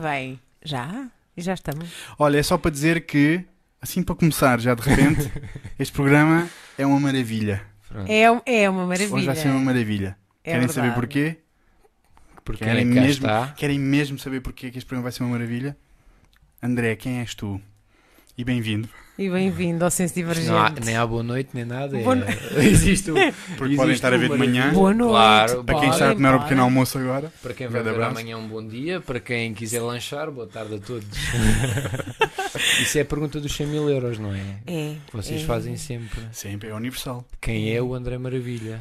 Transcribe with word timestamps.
Bem, 0.00 0.40
já? 0.64 1.08
Já 1.36 1.54
estamos. 1.54 1.88
Olha, 2.18 2.38
é 2.38 2.42
só 2.42 2.58
para 2.58 2.70
dizer 2.70 3.06
que, 3.06 3.44
assim 3.80 4.02
para 4.02 4.14
começar, 4.14 4.60
já 4.60 4.74
de 4.74 4.82
repente, 4.82 5.30
este 5.78 5.92
programa 5.92 6.48
é 6.76 6.84
uma 6.84 6.98
maravilha. 6.98 7.62
É, 8.08 8.62
é 8.62 8.68
uma 8.70 8.86
maravilha. 8.86 9.14
Hoje 9.14 9.26
vai 9.26 9.36
ser 9.36 9.48
uma 9.48 9.60
maravilha. 9.60 10.16
É 10.42 10.52
Querem 10.52 10.68
saber 10.68 10.88
verdade. 10.88 10.94
porquê? 11.00 11.38
Porque 12.44 12.64
Querem 12.64 12.88
cá 12.92 13.00
mesmo, 13.00 13.26
está. 13.26 13.52
querem 13.52 13.78
mesmo 13.78 14.18
saber 14.18 14.40
porquê 14.40 14.70
que 14.70 14.78
este 14.78 14.86
programa 14.86 15.04
vai 15.04 15.12
ser 15.12 15.22
uma 15.22 15.30
maravilha? 15.30 15.76
André, 16.62 16.96
quem 16.96 17.20
és 17.20 17.34
tu? 17.34 17.60
E 18.36 18.44
bem-vindo. 18.44 18.88
E 19.16 19.30
bem-vindo 19.30 19.84
ao 19.84 19.92
Senso 19.92 20.12
Divergente. 20.12 20.48
Não 20.48 20.58
há, 20.58 20.70
nem 20.84 20.96
há 20.96 21.06
boa 21.06 21.22
noite, 21.22 21.50
nem 21.54 21.64
nada. 21.64 21.96
Boa 21.96 22.18
é- 22.18 22.58
Existe 22.66 23.12
um, 23.12 23.14
Porque 23.14 23.64
Existe 23.64 23.76
podem 23.76 23.94
estar 23.94 24.12
a 24.12 24.16
ver 24.16 24.28
de 24.28 24.36
manhã. 24.36 24.72
Boa 24.72 24.92
noite. 24.92 25.12
Claro, 25.12 25.64
Para 25.64 25.78
quem 25.78 25.90
está 25.90 26.10
a 26.10 26.14
tomar 26.16 26.34
o 26.34 26.40
pequeno 26.40 26.62
almoço 26.62 26.98
agora. 26.98 27.32
Para 27.40 27.54
quem 27.54 27.68
vai 27.68 27.80
ver 27.80 27.90
abraço. 27.90 28.10
amanhã 28.10 28.36
um 28.36 28.48
bom 28.48 28.66
dia, 28.66 29.00
para 29.00 29.20
quem 29.20 29.54
quiser 29.54 29.80
lanchar, 29.82 30.32
boa 30.32 30.48
tarde 30.48 30.74
a 30.74 30.78
todos. 30.80 31.06
Isso 32.82 32.98
é 32.98 33.02
a 33.02 33.04
pergunta 33.04 33.40
dos 33.40 33.54
100 33.54 33.66
mil 33.68 33.88
euros, 33.88 34.18
não 34.18 34.34
é? 34.34 34.40
É. 34.66 34.96
Vocês 35.12 35.42
é. 35.42 35.44
fazem 35.44 35.76
sempre. 35.76 36.20
Sempre, 36.32 36.70
é 36.70 36.74
universal. 36.74 37.24
Quem 37.40 37.72
é 37.72 37.80
o 37.80 37.94
André 37.94 38.18
Maravilha? 38.18 38.80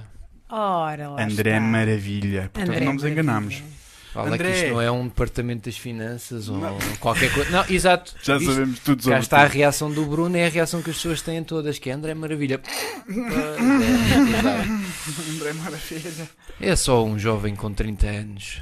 Ora, 0.49 1.09
lá 1.09 1.23
André 1.23 1.51
está. 1.51 1.61
Maravilha. 1.61 2.49
Portanto, 2.51 2.69
André 2.69 2.85
não 2.85 2.93
nos 2.93 3.03
enganamos. 3.03 3.53
Maravilha. 3.53 3.82
Fala 4.13 4.35
André. 4.35 4.51
que 4.51 4.57
isto 4.59 4.69
não 4.69 4.79
é 4.81 4.91
um 4.91 5.07
departamento 5.07 5.67
das 5.67 5.75
finanças 5.77 6.47
ou 6.47 6.59
qualquer 6.99 7.33
coisa. 7.33 7.49
Não, 7.49 7.65
exato. 7.67 8.13
Já 8.21 8.37
Isto- 8.37 8.51
sabemos 8.51 8.79
tudo 8.79 9.01
sobre 9.01 9.17
Cá 9.17 9.21
está 9.23 9.41
a 9.43 9.49
ti. 9.49 9.57
reação 9.57 9.91
do 9.91 10.05
Bruno, 10.05 10.37
é 10.37 10.45
a 10.45 10.49
reação 10.49 10.83
que 10.83 10.91
as 10.91 10.97
pessoas 10.97 11.21
têm 11.23 11.43
todas, 11.43 11.79
que 11.79 11.89
é 11.89 11.93
André 11.93 12.13
Maravilha. 12.13 12.61
É. 13.09 15.31
André 15.31 15.53
Maravilha. 15.53 16.29
É 16.61 16.75
só 16.75 17.03
um 17.03 17.17
jovem 17.17 17.55
com 17.55 17.73
30 17.73 18.07
anos 18.07 18.61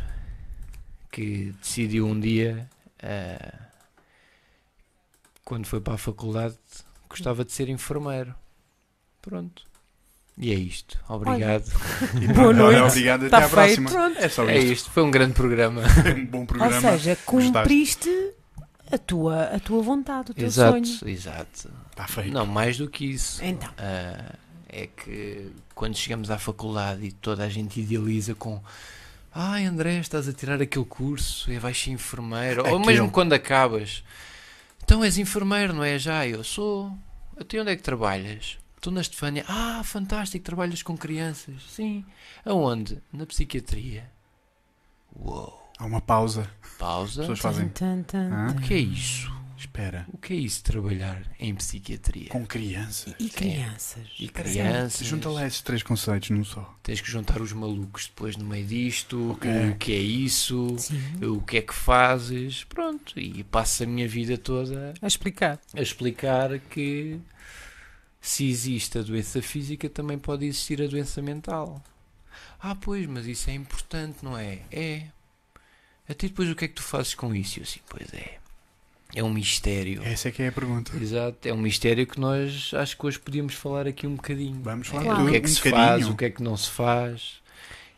que 1.12 1.54
decidiu 1.62 2.08
um 2.08 2.20
dia, 2.20 2.68
ah, 3.04 3.59
quando 5.44 5.66
foi 5.68 5.81
para 5.81 5.95
a 5.95 5.98
faculdade, 5.98 6.56
gostava 7.09 7.44
de 7.44 7.52
ser 7.52 7.68
enfermeiro. 7.70 8.34
Pronto. 9.22 9.64
E 10.38 10.52
é 10.52 10.56
isto. 10.56 10.98
Obrigado. 11.10 11.66
E 12.22 12.28
Boa 12.34 12.48
olha, 12.48 12.58
noite. 12.58 12.82
Obrigado, 12.82 13.26
até 13.26 13.26
Está 13.26 13.38
à 13.38 13.42
feito. 13.42 13.52
próxima. 13.84 13.90
Pronto. 13.90 14.18
É 14.20 14.30
só 14.30 14.50
É 14.50 14.58
isto. 14.58 14.72
isto. 14.74 14.92
Foi 14.92 15.04
um 15.04 15.12
grande 15.12 15.34
programa. 15.34 15.82
É 16.06 16.14
um 16.14 16.26
bom 16.26 16.46
programa. 16.46 16.74
Ou 16.76 16.82
seja, 16.82 17.16
cumpriste 17.26 18.10
a 18.92 18.98
tua, 18.98 19.44
a 19.44 19.59
tua 19.59 19.82
vontade, 19.82 20.32
o 20.32 20.34
teu 20.34 20.48
exato, 20.48 20.86
sonho. 20.88 21.12
exato. 21.12 21.70
Está 21.92 22.08
feito. 22.08 22.32
Não, 22.34 22.46
mais 22.46 22.78
do 22.78 22.90
que 22.90 23.06
isso. 23.06 23.44
Então, 23.44 23.70
Ah, 23.78 24.36
é 24.70 24.88
que 24.88 25.52
quando 25.76 25.96
chegamos 25.96 26.32
à 26.32 26.38
faculdade 26.38 27.06
e 27.06 27.12
toda 27.12 27.44
a 27.44 27.50
gente 27.50 27.80
idealiza 27.82 28.34
com 28.36 28.62
Ai 29.34 29.66
André, 29.66 29.98
estás 30.00 30.28
a 30.28 30.34
tirar 30.34 30.62
aquele 30.62 30.84
curso 30.86 31.50
e 31.52 31.58
vais 31.58 31.80
ser 31.82 31.92
enfermeiro, 31.92 32.62
ou 32.62 32.68
Aquele. 32.78 32.86
mesmo 32.86 33.09
quando 33.12 33.32
acabas, 33.34 34.04
então 34.84 35.02
és 35.06 35.18
enfermeiro, 35.18 35.74
não 35.74 35.84
é? 35.84 35.98
Já, 35.98 36.28
eu 36.28 36.44
sou. 36.44 36.92
Até 37.40 37.62
onde 37.62 37.72
é 37.72 37.76
que 37.78 37.82
trabalhas? 37.82 38.58
Estou 38.82 38.92
na 38.92 39.02
Estefânia. 39.02 39.46
Ah, 39.48 39.84
fantástico, 39.84 40.44
trabalhas 40.44 40.82
com 40.82 40.98
crianças. 40.98 41.62
Sim. 41.70 42.04
Aonde? 42.44 42.98
Na 43.14 43.28
psiquiatria. 43.28 44.10
Uou. 45.16 45.70
Há 45.78 45.86
uma 45.86 46.02
pausa. 46.02 46.50
Pausa. 46.80 47.22
As 47.22 47.28
pessoas 47.28 47.40
fazem. 47.40 47.70
tan, 47.70 48.02
tan, 48.02 48.28
tan, 48.30 48.34
Hã? 48.34 48.52
O 48.58 48.62
que 48.62 48.74
é 48.74 48.80
isso? 48.80 49.32
Espera. 49.56 50.08
O 50.12 50.18
que 50.18 50.34
é 50.34 50.36
isso 50.38 50.64
trabalhar 50.64 51.22
em 51.40 51.54
psiquiatria? 51.54 52.30
Com 52.30 52.44
crianças. 52.44 53.14
E 53.20 53.30
crianças. 53.30 54.08
E 54.20 54.28
crianças. 54.28 55.06
Junta 55.06 55.30
lá 55.30 55.46
esses 55.46 55.62
três 55.62 55.84
conceitos 55.84 56.32
num 56.32 56.44
só. 56.44 56.76
Tens 56.82 57.02
que 57.02 57.12
juntar 57.12 57.40
os 57.40 57.54
malucos 57.54 58.08
depois 58.08 58.36
no 58.36 58.46
meio 58.46 58.66
disto, 58.66 59.34
Ok. 59.34 59.52
o 59.70 59.76
que 59.76 59.92
é 59.94 60.00
isso, 60.00 60.76
Sim. 60.80 61.00
o 61.24 61.40
que 61.40 61.58
é 61.58 61.62
que 61.62 61.76
fazes, 61.76 62.64
pronto, 62.64 63.20
e 63.20 63.44
passo 63.44 63.84
a 63.84 63.86
minha 63.86 64.08
vida 64.08 64.40
toda 64.40 64.96
A 65.00 65.06
explicar. 65.06 65.59
a 65.76 65.82
explicar 65.82 66.58
que 66.58 67.20
se 68.22 68.47
existe 68.50 68.97
a 69.00 69.02
doença 69.02 69.41
física 69.41 69.89
também 69.89 70.17
pode 70.19 70.46
existir 70.46 70.81
a 70.81 70.88
doença 70.88 71.22
mental. 71.22 71.84
Ah, 72.59 72.75
pois, 72.75 73.06
mas 73.07 73.25
isso 73.25 73.50
é 73.50 73.53
importante, 73.53 74.19
não 74.22 74.38
é? 74.38 74.59
É. 74.72 75.07
Até 76.07 76.28
depois 76.28 76.50
o 76.50 76.56
que 76.56 76.66
é 76.66 76.68
que 76.68 76.75
tu 76.75 76.84
fazes 76.84 77.13
com 77.16 77.34
isso? 77.34 77.59
Eu 77.59 77.63
assim, 77.63 77.79
pois 77.90 78.13
é. 78.13 78.38
É 79.13 79.22
um 79.23 79.29
mistério. 79.34 80.01
Essa 80.03 80.29
é 80.29 80.31
que 80.31 80.41
é 80.41 80.47
a 80.47 80.51
pergunta. 80.51 80.96
Exato, 80.96 81.46
é 81.47 81.53
um 81.53 81.57
mistério 81.57 82.07
que 82.07 82.18
nós 82.19 82.72
acho 82.73 82.96
que 82.97 83.06
hoje 83.06 83.19
podíamos 83.19 83.53
falar 83.56 83.85
aqui 83.88 84.07
um 84.07 84.16
bocadinho. 84.16 84.62
Vamos 84.62 84.88
falar 84.88 85.01
É, 85.01 85.06
Claro. 85.06 85.23
o 85.25 85.29
que 85.29 85.35
é 85.35 85.40
um 85.40 85.41
que 85.41 85.50
se 85.50 85.56
bocadinho. 85.57 85.84
faz, 85.88 86.07
o 86.07 86.16
que 86.16 86.25
é 86.25 86.29
que 86.29 86.44
não 86.44 86.56
se 86.56 86.69
faz. 86.69 87.41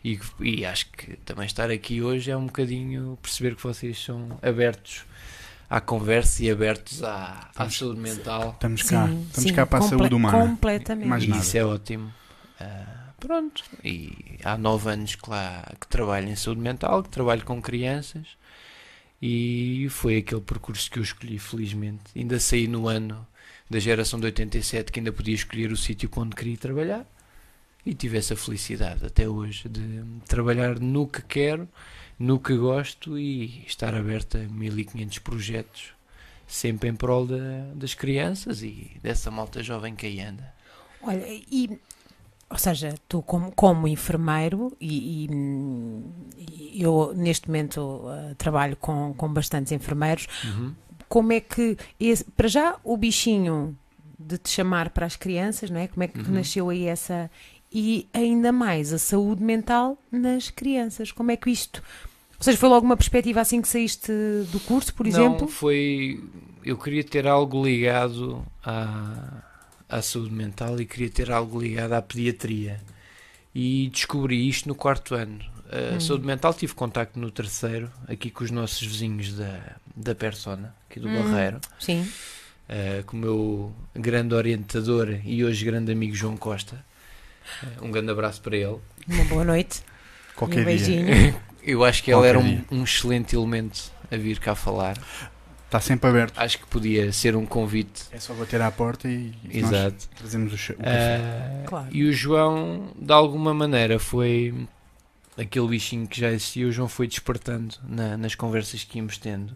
E, 0.03 0.19
e 0.40 0.66
acho 0.66 0.90
que 0.90 1.16
também 1.18 1.46
estar 1.46 1.69
aqui 1.69 2.02
hoje 2.02 2.31
é 2.31 2.36
um 2.38 2.48
bocadinho 2.48 3.18
perceber 3.22 3.56
que 3.56 3.62
vocês 3.64 3.98
são 4.03 4.40
abertos 4.42 5.03
à 5.74 5.82
conversa 5.82 6.44
e 6.44 6.52
abertos 6.52 7.04
à, 7.04 7.50
à 7.56 7.68
saúde 7.68 8.00
mental. 8.00 8.52
Estamos 8.52 8.84
cá. 8.84 9.08
Sim, 9.08 9.26
Estamos 9.28 9.50
sim, 9.50 9.56
cá 9.56 9.66
para 9.66 9.80
a 9.80 9.88
saúde 9.88 10.14
humana. 10.14 10.38
Completamente. 10.38 11.08
Mais 11.08 11.28
nada. 11.28 11.42
isso 11.42 11.58
é 11.58 11.66
ótimo. 11.66 12.14
Ah, 12.60 13.10
pronto, 13.20 13.64
e 13.84 14.38
há 14.44 14.56
nove 14.56 14.92
anos 14.92 15.16
que 15.16 15.28
lá 15.28 15.68
que 15.82 15.88
trabalho 15.88 16.30
em 16.30 16.36
saúde 16.36 16.62
mental, 16.62 17.02
que 17.02 17.10
trabalho 17.10 17.44
com 17.44 17.60
crianças 17.60 18.28
e 19.20 19.88
foi 19.90 20.18
aquele 20.18 20.42
percurso 20.42 20.92
que 20.92 21.00
eu 21.00 21.04
escolhi, 21.04 21.40
felizmente. 21.40 22.04
Ainda 22.16 22.40
saí 22.40 22.68
no 22.68 22.88
ano 22.88 23.26
da 23.68 23.80
geração 23.80 24.20
de 24.20 24.28
87 24.28 24.92
que 24.92 25.00
ainda 25.00 25.12
podia 25.12 25.34
escolher 25.34 25.72
o 25.72 25.78
sítio 25.78 26.08
onde 26.16 26.36
queria 26.36 26.56
trabalhar 26.56 27.04
e 27.84 27.96
tive 27.96 28.20
essa 28.20 28.36
felicidade 28.36 29.04
até 29.04 29.28
hoje 29.28 29.68
de 29.68 30.04
trabalhar 30.28 30.80
no 30.80 31.08
que 31.08 31.24
quero, 31.24 31.68
no 32.19 32.40
que 32.40 32.56
gosto 32.56 33.18
e 33.18 33.63
estar 33.68 33.94
aberto 33.96 34.38
a 34.38 34.41
1500 34.41 35.19
projetos, 35.19 35.90
sempre 36.47 36.90
em 36.90 36.96
prol 36.96 37.25
da- 37.25 37.72
das 37.75 37.94
crianças 37.94 38.62
e 38.63 38.91
dessa 39.01 39.29
malta 39.31 39.62
jovem 39.63 39.96
que 39.96 40.06
aí 40.06 40.22
anda. 40.22 40.53
Olha, 41.01 41.24
e. 41.28 41.79
Ou 42.50 42.57
seja, 42.59 42.94
tu 43.09 43.22
como, 43.24 43.51
como 43.51 43.88
enfermeiro 43.88 44.78
e, 44.79 45.25
e, 45.25 46.78
e 46.78 46.81
eu 46.84 47.12
neste 47.16 47.47
momento 47.47 48.03
ah, 48.07 48.35
trabalho 48.38 48.75
com, 48.75 49.12
com 49.16 49.28
bastantes 49.34 49.72
enfermeiros, 49.72 50.28
Uhum. 50.44 50.75
como 51.09 51.34
é 51.34 51.40
que 51.40 51.75
esse- 52.00 52.24
para 52.25 52.47
já 52.47 52.75
o 52.84 52.95
bichinho 52.95 53.75
de 54.19 54.38
te 54.38 54.50
chamar 54.50 54.90
para 54.91 55.06
as 55.07 55.16
crianças, 55.16 55.69
não 55.72 55.80
é? 55.80 55.88
Como 55.88 56.03
é 56.03 56.07
que 56.07 56.19
Uhum. 56.19 56.31
nasceu 56.35 56.69
aí 56.69 56.85
essa 56.85 57.30
e 57.74 58.08
ainda 58.14 58.52
mais 58.52 58.94
a 58.94 58.98
saúde 59.00 59.44
mental 59.44 59.98
nas 60.12 60.50
crianças? 60.50 61.12
Como 61.12 61.32
é 61.32 61.38
que 61.38 61.50
isto? 61.50 61.82
Ou 62.38 62.44
seja, 62.44 62.58
foi 62.58 62.70
logo 62.70 62.86
uma 62.86 62.98
perspectiva 62.98 63.42
assim 63.42 63.62
que 63.62 63.68
saíste 63.68 64.12
do 64.52 64.60
curso, 64.60 64.94
por 64.94 65.06
Não, 65.06 65.14
exemplo? 65.14 65.48
foi. 65.48 66.24
Eu 66.64 66.78
queria 66.78 67.04
ter 67.04 67.28
algo 67.28 67.66
ligado 67.66 68.46
à, 68.64 69.42
à 69.90 70.02
saúde 70.02 70.32
mental 70.34 70.80
e 70.80 70.86
queria 70.86 71.10
ter 71.10 71.32
algo 71.32 71.60
ligado 71.60 71.94
à 71.94 72.02
pediatria. 72.02 72.80
E 73.56 73.90
descobri 73.92 74.48
isto 74.48 74.68
no 74.68 74.76
quarto 74.76 75.16
ano. 75.16 75.40
A 75.72 75.96
Hum. 75.96 76.00
saúde 76.00 76.26
mental 76.26 76.54
tive 76.54 76.74
contacto 76.76 77.18
no 77.20 77.32
terceiro, 77.32 77.90
aqui 78.08 78.30
com 78.30 78.44
os 78.44 78.52
nossos 78.52 78.82
vizinhos 78.86 79.34
da, 79.34 79.76
da 79.96 80.14
Persona, 80.14 80.76
aqui 80.90 81.00
do 81.00 81.08
Hum. 81.10 81.24
Barreiro, 81.24 81.60
Sim. 81.80 82.08
eh, 82.70 83.04
com 83.08 83.18
o 83.18 83.20
meu 83.20 83.74
grande 83.96 84.36
orientador 84.36 85.10
e 85.26 85.44
hoje 85.44 85.66
grande 85.66 85.92
amigo 85.92 86.14
João 86.16 86.38
Costa. 86.38 86.84
Eh, 87.64 87.68
um 87.81 87.92
grande 87.92 88.12
abraço 88.12 88.42
para 88.42 88.56
ele. 88.58 88.78
Uma 89.08 89.24
boa 89.26 89.44
noite. 89.44 89.81
Qualquer 90.36 90.62
um 90.62 90.66
dia. 90.66 90.66
beijinho. 90.66 91.42
Eu 91.64 91.84
acho 91.86 92.04
que 92.04 92.14
ele 92.14 92.28
era 92.28 92.38
um, 92.38 92.62
um 92.72 92.84
excelente 92.84 93.36
elemento 93.36 93.92
a 94.12 94.18
vir 94.18 94.38
cá 94.40 94.54
falar. 94.54 94.98
Está 95.66 95.80
sempre 95.80 96.09
aberto. 96.09 96.38
Acho 96.38 96.59
que 96.59 96.68
podia 96.68 97.12
ser 97.14 97.36
um 97.36 97.46
convite 97.48 98.04
É 98.12 98.20
só 98.20 98.34
bater 98.34 98.62
à 98.62 98.70
porta 98.70 99.08
e, 99.08 99.34
nós 99.46 99.56
Exato. 99.56 100.09
trazemos 100.16 100.52
o, 100.52 100.56
o 100.74 100.76
café. 100.78 101.20
Ah, 101.22 101.64
Claro. 101.66 101.88
E 101.92 102.04
o 102.04 102.12
João, 102.14 102.92
de 103.00 103.12
alguma 103.14 103.54
maneira, 103.54 103.98
foi 103.98 104.54
aquele 105.38 105.68
bichinho 105.70 106.06
que 106.06 106.20
já 106.20 106.30
existia. 106.31 106.68
O 106.68 106.72
João 106.72 106.88
foi 106.90 107.08
despertando 107.08 107.75
na- 107.88 108.18
nas 108.18 108.36
conversas 108.36 108.84
que 108.84 108.98
íamos 109.00 109.18
tendo. 109.18 109.56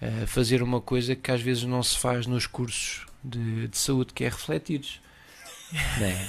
ah, 0.00 0.26
fazer 0.26 0.62
uma 0.62 0.80
coisa 0.80 1.16
que 1.16 1.30
às 1.32 1.40
vezes 1.40 1.64
não 1.64 1.82
se 1.82 1.98
faz 1.98 2.26
nos 2.26 2.46
cursos 2.46 3.06
de, 3.24 3.66
de 3.66 3.78
saúde, 3.78 4.12
que 4.12 4.24
é 4.24 4.28
refletires. 4.28 5.00
Não 5.98 6.06
é? 6.06 6.28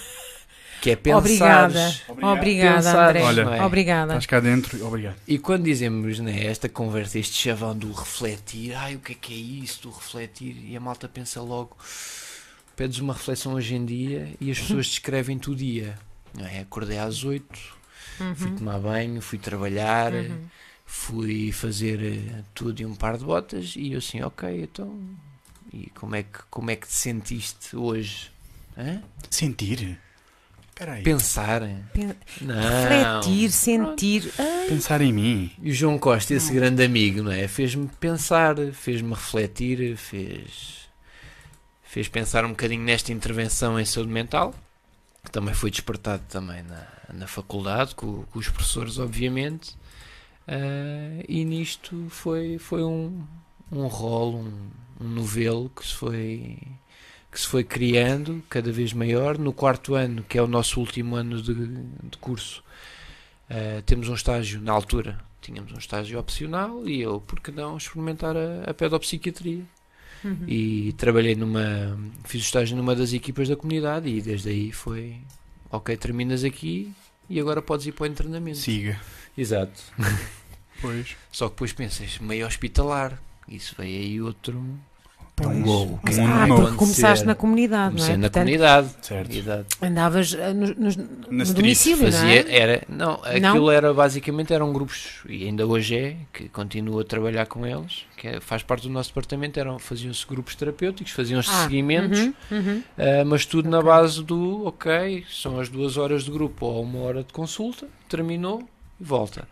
Que 0.82 0.92
é 0.92 0.96
pensar. 0.96 1.18
Obrigada. 1.18 1.96
Obrigada, 2.08 3.06
André. 3.08 3.22
Olha, 3.24 3.42
é? 3.42 3.64
Obrigada. 3.66 4.14
Estás 4.14 4.26
cá 4.26 4.40
dentro. 4.40 4.86
Obrigado. 4.86 5.16
E 5.28 5.40
quando 5.40 5.64
dizemos 5.64 6.20
né, 6.20 6.46
esta 6.46 6.70
conversa, 6.70 7.18
este 7.18 7.34
chavão 7.36 7.76
do 7.78 7.92
refletir, 7.92 8.74
ai 8.76 8.96
o 8.96 9.00
que 9.00 9.14
é 9.14 9.16
que 9.16 9.34
é 9.34 9.38
isso, 9.64 9.82
do 9.84 9.90
refletir, 9.92 10.56
e 10.68 10.78
a 10.78 10.80
malta 10.80 11.08
pensa 11.08 11.42
logo, 11.42 11.76
pedes 12.76 13.00
uma 13.00 13.14
reflexão 13.14 13.54
hoje 13.54 13.76
em 13.76 13.86
dia 13.86 14.34
e 14.40 14.52
as 14.52 14.60
pessoas 14.60 14.86
descrevem-te 14.88 15.50
o 15.50 15.56
dia. 15.56 15.98
Não 16.38 16.46
é? 16.46 16.60
Acordei 16.60 17.00
às 17.00 17.24
8, 17.24 17.46
fui 18.36 18.50
Uhum. 18.52 18.56
tomar 18.58 18.80
banho, 18.80 19.22
fui 19.22 19.38
trabalhar, 19.40 20.14
Uhum. 20.14 20.46
fui 20.86 21.52
fazer 21.52 22.00
eh, 22.04 22.44
tudo 22.54 22.80
e 22.82 22.86
um 22.86 22.94
par 22.96 23.18
de 23.18 23.24
botas 23.26 23.74
e 23.76 23.94
eu 23.94 23.98
assim, 23.98 24.22
ok, 24.22 24.62
então, 24.64 25.00
e 25.74 25.90
como 25.96 26.16
é 26.16 26.22
que, 26.24 26.40
como 26.52 26.70
é 26.70 26.76
que 26.76 26.88
te 26.88 26.94
sentiste 26.94 27.76
hoje? 27.76 28.30
Hã? 28.78 29.02
Sentir. 29.32 30.00
Espera 30.78 30.94
aí. 30.94 31.02
Pensar. 31.02 31.62
Pen- 31.92 32.16
Não. 32.40 32.56
Refletir, 32.56 33.52
sentir. 33.52 34.32
Ah, 34.38 34.66
Pensar 34.70 35.02
em 35.02 35.12
mim. 35.12 35.52
E 35.60 35.72
o 35.72 35.74
João 35.74 35.98
Costa, 35.98 36.36
esse 36.36 36.54
grande 36.54 36.84
amigo, 36.84 37.24
não 37.24 37.32
é? 37.32 37.48
Fez-me 37.48 37.88
pensar, 38.00 38.56
fez-me 38.74 39.10
refletir, 39.10 39.98
fez, 39.98 40.88
fez 41.84 42.08
pensar 42.08 42.46
um 42.46 42.50
bocadinho 42.50 42.84
nesta 42.84 43.12
intervenção 43.12 43.80
em 43.80 43.86
saúde 43.86 44.12
mental, 44.12 44.54
que 45.26 45.32
também 45.32 45.56
foi 45.56 45.72
despertado 45.72 46.22
também 46.30 46.62
na, 46.62 46.88
na 47.12 47.26
faculdade, 47.26 47.96
com, 47.96 48.22
com 48.26 48.38
os 48.38 48.48
professores, 48.48 49.00
obviamente. 49.00 49.76
Ah, 50.48 51.24
e 51.28 51.44
nisto 51.44 52.06
foi, 52.10 52.60
foi 52.60 52.84
um, 52.84 53.26
um 53.72 53.88
rolo, 53.88 54.38
um, 54.42 54.70
um 55.06 55.10
novelo 55.10 55.72
que 55.76 55.84
se 55.88 55.94
foi 55.96 56.60
que 57.38 57.42
se 57.42 57.48
foi 57.48 57.64
criando 57.64 58.44
cada 58.50 58.72
vez 58.72 58.94
maior. 58.94 59.38
No 59.38 59.54
quarto 59.54 59.94
ano, 59.94 60.24
que 60.28 60.40
é 60.40 60.42
o 60.42 60.48
nosso 60.48 60.80
último 60.80 61.16
ano 61.16 61.40
de, 61.40 61.54
de 61.54 62.18
curso, 62.20 62.64
Uh, 63.50 63.82
temos 63.84 64.10
um 64.10 64.14
estágio, 64.14 64.60
na 64.60 64.74
altura, 64.74 65.18
tínhamos 65.42 65.72
um 65.72 65.78
estágio 65.78 66.20
opcional 66.20 66.86
e 66.86 67.00
eu, 67.00 67.22
por 67.22 67.40
que 67.40 67.50
não 67.50 67.78
experimentar 67.78 68.36
a, 68.36 68.70
a 68.70 68.74
pedopsiquiatria? 68.74 69.64
uhum. 70.22 70.44
E 70.46 70.92
trabalhei 70.98 71.34
numa, 71.34 71.98
fiz 72.26 72.42
o 72.42 72.44
estágio 72.44 72.76
numa 72.76 72.94
das 72.94 73.14
equipas 73.14 73.48
da 73.48 73.56
comunidade 73.56 74.10
e 74.10 74.22
desde 74.22 74.50
aí 74.50 74.74
foi, 74.74 75.16
ok, 75.72 75.96
terminas 75.96 76.44
aqui 76.44 76.92
e 77.30 77.40
agora 77.40 77.62
podes 77.62 77.86
ir 77.86 77.94
para 77.94 78.04
o 78.04 78.08
internamento. 78.08 78.58
Siga. 78.58 79.00
Exato. 79.38 79.82
Pois. 80.82 81.16
Só 81.32 81.48
que 81.48 81.54
depois 81.54 81.72
pensas, 81.72 82.20
meio 82.20 82.46
hospitalar, 82.46 83.18
isso 83.48 83.74
veio 83.78 83.98
aí 83.98 84.22
outro... 84.22 84.62
Pois. 85.40 85.68
Uou, 85.68 85.94
o 85.94 85.98
que 86.00 86.10
é 86.10 86.14
que 86.16 86.20
Um 86.20 86.28
vai 86.28 86.34
Ah, 86.44 86.48
novo. 86.48 86.62
porque 86.64 86.78
começaste 86.78 87.24
na 87.24 87.36
comunidade, 87.36 87.90
Comecei 87.92 88.08
não 88.10 88.14
é? 88.16 88.18
na 88.18 88.22
Portanto, 88.24 88.44
comunidade. 88.44 88.88
Certo. 89.04 89.66
Andavas 89.84 90.34
ah, 90.34 90.52
no, 90.52 90.62
nos- 90.74 90.96
no 90.98 91.44
street, 91.44 91.54
domicílio, 91.56 92.04
não 92.06 92.12
Fazia, 92.12 92.42
é? 92.42 92.56
era, 92.60 92.84
não, 92.90 93.20
aquilo 93.24 93.70
era 93.70 93.94
basicamente 93.94 94.52
eram 94.52 94.74
grupos, 94.74 95.20
e 95.30 95.46
ainda 95.46 95.68
hoje 95.68 95.96
é, 95.96 96.16
que 96.34 96.50
continuo 96.50 97.00
a 97.00 97.04
trabalhar 97.04 97.46
com 97.46 97.68
eles, 97.68 98.04
que 98.18 98.28
é- 98.28 98.40
faz 98.40 98.64
parte 98.64 98.88
do 98.88 98.90
nosso 98.90 99.10
departamento, 99.10 99.60
eram, 99.60 99.78
faziam-se 99.78 100.26
grupos 100.26 100.56
terapêuticos, 100.56 101.14
faziam-se 101.14 101.52
Ah, 101.52 101.64
seguimentos, 101.66 102.20
uhum, 102.20 102.34
uhum. 102.50 102.84
ah, 102.98 103.24
mas 103.24 103.46
tudo 103.46 103.70
na 103.70 103.78
Ok. 103.78 103.92
base 103.92 104.24
do, 104.24 104.66
ok, 104.66 105.24
são 105.30 105.60
as 105.60 105.70
duas 105.70 105.98
horas 105.98 106.24
de 106.24 106.32
grupo 106.32 106.66
ou 106.66 106.82
uma 106.82 107.02
hora 107.02 107.24
de 107.24 107.32
consulta, 107.32 107.86
terminou 108.10 108.68
e 109.00 109.04
volta. 109.04 109.48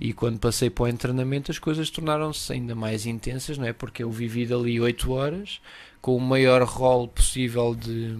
E 0.00 0.12
quando 0.12 0.38
passei 0.38 0.68
para 0.70 0.84
o 0.84 0.88
internamento 0.88 1.50
as 1.50 1.58
coisas 1.58 1.88
tornaram-se 1.90 2.52
ainda 2.52 2.74
mais 2.74 3.06
intensas, 3.06 3.56
não 3.58 3.66
é? 3.66 3.72
Porque 3.72 4.02
eu 4.02 4.10
vivi 4.10 4.44
dali 4.46 4.80
8 4.80 5.10
horas, 5.12 5.60
com 6.00 6.16
o 6.16 6.20
maior 6.20 6.62
rol 6.64 7.06
possível 7.06 7.74
de, 7.74 8.16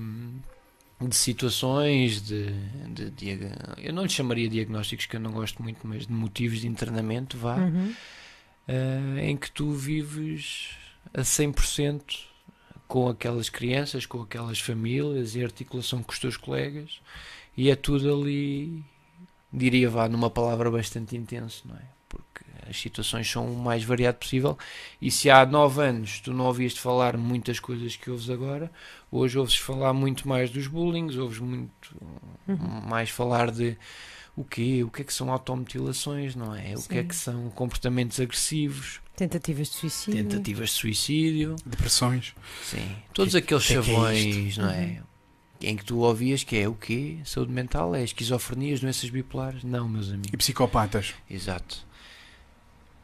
de 1.01 1.17
situações, 1.17 2.23
de, 2.23 2.51
de 2.95 3.11
diag- 3.11 3.53
eu 3.79 3.93
não 3.93 4.05
lhe 4.05 4.09
chamaria 4.09 4.49
diagnósticos, 4.49 5.07
que 5.07 5.17
eu 5.17 5.21
não 5.21 5.33
gosto 5.33 5.63
muito, 5.63 5.81
mas 5.85 6.07
de 6.07 6.13
motivos 6.13 6.61
de 6.61 6.69
internamento, 6.69 7.37
vá, 7.37 7.57
Uhum. 7.57 7.93
eh, 8.69 9.31
em 9.31 9.37
que 9.37 9.51
tu 9.51 9.73
vives 9.73 10.71
a 11.13 11.23
100% 11.25 12.03
com 12.87 13.09
aquelas 13.09 13.49
crianças, 13.49 14.07
com 14.07 14.21
aquelas 14.23 14.61
famílias 14.61 15.35
e 15.35 15.43
articulação 15.43 16.03
com 16.03 16.13
os 16.13 16.19
teus 16.19 16.37
colegas, 16.37 17.01
e 17.57 17.71
é 17.71 17.75
tudo 17.77 18.13
ali, 18.15 18.85
diria 19.53 19.89
vá, 19.91 20.09
numa 20.09 20.31
palavra 20.31 20.71
bastante 20.71 21.17
intenso, 21.17 21.65
não 21.69 21.77
é? 21.77 21.83
Porque 22.09 22.45
as 22.69 22.77
situações 22.81 23.31
são 23.31 23.47
o 23.47 23.57
mais 23.59 23.83
variado 23.85 24.19
possível, 24.19 24.57
e 25.01 25.11
se 25.11 25.29
há 25.31 25.45
nove 25.47 25.83
anos 25.83 26.21
tu 26.21 26.33
não 26.33 26.47
ouvias 26.47 26.77
falar 26.77 27.17
muitas 27.17 27.59
coisas 27.61 27.97
que 27.97 28.11
ouves 28.11 28.29
agora, 28.31 28.71
hoje 29.11 29.39
ouves 29.39 29.57
falar 29.57 29.93
muito 29.93 30.29
mais 30.29 30.51
dos 30.51 30.67
bullying, 30.67 31.17
ouves 31.19 31.39
muito 31.39 31.97
Uhum. 32.49 32.81
mais 32.89 33.11
falar 33.11 33.51
de 33.51 33.77
o 34.37 34.45
quê? 34.45 34.83
O 34.85 34.91
que 34.91 35.03
é 35.03 35.05
que 35.05 35.13
são 35.13 35.31
automutilações, 35.31 36.35
não 36.35 36.55
é? 36.55 36.75
O 36.77 36.83
que 36.89 36.97
é 36.99 37.03
Sim. 37.03 37.09
que 37.09 37.15
são 37.17 37.51
comportamentos 37.51 38.19
agressivos, 38.21 39.01
Tentativas 39.17 39.69
de 39.69 39.75
suicídio. 39.75 40.25
tentativas 40.25 40.71
de 40.71 40.75
suicídio, 40.77 41.57
Depressões. 41.67 42.35
sim, 42.65 42.97
todos 43.13 43.33
Que- 43.33 43.39
aqueles 43.39 43.67
que 43.67 43.73
é 43.75 43.83
que 43.83 43.91
é 43.91 43.93
chavões, 43.95 44.57
não 44.59 44.71
é? 44.71 44.81
Uhum. 44.87 45.12
Em 45.63 45.77
que 45.77 45.85
tu 45.85 45.99
ouvias 45.99 46.43
que 46.45 46.57
é 46.57 46.69
o 46.69 46.75
quê? 46.75 47.19
Saúde 47.25 47.53
mental 47.53 47.95
é 47.95 48.03
esquizofrenia, 48.03 48.75
as 48.75 48.81
doenças 48.81 49.09
bipolares? 49.11 49.63
Não, 49.63 49.89
meus 49.89 50.09
amigos. 50.09 50.31
E 50.33 50.37
psicopatas. 50.37 51.15
Exato. 51.31 51.85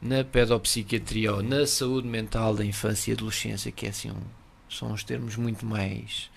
Na 0.01 0.23
pedopsiquiatria 0.25 1.35
ou 1.35 1.43
na 1.43 1.67
saúde 1.67 2.07
mental 2.07 2.55
da 2.55 2.65
infância 2.65 3.11
e 3.11 3.15
adolescência, 3.15 3.73
que 3.73 3.87
é 3.87 3.89
assim 3.89 4.11
um, 4.11 4.21
são 4.71 4.93
os 4.93 5.03
termos 5.03 5.37
muito 5.37 5.65
mais 5.67 6.31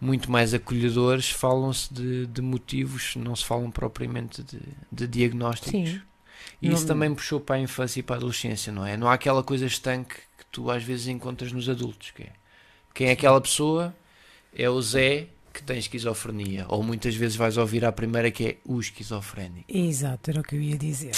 muito 0.00 0.30
mais 0.30 0.54
acolhedores, 0.54 1.28
falam-se 1.28 1.92
de, 1.92 2.26
de 2.26 2.40
motivos, 2.40 3.16
não 3.16 3.34
se 3.34 3.44
falam 3.44 3.68
propriamente 3.68 4.44
de, 4.44 4.60
de 4.92 5.06
diagnósticos. 5.08 5.90
Sim. 5.90 6.00
E 6.62 6.68
isso 6.70 6.82
Não- 6.82 6.86
também 6.88 7.12
puxou 7.12 7.40
para 7.40 7.56
a 7.56 7.60
infância 7.60 7.98
e 7.98 8.02
para 8.02 8.14
a 8.14 8.18
adolescência, 8.18 8.72
não 8.72 8.86
é? 8.86 8.96
Não 8.96 9.08
há 9.08 9.14
aquela 9.14 9.42
coisa 9.42 9.66
estanque 9.66 10.14
que 10.38 10.46
tu 10.52 10.70
às 10.70 10.84
vezes 10.84 11.08
encontras 11.08 11.52
nos 11.52 11.68
adultos, 11.68 12.12
que 12.12 12.22
é 12.22 12.32
quem 12.94 13.08
é 13.08 13.12
aquela 13.12 13.40
pessoa? 13.40 13.94
É 14.54 14.68
o 14.70 14.80
Zé 14.80 15.26
que 15.58 15.64
tem 15.64 15.78
esquizofrenia. 15.78 16.64
Ou 16.68 16.82
muitas 16.82 17.14
vezes 17.14 17.36
vais 17.36 17.56
ouvir 17.56 17.84
a 17.84 17.92
primeira 17.92 18.30
que 18.30 18.44
é 18.46 18.56
o 18.64 18.78
esquizofrénico. 18.80 19.64
Exato, 19.68 20.30
era 20.30 20.40
o 20.40 20.42
que 20.42 20.54
eu 20.56 20.60
ia 20.62 20.78
dizer. 20.78 21.14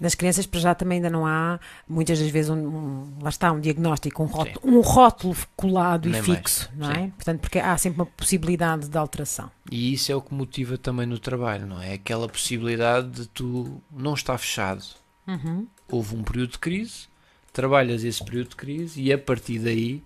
Nas 0.00 0.14
crianças, 0.14 0.46
para 0.46 0.60
já, 0.60 0.74
também 0.74 0.96
ainda 0.96 1.08
não 1.10 1.26
há, 1.26 1.60
muitas 1.88 2.18
das 2.18 2.28
vezes, 2.30 2.50
um, 2.50 2.56
um- 2.56 3.18
lá 3.22 3.28
está, 3.28 3.52
um 3.52 3.60
diagnóstico, 3.60 4.22
um 4.22 4.26
rótulo, 4.26 4.60
um 4.76 4.80
rótulo 4.80 5.36
colado 5.54 6.08
Nem 6.08 6.20
e 6.20 6.26
mais, 6.26 6.38
fixo, 6.38 6.70
não 6.74 6.90
é? 6.90 6.94
sim. 6.94 7.10
Portanto, 7.10 7.40
porque 7.40 7.58
há 7.58 7.76
sempre 7.78 8.00
uma 8.00 8.06
possibilidade 8.06 8.88
de 8.88 8.98
alteração. 8.98 9.50
E 9.70 9.92
isso 9.92 10.10
é 10.10 10.16
o 10.16 10.22
que 10.22 10.34
motiva 10.34 10.76
também 10.78 11.06
no 11.06 11.18
trabalho, 11.18 11.66
não 11.66 11.80
é? 11.80 11.92
Aquela 11.94 12.28
possibilidade 12.28 13.08
de 13.10 13.26
tu 13.28 13.80
não 13.92 14.14
estar 14.14 14.36
fechado. 14.38 14.82
Uhum. 15.26 15.66
Houve 15.88 16.16
um 16.16 16.22
período 16.22 16.52
de 16.52 16.58
crise, 16.58 17.06
trabalhas 17.52 18.02
esse 18.04 18.24
período 18.24 18.48
de 18.50 18.56
crise 18.56 19.00
e 19.02 19.12
a 19.12 19.18
partir 19.18 19.58
daí 19.58 20.02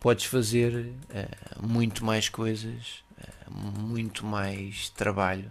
podes 0.00 0.24
fazer 0.26 0.92
eh, 1.10 1.28
muito 1.62 2.04
mais 2.04 2.28
coisas, 2.28 3.03
muito 3.50 4.24
mais 4.26 4.88
trabalho 4.90 5.50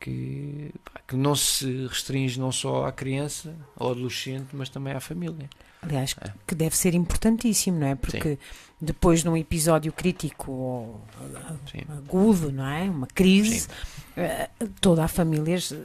que, 0.00 0.72
pá, 0.84 1.00
que 1.06 1.16
não 1.16 1.34
se 1.34 1.86
restringe 1.86 2.38
não 2.38 2.52
só 2.52 2.86
à 2.86 2.92
criança, 2.92 3.54
ao 3.76 3.90
adolescente, 3.90 4.48
mas 4.52 4.68
também 4.68 4.92
à 4.94 5.00
família. 5.00 5.48
Aliás, 5.82 6.14
É. 6.20 6.32
que 6.46 6.54
deve 6.54 6.76
ser 6.76 6.94
importantíssimo, 6.94 7.78
não 7.78 7.86
é? 7.86 7.94
Porque 7.94 8.38
depois 8.80 9.22
de 9.22 9.28
um 9.28 9.36
episódio 9.36 9.92
crítico 9.92 10.50
ou 10.50 11.00
Sim. 11.70 11.82
agudo, 11.96 12.50
não 12.50 12.66
é? 12.66 12.82
Uma 12.90 13.06
crise, 13.06 13.68
eh, 14.16 14.50
toda 14.80 15.04
a 15.04 15.08
família, 15.08 15.60
Sim. 15.60 15.78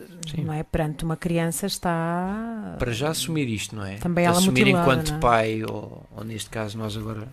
não 0.44 0.54
é? 0.54 0.64
Perante 0.64 1.04
uma 1.06 1.16
criança 1.16 1.68
está. 1.68 2.76
Para 2.80 2.92
já 2.92 3.10
assumir 3.10 3.48
isto, 3.48 3.76
não 3.76 3.86
é? 3.86 3.98
Também 3.98 4.26
ela 4.26 4.38
assumir 4.38 4.62
mutilada, 4.62 4.92
enquanto 4.94 5.14
é? 5.14 5.20
pai, 5.20 5.64
ou, 5.64 6.04
ou 6.16 6.24
neste 6.24 6.50
caso 6.50 6.76
nós 6.78 6.98
agora 6.98 7.28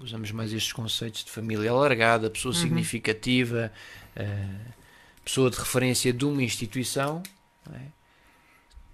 usamos 0.00 0.30
mais 0.30 0.52
estes 0.52 0.72
conceitos 0.72 1.24
de 1.24 1.30
família 1.30 1.70
alargada, 1.70 2.30
pessoa 2.30 2.54
Uhum. 2.54 2.60
significativa, 2.60 3.72
eh, 4.16 4.46
pessoa 5.24 5.50
de 5.50 5.58
referência 5.58 6.12
de 6.12 6.24
uma 6.24 6.42
instituição, 6.42 7.22
é? 7.72 7.80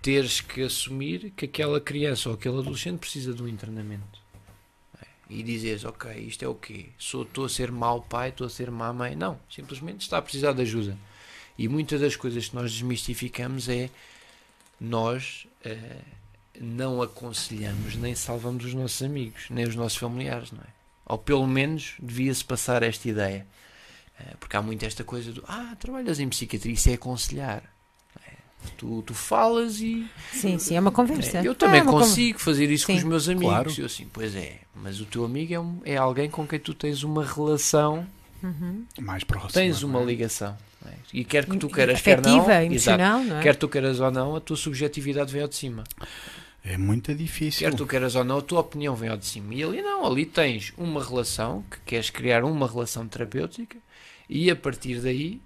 teres 0.02 0.40
que 0.40 0.62
assumir 0.62 1.30
que 1.36 1.44
aquela 1.46 1.80
criança 1.80 2.28
ou 2.28 2.34
aquele 2.34 2.58
adolescente 2.58 2.98
precisa 2.98 3.32
de 3.32 3.42
um 3.42 3.48
internamento. 3.48 4.18
é? 5.00 5.06
E 5.30 5.42
dizeres, 5.42 5.84
ok, 5.84 6.12
isto 6.20 6.44
é 6.44 6.48
o 6.48 6.54
quê? 6.54 6.86
Sou, 6.98 7.22
estou 7.22 7.44
a 7.44 7.48
ser 7.48 7.70
mau 7.72 8.00
pai, 8.02 8.28
estou 8.30 8.46
a 8.46 8.50
ser 8.50 8.70
má 8.70 8.92
mãe. 8.92 9.14
Não, 9.16 9.38
simplesmente 9.50 10.02
está 10.02 10.18
a 10.18 10.22
precisar 10.22 10.52
de 10.52 10.62
ajuda. 10.62 10.96
E 11.56 11.68
muitas 11.68 12.00
das 12.00 12.16
coisas 12.16 12.48
que 12.48 12.54
nós 12.54 12.72
desmistificamos 12.72 13.68
é 13.68 13.88
nós 14.80 15.46
eh, 15.64 16.00
não 16.60 17.00
aconselhamos 17.00 17.94
nem 17.96 18.14
salvamos 18.14 18.64
os 18.64 18.74
nossos 18.74 19.00
amigos, 19.02 19.46
nem 19.50 19.64
os 19.64 19.74
nossos 19.76 19.96
familiares, 19.98 20.50
não 20.52 20.60
é? 20.60 20.83
Ou 21.06 21.18
pelo 21.18 21.46
menos 21.46 21.94
devia-se 22.00 22.44
passar 22.44 22.82
esta 22.82 23.08
ideia. 23.08 23.46
Eh, 24.18 24.34
porque 24.40 24.56
há 24.56 24.62
muito 24.62 24.84
esta 24.84 25.02
coisa 25.04 25.32
do 25.32 25.44
ah, 25.48 25.74
trabalhas 25.78 26.18
em 26.20 26.28
psiquiatria, 26.28 26.72
isso 26.72 26.88
é 26.88 26.94
aconselhar. 26.94 27.62
não 28.14 28.22
é? 28.26 28.36
Tu, 28.78 29.02
tu 29.02 29.12
falas 29.14 29.80
e 29.80 30.06
Sim, 30.32 30.58
sim, 30.58 30.76
é 30.76 30.80
uma 30.80 30.90
conversa. 30.92 31.42
eu 31.42 31.54
também 31.54 31.80
Ah, 31.80 31.82
é 31.82 31.86
con- 31.86 31.98
consigo 31.98 32.38
fazer 32.38 32.70
isso 32.70 32.86
com 32.86 32.92
Sim. 32.92 32.98
os 32.98 33.04
meus 33.04 33.28
amigos. 33.28 33.48
Claro. 33.48 33.74
Eu 33.76 33.86
assim, 33.86 34.08
pois 34.12 34.34
é, 34.34 34.60
mas 34.74 35.00
o 35.00 35.04
teu 35.04 35.24
amigo 35.24 35.52
é, 35.52 35.60
um- 35.60 35.80
é 35.84 35.96
alguém 35.96 36.30
com 36.30 36.46
quem 36.46 36.58
tu 36.60 36.72
tens 36.74 37.02
uma 37.02 37.24
relação, 37.24 38.06
Uhum. 38.42 38.84
Mais 39.00 39.24
próximo. 39.24 39.52
tens 39.52 39.82
não 39.82 39.88
uma 39.90 40.00
é? 40.00 40.04
ligação. 40.04 40.56
não 40.84 40.90
é? 40.92 40.94
E 41.12 41.24
quer 41.24 41.44
que 41.46 41.56
tu 41.58 41.68
queiras, 41.68 42.00
quer 42.00 42.18
Afetiva, 42.20 42.36
não, 42.36 42.50
exato, 42.50 42.66
emocional, 43.00 43.24
não 43.24 43.38
é? 43.38 43.42
quer 43.42 43.56
tu 43.56 43.68
queiras 43.68 44.00
ou 44.00 44.10
não, 44.10 44.36
a 44.36 44.40
tua 44.40 44.56
subjetividade 44.56 45.32
vem 45.32 45.42
ao 45.42 45.48
de 45.48 45.56
cima. 45.56 45.82
É 46.64 46.78
muito 46.78 47.14
difícil. 47.14 47.68
Quer 47.68 47.76
tu 47.76 47.86
queiras 47.86 48.14
ou 48.14 48.24
não, 48.24 48.38
a 48.38 48.42
tua 48.42 48.60
opinião 48.60 48.96
vem 48.96 49.10
ao 49.10 49.18
de 49.18 49.26
cima. 49.26 49.54
E 49.54 49.62
ali 49.62 49.82
não, 49.82 50.06
ali 50.06 50.24
tens 50.24 50.72
uma 50.78 51.04
relação, 51.04 51.62
que 51.70 51.78
queres 51.80 52.08
criar 52.08 52.42
uma 52.42 52.66
relação 52.66 53.06
terapêutica, 53.06 53.76
e 54.28 54.50
a 54.50 54.56
partir 54.56 55.00
daí 55.00 55.42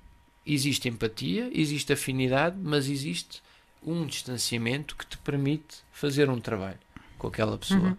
existe 0.46 0.88
empatia, 0.88 1.50
existe 1.52 1.92
afinidade, 1.92 2.56
mas 2.62 2.88
existe 2.88 3.42
um 3.84 4.06
distanciamento 4.06 4.94
que 4.94 5.04
te 5.04 5.18
permite 5.18 5.78
fazer 5.90 6.30
um 6.30 6.40
trabalho 6.40 6.78
com 7.18 7.26
aquela 7.26 7.58
pessoa. 7.58 7.80
Uhum. 7.80 7.96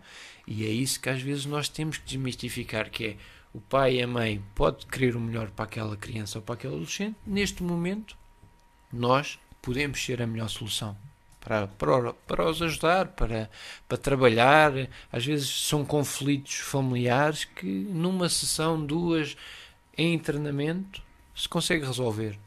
E 0.48 0.66
é 0.66 0.70
isso 0.70 1.00
que 1.02 1.10
às 1.10 1.22
vezes 1.22 1.46
nós 1.46 1.68
temos 1.68 1.98
que 1.98 2.06
desmistificar, 2.06 2.90
que 2.90 3.06
é 3.06 3.18
o 3.54 3.60
pai 3.60 3.98
e 3.98 4.02
a 4.02 4.08
mãe 4.08 4.42
pode 4.56 4.86
querer 4.86 5.18
o 5.18 5.20
melhor 5.20 5.50
para 5.50 5.66
aquela 5.66 5.98
criança 5.98 6.38
ou 6.38 6.42
para 6.42 6.56
aquele 6.56 6.74
adolescente, 6.74 7.18
neste 7.28 7.64
momento 7.64 8.16
nós 8.94 9.38
podemos 9.62 10.04
ser 10.04 10.22
a 10.22 10.28
melhor 10.28 10.50
solução 10.50 10.96
para, 11.50 11.68
para, 11.68 12.14
para 12.14 12.48
os 12.48 12.62
ajudar, 12.62 13.08
para, 13.08 13.50
para 13.88 13.98
trabalhar. 13.98 14.72
Às 15.12 15.26
vezes 15.26 15.50
são 15.50 15.84
conflitos 15.84 16.58
familiares 16.58 17.46
que 17.46 17.66
numa 17.66 18.30
sessão, 18.30 18.86
duas, 18.86 19.36
em 19.98 20.20
treinamento, 20.20 21.02
se 21.36 21.50
consegue 21.50 21.84
resolver. 21.84 22.38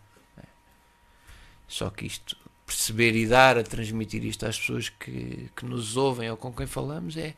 Só 1.66 1.90
que 1.90 2.06
isto, 2.06 2.36
perceber 2.64 3.16
e 3.16 3.26
dar 3.26 3.58
a 3.58 3.64
transmitir 3.64 4.24
isto 4.24 4.46
às 4.46 4.56
pessoas 4.56 4.88
que, 4.88 5.50
que 5.56 5.64
nos 5.64 5.96
ouvem 5.96 6.30
ou 6.30 6.36
com 6.36 6.52
quem 6.52 6.66
falamos 6.66 7.16
é. 7.16 7.34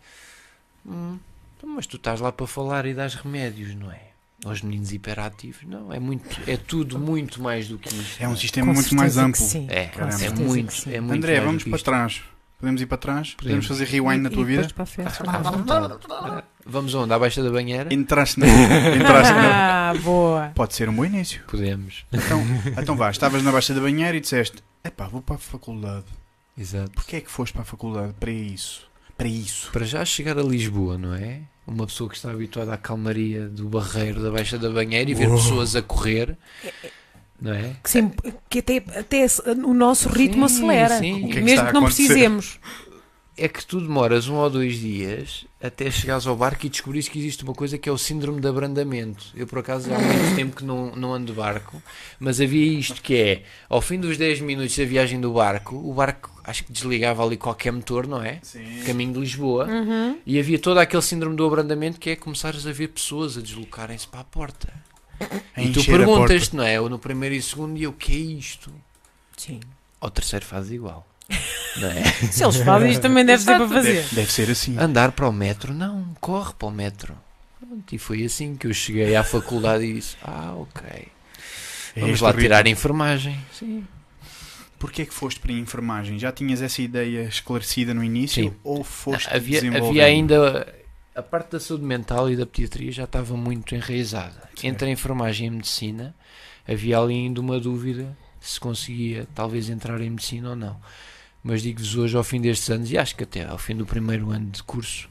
Hum, 0.85 1.19
então, 1.57 1.71
mas 1.71 1.87
tu 1.87 1.97
estás 1.97 2.21
lá 2.21 2.31
para 2.31 2.47
falar 2.47 2.85
e 2.85 2.93
das 2.93 3.15
remédios, 3.15 3.75
não 3.75 3.91
é? 3.91 4.14
Aos 4.45 4.61
meninos 4.63 4.93
hiperativos, 4.93 5.63
não, 5.67 5.93
é 5.93 5.99
muito, 5.99 6.39
é 6.47 6.57
tudo 6.57 6.99
muito 6.99 7.43
mais 7.43 7.69
do 7.69 7.79
que 7.79 7.89
isto. 7.95 8.23
É 8.23 8.29
um 8.29 8.37
sistema 8.37 8.69
Com 8.69 8.75
muito 8.75 8.95
mais 8.95 9.17
amplo. 9.17 9.33
que 9.33 9.39
sim. 9.39 9.67
É, 9.71 9.91
é 10.25 10.31
muito, 10.31 10.89
é 10.91 11.01
muito 11.01 11.15
André, 11.17 11.41
vamos 11.41 11.65
para 11.65 11.77
isto. 11.77 11.85
trás. 11.85 12.23
Podemos 12.59 12.81
ir 12.81 12.87
para 12.87 12.97
trás? 12.99 13.35
Podemos 13.35 13.67
Podemos. 13.67 13.67
fazer 13.67 13.85
rewind 13.87 14.23
na 14.23 14.29
E- 14.31 14.33
tua 14.33 14.43
e 14.43 14.47
vida? 14.47 14.69
para 14.75 14.83
a 14.85 14.87
frente, 14.87 15.13
à 15.27 15.39
vontade. 15.39 15.95
Vamos 16.65 16.95
onde? 16.95 17.13
À 17.13 17.19
baixa 17.19 17.43
da 17.43 17.51
banheira? 17.51 17.93
Entraste 17.93 18.41
na. 18.41 18.47
Entraste 18.97 19.33
na... 19.35 19.91
Ah, 19.91 19.95
boa. 19.95 20.53
Pode 20.55 20.75
ser 20.75 20.89
um 20.89 20.95
bom 20.95 21.05
início. 21.05 21.43
Podemos. 21.47 22.07
Então, 22.13 22.41
então 22.81 22.97
vá, 22.97 23.11
estavas 23.11 23.43
na 23.43 23.53
baixa 23.53 23.75
da 23.75 23.81
banheira 23.81 24.17
e 24.17 24.21
disseste: 24.21 24.63
Epá, 24.83 25.07
vou 25.09 25.21
para 25.21 25.35
a 25.37 25.39
faculdade. 25.39 26.07
Exato. 26.57 26.91
Porquê 26.93 27.17
é 27.17 27.21
que 27.21 27.31
foste 27.31 27.53
para 27.53 27.63
a 27.63 27.67
faculdade? 27.67 28.15
Para 28.19 28.31
isso. 28.31 28.89
Para 29.19 29.29
isso. 29.29 29.71
Para 29.71 29.85
já 29.85 30.05
chegar 30.05 30.39
a 30.39 30.43
Lisboa, 30.43 30.97
não 30.97 31.15
é? 31.15 31.41
Uma 31.67 31.87
pessoa 31.87 32.11
que 32.11 32.17
está 32.17 32.31
habituada 32.31 32.75
à 32.75 32.77
calmaria 32.77 33.49
do 33.49 33.69
barreiro 33.69 34.23
da 34.23 34.31
Baixa 34.31 34.59
da 34.59 34.69
Banheira 34.71 35.11
e 35.11 35.15
ver 35.15 35.29
Uou. 35.29 35.37
pessoas 35.39 35.75
a 35.75 35.81
correr, 35.83 36.37
não 37.41 37.53
é? 37.55 37.73
Que, 37.83 37.91
sim, 37.91 38.13
que 38.51 38.59
até, 38.59 38.77
até 38.99 39.27
o 39.65 39.73
nosso 39.73 40.09
ritmo 40.11 40.47
Sim, 40.49 40.57
acelera. 40.57 40.99
sim. 40.99 41.25
O 41.25 41.29
que 41.29 41.33
é 41.33 41.35
que 41.37 41.41
Mesmo 41.41 41.67
que 41.67 41.73
não 41.73 41.85
precisemos. 41.85 42.61
É 43.37 43.49
que 43.49 43.67
tu 43.67 43.81
demoras 43.81 44.29
um 44.29 44.35
ou 44.35 44.49
dois 44.49 44.79
dias 44.79 45.45
até 45.61 45.91
chegares 45.91 46.27
ao 46.27 46.37
barco 46.37 46.67
e 46.67 46.69
descobrires 46.69 47.09
que 47.09 47.19
existe 47.19 47.43
uma 47.43 47.55
coisa 47.55 47.77
que 47.77 47.89
é 47.89 47.93
o 47.93 47.99
síndrome 47.99 48.41
de 48.41 48.47
abrandamento. 48.47 49.27
Eu, 49.35 49.47
por 49.47 49.59
acaso, 49.59 49.93
há 49.93 49.99
muito 49.99 50.35
tempo 50.37 50.55
que 50.55 50.65
não, 50.65 50.95
não 50.95 51.13
ando 51.13 51.33
de 51.33 51.33
barco, 51.33 51.83
mas 52.21 52.41
havia 52.41 52.79
isto 52.79 53.03
que 53.03 53.17
é, 53.17 53.43
ao 53.69 53.81
fim 53.81 53.99
dos 53.99 54.17
10 54.17 54.41
minutos 54.41 54.77
da 54.77 54.85
viagem 54.85 55.21
do 55.21 55.33
barco, 55.33 55.75
o 55.75 55.93
barco 55.93 56.31
acho 56.45 56.65
que 56.65 56.73
desligava 56.73 57.25
ali 57.25 57.37
qualquer 57.37 57.73
motor, 57.73 58.07
não 58.07 58.23
é? 58.23 58.39
Sim. 58.43 58.83
Caminho 58.87 59.15
de 59.15 59.21
Lisboa. 59.21 59.67
Uhum. 59.67 60.19
E 60.25 60.39
havia 60.39 60.59
todo 60.59 60.79
aquele 60.79 61.03
síndrome 61.03 61.35
do 61.35 61.47
abrandamento 61.47 61.99
que 61.99 62.11
é 62.11 62.17
começares 62.17 62.67
a 62.67 62.73
ver 62.73 62.89
pessoas 62.89 63.37
a 63.39 63.41
deslocarem-se 63.41 64.07
para 64.07 64.21
a 64.21 64.25
porta. 64.25 64.73
E 65.57 65.71
tu 65.71 65.85
perguntas-te, 65.85 66.55
não 66.55 66.65
é? 66.65 66.77
Eu 66.77 66.89
no 66.89 66.99
primeiro 66.99 67.35
e 67.35 67.41
segundo, 67.41 67.79
e 67.79 67.85
eu, 67.85 67.91
o 67.91 67.95
que 67.95 68.13
é 68.13 68.17
isto? 68.17 68.73
Sim. 69.37 69.61
Ao 70.01 70.11
terceiro 70.11 70.45
faz 70.45 70.71
igual. 70.71 71.07
Não 71.77 71.89
é? 71.89 72.05
Se 72.31 72.45
eles 72.45 72.57
fazem 72.57 72.91
isto, 72.91 73.03
também 73.03 73.25
deve 73.25 73.43
ser 73.43 73.57
para 73.57 73.69
fazer. 73.69 73.95
Deve, 73.95 74.17
deve 74.17 74.33
ser 74.33 74.51
assim. 74.51 74.79
Andar 74.79 75.13
para 75.13 75.29
o 75.29 75.33
metro? 75.33 75.73
Não, 75.73 76.15
corre 76.21 76.53
para 76.55 76.69
o 76.69 76.71
metro. 76.71 77.17
Pronto, 77.59 77.95
e 77.95 77.99
foi 77.99 78.25
assim 78.25 78.57
que 78.57 78.67
eu 78.67 78.75
cheguei 78.75 79.17
à 79.17 79.25
faculdade 79.25 79.85
e 79.85 79.95
disse: 79.95 80.17
Ah, 80.23 80.55
ok. 80.57 80.83
É 81.97 82.01
Vamos 82.01 82.15
este 82.15 82.23
lá 82.23 82.31
ritmo. 82.31 82.43
tirar 82.43 82.67
a 82.67 82.69
enfermagem. 82.69 83.39
Sim. 83.53 83.87
Porquê 84.79 85.03
é 85.03 85.07
que 85.07 85.15
foste 85.15 85.41
para 85.41 85.51
a 85.53 85.55
enfermagem? 85.55 86.19
Já 86.19 86.31
tinhas 86.31 86.61
essa 86.61 86.83
ideia 86.83 87.23
esclarecida 87.23 87.95
no 87.95 88.05
início? 88.05 88.45
Sim. 88.45 88.55
Ou 88.63 88.85
foste 88.85 89.29
havia, 89.35 89.61
havia 89.77 90.05
ainda. 90.05 90.75
A 91.15 91.23
parte 91.23 91.53
da 91.53 91.61
saúde 91.61 91.85
mental 91.85 92.29
e 92.29 92.37
da 92.37 92.45
pediatria 92.45 92.91
já 92.91 93.05
estava 93.05 93.37
muito 93.37 93.75
enraizada. 93.75 94.33
Certo. 94.33 94.65
Entre 94.65 94.89
a 94.89 94.93
enfermagem 94.93 95.47
e 95.47 95.49
a 95.49 95.53
medicina, 95.53 96.15
havia 96.69 96.99
ali 96.99 97.15
ainda 97.15 97.41
uma 97.41 97.59
dúvida 97.61 98.17
se 98.41 98.61
conseguia 98.61 99.27
talvez 99.35 99.71
entrar 99.71 100.01
em 100.01 100.11
medicina 100.11 100.51
ou 100.51 100.57
não. 100.57 100.77
Mas 101.45 101.61
digo-vos 101.63 101.95
hoje, 101.95 102.17
ao 102.17 102.25
fim 102.25 102.41
destes 102.41 102.71
anos, 102.71 102.91
e 102.91 102.97
acho 102.97 103.15
que 103.15 103.23
até 103.23 103.45
ao 103.45 103.59
fim 103.59 103.77
do 103.77 103.85
primeiro 103.85 104.31
ano 104.31 104.47
de 104.47 104.63
curso, 104.63 105.11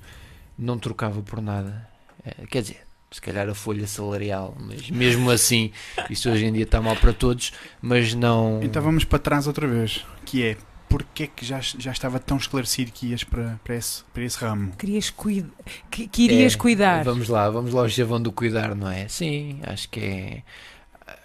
não 0.58 0.80
trocava 0.80 1.22
por 1.22 1.40
nada. 1.40 1.88
Eh, 2.26 2.48
Quer 2.50 2.64
dizer, 2.64 2.82
se 3.12 3.22
calhar 3.22 3.48
a 3.48 3.54
folha 3.54 3.86
salarial, 3.86 4.58
mas 4.60 4.90
mesmo 4.90 5.30
assim, 5.30 5.72
isso 6.10 6.32
hoje 6.32 6.46
em 6.46 6.52
dia 6.52 6.64
está 6.64 6.82
mal 6.82 6.96
para 6.96 7.14
todos, 7.14 7.54
mas 7.80 8.16
não. 8.16 8.60
Então 8.64 8.82
vamos 8.82 9.04
para 9.04 9.20
trás 9.20 9.46
outra 9.46 9.68
vez. 9.68 10.04
Que 10.26 10.44
é, 10.44 10.58
porquê 10.90 11.24
é 11.24 11.28
que 11.28 11.46
já, 11.46 11.60
já 11.62 11.92
estava 11.92 12.20
tão 12.20 12.38
esclarecido 12.38 12.92
que 12.92 13.10
ias 13.10 13.24
para, 13.24 13.60
para, 13.64 13.76
esse, 13.76 14.04
para 14.12 14.24
esse 14.24 14.38
ramo? 14.40 14.72
Querias 14.76 15.12
cuid... 15.12 15.46
que, 15.92 16.08
que 16.08 16.24
irias 16.24 16.56
É, 16.56 16.58
cuidar. 16.58 17.04
Vamos 17.04 17.30
lá, 17.30 17.48
vamos 17.52 17.72
lá 17.72 17.82
ao 17.84 17.90
chavão 17.90 18.20
do 18.20 18.32
cuidar, 18.32 18.74
não 18.74 18.90
é? 18.90 19.08
Sim, 19.08 19.60
acho 19.62 19.88
que 19.88 20.00
é. 20.00 20.44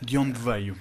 De 0.03 0.19
onde 0.19 0.39
veio? 0.39 0.77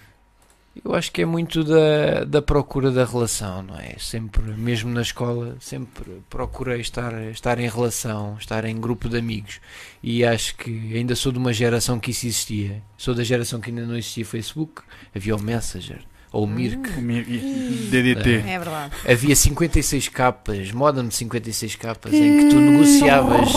Eu 0.84 0.94
acho 0.94 1.12
que 1.12 1.22
é 1.22 1.26
muito 1.26 1.64
da, 1.64 2.24
da 2.26 2.42
procura 2.42 2.92
da 2.92 3.06
relação, 3.06 3.62
não 3.64 3.76
é? 3.76 3.96
Sempre, 4.00 4.42
mesmo 4.54 4.92
na 4.92 5.02
escola, 5.02 5.56
sempre 5.60 6.22
procurei 6.30 6.82
estar, 6.82 7.14
estar 7.32 7.60
em 7.60 7.70
relação, 7.70 8.38
estar 8.40 8.66
em 8.66 8.80
grupo 8.80 9.10
de 9.10 9.18
amigos. 9.18 9.60
E 10.02 10.24
acho 10.26 10.56
que 10.56 10.96
ainda 10.96 11.16
sou 11.16 11.32
de 11.32 11.38
uma 11.38 11.54
geração 11.54 12.00
que 12.00 12.12
isso 12.12 12.26
existia. 12.26 12.82
Sou 12.98 13.14
da 13.14 13.24
geração 13.24 13.60
que 13.60 13.70
ainda 13.70 13.86
não 13.86 13.98
existia 13.98 14.26
Facebook, 14.26 14.82
havia 15.16 15.36
o 15.36 15.42
Messenger, 15.42 16.00
ou 16.32 16.44
o 16.44 16.48
Mirk. 16.48 16.90
E- 17.00 17.88
DDT. 17.92 18.30
É 18.48 18.60
verdade. 18.60 18.94
Havia 19.08 19.36
56 19.36 20.10
capas, 20.10 20.72
modem 20.72 21.08
de 21.08 21.16
56 21.16 21.76
capas, 21.76 22.14
em 22.14 22.38
que 22.40 22.50
tu 22.50 22.60
negociavas, 22.60 23.50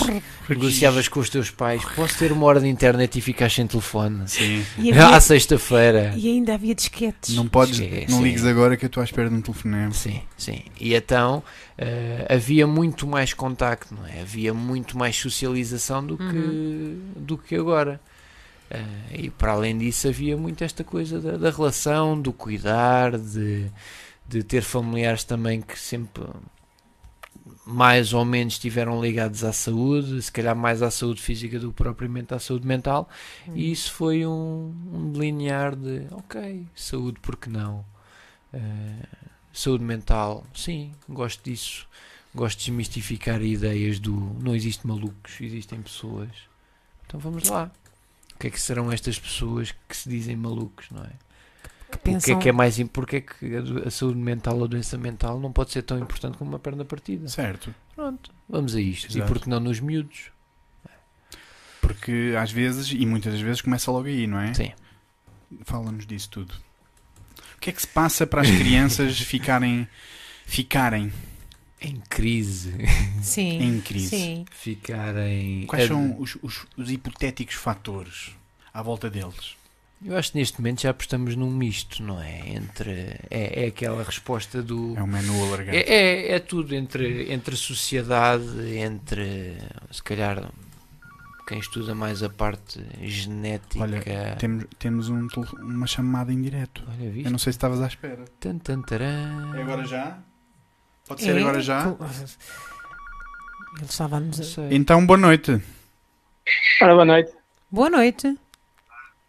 negociavas 0.49 1.09
com 1.09 1.21
os 1.21 1.29
teus 1.29 1.51
pais. 1.51 1.83
Posso 1.97 2.19
ter 2.19 2.33
uma 2.33 2.47
hora 2.47 2.61
de 2.61 2.69
internet 2.69 3.19
e 3.19 3.21
ficar 3.21 3.51
sem 3.51 3.67
telefone? 3.67 4.23
Sim. 4.29 4.65
E, 4.79 4.91
havia- 4.93 5.09
À 5.17 5.21
sexta-feira. 5.21 6.13
e 6.17 6.29
ainda 6.29 6.55
havia 6.55 6.75
disquetes. 6.75 7.35
Não 7.35 7.47
podes, 7.49 7.77
Sim, 7.77 8.07
não 8.09 8.19
sim. 8.19 8.23
ligues 8.25 8.45
agora 8.45 8.77
que 8.77 8.85
eu 8.85 8.89
estou 8.89 9.01
à 9.01 9.05
espera 9.05 9.29
de 9.29 9.35
um 9.35 9.41
telefonema. 9.41 9.93
Sim, 9.93 10.21
sim. 10.37 10.63
E 10.81 10.95
então 10.95 11.43
eh, 11.77 12.27
havia 12.29 12.67
muito 12.67 13.07
mais 13.07 13.35
contacto, 13.35 13.95
não 13.95 14.07
é? 14.07 14.21
Havia 14.21 14.55
muito 14.55 14.97
mais 14.97 15.17
socialização 15.17 16.05
do 16.07 16.17
que, 16.17 16.99
do 17.17 17.37
que 17.39 17.55
agora. 17.57 18.01
Eh, 18.71 19.23
e 19.25 19.31
para 19.31 19.53
além 19.53 19.77
disso 19.77 20.09
havia 20.09 20.37
muito 20.37 20.63
esta 20.63 20.85
coisa 20.85 21.21
da, 21.21 21.37
da 21.37 21.51
relação, 21.51 22.21
do 22.21 22.33
cuidar, 22.33 23.19
de, 23.19 23.71
de 24.29 24.43
ter 24.45 24.63
familiares 24.63 25.25
também 25.25 25.61
que 25.61 25.79
sempre 25.79 26.25
mais 27.67 28.13
ou 28.13 28.25
menos 28.25 28.55
estiveram 28.55 29.01
ligados 29.01 29.45
à 29.45 29.53
saúde, 29.53 30.21
se 30.23 30.33
calhar 30.33 30.57
mais 30.57 30.83
à 30.83 30.91
saúde 30.91 31.21
física 31.23 31.59
do 31.59 31.71
que 31.71 31.77
propriamente 31.77 32.35
à 32.35 32.39
saúde 32.39 32.67
mental. 32.67 33.09
E 33.55 33.71
isso 33.71 33.93
foi 33.93 34.27
um, 34.27 34.75
um 34.93 35.13
delinear 35.13 35.77
de, 35.77 36.07
ok, 36.11 36.67
saúde, 36.75 37.21
porque 37.21 37.49
não? 37.49 37.85
Eh, 38.53 39.07
saúde 39.53 39.85
mental, 39.85 40.45
sim, 40.55 40.93
gosto 41.09 41.43
disso. 41.45 41.89
Gosto 42.35 42.59
de 42.59 42.67
desmistificar 42.67 43.43
ideias 43.43 43.99
do 43.99 44.13
não 44.41 44.55
existe 44.55 44.87
malucos, 44.87 45.41
existem 45.41 45.83
pessoas. 45.83 46.31
Então 47.07 47.19
vamos 47.19 47.49
lá. 47.49 47.73
O 48.41 48.45
que 48.45 48.47
é 48.47 48.51
que 48.51 48.61
serão 48.61 48.91
estas 48.91 49.19
pessoas 49.19 49.71
que 49.87 49.95
se 49.95 50.09
dizem 50.09 50.35
malucos, 50.35 50.87
não 50.91 51.05
é? 51.05 51.11
que 51.91 51.99
O 51.99 51.99
que 51.99 52.11
é 52.11 52.13
pensam 52.15 52.39
que 52.39 52.49
é 52.49 52.53
mais 52.53 52.83
porque 52.85 53.17
é 53.17 53.21
que 53.21 53.55
a 53.87 53.91
saúde 53.91 54.19
mental 54.19 54.57
ou 54.57 54.65
a 54.65 54.67
doença 54.67 54.97
mental 54.97 55.39
não 55.39 55.53
pode 55.53 55.73
ser 55.73 55.83
tão 55.83 55.99
importante 55.99 56.39
como 56.39 56.53
uma 56.53 56.59
perna 56.59 56.83
partida? 56.83 57.29
Certo. 57.29 57.75
Pronto, 57.95 58.31
vamos 58.49 58.75
a 58.75 58.81
isto. 58.81 59.11
Exato. 59.11 59.19
E 59.19 59.29
porque 59.29 59.51
não 59.51 59.61
nos 59.61 59.79
miúdos? 59.79 60.31
Porque 61.83 62.35
às 62.41 62.51
vezes, 62.51 62.91
e 62.91 63.05
muitas 63.05 63.35
das 63.35 63.43
vezes, 63.43 63.61
começa 63.61 63.91
logo 63.91 64.07
aí, 64.07 64.27
não 64.27 64.41
é? 64.41 64.55
Sim. 64.55 64.73
Fala-nos 65.67 66.07
disso 66.07 66.31
tudo. 66.31 66.55
O 67.57 67.61
que 67.61 67.69
é 67.69 67.73
que 67.75 67.83
se 67.83 67.89
passa 67.89 68.27
para 68.27 68.41
as 68.41 68.51
crianças 68.51 69.21
ficarem, 69.21 69.87
ficarem 70.47 71.13
Em 71.81 71.97
crise. 72.09 72.75
Sim. 73.23 73.59
em 73.63 73.81
crise? 73.81 74.09
Sim. 74.09 74.45
Ficarem. 74.51 75.67
Quais 75.67 75.89
são 75.89 76.21
os, 76.21 76.37
os- 76.43 76.67
os 76.77 76.91
hipotéticos 76.91 77.55
fatores 77.55 78.33
à 78.73 78.83
volta 78.83 79.09
deles? 79.09 79.57
Eu 80.05 80.17
acho 80.17 80.33
que 80.33 80.39
neste 80.39 80.59
momento 80.59 80.81
já 80.81 80.95
estamos 80.99 81.37
num 81.37 81.51
misto, 81.51 82.03
não 82.03 82.21
é? 82.23 82.49
Entre. 82.55 82.91
É, 83.31 83.65
é 83.65 83.67
aquela 83.67 84.03
resposta 84.03 84.63
do. 84.63 84.97
É 84.97 85.03
um 85.03 85.07
menu 85.07 85.45
alargado. 85.47 85.77
É, 85.77 85.81
é, 85.81 86.33
é 86.33 86.39
tudo 86.39 86.75
entre, 86.75 87.31
entre 87.33 87.55
sociedade, 87.55 88.77
entre 88.79 89.59
se 89.91 90.03
calhar 90.03 90.51
quem 91.47 91.59
estuda 91.59 91.95
mais 91.95 92.23
a 92.23 92.31
parte 92.31 92.81
genética. 93.03 93.83
Olha, 93.83 94.37
Temos, 94.39 94.65
temos 94.79 95.09
um 95.11 95.27
uma 95.61 95.87
chamada 95.87 96.33
em 96.33 96.41
direto. 96.41 96.83
Olha, 96.89 97.11
viste? 97.11 97.27
Eu 97.27 97.31
não 97.33 97.39
sei 97.39 97.53
se 97.53 97.57
estavas 97.59 97.83
à 97.83 97.87
espera. 97.87 98.25
Tan, 98.39 98.57
tan. 98.59 98.83
É 99.55 99.61
agora 99.63 99.85
já? 99.85 100.19
Pode 101.11 101.23
ser 101.25 101.37
É, 101.37 101.41
agora 101.41 101.61
já? 101.61 101.89
Ele 103.77 103.85
estava 103.85 104.17
a 104.19 104.21
nos... 104.21 104.57
Então, 104.71 105.05
boa 105.05 105.17
noite. 105.19 105.61
Ora, 106.81 106.93
boa 106.95 107.05
noite. 107.05 107.33
Boa 107.69 107.91
noite. 107.91 108.39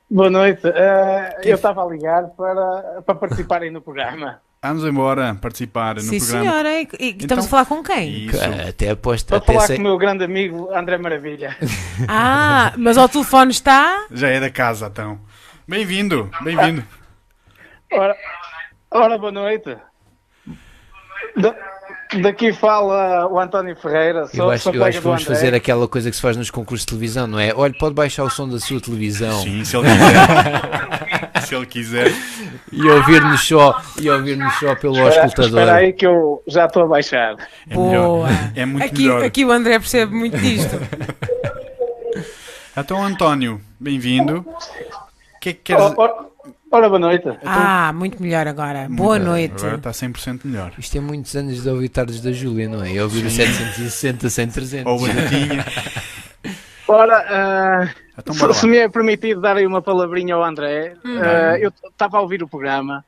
Boa 0.07 0.29
noite. 0.29 0.61
Eh, 0.67 1.39
eu 1.43 1.55
estava 1.55 1.83
a 1.83 1.87
ligar 1.87 2.27
para, 2.37 3.01
para 3.03 3.15
participarem 3.15 3.71
no 3.71 3.81
programa. 3.81 4.39
Vamos 4.61 4.83
embora 4.85 5.33
participar 5.33 5.95
no 5.95 6.01
Sim, 6.01 6.19
programa. 6.19 6.43
senhora. 6.43 6.69
E, 6.69 6.81
e 6.99 7.09
Então- 7.09 7.17
estamos 7.21 7.45
a 7.45 7.49
falar 7.49 7.65
com 7.65 7.81
quem? 7.83 8.25
Isso. 8.27 8.37
Até 8.69 8.91
aposto, 8.91 9.25
Para 9.29 9.37
até 9.37 9.53
falar 9.53 9.65
sei. 9.65 9.77
com 9.77 9.81
o 9.81 9.85
meu 9.85 9.97
grande 9.97 10.23
amigo 10.23 10.71
André 10.71 10.99
Maravilha. 10.99 11.57
Ah, 12.07 12.73
mas 12.77 12.95
ao 12.95 13.09
telefone 13.09 13.49
está. 13.49 14.05
Já 14.11 14.27
é 14.27 14.39
da 14.39 14.51
casa, 14.51 14.85
então. 14.85 15.19
Bem-vindo, 15.67 16.29
bem-vindo. 16.41 16.83
Ora, 17.91 18.15
ora 18.91 19.17
boa 19.17 19.31
noite. 19.31 19.75
Da- 21.37 21.55
daqui 22.21 22.51
fala 22.53 23.27
o 23.27 23.39
António 23.39 23.75
Ferreira, 23.75 24.27
sou, 24.27 24.45
Eu 24.45 24.51
acho, 24.51 24.63
sou 24.63 24.73
eu 24.73 24.83
acho 24.83 24.97
que 24.97 25.03
vamos 25.03 25.23
fazer 25.23 25.53
aquela 25.53 25.87
coisa 25.87 26.09
que 26.09 26.15
se 26.15 26.21
faz 26.21 26.35
nos 26.35 26.49
concursos 26.51 26.85
de 26.85 26.89
televisão, 26.91 27.25
não 27.27 27.39
é? 27.39 27.53
Olha, 27.55 27.73
pode 27.79 27.95
baixar 27.95 28.23
o 28.23 28.29
som 28.29 28.47
da 28.49 28.59
sua 28.59 28.81
televisão 28.81 29.39
Sim, 29.41 29.63
se 29.63 29.77
ele 29.77 29.87
quiser. 29.87 31.41
se 31.47 31.55
ele 31.55 31.65
quiser. 31.65 32.11
e 32.71 32.87
ouvir-nos 32.89 33.47
só, 33.47 33.81
e 33.99 34.09
ouvir-nos 34.09 34.53
só 34.59 34.75
pelo 34.75 34.93
Espera, 34.95 35.23
auscultador. 35.23 35.59
espera 35.59 35.75
aí 35.77 35.93
que 35.93 36.05
eu 36.05 36.43
já 36.47 36.65
estou 36.65 36.83
a 36.83 36.87
baixar. 36.87 37.35
É 37.69 37.73
Boa. 37.73 38.27
É 38.55 38.65
muito 38.65 38.85
aqui, 38.85 39.03
melhor. 39.03 39.23
aqui 39.23 39.45
o 39.45 39.51
André 39.51 39.79
percebe 39.79 40.13
muito 40.13 40.37
disto. 40.37 40.75
Então, 42.77 43.03
António, 43.03 43.59
bem-vindo. 43.79 44.39
O 44.39 45.39
que 45.41 45.49
é 45.49 45.53
que 45.53 45.59
queres... 45.63 45.81
Ora, 45.83 45.93
ora- 45.97 46.25
ora, 46.71 46.87
boa 46.89 46.99
noite. 46.99 47.27
Ah, 47.43 47.91
muito 47.93 48.21
melhor 48.21 48.47
agora. 48.47 48.87
Boa 48.89 49.19
noite. 49.19 49.55
Agora 49.65 49.75
está 49.77 49.91
100% 49.91 50.41
melhor. 50.45 50.71
Isto 50.77 50.97
é 50.97 51.01
muitos 51.01 51.35
anos 51.35 51.61
de 51.61 51.69
ouvir 51.69 51.89
tardes 51.89 52.21
da 52.21 52.31
Júlia, 52.31 52.67
não 52.69 52.83
é? 52.83 52.93
E 52.93 53.01
ouvir 53.01 53.25
o 53.25 53.29
760 53.29 54.29
sem 54.29 54.47
300. 54.47 54.91
Ou 54.91 54.99
batatinha. 54.99 55.65
Ora, 56.87 57.25
ah, 57.29 57.89
Então, 58.17 58.35
bora 58.35 58.53
se, 58.53 58.59
se 58.61 58.65
lá. 58.65 58.71
me 58.71 58.77
é 58.79 58.89
permitido 58.89 59.39
dar 59.39 59.55
aí 59.55 59.65
uma 59.65 59.81
palavrinha 59.81 60.35
ao 60.35 60.43
André, 60.43 60.95
ah, 61.05 61.57
eu 61.57 61.71
estava 61.89 62.17
a 62.17 62.21
ouvir 62.21 62.43
o 62.43 62.47
programa. 62.49 63.05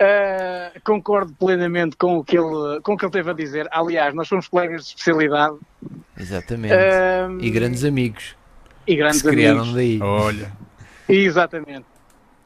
Ah, 0.00 0.72
concordo 0.84 1.34
plenamente 1.38 1.96
com 1.96 2.16
o, 2.18 2.24
que 2.24 2.38
ele, 2.38 2.80
com 2.82 2.94
o 2.94 2.96
que 2.96 3.04
ele 3.04 3.12
teve 3.12 3.30
a 3.30 3.34
dizer. 3.34 3.68
Aliás, 3.70 4.14
nós 4.14 4.26
somos 4.28 4.48
colegas 4.48 4.82
de 4.84 4.88
especialidade 4.90 5.56
Exatamente. 6.18 6.72
ah, 6.72 7.28
E 7.40 7.50
grandes 7.50 7.84
amigos 7.84 8.34
e 8.86 8.92
que 8.92 8.96
grandes 8.96 9.18
se 9.20 9.28
criaram 9.28 9.58
amigos. 9.60 9.74
daí. 9.74 9.98
Olha, 10.00 10.52
Exatamente. 11.08 11.84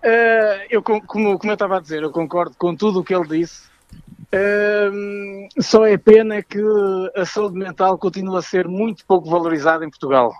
Eh, 0.02 0.66
eu, 0.70 0.82
como, 0.82 1.02
como 1.02 1.50
eu 1.50 1.52
estava 1.52 1.76
a 1.76 1.80
dizer, 1.80 2.02
eu 2.02 2.10
concordo 2.10 2.56
com 2.58 2.74
tudo 2.74 3.00
o 3.00 3.04
que 3.04 3.14
ele 3.14 3.38
disse. 3.40 3.70
Ehm, 4.32 5.48
só 5.60 5.86
é 5.86 5.96
pena 5.98 6.42
que 6.42 6.60
a 7.14 7.24
saúde 7.24 7.56
mental 7.58 7.98
continua 7.98 8.38
a 8.38 8.42
ser 8.42 8.66
muito 8.66 9.04
pouco 9.06 9.28
valorizada 9.30 9.84
em 9.84 9.90
Portugal. 9.90 10.32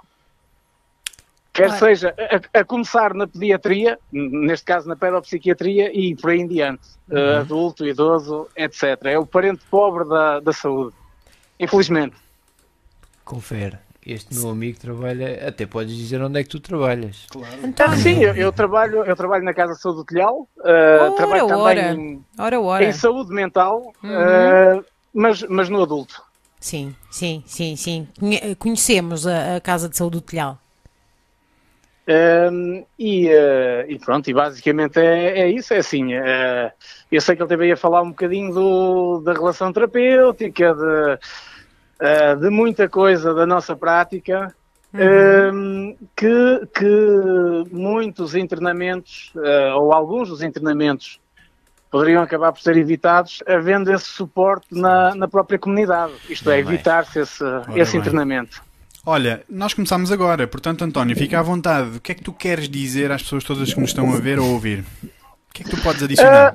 Quer 1.53 1.67
Claro. 1.67 1.79
seja 1.81 2.15
a, 2.55 2.61
a 2.61 2.65
começar 2.65 3.13
na 3.13 3.27
pediatria, 3.27 3.99
neste 4.11 4.65
caso 4.65 4.89
na 4.89 4.97
pedopsiquiatria 4.97 5.91
e 5.93 6.17
por 6.17 6.31
aí 6.31 6.41
em 6.41 6.49
diante, 6.49 6.89
Eh, 7.11 7.37
adulto, 7.41 7.85
idoso, 7.87 8.49
etc. 8.57 8.83
É 9.05 9.19
o 9.19 9.27
parente 9.27 9.63
pobre 9.71 10.09
da, 10.09 10.41
da 10.41 10.53
saúde. 10.53 10.97
Infelizmente. 11.61 12.17
Confere. 13.23 13.79
Este 14.05 14.35
meu 14.35 14.51
amigo 14.51 14.79
trabalha. 14.79 15.49
Até 15.49 15.65
podes 15.67 15.97
dizer 15.97 16.21
onde 16.21 16.41
é 16.41 16.43
que 16.43 16.49
tu 16.49 16.59
trabalhas. 16.61 17.27
Ah, 17.37 17.67
António, 17.67 17.97
sim, 17.97 18.19
eu, 18.23 18.35
eu 18.35 18.53
trabalho, 18.53 19.05
eu 19.05 19.15
trabalho 19.15 19.45
na 19.45 19.55
Casa 19.55 19.75
de 19.75 19.81
Saúde 19.81 19.99
do 19.99 20.05
Telhal, 20.05 20.49
eh, 20.65 20.99
Ora, 21.01 21.13
trabalho 21.13 21.47
também 21.47 21.63
ora. 21.63 21.95
em, 21.95 22.25
ora, 22.39 22.61
ora. 22.61 22.85
em 22.85 22.93
saúde 22.93 23.33
mental, 23.33 23.93
Uhum. 24.03 24.11
eh, 24.11 24.81
mas, 25.15 25.43
mas 25.45 25.69
no 25.69 25.83
adulto. 25.83 26.21
Sim, 26.59 26.95
sim, 27.11 27.43
sim, 27.47 27.77
sim. 27.77 28.09
Conhe- 28.19 28.55
Conhecemos 28.57 29.27
a, 29.27 29.57
a 29.57 29.61
Casa 29.61 29.89
de 29.89 29.97
Saúde 29.97 30.17
do 30.19 30.21
Telhal. 30.21 30.59
Um, 32.05 32.85
e, 32.99 33.29
eh, 33.29 33.87
e 33.89 33.97
pronto, 34.01 34.29
e 34.29 34.35
basicamente 34.35 34.99
é, 34.99 35.43
é 35.43 35.49
isso, 35.49 35.73
é 35.73 35.79
assim, 35.79 36.13
eh, 36.15 36.73
eu 37.13 37.21
sei 37.21 37.37
que 37.37 37.43
ele 37.43 37.49
teve 37.49 37.65
aí 37.67 37.73
a 37.73 37.77
falar 37.77 38.03
um 38.03 38.09
bocadinho 38.11 38.53
do, 38.53 39.21
da 39.21 39.33
relação 39.33 39.73
terapêutica, 39.73 40.75
de, 40.75 41.19
eh, 42.05 42.35
de 42.35 42.51
muita 42.51 42.89
coisa 42.89 43.33
da 43.33 43.47
nossa 43.47 43.77
prática, 43.77 44.53
um, 44.93 45.97
que, 46.17 46.69
que 46.75 47.65
muitos 47.71 48.35
internamentos, 48.35 49.33
eh, 49.37 49.73
ou 49.75 49.93
alguns 49.93 50.29
dos 50.29 50.43
internamentos, 50.43 51.21
poderiam 51.93 52.21
acabar 52.21 52.51
por 52.51 52.61
ser 52.61 52.77
evitados 52.77 53.41
havendo 53.47 53.93
esse 53.93 54.07
suporte 54.07 54.67
na, 54.73 55.15
na 55.15 55.29
própria 55.29 55.61
comunidade, 55.61 56.13
isto 56.29 56.51
é, 56.51 56.61
bem. 56.61 56.75
evitar-se 56.75 57.21
esse, 57.21 57.45
esse 57.77 57.93
bem. 57.93 58.01
internamento. 58.01 58.61
olha, 59.07 59.45
nós 59.49 59.73
começamos 59.73 60.11
agora, 60.11 60.49
portanto, 60.49 60.83
António, 60.83 61.15
fica 61.15 61.39
à 61.39 61.43
vontade. 61.43 61.99
O 61.99 62.01
que 62.01 62.11
é 62.11 62.15
que 62.17 62.25
tu 62.25 62.33
queres 62.33 62.69
dizer 62.69 63.13
às 63.13 63.23
pessoas 63.23 63.45
todas 63.45 63.73
que 63.73 63.79
nos 63.79 63.91
estão 63.91 64.13
a 64.13 64.19
ver 64.19 64.41
ou 64.41 64.47
a 64.47 64.49
ouvir? 64.51 64.81
O 65.05 65.55
que 65.55 65.63
é 65.63 65.65
que 65.65 65.71
tu 65.71 65.81
podes 65.81 66.03
adicionar? 66.03 66.53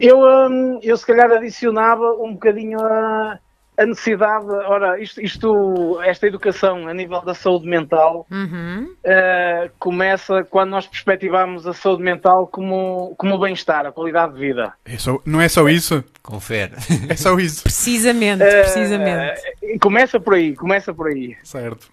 Eu, 0.00 0.18
hum, 0.18 0.80
eu 0.82 0.96
se 0.96 1.06
calhar 1.06 1.30
adicionava 1.30 2.14
um 2.14 2.32
bocadinho 2.32 2.80
a, 2.80 3.38
a 3.78 3.86
necessidade, 3.86 4.44
ora, 4.46 5.00
isto, 5.00 5.20
isto, 5.20 6.00
esta 6.04 6.26
educação 6.26 6.86
a 6.86 6.92
nível 6.94 7.22
da 7.22 7.34
saúde 7.34 7.66
mental 7.66 8.26
Uhum. 8.30 8.94
eh, 9.02 9.70
começa 9.78 10.44
quando 10.44 10.70
nós 10.70 10.86
perspectivamos 10.86 11.66
a 11.66 11.72
saúde 11.72 12.02
mental 12.02 12.46
como, 12.46 13.14
como 13.16 13.34
o 13.34 13.38
bem-estar, 13.38 13.86
a 13.86 13.92
qualidade 13.92 14.34
de 14.34 14.40
vida. 14.40 14.74
É 14.84 14.98
só- 14.98 15.18
não 15.24 15.40
é 15.40 15.48
só 15.48 15.68
isso? 15.68 16.04
Confere. 16.22 16.72
É 17.08 17.16
só 17.16 17.38
isso. 17.38 17.62
Precisamente, 17.64 18.42
Eh, 18.42 18.60
precisamente. 18.62 19.40
e 19.62 19.78
começa 19.78 20.20
por 20.20 20.34
aí, 20.34 20.54
começa 20.54 20.92
por 20.92 21.08
aí. 21.08 21.34
Certo. 21.42 21.88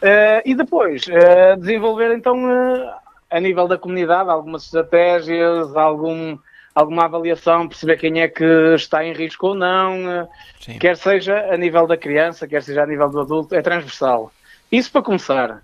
Eh, 0.00 0.42
e 0.46 0.54
depois, 0.54 1.02
desenvolver 1.58 2.14
então, 2.14 2.36
a 3.30 3.40
nível 3.40 3.66
da 3.66 3.76
comunidade, 3.76 4.30
algumas 4.30 4.64
estratégias, 4.64 5.74
algum, 5.76 6.38
alguma 6.76 7.06
avaliação, 7.06 7.66
perceber 7.66 7.96
quem 7.96 8.20
é 8.20 8.28
que 8.28 8.44
está 8.74 9.02
em 9.02 9.14
risco 9.14 9.46
ou 9.48 9.54
não, 9.54 10.28
Sim. 10.60 10.78
quer 10.78 10.94
seja 10.98 11.50
a 11.50 11.56
nível 11.56 11.86
da 11.86 11.96
criança, 11.96 12.46
quer 12.46 12.62
seja 12.62 12.82
a 12.82 12.86
nível 12.86 13.08
do 13.08 13.20
adulto, 13.22 13.54
é 13.54 13.62
transversal. 13.62 14.30
Isso 14.70 14.92
para 14.92 15.00
começar. 15.00 15.62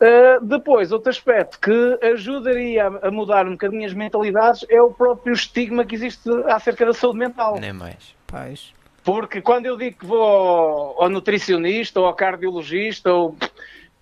Uh, 0.00 0.44
depois, 0.44 0.90
outro 0.90 1.08
aspecto 1.08 1.60
que 1.60 2.04
ajudaria 2.04 2.84
a, 2.84 3.10
mudar 3.12 3.46
um 3.46 3.52
bocadinho 3.52 3.86
as 3.86 3.94
mentalidades 3.94 4.66
é 4.68 4.82
o 4.82 4.90
próprio 4.90 5.32
estigma 5.32 5.84
que 5.84 5.94
existe 5.94 6.28
acerca 6.48 6.84
da 6.84 6.92
saúde 6.92 7.20
mental. 7.20 7.60
Nem 7.60 7.72
mais. 7.72 8.12
Pois. 8.26 8.74
Porque 9.04 9.40
quando 9.40 9.66
eu 9.66 9.76
digo 9.76 10.00
que 10.00 10.06
vou 10.06 10.20
ao, 10.20 11.02
ao 11.04 11.08
nutricionista 11.08 12.00
ou 12.00 12.06
ao 12.06 12.14
cardiologista, 12.14 13.12
ou, 13.12 13.36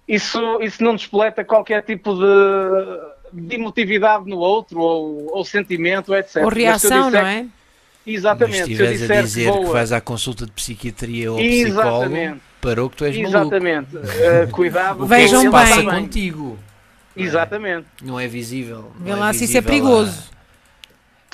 isso, 0.08 0.40
isso 0.62 0.82
não 0.82 0.96
despoleta 0.96 1.44
qualquer 1.44 1.82
tipo 1.82 2.14
de, 2.14 3.11
de 3.32 3.54
emotividade 3.54 4.28
no 4.28 4.36
outro 4.38 4.80
ou, 4.80 5.34
ou 5.36 5.44
sentimento, 5.44 6.14
etc. 6.14 6.36
Ou 6.36 6.44
Mas 6.44 6.54
reação, 6.54 7.06
disser 7.06 7.22
não 7.22 7.28
é? 7.28 7.42
Mas 7.42 8.14
Exatamente. 8.14 8.56
se 8.56 8.64
Se 8.64 8.70
eu 8.70 8.72
estiveres 8.90 9.00
disser 9.00 9.18
a 9.18 9.22
dizer 9.22 9.44
que 9.52 9.58
que, 9.58 9.64
vou, 9.64 9.72
vais 9.72 9.92
à 9.92 10.00
consulta 10.00 10.44
de 10.46 10.52
psiquiatria 10.52 11.30
ou 11.32 11.38
psicólogo, 11.38 11.68
Exatamente. 12.04 12.40
parou 12.60 12.90
que 12.90 12.96
tu 12.96 13.04
és 13.04 13.16
maluco. 13.16 13.36
Exatamente. 13.38 13.96
Uh, 13.96 14.50
cuidado. 14.52 15.04
O 15.04 15.08
que 15.08 15.14
é 15.14 15.16
que 15.18 15.22
Vejam 15.22 15.42
bem. 15.42 15.50
passa 15.50 15.82
contigo? 15.84 16.58
Exatamente. 17.16 17.86
Não 18.02 18.18
é 18.18 18.26
visível. 18.26 18.90
Vê 18.98 19.10
não 19.10 19.18
lá 19.20 19.32
se 19.32 19.44
isso 19.44 19.56
é 19.56 19.62
perigoso. 19.62 20.30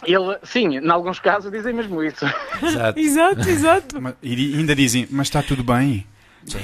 Ele, 0.05 0.37
sim, 0.45 0.77
em 0.79 0.89
alguns 0.91 1.19
casos 1.19 1.51
dizem 1.51 1.73
mesmo 1.73 2.03
isso. 2.03 2.25
a- 2.25 2.35
Exato. 2.63 2.99
Exato, 3.01 3.49
exato. 3.49 4.01
Mas- 4.03 4.15
E 4.23 4.55
ainda 4.57 4.75
dizem, 4.75 5.09
mas 5.11 5.27
está 5.27 5.43
tudo 5.43 5.65
bem. 5.65 6.07
Sim, 6.45 6.59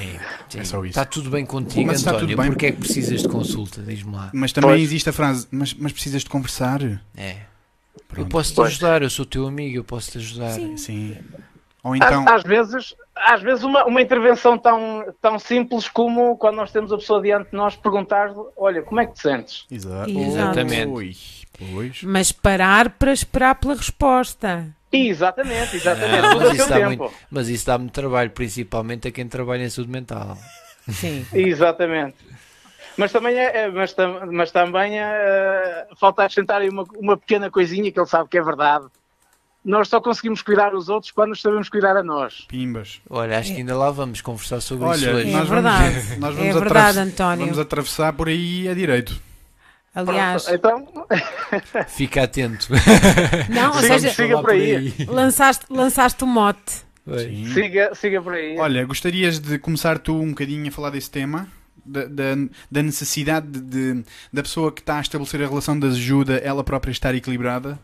sim. 0.49 0.59
É 0.59 0.63
só 0.63 0.77
isso. 0.79 0.87
Está 0.89 1.05
tudo 1.05 1.29
bem 1.29 1.45
contigo, 1.45 1.87
Mas 1.87 1.97
está 1.97 2.11
António. 2.11 2.29
tudo 2.29 2.41
bem. 2.41 2.51
Porquê 2.51 2.65
é 2.67 2.71
que 2.71 2.79
precisas 2.79 3.21
de 3.21 3.27
consulta? 3.29 3.81
Diz-me 3.81 4.15
lá. 4.15 4.29
Mas 4.33 4.51
também 4.51 4.71
Pois. 4.71 4.81
existe 4.81 5.09
a 5.09 5.13
frase, 5.13 5.47
mas, 5.51 5.73
mas 5.73 5.91
precisas 5.91 6.23
de 6.23 6.29
conversar. 6.29 6.81
É. 7.15 7.31
Eu 7.95 8.01
Pronto. 8.07 8.29
posso 8.29 8.51
te 8.51 8.55
Pois. 8.55 8.69
ajudar, 8.73 9.01
eu 9.01 9.09
sou 9.09 9.25
teu 9.25 9.45
amigo, 9.47 9.77
eu 9.77 9.83
posso 9.83 10.11
te 10.11 10.17
ajudar. 10.17 10.51
Sim. 10.51 10.77
Sim. 10.77 11.17
Ou 11.83 11.93
Às- 11.93 11.97
então, 11.97 12.25
Às, 12.27 12.43
vezes, 12.43 12.95
às 13.15 13.41
vezes 13.43 13.63
uma, 13.63 13.85
uma 13.85 14.01
intervenção 14.01 14.57
tão, 14.57 15.05
tão 15.21 15.37
simples 15.37 15.87
como 15.87 16.35
quando 16.37 16.55
nós 16.55 16.71
temos 16.71 16.91
a 16.91 16.97
pessoa 16.97 17.21
diante 17.21 17.51
de 17.51 17.55
nós 17.57 17.75
perguntar 17.75 18.31
olha, 18.57 18.81
como 18.81 18.99
é 19.01 19.05
que 19.05 19.13
te 19.13 19.21
sentes? 19.21 19.65
Exato. 19.69 20.09
Exatamente. 20.09 20.87
Ui, 20.87 21.15
pois. 21.73 22.01
Mas 22.03 22.31
parar 22.31 22.89
para 22.91 23.13
esperar 23.13 23.55
pela 23.55 23.75
resposta. 23.75 24.67
Exatamente, 24.95 25.75
exatamente. 25.75 26.21
Não, 26.21 26.31
Tudo 26.31 26.45
mas, 26.47 26.59
isso 26.59 26.69
dá 26.69 26.75
tempo. 26.75 26.87
muito, 27.03 27.13
mas 27.31 27.49
isso 27.49 27.65
dá-me 27.65 27.89
trabalho, 27.89 28.29
principalmente 28.31 29.07
a 29.07 29.11
quem 29.11 29.27
trabalha 29.27 29.63
em 29.63 29.69
saúde 29.69 29.91
mental. 29.91 30.37
Sim. 30.89 31.25
Exatamente. 31.33 32.15
Mas 32.97 33.11
também, 33.11 33.35
é, 33.37 33.57
é- 33.65 33.69
mas, 33.71 33.91
tam- 33.93 34.21
mas 34.31 34.51
também 34.51 34.97
é, 34.99 35.87
falta 35.99 36.23
acrescentar 36.23 36.61
aí 36.61 36.69
uma, 36.69 36.85
uma 36.97 37.17
pequena 37.17 37.49
coisinha 37.51 37.91
que 37.91 37.99
ele 37.99 38.07
sabe 38.07 38.29
que 38.29 38.37
é 38.37 38.41
verdade. 38.43 38.85
Nós 39.65 39.87
só 39.87 39.99
conseguimos 39.99 40.43
cuidar 40.43 40.75
os 40.75 40.89
outros 40.89 41.11
quando 41.11 41.29
nos 41.29 41.41
sabemos 41.41 41.67
cuidar 41.69 41.97
a 41.97 42.03
nós. 42.03 42.45
Pimbas. 42.47 43.01
Olha, 43.09 43.39
acho 43.39 43.51
que 43.51 43.57
ainda 43.61 43.75
lá 43.75 43.89
vamos 43.89 44.21
conversar 44.21 44.61
sobre 44.61 44.87
isso 44.91 45.05
Olha, 45.07 45.15
hoje. 45.15 45.29
É 45.29 45.31
nós 45.33 45.49
verdade. 45.49 45.83
vamos, 45.99 46.17
nós 46.19 46.37
É 46.37 46.37
vamos, 46.39 46.53
verdade, 46.53 46.69
atravessar, 46.99 47.01
António. 47.01 47.45
vamos 47.45 47.59
atravessar 47.59 48.13
por 48.13 48.27
aí 48.29 48.69
a 48.69 48.73
direito. 48.75 49.19
Aliás, 49.95 50.47
Então, 50.49 50.85
Fica 51.87 52.23
atento. 52.23 52.67
não, 53.49 53.67
ou 53.69 53.81
Siga- 53.81 53.99
seja, 53.99 54.13
siga 54.13 54.41
por 54.41 54.49
aí. 54.51 54.93
lançaste, 55.07 55.65
lançaste 55.69 56.23
o 56.23 56.27
mote. 56.27 56.83
Sim. 57.19 57.53
siga, 57.53 57.93
siga 57.95 58.21
por 58.21 58.33
aí. 58.33 58.57
Olha, 58.57 58.83
gostarias 58.85 59.39
de 59.39 59.57
começar 59.59 59.97
tu 59.99 60.15
um 60.19 60.29
bocadinho 60.29 60.67
a 60.67 60.71
falar 60.71 60.89
desse 60.89 61.09
tema? 61.09 61.47
Da, 61.85 62.05
da, 62.05 62.23
da 62.71 62.81
necessidade 62.81 63.47
de, 63.47 63.61
de- 63.61 64.03
da 64.33 64.41
pessoa 64.41 64.71
que 64.71 64.81
está 64.81 64.97
a 64.97 65.01
estabelecer 65.01 65.41
a 65.43 65.47
relação 65.47 65.79
de 65.79 65.85
ajuda, 65.87 66.37
ela 66.37 66.63
própria 66.63 66.91
estar 66.91 67.13
equilibrada? 67.13 67.77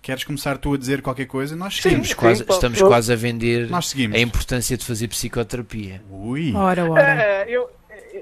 Queres 0.00 0.24
começar 0.24 0.56
tu 0.58 0.74
a 0.74 0.78
dizer 0.78 1.02
qualquer 1.02 1.26
coisa? 1.26 1.54
Nós 1.56 1.74
Sim. 1.76 1.82
seguimos. 1.82 2.08
Estamos, 2.08 2.42
quase, 2.42 2.42
estamos 2.52 2.82
quase 2.82 3.12
a 3.12 3.16
vender 3.16 3.68
a 4.14 4.18
importância 4.18 4.76
de 4.76 4.84
fazer 4.84 5.08
psicoterapia. 5.08 6.00
Ui. 6.10 6.52
Ora, 6.54 6.90
ora. 6.90 7.02
Eh, 7.22 7.44
eu, 7.48 7.68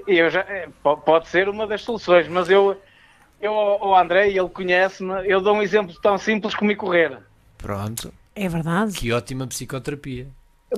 eu 0.07 0.29
já, 0.29 0.41
eh, 0.41 0.69
po- 0.83 0.97
pode 0.97 1.27
ser 1.27 1.49
uma 1.49 1.65
das 1.67 1.81
soluções, 1.81 2.27
mas 2.27 2.49
eu, 2.49 2.79
eu 3.41 3.51
o 3.53 3.95
André, 3.95 4.29
ele 4.29 4.49
conhece-me, 4.49 5.27
eu 5.27 5.41
dou 5.41 5.55
um 5.55 5.61
exemplo 5.61 5.95
tão 6.01 6.17
simples 6.17 6.53
como 6.55 6.71
ir 6.71 6.75
correr. 6.75 7.17
Pronto, 7.57 8.13
É 8.35 8.47
verdade. 8.49 8.93
que 8.93 9.11
ótima 9.11 9.45
psicoterapia. 9.47 10.27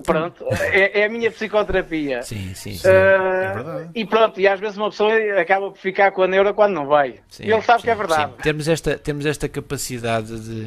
Pronto, 0.05 0.43
é, 0.71 1.01
é 1.01 1.05
a 1.05 1.09
minha 1.09 1.29
psicoterapia. 1.31 2.23
Sim, 2.23 2.55
sim, 2.55 2.73
sim. 2.73 2.87
Eh, 2.87 3.45
é 3.45 3.53
verdade. 3.53 3.89
e 3.93 4.03
pronto, 4.05 4.39
e 4.41 4.47
às 4.47 4.59
vezes 4.59 4.75
uma 4.75 4.89
pessoa 4.89 5.13
acaba 5.39 5.69
por 5.69 5.77
ficar 5.77 6.11
com 6.11 6.23
a 6.23 6.27
neura 6.27 6.51
quando 6.51 6.73
não 6.73 6.87
vai. 6.87 7.19
Sim, 7.29 7.43
ele 7.43 7.61
sabe 7.61 7.83
que 7.83 7.91
é 7.91 7.93
sim, 7.93 7.99
verdade. 7.99 8.31
sim. 8.35 8.41
Temos 8.41 8.67
esta, 8.67 8.97
temos 8.97 9.23
esta 9.27 9.47
capacidade 9.47 10.39
de, 10.39 10.65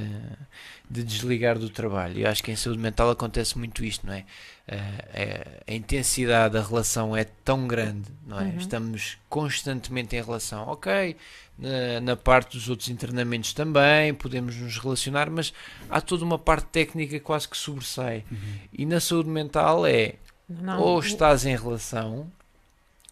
de 0.89 1.03
desligar 1.03 1.59
do 1.59 1.69
trabalho. 1.69 2.21
Eu 2.21 2.29
acho 2.31 2.41
que 2.41 2.53
em 2.53 2.57
saúde 2.57 2.79
mental 2.79 3.11
acontece 3.11 3.59
muito 3.59 3.85
isto, 3.85 4.07
não 4.07 4.15
é? 4.15 4.25
Eh, 4.69 5.05
é- 5.15 5.73
a 5.73 5.75
intensidade 5.75 6.55
da 6.55 6.63
relação 6.63 7.17
é 7.17 7.25
tão 7.25 7.69
grande, 7.69 8.11
não 8.27 8.41
é? 8.41 8.45
Uhum. 8.45 8.57
Estamos 8.57 9.17
constantemente 9.29 10.17
em 10.17 10.23
relação. 10.23 10.67
Ok, 10.69 11.17
na, 11.59 12.01
na 12.01 12.17
parte 12.17 12.57
dos 12.57 12.69
outros 12.69 12.89
internamentos 12.89 13.53
também, 13.53 14.13
podemos 14.13 14.57
nos 14.57 14.77
relacionar, 14.79 15.31
mas 15.31 15.53
há 15.89 16.01
toda 16.01 16.25
uma 16.25 16.39
parte 16.39 16.67
técnica 16.67 17.19
quase 17.21 17.49
que 17.49 17.57
sobressai. 17.57 18.25
Uhum. 18.31 18.39
E 18.73 18.87
na 18.87 18.99
saúde 19.01 19.29
mental 19.29 19.87
é 19.87 20.15
Não, 20.49 20.81
ou 20.81 20.99
estás 20.99 21.47
em 21.47 21.57
relação, 21.57 22.27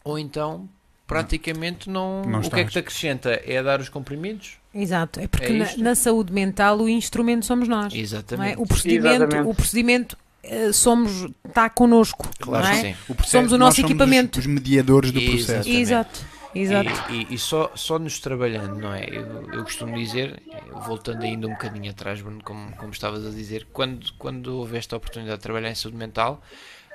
ou 0.03 0.19
então 0.19 0.69
praticamente 1.07 1.89
não. 1.89 2.23
Não 2.25 2.41
o 2.41 2.51
que 2.51 2.61
é 2.61 2.65
que 2.65 2.73
te 2.73 2.79
acrescenta? 2.79 3.41
É 3.45 3.63
dar 3.63 3.81
os 3.81 3.89
comprimidos? 3.89 4.59
Exato, 4.75 5.21
é 5.21 5.29
porque 5.29 5.47
É 5.47 5.53
na, 5.53 5.77
na 5.77 5.95
saúde 5.95 6.33
mental 6.33 6.81
o 6.81 6.89
instrumento 6.89 7.47
somos 7.47 7.69
nós. 7.69 7.93
não 7.93 7.99
é? 8.01 8.03
Exatamente. 8.03 8.61
O 8.61 8.67
procedimento, 8.67 9.15
Exatamente. 9.15 9.49
o 9.49 9.55
procedimento 9.55 10.17
eh, 10.17 10.24
somos, 10.73 11.29
está 11.49 11.69
connosco. 11.71 12.29
Claro 12.39 12.65
não 12.67 12.73
que 12.73 12.79
é? 12.87 12.93
sim. 12.95 12.99
O 13.09 13.15
processo- 13.15 13.33
Somos 13.39 13.53
o 13.53 13.59
nosso 13.59 13.77
somos 13.77 13.91
equipamento. 13.91 14.39
Os, 14.39 14.45
os 14.47 14.51
mediadores 14.53 15.11
do 15.13 15.19
Exato. 15.21 15.37
processo. 15.37 15.69
Exato, 15.69 16.21
exato. 16.55 17.13
E, 17.13 17.15
e- 17.23 17.35
e 17.35 17.39
só, 17.39 17.71
só 17.75 17.99
nos 17.99 18.19
trabalhando, 18.19 18.77
não 18.77 18.93
é? 18.95 19.07
Eu, 19.11 19.53
eu 19.53 19.63
costumo 19.65 19.95
dizer, 19.95 20.43
voltando 20.87 21.23
ainda 21.25 21.47
um 21.47 21.51
bocadinho 21.53 21.91
atrás, 21.91 22.21
Bruno, 22.21 22.43
como, 22.43 22.73
como 22.77 22.93
estavas 22.93 23.27
a 23.27 23.31
dizer, 23.31 23.67
quando, 23.73 24.13
quando 24.19 24.57
houve 24.57 24.77
esta 24.77 24.97
oportunidade 24.97 25.39
de 25.39 25.43
trabalhar 25.43 25.71
em 25.71 25.75
saúde 25.75 25.97
mental, 25.97 26.43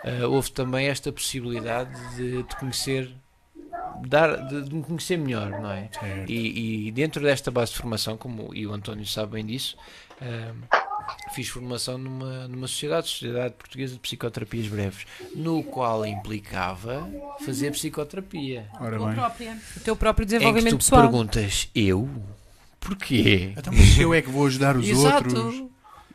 eh, 0.03 0.25
houve 0.25 0.51
também 0.51 0.87
esta 0.87 1.11
possibilidade 1.11 1.91
de 2.15 2.43
te 2.43 2.55
conhecer, 2.55 3.11
dar, 4.07 4.37
de, 4.47 4.61
de 4.69 4.73
me 4.75 4.81
conhecer 4.83 5.17
melhor, 5.17 5.49
não 5.49 5.71
é? 5.71 5.89
E, 6.27 6.87
e 6.87 6.91
dentro 6.91 7.21
desta 7.21 7.51
base 7.51 7.71
de 7.73 7.77
formação, 7.79 8.15
como 8.15 8.53
e 8.55 8.65
o 8.65 8.73
António 8.73 9.05
sabe 9.05 9.33
bem 9.33 9.45
disso, 9.45 9.75
ahm, 10.21 10.55
fiz 11.33 11.47
formação 11.49 11.97
numa, 11.97 12.47
numa 12.47 12.67
sociedade, 12.67 13.07
Sociedade 13.07 13.53
Portuguesa 13.55 13.93
de 13.93 13.99
Psicoterapias 13.99 14.67
Breves, 14.67 15.05
no 15.35 15.63
qual 15.63 16.05
implicava 16.05 17.09
fazer 17.45 17.71
psicoterapia. 17.71 18.67
Ora 18.79 19.01
O 19.01 19.05
bem. 19.05 19.15
próprio, 19.15 19.51
o 19.77 19.79
teu 19.79 19.95
próprio 19.95 20.23
Em 20.23 20.27
que 20.27 20.33
desenvolvimento 20.35 20.73
tu 20.73 20.77
pessoal. 20.77 21.01
perguntas, 21.03 21.69
eu? 21.75 22.09
Porquê? 22.79 23.53
Então, 23.57 23.73
mas 23.73 23.97
eu 23.99 24.13
é 24.13 24.21
que 24.21 24.29
vou 24.29 24.45
ajudar 24.47 24.75
os 24.77 24.87
Exato. 24.87 25.35
outros. 25.37 25.63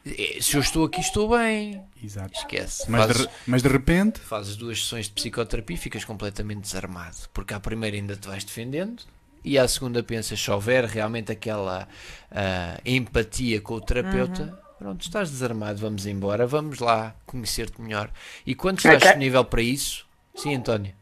Eh, 0.06 0.38
Se 0.40 0.56
eu 0.56 0.60
estou 0.60 0.84
aqui, 0.84 1.00
estou 1.00 1.28
bem. 1.36 1.80
Exato. 2.02 2.38
Esquece. 2.38 2.90
Mas 2.90 3.02
de, 3.06 3.12
Fazes, 3.14 3.26
re- 3.26 3.32
mas 3.46 3.62
de 3.62 3.68
repente, 3.68 4.20
fazes 4.20 4.56
duas 4.56 4.82
sessões 4.82 5.06
de 5.06 5.12
psicoterapia 5.12 5.74
e 5.76 5.78
ficas 5.78 6.04
completamente 6.04 6.60
desarmado. 6.60 7.16
Porque 7.32 7.54
à 7.54 7.60
primeira 7.60 7.96
ainda 7.96 8.16
te 8.16 8.26
vais 8.28 8.44
defendendo 8.44 9.02
e 9.42 9.58
à 9.58 9.66
segunda 9.68 10.02
pensas, 10.02 10.40
se 10.40 10.50
houver 10.50 10.84
realmente 10.84 11.30
aquela 11.32 11.86
ah, 12.30 12.80
empatia 12.84 13.60
com 13.60 13.74
o 13.74 13.80
terapeuta, 13.80 14.58
pronto, 14.78 15.02
estás 15.02 15.30
desarmado, 15.30 15.78
vamos 15.78 16.06
embora, 16.06 16.46
vamos 16.46 16.78
lá 16.78 17.14
conhecer-te 17.26 17.80
melhor. 17.80 18.10
E 18.46 18.54
quando 18.54 18.78
estás 18.78 18.96
Ok. 18.96 19.06
disponível 19.08 19.44
para 19.44 19.62
isso, 19.62 20.06
sim, 20.34 20.54
António. 20.54 20.92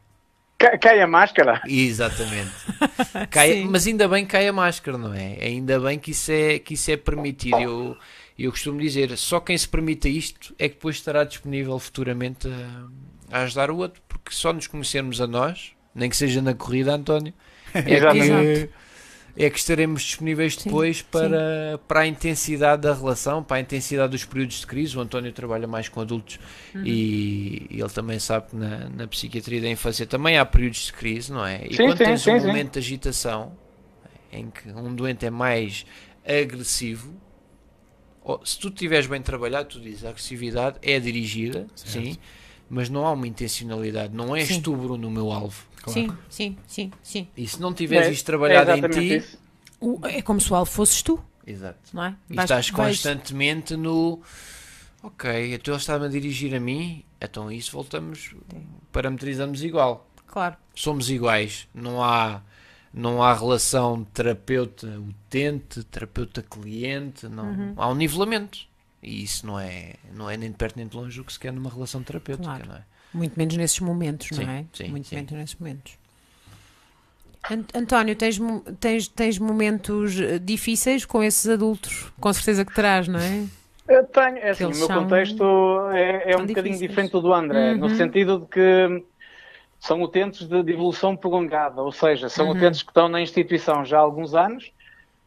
Ca- 0.59 0.79
Cai 0.79 1.01
a 1.01 1.07
máscara. 1.07 1.61
Exatamente. 1.67 2.53
Cai- 3.31 3.65
mas 3.69 3.87
ainda 3.87 4.07
bem 4.07 4.25
que 4.25 4.31
cai 4.33 4.47
a 4.47 4.53
máscara, 4.53 4.97
não 4.97 5.13
é? 5.13 5.39
Ainda 5.41 5.81
bem 5.81 5.99
que 5.99 6.13
isso 6.13 6.31
é, 6.31 6.59
que 6.59 6.75
isso 6.75 6.91
é 6.91 6.97
permitido. 6.97 7.57
Eu, 7.59 7.97
eu 8.39 8.51
costumo 8.51 8.81
dizer, 8.81 9.17
só 9.19 9.41
quem 9.41 9.59
se 9.59 9.67
permita 9.69 10.09
isto 10.09 10.55
é 10.59 10.69
que 10.69 10.75
depois 10.77 10.97
estará 10.97 11.25
disponível 11.25 11.79
futuramente 11.81 12.47
a, 12.49 13.39
a 13.39 13.43
ajudar 13.43 13.71
o 13.73 13.77
outro, 13.79 14.01
porque 14.09 14.31
só 14.33 14.53
nos 14.53 14.67
conhecermos 14.69 15.21
a 15.21 15.27
nós, 15.27 15.73
nem 15.95 16.09
que 16.09 16.17
seja 16.17 16.41
na 16.41 16.55
corrida, 16.55 16.95
António, 16.95 17.35
é 17.75 17.95
Exatamente. 17.95 18.61
que, 18.69 18.71
é 19.37 19.49
que 19.51 19.59
estaremos 19.59 20.03
disponíveis 20.03 20.57
Sim, 20.57 20.71
depois 20.71 20.99
sim. 20.99 21.05
para, 21.11 21.81
para 21.89 22.01
a 22.01 22.07
intensidade 22.07 22.83
da 22.83 22.95
relação, 22.95 23.43
para 23.43 23.57
a 23.57 23.61
intensidade 23.61 24.11
dos 24.13 24.25
períodos 24.25 24.61
de 24.61 24.67
crise. 24.67 24.97
O 24.97 25.01
António 25.01 25.33
trabalha 25.33 25.67
mais 25.67 25.89
com 25.89 26.01
adultos 26.01 26.39
Uhum. 26.75 26.83
e, 26.85 27.67
e 27.71 27.81
ele 27.81 27.91
também 27.91 28.19
sabe 28.19 28.49
que 28.51 28.57
na, 28.57 28.89
na 28.91 29.07
psiquiatria 29.09 29.61
da 29.61 29.69
infância 29.69 30.07
também 30.07 30.39
há 30.39 30.45
períodos 30.45 30.87
de 30.87 30.93
crise, 30.93 31.33
não 31.33 31.45
é? 31.45 31.67
E 31.69 31.77
Sim, 31.77 31.85
quando 31.85 31.99
sim, 31.99 32.05
tens 32.05 32.23
sim, 32.23 32.31
um 32.31 32.41
sim. 32.41 32.47
momento 32.47 32.73
de 32.75 32.79
agitação 32.79 33.57
em 34.31 34.51
que 34.51 34.69
um 34.71 34.95
doente 34.95 35.27
é 35.27 35.31
mais 35.31 35.85
agressivo, 36.27 37.15
ou, 38.23 38.45
se 38.45 38.59
tu 38.59 38.69
estiveres 38.69 39.07
bem 39.07 39.21
trabalhado, 39.21 39.69
tu 39.71 39.81
dizes 39.81 40.05
a 40.05 40.11
agressividade 40.11 40.79
é 40.83 40.99
dirigida, 41.01 41.67
sim, 41.75 42.17
mas 42.75 42.89
não 42.89 43.07
há 43.07 43.13
uma 43.13 43.27
intencionalidade, 43.29 44.15
não 44.15 44.35
és 44.35 44.49
Sim. 44.49 44.63
tu, 44.63 44.75
Bruno, 44.75 45.07
o 45.07 45.11
meu 45.11 45.31
alvo. 45.31 45.63
claro. 45.83 46.01
Sim, 46.01 46.17
sim, 46.31 46.57
sim, 46.67 46.93
sim. 47.03 47.29
E 47.37 47.47
se 47.47 47.61
não 47.61 47.75
tiveres 47.75 48.09
É- 48.09 48.13
isto 48.13 48.25
trabalhado 48.25 48.71
é 48.71 48.79
em 48.79 48.89
ti, 48.89 49.17
isso. 49.17 49.39
É 50.05 50.23
como 50.23 50.41
se 50.41 50.51
o 50.51 50.57
alvo 50.57 50.71
fosses 50.71 51.03
tu, 51.03 51.23
exato. 51.47 51.79
não 51.93 52.05
é? 52.05 52.17
E 52.31 52.35
Vais- 52.35 52.45
estás 52.51 52.71
vais- 52.71 52.87
constantemente 52.97 53.77
no 53.77 54.23
ok, 55.03 55.55
então 55.55 55.75
ele 55.75 55.81
está-me 55.81 56.07
a 56.07 56.09
dirigir 56.09 56.55
a 56.55 56.61
mim, 56.61 57.05
então 57.21 57.53
isso 57.53 57.73
voltamos, 57.73 58.35
parametrizamos 58.91 59.63
igual. 59.63 60.09
Claro. 60.27 60.57
Somos 60.75 61.11
iguais, 61.11 61.69
não 61.75 62.03
há 62.03 62.41
não 62.95 63.23
há 63.23 63.33
relação 63.35 64.05
terapeuta-utente, 64.15 65.83
terapeuta-cliente, 65.85 67.27
não 67.29 67.45
Uhum. 67.51 67.73
há 67.77 67.89
um 67.91 67.95
nivelamento. 67.95 68.59
E 69.03 69.23
isso 69.25 69.47
não 69.47 69.59
é, 69.59 69.95
não 70.15 70.31
é 70.31 70.37
nem 70.37 70.51
de 70.51 70.57
perto 70.57 70.77
nem 70.77 70.87
de 70.87 70.97
longe 70.97 71.21
o 71.21 71.25
que 71.25 71.33
se 71.33 71.39
quer 71.41 71.53
numa 71.53 71.69
relação 71.71 72.03
terapêutica, 72.03 72.47
Claro. 72.47 72.69
não 72.69 72.77
é? 72.77 72.83
Muito 73.13 73.37
menos 73.37 73.57
nesses 73.57 73.81
momentos, 73.81 74.29
Sim, 74.33 74.45
não 74.45 74.51
é? 74.53 74.65
sim, 74.73 74.89
Muito 74.89 75.09
sim. 75.09 75.17
menos 75.17 75.33
nesses 75.33 75.55
momentos. 75.57 75.93
Ant- 77.51 77.77
António, 77.77 78.15
tens, 78.17 78.39
tens, 78.81 79.09
tens 79.09 79.39
momentos 79.39 80.19
eh, 80.21 80.39
difíceis 80.39 81.05
com 81.05 81.23
esses 81.23 81.47
adultos? 81.49 82.11
Com 82.21 82.33
certeza 82.33 82.65
que 82.65 82.73
terás, 82.73 83.09
não 83.09 83.19
é? 83.19 83.45
Eu 83.89 84.05
tenho, 84.07 84.39
é 84.39 84.51
assim, 84.51 84.65
o 84.65 84.71
meu 84.75 84.89
contexto 84.89 85.43
é, 85.93 86.33
é 86.33 86.37
um 86.37 86.47
bocadinho 86.47 86.79
diferente 86.79 87.11
do 87.13 87.33
André, 87.35 87.75
no 87.75 87.89
Uhum. 87.89 87.97
sentido 87.97 88.39
de 88.39 88.47
que 88.47 89.05
são 89.81 90.01
utentes 90.01 90.47
de, 90.47 90.63
de 90.63 90.73
evolução 90.73 91.17
prolongada, 91.17 91.83
ou 91.83 91.91
seja, 91.91 92.29
são 92.29 92.47
Uhum. 92.47 92.53
utentes 92.53 92.83
que 92.83 92.91
estão 92.91 93.09
na 93.09 93.21
instituição 93.21 93.85
já 93.85 93.99
há 93.99 94.01
alguns 94.01 94.35
anos 94.35 94.71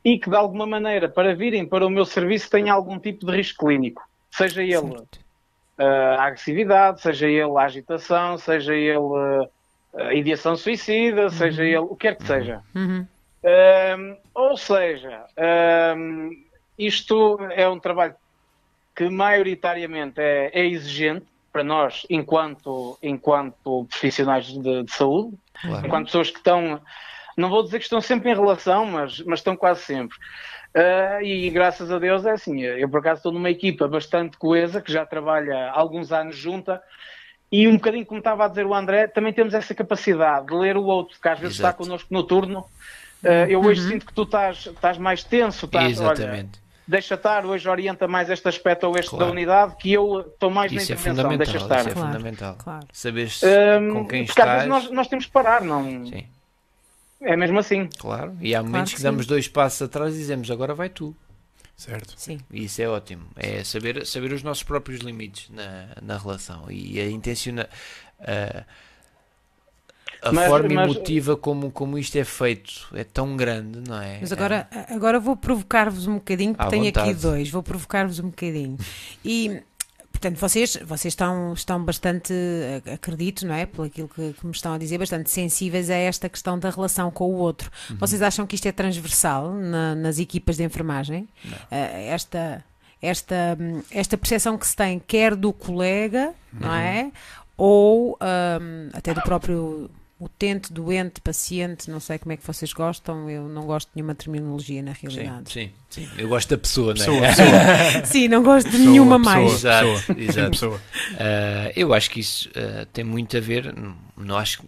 e 0.05 0.19
que 0.19 0.29
de 0.29 0.35
alguma 0.35 0.67
maneira, 0.67 1.09
para 1.09 1.35
virem 1.35 1.65
para 1.65 1.85
o 1.85 1.89
meu 1.89 2.05
serviço, 2.05 2.49
têm 2.49 2.69
algum 2.69 2.99
tipo 2.99 3.25
de 3.25 3.35
risco 3.35 3.65
clínico, 3.65 4.01
seja 4.29 4.61
ele 4.61 4.77
uh, 4.77 5.07
a 6.19 6.23
agressividade, 6.23 7.01
seja 7.01 7.27
ele 7.27 7.57
a 7.57 7.61
agitação, 7.61 8.37
seja 8.37 8.73
ele 8.73 8.97
uh, 8.97 9.49
a 9.95 10.13
ideação 10.13 10.55
suicida, 10.55 11.29
seja 11.29 11.63
ele 11.63 11.77
o 11.77 11.95
que 11.95 12.07
quer 12.07 12.15
que 12.15 12.27
seja. 12.27 12.61
Uhum. 12.75 13.07
Um, 13.43 14.17
ou 14.33 14.55
seja, 14.57 15.25
um, 15.97 16.31
isto 16.77 17.37
é 17.51 17.67
um 17.67 17.79
trabalho 17.79 18.15
que 18.95 19.09
maioritariamente 19.09 20.21
é, 20.21 20.51
é 20.53 20.65
exigente 20.65 21.25
para 21.51 21.63
nós, 21.63 22.05
enquanto, 22.09 22.97
enquanto 23.01 23.85
profissionais 23.89 24.45
de, 24.45 24.83
de 24.83 24.91
saúde, 24.91 25.37
Claro. 25.61 25.85
enquanto 25.85 26.05
pessoas 26.07 26.29
que 26.29 26.37
estão, 26.37 26.81
não 27.35 27.49
vou 27.49 27.63
dizer 27.63 27.77
que 27.79 27.85
estão 27.85 28.01
sempre 28.01 28.31
em 28.31 28.35
relação, 28.35 28.85
mas, 28.85 29.19
mas 29.21 29.39
estão 29.39 29.55
quase 29.55 29.81
sempre. 29.81 30.17
Uh, 30.75 31.21
e 31.23 31.49
graças 31.49 31.89
a 31.91 31.97
Deus 31.99 32.25
é 32.25 32.31
assim, 32.31 32.61
eu 32.61 32.89
por 32.89 32.99
acaso 32.99 33.19
estou 33.19 33.31
numa 33.31 33.49
equipa 33.49 33.87
bastante 33.87 34.37
coesa, 34.37 34.81
que 34.81 34.91
já 34.91 35.05
trabalha 35.05 35.69
há 35.69 35.71
alguns 35.79 36.11
anos 36.11 36.35
junta, 36.35 36.81
e 37.51 37.67
um 37.67 37.75
bocadinho 37.75 38.05
como 38.05 38.19
estava 38.19 38.43
a 38.45 38.47
dizer 38.49 38.65
o 38.65 38.73
André, 38.73 39.07
também 39.07 39.31
temos 39.31 39.53
essa 39.53 39.73
capacidade 39.73 40.47
de 40.47 40.53
ler 40.53 40.75
o 40.75 40.83
outro, 40.83 41.17
que 41.21 41.27
às 41.29 41.39
vezes 41.39 41.57
Exato. 41.59 41.69
está 41.75 41.83
connosco 41.85 42.07
no 42.13 42.23
turno. 42.23 42.59
Uh, 43.23 43.47
eu 43.49 43.61
hoje 43.61 43.87
sinto 43.87 44.05
que 44.05 44.13
tu 44.13 44.23
estás, 44.23 44.65
estás 44.65 44.97
mais 44.97 45.23
tenso, 45.23 45.65
estás, 45.65 45.99
olha, 45.99 46.11
Exatamente. 46.13 46.59
deixa 46.85 47.15
estar, 47.15 47.45
hoje 47.45 47.67
orienta 47.69 48.07
mais 48.07 48.29
este 48.29 48.47
aspecto 48.47 48.85
ou 48.85 48.97
este 48.97 49.09
Claro. 49.11 49.25
da 49.25 49.31
unidade, 49.31 49.75
que 49.77 49.93
eu 49.93 50.21
estou 50.21 50.49
mais 50.49 50.71
Isso 50.73 50.91
é 50.91 50.95
na 50.95 50.99
intervenção, 51.01 51.23
fundamental. 51.23 51.45
deixa 51.53 51.57
estar. 51.63 51.79
Isso 51.79 51.89
é 51.89 51.93
Claro, 51.93 52.07
fundamental. 52.07 52.55
claro. 52.61 52.87
Saberes 52.91 53.41
Um, 53.43 53.93
com 53.93 54.07
quem 54.07 54.25
porque 54.25 54.41
às 54.41 54.47
vezes 54.47 54.63
estás. 54.65 54.83
nós, 54.83 54.91
nós 54.91 55.07
temos 55.07 55.25
que 55.25 55.31
parar, 55.31 55.61
não 55.61 56.05
Sim, 56.05 56.27
é 57.25 57.35
mesmo 57.35 57.59
assim. 57.59 57.89
claro. 57.97 58.37
E 58.39 58.53
há 58.55 58.61
momentos 58.63 58.91
que 58.91 58.95
que, 58.95 59.01
sim. 59.01 59.03
damos 59.03 59.25
dois 59.25 59.47
passos 59.47 59.81
atrás 59.81 60.15
e 60.15 60.17
dizemos 60.17 60.49
agora 60.51 60.73
vai 60.73 60.89
tu. 60.89 61.15
Certo. 61.77 62.13
Sim. 62.15 62.39
E 62.51 62.63
isso 62.65 62.81
é 62.81 62.87
ótimo. 62.87 63.25
É 63.35 63.61
saber, 63.63 64.05
saber 64.05 64.31
os 64.31 64.41
nossos 64.43 64.63
próprios 64.63 65.01
limites 65.01 65.49
na, 65.49 65.89
na 66.01 66.17
relação 66.17 66.65
e 66.71 66.97
a 67.01 67.09
intenciona. 67.09 67.67
A, 68.21 68.63
a 70.21 70.31
Mas- 70.31 70.47
forma 70.47 70.73
mas- 70.73 70.85
emotiva 70.89 71.35
como, 71.35 71.69
como 71.71 71.97
isto 71.99 72.15
é 72.17 72.23
feito 72.23 72.87
é 72.93 73.03
tão 73.03 73.35
grande, 73.35 73.81
não 73.87 74.01
é? 74.01 74.19
Mas 74.21 74.31
agora, 74.31 74.67
agora 74.89 75.19
vou 75.19 75.35
provocar-vos 75.35 76.07
um 76.07 76.15
bocadinho, 76.15 76.53
porque 76.55 76.65
À 76.67 76.69
tenho 76.69 76.87
aqui 76.87 76.99
vontade. 76.99 77.19
dois, 77.21 77.49
vou 77.49 77.61
provocar-vos 77.61 78.19
um 78.19 78.29
bocadinho. 78.29 78.77
E, 79.23 79.61
portanto, 80.15 80.37
vocês, 80.37 80.75
vocês 80.85 81.11
estão, 81.13 81.53
estão 81.53 81.83
bastante, 81.83 82.33
ac- 82.77 82.89
acredito, 82.91 83.45
não 83.45 83.53
é? 83.53 83.65
Pelo 83.65 83.85
aquilo 83.87 84.07
que, 84.07 84.33
que 84.33 84.45
me 84.45 84.51
estão 84.51 84.73
a 84.73 84.77
dizer, 84.77 84.97
bastante 84.97 85.29
sensíveis 85.29 85.89
a 85.89 85.95
esta 85.95 86.27
questão 86.29 86.57
da 86.57 86.69
relação 86.69 87.11
com 87.11 87.25
o 87.25 87.35
outro. 87.37 87.69
Uhum. 87.89 87.97
Vocês 87.97 88.21
acham 88.21 88.45
que 88.47 88.55
isto 88.55 88.65
é 88.67 88.71
transversal 88.71 89.51
na- 89.53 89.95
nas 89.95 90.19
equipas 90.19 90.57
de 90.57 90.63
enfermagem? 90.63 91.27
Eh, 91.71 92.07
esta, 92.09 92.63
esta, 93.01 93.57
hum, 93.59 93.81
esta 93.91 94.17
percepção 94.17 94.57
que 94.57 94.65
se 94.67 94.75
tem, 94.75 94.99
quer 94.99 95.35
do 95.35 95.51
colega, 95.53 96.33
não 96.53 96.69
Uhum. 96.69 96.75
é? 96.75 97.11
Ou 97.57 98.17
hum, 98.61 98.89
até 98.93 99.13
do 99.13 99.21
próprio 99.21 99.89
utente, 100.19 100.71
doente, 100.71 101.19
paciente, 101.19 101.91
não 101.91 101.99
sei 101.99 102.17
como 102.17 102.31
é 102.31 102.37
que 102.37 102.47
vocês 102.47 102.71
gostam, 102.71 103.29
eu 103.29 103.49
não 103.49 103.63
gosto 103.63 103.89
de 103.89 103.97
nenhuma 103.97 104.15
terminologia 104.15 104.81
na 104.81 104.95
Sim, 104.95 105.07
realidade. 105.09 105.51
sim, 105.51 105.71
sim. 105.89 106.07
Eu 106.17 106.29
gosto 106.29 106.49
da 106.49 106.57
pessoa, 106.57 106.93
não 106.93 106.99
Pessoa, 107.05 107.17
é? 107.17 107.31
pessoa, 107.91 108.05
Sim, 108.05 108.27
não 108.29 108.41
gosto 108.43 108.65
de 108.67 108.71
Pessoa, 108.77 108.89
nenhuma 108.91 109.17
pessoa. 109.19 109.35
mais. 109.35 109.53
Exato, 109.53 109.85
Pessoa. 109.87 110.17
exato. 110.23 110.51
pessoa. 110.51 110.75
Uh, 110.77 111.71
eu 111.75 111.93
acho 111.93 112.09
que 112.09 112.19
isso 112.21 112.49
uh, 112.49 112.85
tem 112.93 113.03
muito 113.03 113.35
a 113.35 113.41
ver, 113.41 113.73
não, 113.75 113.95
não 114.15 114.37
acho 114.37 114.61
que 114.61 114.67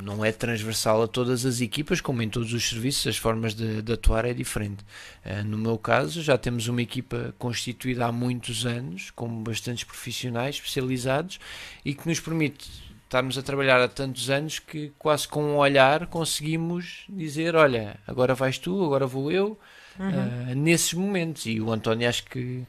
não 0.00 0.24
é 0.24 0.30
transversal 0.30 1.02
a 1.02 1.08
todas 1.08 1.44
as 1.44 1.60
equipas, 1.60 2.00
como 2.00 2.22
em 2.22 2.28
todos 2.28 2.52
os 2.52 2.68
serviços, 2.68 3.04
as 3.08 3.16
formas 3.16 3.52
de, 3.54 3.82
de 3.82 3.92
atuar 3.92 4.24
é 4.24 4.32
diferente. 4.34 4.84
Uh, 5.24 5.44
no 5.44 5.56
meu 5.58 5.78
caso, 5.78 6.20
já 6.22 6.36
temos 6.36 6.66
uma 6.66 6.82
equipa 6.82 7.32
constituída 7.38 8.06
há 8.06 8.12
muitos 8.12 8.66
anos, 8.66 9.12
com 9.12 9.28
bastantes 9.44 9.84
profissionais 9.84 10.56
especializados 10.56 11.38
e 11.84 11.94
que 11.94 12.08
nos 12.08 12.18
permite 12.18 12.87
estarmos 13.08 13.38
a 13.38 13.42
trabalhar 13.42 13.80
há 13.80 13.88
tantos 13.88 14.28
anos 14.28 14.58
que 14.58 14.92
quase 14.98 15.26
com 15.26 15.42
um 15.42 15.56
olhar 15.56 16.06
conseguimos 16.08 17.04
dizer, 17.08 17.56
olha, 17.56 17.96
agora 18.06 18.34
vais 18.34 18.58
tu, 18.58 18.84
agora 18.84 19.06
vou 19.06 19.32
eu, 19.32 19.58
uh, 19.98 20.54
nesses 20.54 20.92
momentos. 20.92 21.46
E 21.46 21.58
o 21.58 21.72
António 21.72 22.06
acho 22.06 22.24
que 22.26 22.64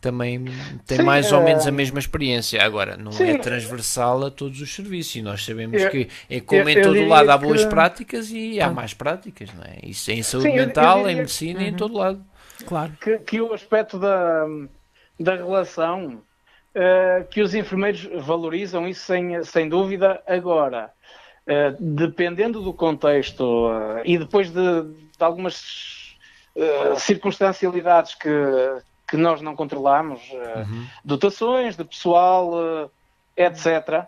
também 0.00 0.46
tem 0.86 0.96
Sim, 0.96 1.04
mais 1.04 1.30
ou 1.30 1.42
eh, 1.42 1.44
menos 1.44 1.66
a 1.66 1.70
mesma 1.70 1.98
experiência. 1.98 2.62
Agora, 2.64 2.96
não 2.96 3.12
sim. 3.12 3.24
é 3.24 3.38
transversal 3.38 4.24
a 4.24 4.30
todos 4.30 4.60
os 4.62 4.74
serviços 4.74 5.14
e 5.16 5.22
nós 5.22 5.44
sabemos 5.44 5.80
Eu- 5.80 5.90
que 5.90 6.08
é 6.28 6.40
como 6.40 6.62
eu- 6.62 6.68
em 6.70 6.82
todo 6.82 7.06
lado 7.06 7.30
há 7.30 7.36
boas 7.36 7.62
que- 7.62 7.70
práticas 7.70 8.30
e 8.30 8.60
há 8.62 8.66
Ah. 8.68 8.72
más 8.72 8.94
práticas, 8.94 9.52
não 9.54 9.62
é? 9.62 9.76
Isso 9.84 10.10
é 10.10 10.14
em 10.14 10.22
saúde 10.22 10.48
Sim, 10.48 10.54
eu- 10.54 10.60
eu 10.62 10.66
mental, 10.68 11.08
em 11.08 11.16
medicina 11.16 11.62
e 11.62 11.66
em 11.66 11.70
Uhum. 11.70 11.76
todo 11.76 11.94
lado. 11.94 12.24
Claro. 12.66 12.92
que, 13.00 13.18
que 13.18 13.40
o 13.40 13.52
aspecto 13.52 13.98
da, 13.98 14.46
da 15.20 15.34
relação, 15.36 16.22
eh, 16.74 17.26
que 17.30 17.42
os 17.42 17.54
enfermeiros 17.54 18.08
valorizam 18.24 18.88
isso 18.88 19.04
sem, 19.04 19.42
sem 19.44 19.68
dúvida. 19.68 20.22
Agora, 20.26 20.90
eh, 21.46 21.74
dependendo 21.78 22.62
do 22.62 22.72
contexto 22.72 23.70
eh, 23.70 24.02
e 24.06 24.18
depois 24.18 24.50
de, 24.50 24.82
de 24.82 25.24
algumas 25.24 25.92
circunstancialidades 26.98 28.14
que, 28.14 28.28
que 29.08 29.16
nós 29.16 29.40
não 29.40 29.56
controlamos, 29.56 30.20
Uhum. 30.30 30.86
dotações 31.02 31.76
de 31.78 31.84
pessoal, 31.84 32.90
etc. 33.34 34.06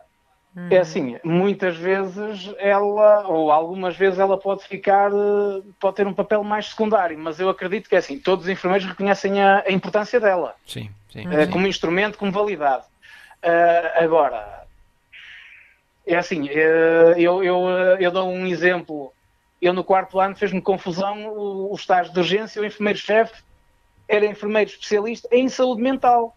Uhum. 0.56 0.68
É 0.70 0.78
assim, 0.78 1.18
muitas 1.24 1.76
vezes 1.76 2.54
ela, 2.58 3.26
ou 3.26 3.50
algumas 3.50 3.96
vezes 3.96 4.20
ela 4.20 4.38
pode 4.38 4.64
ficar, 4.64 5.10
eh, 5.10 5.62
pode 5.80 5.96
ter 5.96 6.06
um 6.06 6.14
papel 6.14 6.44
mais 6.44 6.66
secundário, 6.66 7.18
mas 7.18 7.40
eu 7.40 7.48
acredito 7.48 7.88
que 7.88 7.96
é 7.96 7.98
assim, 7.98 8.18
todos 8.20 8.44
os 8.44 8.50
enfermeiros 8.50 8.86
reconhecem 8.86 9.42
a, 9.42 9.64
a 9.66 9.72
importância 9.72 10.20
dela, 10.20 10.54
Sim, 10.64 10.90
sim. 11.10 11.24
sim. 11.24 11.50
como 11.50 11.66
instrumento, 11.66 12.16
como 12.16 12.30
validade. 12.30 12.84
Eh, 13.42 13.92
agora, 13.96 14.64
é 16.06 16.16
assim, 16.16 16.46
eu, 16.48 17.42
eu, 17.42 17.68
eu 17.98 18.10
dou 18.10 18.28
um 18.28 18.46
exemplo. 18.46 19.12
Eu 19.60 19.72
no 19.72 19.82
quarto 19.82 20.20
ano 20.20 20.36
fez-me 20.36 20.60
confusão 20.60 21.26
o, 21.28 21.72
o 21.72 21.74
estágio 21.74 22.12
de 22.12 22.18
urgência, 22.18 22.60
o 22.60 22.64
enfermeiro-chefe 22.64 23.42
era 24.06 24.26
enfermeiro 24.26 24.70
especialista 24.70 25.28
em 25.32 25.48
saúde 25.48 25.82
mental. 25.82 26.36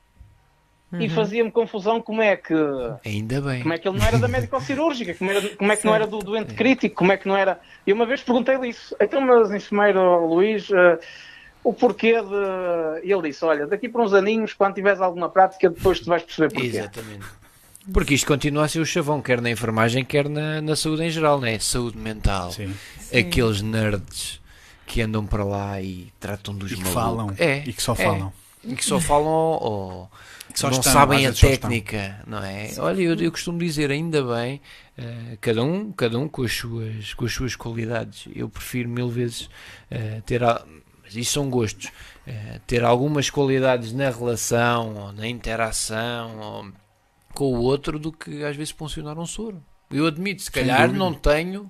Uhum. 0.89 1.01
E 1.01 1.09
fazia-me 1.09 1.51
confusão 1.51 2.01
como 2.01 2.21
é 2.21 2.37
que 2.37 2.53
Ainda 3.05 3.41
bem. 3.41 3.61
como 3.61 3.73
é 3.73 3.77
que 3.77 3.85
ele 3.87 3.97
não 3.99 4.05
era 4.05 4.17
da 4.17 4.27
médico-cirúrgica? 4.29 5.13
Como, 5.15 5.29
era- 5.31 5.49
como 5.57 5.71
é 5.71 5.75
que 5.75 5.85
não 5.85 5.93
era 5.93 6.07
do 6.07 6.19
doente 6.19 6.53
crítico? 6.53 6.95
Como 6.95 7.11
é 7.11 7.17
que 7.17 7.27
não 7.27 7.35
era. 7.35 7.59
E 7.85 7.91
uma 7.91 8.05
vez 8.05 8.21
perguntei-lhe 8.23 8.69
isso. 8.69 8.95
Então, 9.01 9.19
mas 9.19 9.51
enfermeiro 9.51 10.25
Luís, 10.25 10.69
eh, 10.71 10.97
o 11.61 11.73
porquê 11.73 12.13
de. 12.21 13.05
E 13.05 13.11
ele 13.11 13.23
disse: 13.29 13.43
Olha, 13.43 13.67
daqui 13.67 13.89
para 13.89 14.01
uns 14.01 14.13
aninhos, 14.13 14.53
quando 14.53 14.75
tiveres 14.75 15.01
alguma 15.01 15.27
prática, 15.27 15.69
depois 15.69 15.99
tu 15.99 16.05
vais 16.05 16.23
perceber 16.23 16.53
porquê. 16.53 16.67
Exatamente. 16.67 17.25
Porque 17.93 18.13
isto 18.13 18.25
continua 18.27 18.63
a 18.65 18.67
ser 18.69 18.79
o 18.79 18.85
chavão, 18.85 19.21
quer 19.21 19.41
na 19.41 19.49
enfermagem, 19.49 20.05
quer 20.05 20.29
na, 20.29 20.61
na 20.61 20.75
saúde 20.77 21.03
em 21.03 21.09
geral, 21.09 21.39
não 21.39 21.47
é? 21.47 21.59
Saúde 21.59 21.97
mental. 21.97 22.51
Sim. 22.51 22.73
Aqueles 23.17 23.61
nerds 23.61 24.41
que 24.85 25.01
andam 25.01 25.25
para 25.25 25.43
lá 25.43 25.81
e 25.81 26.13
tratam 26.19 26.53
dos 26.55 26.71
E 26.71 26.75
que 26.75 26.81
malucos. 26.83 27.01
falam. 27.03 27.33
É, 27.37 27.63
E 27.65 27.73
que 27.73 27.81
só 27.83 27.91
é. 27.91 27.95
falam. 27.95 28.33
E 28.63 28.73
que 28.75 28.85
só 28.85 28.99
falam 29.01 29.27
ou 29.27 30.09
Que 30.57 30.61
só 30.61 30.69
não 30.71 30.77
estão, 30.79 30.91
sabem 30.93 31.27
a 31.27 31.31
técnica, 31.33 32.19
não 32.25 32.43
é? 32.43 32.71
Olha, 32.79 32.99
eu, 33.01 33.13
eu 33.15 33.31
costumo 33.31 33.59
dizer, 33.59 33.91
ainda 33.91 34.23
bem, 34.23 34.59
eh, 34.97 35.37
cada 35.39 35.63
um, 35.63 35.91
cada 35.91 36.17
um 36.17 36.27
com 36.27 36.41
as 36.41 36.51
suas, 36.51 37.13
com 37.13 37.25
as 37.25 37.31
suas 37.31 37.55
qualidades. 37.55 38.27
Eu 38.35 38.49
prefiro 38.49 38.89
mil 38.89 39.07
vezes 39.07 39.49
eh, 39.91 40.19
ter, 40.25 40.43
a- 40.43 40.65
mas 41.03 41.15
isso 41.15 41.33
são 41.33 41.47
gostos, 41.49 41.91
eh, 42.25 42.59
ter 42.65 42.83
algumas 42.83 43.29
qualidades 43.29 43.93
na 43.93 44.09
relação 44.09 44.95
ou 44.95 45.11
na 45.13 45.27
interação 45.27 46.39
ou 46.39 46.71
com 47.35 47.53
o 47.53 47.59
outro 47.61 47.99
do 47.99 48.11
que 48.11 48.43
às 48.43 48.55
vezes 48.55 48.71
funcionar 48.71 49.17
um 49.19 49.25
soro. 49.27 49.63
Eu 49.91 50.07
admito, 50.07 50.41
se 50.41 50.51
calhar 50.51 50.91
não 50.91 51.13
tenho 51.13 51.69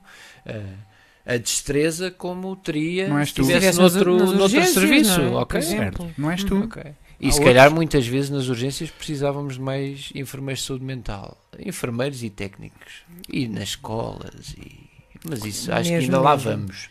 a 1.25 1.35
destreza 1.37 2.09
como 2.09 2.55
teria 2.55 3.09
Não 3.09 3.19
és 3.19 3.29
se 3.29 3.35
tu. 3.35 3.41
estivesse 3.41 3.77
noutro, 3.79 4.15
noutro 4.33 4.65
serviço. 4.65 5.19
não 5.21 5.27
é? 5.27 5.31
Por 5.31 5.41
ok? 5.41 5.59
exemplo. 5.59 6.05
Certo. 6.05 6.21
Não 6.21 6.31
és 6.31 6.43
tu. 6.43 6.63
Ok. 6.63 6.83
E 7.19 7.27
Há 7.27 7.31
se 7.31 7.37
outros. 7.39 7.45
calhar 7.55 7.71
muitas 7.73 8.05
vezes 8.05 8.29
nas 8.29 8.47
urgências 8.47 8.91
precisávamos 8.91 9.55
de 9.55 9.61
mais 9.61 10.11
enfermeiros 10.13 10.61
de 10.61 10.67
saúde 10.67 10.83
mental, 10.85 11.37
enfermeiros 11.57 12.23
e 12.23 12.29
técnicos, 12.29 13.01
e 13.27 13.47
nas 13.47 13.69
escolas, 13.69 14.53
e... 14.55 14.87
mas 15.27 15.43
isso 15.43 15.71
acho 15.71 15.89
que 15.89 15.95
Mesmo, 15.95 16.15
ainda 16.15 16.21
lá 16.21 16.35
vamos. 16.35 16.89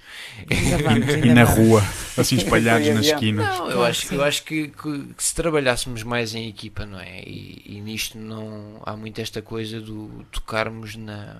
Ainda 0.50 0.78
vamos, 0.78 1.08
ainda 1.14 1.26
E 1.28 1.32
na 1.34 1.44
vamos. 1.44 1.68
rua, 1.68 1.82
assim 2.18 2.36
espalhados 2.36 2.88
nas 2.92 3.06
esquinas. 3.06 3.46
Não, 3.46 3.70
eu 3.70 3.84
acho, 3.84 4.02
que 4.02 4.08
que- 4.08 4.14
eu 4.16 4.24
acho 4.24 4.42
que, 4.42 4.68
que- 4.68 5.14
que 5.14 5.22
se 5.22 5.32
trabalhássemos 5.34 6.02
mais 6.02 6.34
em 6.34 6.48
equipa, 6.48 6.84
não 6.84 6.98
é? 6.98 7.20
E, 7.22 7.62
e 7.64 7.80
nisto 7.80 8.18
não 8.18 8.82
há 8.84 8.96
muito 8.96 9.20
esta 9.20 9.40
coisa 9.40 9.80
do 9.80 10.26
tocarmos 10.32 10.96
na, 10.96 11.36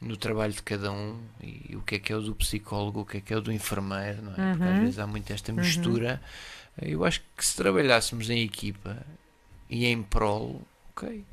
no 0.00 0.16
trabalho 0.16 0.52
de 0.52 0.62
cada 0.62 0.92
um 0.92 1.18
e 1.42 1.74
o 1.74 1.82
que 1.82 1.96
é 1.96 1.98
que 1.98 2.12
é 2.12 2.16
o 2.16 2.20
do 2.22 2.34
psicólogo, 2.36 3.00
o 3.00 3.04
que 3.04 3.16
é 3.16 3.20
que 3.20 3.34
é 3.34 3.36
o 3.36 3.40
do 3.40 3.50
enfermeiro, 3.52 4.22
não 4.22 4.32
é? 4.32 4.50
Porque 4.52 4.62
às 4.64 4.70
Uhum. 4.70 4.80
vezes 4.82 4.98
há 5.00 5.06
muito 5.08 5.32
esta 5.32 5.52
mistura. 5.52 6.22
Eu 6.82 7.04
acho 7.04 7.20
que 7.36 7.44
se 7.44 7.56
trabalhássemos 7.56 8.30
em 8.30 8.42
equipa 8.42 8.96
e 9.68 9.86
em 9.86 10.02
prol, 10.02 10.62
ok, 10.96 11.24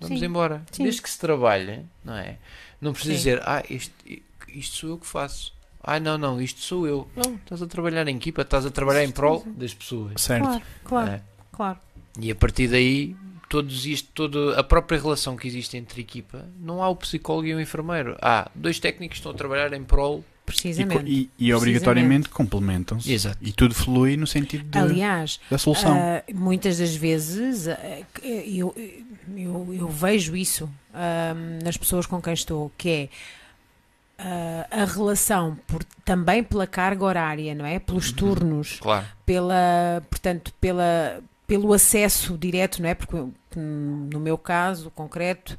vamos 0.00 0.18
Sim. 0.20 0.24
embora. 0.26 0.62
Sim. 0.70 0.84
Desde 0.84 1.02
que 1.02 1.10
se 1.10 1.18
trabalhe, 1.18 1.84
não 2.04 2.14
é? 2.14 2.38
Não 2.80 2.92
precisa 2.92 3.12
Sim. 3.14 3.18
dizer, 3.18 3.42
ah, 3.44 3.62
isto, 3.68 3.94
isto 4.48 4.76
sou 4.76 4.90
eu 4.90 4.98
que 4.98 5.06
faço. 5.06 5.52
Ah, 5.82 5.98
não, 5.98 6.18
não, 6.18 6.40
isto 6.40 6.60
sou 6.60 6.86
eu. 6.86 7.08
Não, 7.16 7.36
estás 7.36 7.62
a 7.62 7.66
trabalhar 7.66 8.06
em 8.08 8.16
equipa, 8.16 8.42
estás 8.42 8.66
a 8.66 8.70
trabalhar 8.70 9.02
em 9.04 9.10
prol 9.10 9.42
das 9.46 9.72
pessoas. 9.72 10.20
Certo. 10.20 10.44
Claro, 10.44 10.62
claro, 10.84 11.10
É. 11.12 11.22
claro. 11.52 11.78
E 12.20 12.30
a 12.30 12.34
partir 12.34 12.68
daí, 12.68 13.16
todos 13.48 13.86
isto, 13.86 14.08
toda 14.14 14.58
a 14.60 14.62
própria 14.62 15.00
relação 15.00 15.36
que 15.36 15.48
existe 15.48 15.76
entre 15.76 16.02
equipa, 16.02 16.44
não 16.58 16.82
há 16.82 16.88
o 16.88 16.96
psicólogo 16.96 17.46
e 17.46 17.54
o 17.54 17.60
enfermeiro. 17.60 18.16
Há 18.20 18.50
dois 18.54 18.78
técnicos 18.78 19.14
que 19.14 19.20
estão 19.20 19.32
a 19.32 19.34
trabalhar 19.34 19.72
em 19.72 19.82
prol. 19.82 20.22
E, 20.58 20.62
Precisamente. 20.62 21.10
e- 21.10 21.30
e 21.38 21.52
obrigatoriamente 21.54 22.28
complementam-se. 22.28 23.12
Exato. 23.12 23.38
E 23.40 23.52
tudo 23.52 23.74
flui 23.74 24.16
no 24.16 24.26
sentido 24.26 24.64
de- 24.64 24.78
Aliás, 24.78 25.40
da 25.50 25.58
solução. 25.58 25.96
ah, 25.96 26.22
muitas 26.34 26.78
das 26.78 26.94
vezes 26.94 27.68
ah, 27.68 27.78
eu, 28.22 28.74
eu, 29.36 29.74
eu 29.74 29.88
vejo 29.88 30.36
isso 30.36 30.68
ah, 30.94 31.34
nas 31.64 31.76
pessoas 31.76 32.06
com 32.06 32.20
quem 32.20 32.32
estou, 32.34 32.70
que 32.76 32.88
é 32.88 33.08
a 34.70 34.84
relação 34.84 35.56
por, 35.66 35.82
também 36.04 36.42
pela 36.44 36.66
carga 36.66 37.04
horária, 37.04 37.54
não 37.54 37.64
é? 37.64 37.78
Pelos 37.78 38.12
turnos, 38.12 38.78
Claro. 38.78 39.06
pela, 39.24 40.02
portanto, 40.10 40.52
pela, 40.60 41.20
pelo 41.46 41.72
acesso 41.72 42.36
direto, 42.36 42.82
não 42.82 42.88
é? 42.90 42.94
Porque 42.94 43.16
hum, 43.16 44.08
no 44.12 44.20
meu 44.20 44.36
caso 44.36 44.90
concreto, 44.90 45.58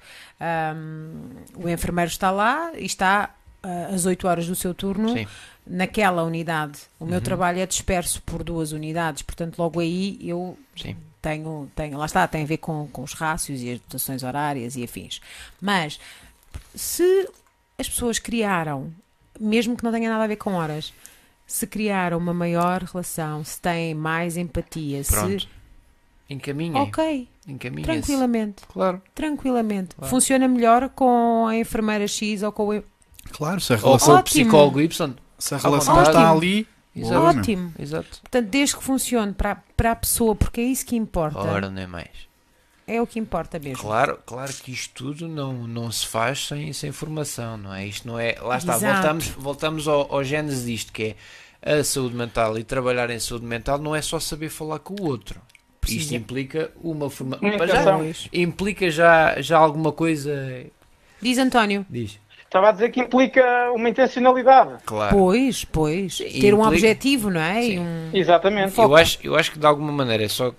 hum, 0.75 1.21
o 1.55 1.67
enfermeiro 1.67 2.11
está 2.11 2.29
lá 2.29 2.71
e 2.77 2.85
está 2.85 3.33
ah, 3.63 3.87
às 3.93 4.05
8 4.05 4.27
horas 4.27 4.47
do 4.47 4.55
seu 4.55 4.73
turno 4.73 5.09
Sim. 5.13 5.27
naquela 5.65 6.23
unidade. 6.23 6.79
O 6.99 7.05
meu 7.05 7.15
Uhum. 7.15 7.21
trabalho 7.23 7.59
é 7.59 7.65
disperso 7.65 8.21
por 8.23 8.43
duas 8.43 8.71
unidades, 8.71 9.21
portanto, 9.21 9.57
logo 9.59 9.79
aí 9.79 10.17
eu 10.21 10.57
Sim. 10.75 10.95
tenho, 11.21 11.69
tenho 11.75 11.97
lá 11.97 12.05
está, 12.05 12.27
tem 12.27 12.43
a 12.43 12.45
ver 12.47 12.57
com, 12.57 12.87
com 12.91 13.03
os 13.03 13.13
rácios 13.13 13.61
e 13.61 13.71
as 13.73 13.79
dotações 13.79 14.23
horárias 14.23 14.75
e 14.75 14.83
afins. 14.83 15.21
Mas 15.59 15.99
se 16.75 17.29
as 17.77 17.87
pessoas 17.89 18.19
criaram, 18.19 18.91
mesmo 19.39 19.75
que 19.75 19.83
não 19.83 19.91
tenha 19.91 20.09
nada 20.09 20.23
a 20.23 20.27
ver 20.27 20.35
com 20.37 20.53
horas, 20.53 20.93
se 21.47 21.67
criaram 21.67 22.17
uma 22.17 22.33
maior 22.33 22.83
relação, 22.83 23.43
se 23.43 23.59
têm 23.59 23.93
mais 23.93 24.37
empatia, 24.37 25.01
Pronto. 25.03 25.41
se. 25.41 25.47
Encaminhem. 26.29 26.81
Ok, 26.81 27.27
Encaminhem-se. 27.45 27.91
tranquilamente, 27.91 28.63
Claro. 28.71 29.01
tranquilamente. 29.13 29.95
Claro. 29.95 30.09
Funciona 30.09 30.47
melhor 30.47 30.87
com 30.89 31.45
a 31.47 31.57
enfermeira 31.57 32.07
X 32.07 32.41
ou 32.41 32.53
com 32.53 32.69
o, 32.77 32.83
Claro, 33.31 33.61
se 33.61 33.73
a 33.73 33.75
Ou 33.77 33.81
relação, 33.83 34.07
com 34.07 34.13
o 34.13 34.17
Ótimo. 34.19 34.23
psicólogo 34.23 34.81
Y. 34.81 35.15
se 35.37 35.55
a 35.55 35.57
relação 35.57 35.95
vontade. 35.95 36.09
está 36.17 36.31
Ótimo. 36.33 36.37
ali, 36.37 36.67
Exato. 36.95 37.19
boa, 37.19 37.33
meu. 37.33 37.41
Ótimo. 37.41 37.73
Exato. 37.79 38.21
Portanto, 38.21 38.47
desde 38.49 38.75
que 38.77 38.83
funcione 38.83 39.33
para, 39.33 39.63
para 39.77 39.91
a 39.91 39.95
pessoa, 39.95 40.35
porque 40.35 40.61
é 40.61 40.65
isso 40.65 40.85
que 40.85 40.95
importa. 40.95 41.39
Ora, 41.39 41.69
não 41.69 41.81
é 41.81 41.87
mais. 41.87 42.09
É 42.87 43.01
o 43.01 43.07
que 43.07 43.19
importa 43.19 43.57
mesmo. 43.59 43.77
Claro, 43.81 44.19
claro 44.25 44.51
que 44.53 44.71
isto 44.71 44.93
tudo 44.93 45.27
não, 45.27 45.65
não 45.67 45.89
se 45.91 46.05
faz 46.05 46.47
sem, 46.47 46.73
sem 46.73 46.91
formação, 46.91 47.55
não 47.55 47.73
é? 47.73 47.85
Isto 47.87 48.07
não 48.07 48.19
é. 48.19 48.35
Lá 48.41 48.57
está, 48.57 48.75
Exato. 48.75 48.93
voltamos, 48.93 49.27
voltamos 49.29 49.87
ao, 49.87 50.13
ao 50.13 50.23
gênese 50.23 50.65
disto, 50.65 50.91
que 50.91 51.15
é 51.61 51.79
a 51.79 51.83
saúde 51.83 52.15
mental 52.15 52.57
e 52.57 52.63
trabalhar 52.63 53.09
em 53.09 53.19
saúde 53.19 53.45
mental 53.45 53.77
não 53.77 53.95
é 53.95 54.01
só 54.01 54.19
saber 54.19 54.49
falar 54.49 54.79
com 54.79 54.95
o 55.01 55.05
outro. 55.05 55.39
Isto 55.39 55.79
Precisa. 55.79 56.15
implica 56.15 56.71
uma 56.83 57.09
formação. 57.09 57.47
Implica 58.33 58.91
já, 58.91 59.39
já 59.41 59.57
alguma 59.57 59.91
coisa. 59.91 60.65
Diz 61.21 61.37
António. 61.37 61.85
Diz. 61.89 62.19
Estava 62.51 62.67
a 62.67 62.71
dizer 62.73 62.89
que 62.91 62.99
implica 62.99 63.71
uma 63.73 63.87
intencionalidade. 63.87 64.83
Claro. 64.85 65.15
Pois, 65.15 65.63
pois. 65.63 66.17
Sim, 66.17 66.25
Ter 66.25 66.53
um 66.53 66.57
implica- 66.57 66.67
objetivo, 66.67 67.29
não 67.29 67.39
é? 67.39 67.65
E 67.65 67.79
um- 67.79 68.09
Exatamente. 68.13 68.73
Foco. 68.73 68.89
Eu 68.91 68.95
acho, 68.97 69.19
eu 69.23 69.35
acho 69.37 69.51
que 69.53 69.57
de 69.59 69.65
alguma 69.65 69.93
maneira 69.93 70.25
é 70.25 70.27
só. 70.27 70.53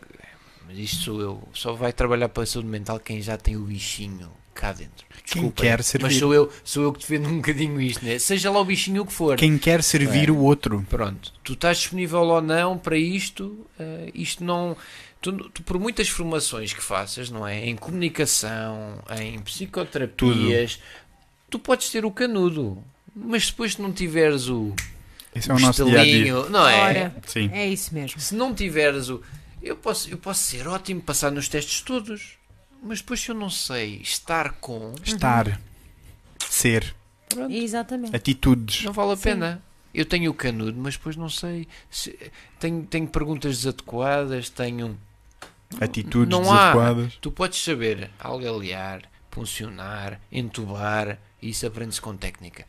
Mas 0.67 0.79
isto 0.79 1.05
sou 1.05 1.21
eu. 1.21 1.43
Só 1.53 1.75
vai 1.75 1.93
trabalhar 1.93 2.31
para 2.31 2.45
a 2.45 2.47
saúde 2.47 2.67
mental 2.69 2.99
quem 2.99 3.21
já 3.21 3.37
tem 3.37 3.57
o 3.59 3.61
bichinho 3.65 4.31
cá 4.55 4.73
dentro. 4.73 5.05
Quem 5.27 5.51
quer 5.51 5.83
servir. 5.83 6.07
Mas 6.07 6.17
sou 6.17 6.33
eu, 6.33 6.51
sou 6.65 6.83
eu 6.83 6.93
que 6.95 7.01
defendo 7.01 7.29
um 7.29 7.37
bocadinho 7.37 7.79
isto, 7.79 8.03
né? 8.03 8.19
Seja 8.19 8.51
lá 8.51 8.59
o 8.59 8.65
bichinho 8.65 9.03
o 9.03 9.07
que 9.07 9.13
for. 9.13 9.37
Quem 9.37 9.59
quer 9.59 9.83
servir 9.83 10.31
É. 10.31 10.33
o 10.33 10.39
outro. 10.39 10.83
Pronto, 10.89 11.31
tu 11.45 11.53
estás 11.53 11.77
disponível 11.77 12.21
ou 12.23 12.41
não 12.41 12.79
para 12.79 12.97
isto, 12.97 13.67
eh, 13.79 14.11
isto 14.15 14.43
não. 14.43 14.75
Tu, 15.21 15.31
tu, 15.51 15.63
por 15.63 15.79
muitas 15.79 16.09
formações 16.09 16.73
que 16.73 16.83
faças, 16.83 17.31
não 17.31 17.47
é? 17.47 17.65
Em 17.67 17.77
comunicação, 17.77 18.99
em 19.21 19.39
psicoterapias, 19.39 20.81
tu 21.53 21.59
podes 21.61 21.89
ter 21.91 22.05
o 22.05 22.11
canudo, 22.11 22.83
mas 23.15 23.47
depois 23.47 23.75
se 23.75 23.81
não 23.83 23.93
tiveres 23.93 24.49
o, 24.49 24.75
Esse 25.35 25.51
é 25.51 25.55
o 25.55 25.59
nosso 25.61 25.85
dia 25.85 26.01
a 26.01 26.03
dia. 26.05 26.13
estalinho, 26.17 26.51
não 26.51 26.67
é? 26.69 26.81
Ora, 26.83 27.17
Sim. 27.27 27.49
é 27.53 27.69
isso 27.69 27.95
mesmo. 27.95 28.19
Se 28.21 28.35
não 28.35 28.53
tiveres 28.55 29.09
o. 29.09 29.23
Eu 29.63 29.77
posso, 29.77 30.09
eu 30.11 30.19
posso 30.19 30.43
ser 30.43 30.67
ótimo, 30.67 31.01
passar 31.01 31.31
nos 31.31 31.49
testes 31.49 31.83
todos, 31.83 32.37
mas 32.83 33.01
depois 33.01 33.21
se 33.21 33.29
eu 33.29 33.35
não 33.35 33.49
sei 33.51 34.01
estar 34.03 34.55
com, 34.55 34.93
Estar. 35.05 35.61
Ser. 36.41 36.95
pronto, 37.29 37.53
Exatamente. 37.55 38.17
Atitudes. 38.17 38.83
não 38.83 38.93
vale 38.93 39.13
a 39.13 39.17
Sim. 39.17 39.23
pena. 39.23 39.63
Eu 39.95 40.07
tenho 40.07 40.31
o 40.31 40.35
canudo, 40.35 40.75
mas 40.81 40.97
depois 40.97 41.17
não 41.17 41.29
sei. 41.29 41.69
se- 41.91 42.19
tenho, 42.59 42.83
tenho 42.87 43.07
perguntas 43.07 43.59
desadequadas, 43.59 44.49
tenho. 44.49 44.99
Atitudes 45.81 46.29
Não 46.31 46.51
há. 46.51 46.73
desadequadas. 46.73 47.19
Tu 47.21 47.31
podes 47.31 47.63
saber 47.63 48.11
algalear, 48.19 49.03
puncionar, 49.31 50.19
entubar, 50.31 51.19
e 51.43 51.51
isso 51.51 51.67
aprende-se 51.67 52.01
com 52.01 52.17
técnica. 52.17 52.65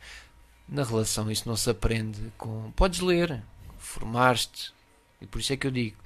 Na 0.68 0.82
relação, 0.84 1.30
isso 1.30 1.48
não 1.48 1.56
se 1.56 1.70
aprende 1.70 2.20
com. 2.36 2.70
Podes 2.74 3.00
ler, 3.00 3.42
formar-te, 3.78 4.72
e 5.20 5.26
por 5.26 5.40
isso 5.40 5.52
é 5.52 5.56
que 5.56 5.66
eu 5.66 5.70
digo: 5.70 5.96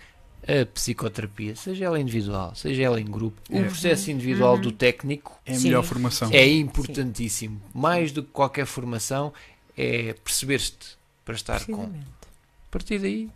a 0.42 0.66
psicoterapia, 0.66 1.54
seja 1.56 1.84
ela 1.86 1.98
individual, 2.00 2.54
seja 2.54 2.82
ela 2.82 3.00
em 3.00 3.04
grupo, 3.06 3.40
o 3.50 3.56
É. 3.58 3.64
processo 3.64 4.10
individual 4.10 4.58
do 4.58 4.70
técnico 4.72 5.36
É 5.46 5.52
a 5.52 5.56
Sim. 5.56 5.64
melhor 5.64 5.82
formação. 5.84 6.30
é 6.32 6.46
importantíssimo. 6.48 7.60
Mais 7.74 8.12
do 8.12 8.22
que 8.22 8.30
qualquer 8.30 8.66
formação, 8.66 9.32
é 9.76 10.12
perceber-te 10.12 10.96
para 11.24 11.34
estar 11.34 11.64
com. 11.66 11.84
A 11.84 12.70
partir 12.70 12.98
daí. 12.98 13.30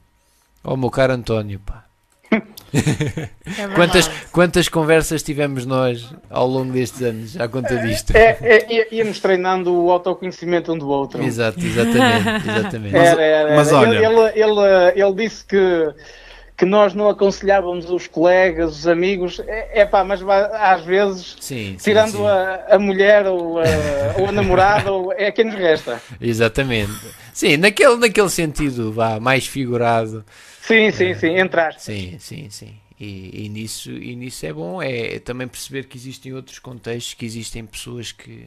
Oh, 0.65 0.77
meu 0.77 0.91
caro 0.91 1.13
António, 1.13 1.59
pá. 1.61 1.87
É 2.75 3.29
Quantas, 3.75 4.09
quantas 4.33 4.69
conversas 4.69 5.23
tivemos 5.23 5.67
nós 5.67 6.09
ao 6.31 6.47
longo 6.47 6.73
destes 6.73 7.03
anos 7.03 7.39
à 7.39 7.47
conta 7.47 7.77
disto? 7.79 8.17
É, 8.17 8.39
é, 8.41 8.73
ia- 8.73 8.87
íamos 8.91 9.21
treinando 9.21 9.75
o 9.75 9.91
autoconhecimento 9.91 10.73
um 10.73 10.79
do 10.79 10.89
outro. 10.89 11.23
Exato, 11.23 11.61
exatamente, 11.61 12.49
exatamente. 12.49 12.97
Era, 12.97 13.23
era, 13.23 13.57
mas 13.57 13.69
era. 13.69 13.77
olha- 13.79 13.97
Ele, 13.99 14.41
ele, 14.41 14.61
ele, 14.61 15.03
ele 15.05 15.15
disse 15.15 15.45
que, 15.45 15.93
que 16.57 16.65
nós 16.65 16.95
não 16.95 17.11
aconselhávamos 17.11 17.91
os 17.91 18.07
colegas, 18.07 18.71
os 18.79 18.87
amigos. 18.87 19.39
É, 19.47 19.81
é 19.83 19.85
pá, 19.85 20.03
mas 20.03 20.23
às 20.27 20.83
vezes, 20.83 21.37
Sim, 21.41 21.77
sim, 21.79 21.91
tirando 21.91 22.13
sim. 22.13 22.27
A, 22.27 22.67
a 22.71 22.79
mulher 22.79 23.27
ou 23.27 23.59
a, 23.59 23.65
ou 24.19 24.29
a 24.29 24.33
namorada, 24.33 24.91
ou- 24.93 25.13
é 25.13 25.31
quem 25.31 25.45
nos 25.45 25.55
resta. 25.57 26.01
Exatamente. 26.19 26.93
Sim, 27.35 27.59
naquele, 27.59 27.97
naquele 27.97 28.31
sentido, 28.31 28.91
vá, 28.93 29.21
mais 29.21 29.47
figurado. 29.47 30.25
Sim, 30.63 30.91
sim, 30.93 31.15
sim, 31.15 31.39
entraste. 31.39 31.83
Sim, 31.83 32.17
sim, 32.19 32.49
sim. 32.51 32.75
E, 33.01 33.47
e 33.47 33.49
nisso, 33.49 33.91
e 33.91 34.15
nisso 34.15 34.47
é 34.47 34.53
bom, 34.53 34.81
é 34.81 35.19
também 35.19 35.49
perceber 35.49 35.85
que 35.89 35.97
existem 35.99 36.33
outros 36.35 36.61
contextos, 36.61 37.15
que 37.15 37.27
existem 37.27 37.67
pessoas 37.67 38.13
que, 38.13 38.47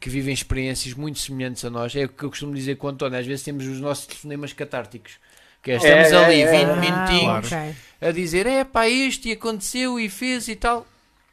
que 0.00 0.10
vivem 0.10 0.34
experiências 0.34 0.92
muito 0.94 1.20
semelhantes 1.20 1.64
a 1.64 1.70
nós. 1.70 1.94
É 1.94 2.04
o 2.04 2.08
que 2.08 2.24
eu 2.24 2.30
costumo 2.30 2.52
dizer 2.52 2.76
com 2.76 2.88
o 2.88 2.90
António, 2.90 3.16
às 3.18 3.26
vezes 3.26 3.44
temos 3.44 3.64
os 3.66 3.78
nossos 3.80 4.06
telefonemas 4.06 4.52
catárticos. 4.52 5.12
Que 5.62 5.70
é, 5.70 5.76
estamos 5.76 6.08
É, 6.08 6.14
é, 6.14 6.24
ali 6.24 6.42
é. 6.42 6.50
20 6.50 6.64
Ah, 6.64 6.76
minutinhos 6.76 7.52
ok. 7.52 7.74
a 8.00 8.10
dizer, 8.10 8.46
é 8.46 8.64
pá, 8.64 8.88
isto 8.88 9.28
e 9.28 9.32
aconteceu 9.32 10.00
e 10.00 10.08
fez 10.08 10.48
e 10.48 10.56
tal. 10.56 10.84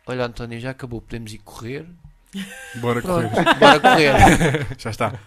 Olha, 0.05 0.25
António, 0.25 0.59
já 0.59 0.69
acabou, 0.69 1.01
podemos 1.01 1.33
ir 1.33 1.39
correr. 1.39 1.85
Bora 2.75 3.01
correr. 3.01 3.31
Bora 3.59 3.79
correr. 3.79 4.67
Já 4.77 4.91
está. 4.91 5.19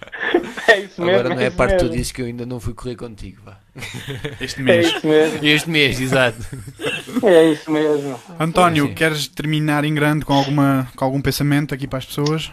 É 0.69 0.79
isso 0.81 1.01
mesmo. 1.03 1.11
Agora 1.19 1.29
não 1.31 1.41
é 1.41 1.47
a 1.47 1.49
isso 1.49 1.57
parte 1.57 1.73
que 1.73 1.79
tu 1.79 1.85
mesmo. 1.87 1.97
dizes 1.97 2.13
que 2.13 2.23
eu 2.23 2.27
ainda 2.27 2.47
não 2.47 2.61
fui 2.61 2.75
correr 2.75 2.95
contigo. 2.95 3.43
Vá. 3.45 3.59
Este 4.41 4.61
É 4.61 4.65
mês. 4.65 4.87
isso 4.87 5.07
mesmo. 5.07 5.39
Este 5.47 5.71
mês, 5.71 6.01
exato. 6.01 6.39
É 7.25 7.45
isso 7.45 7.71
mesmo. 7.71 8.21
António, 8.39 8.89
Sim. 8.89 8.95
queres 8.95 9.27
terminar 9.29 9.85
em 9.85 9.95
grande 9.95 10.25
com, 10.25 10.35
alguma, 10.35 10.89
com 10.95 11.05
algum 11.05 11.21
pensamento 11.23 11.73
aqui 11.75 11.87
para 11.87 11.99
as 11.99 12.05
pessoas? 12.05 12.53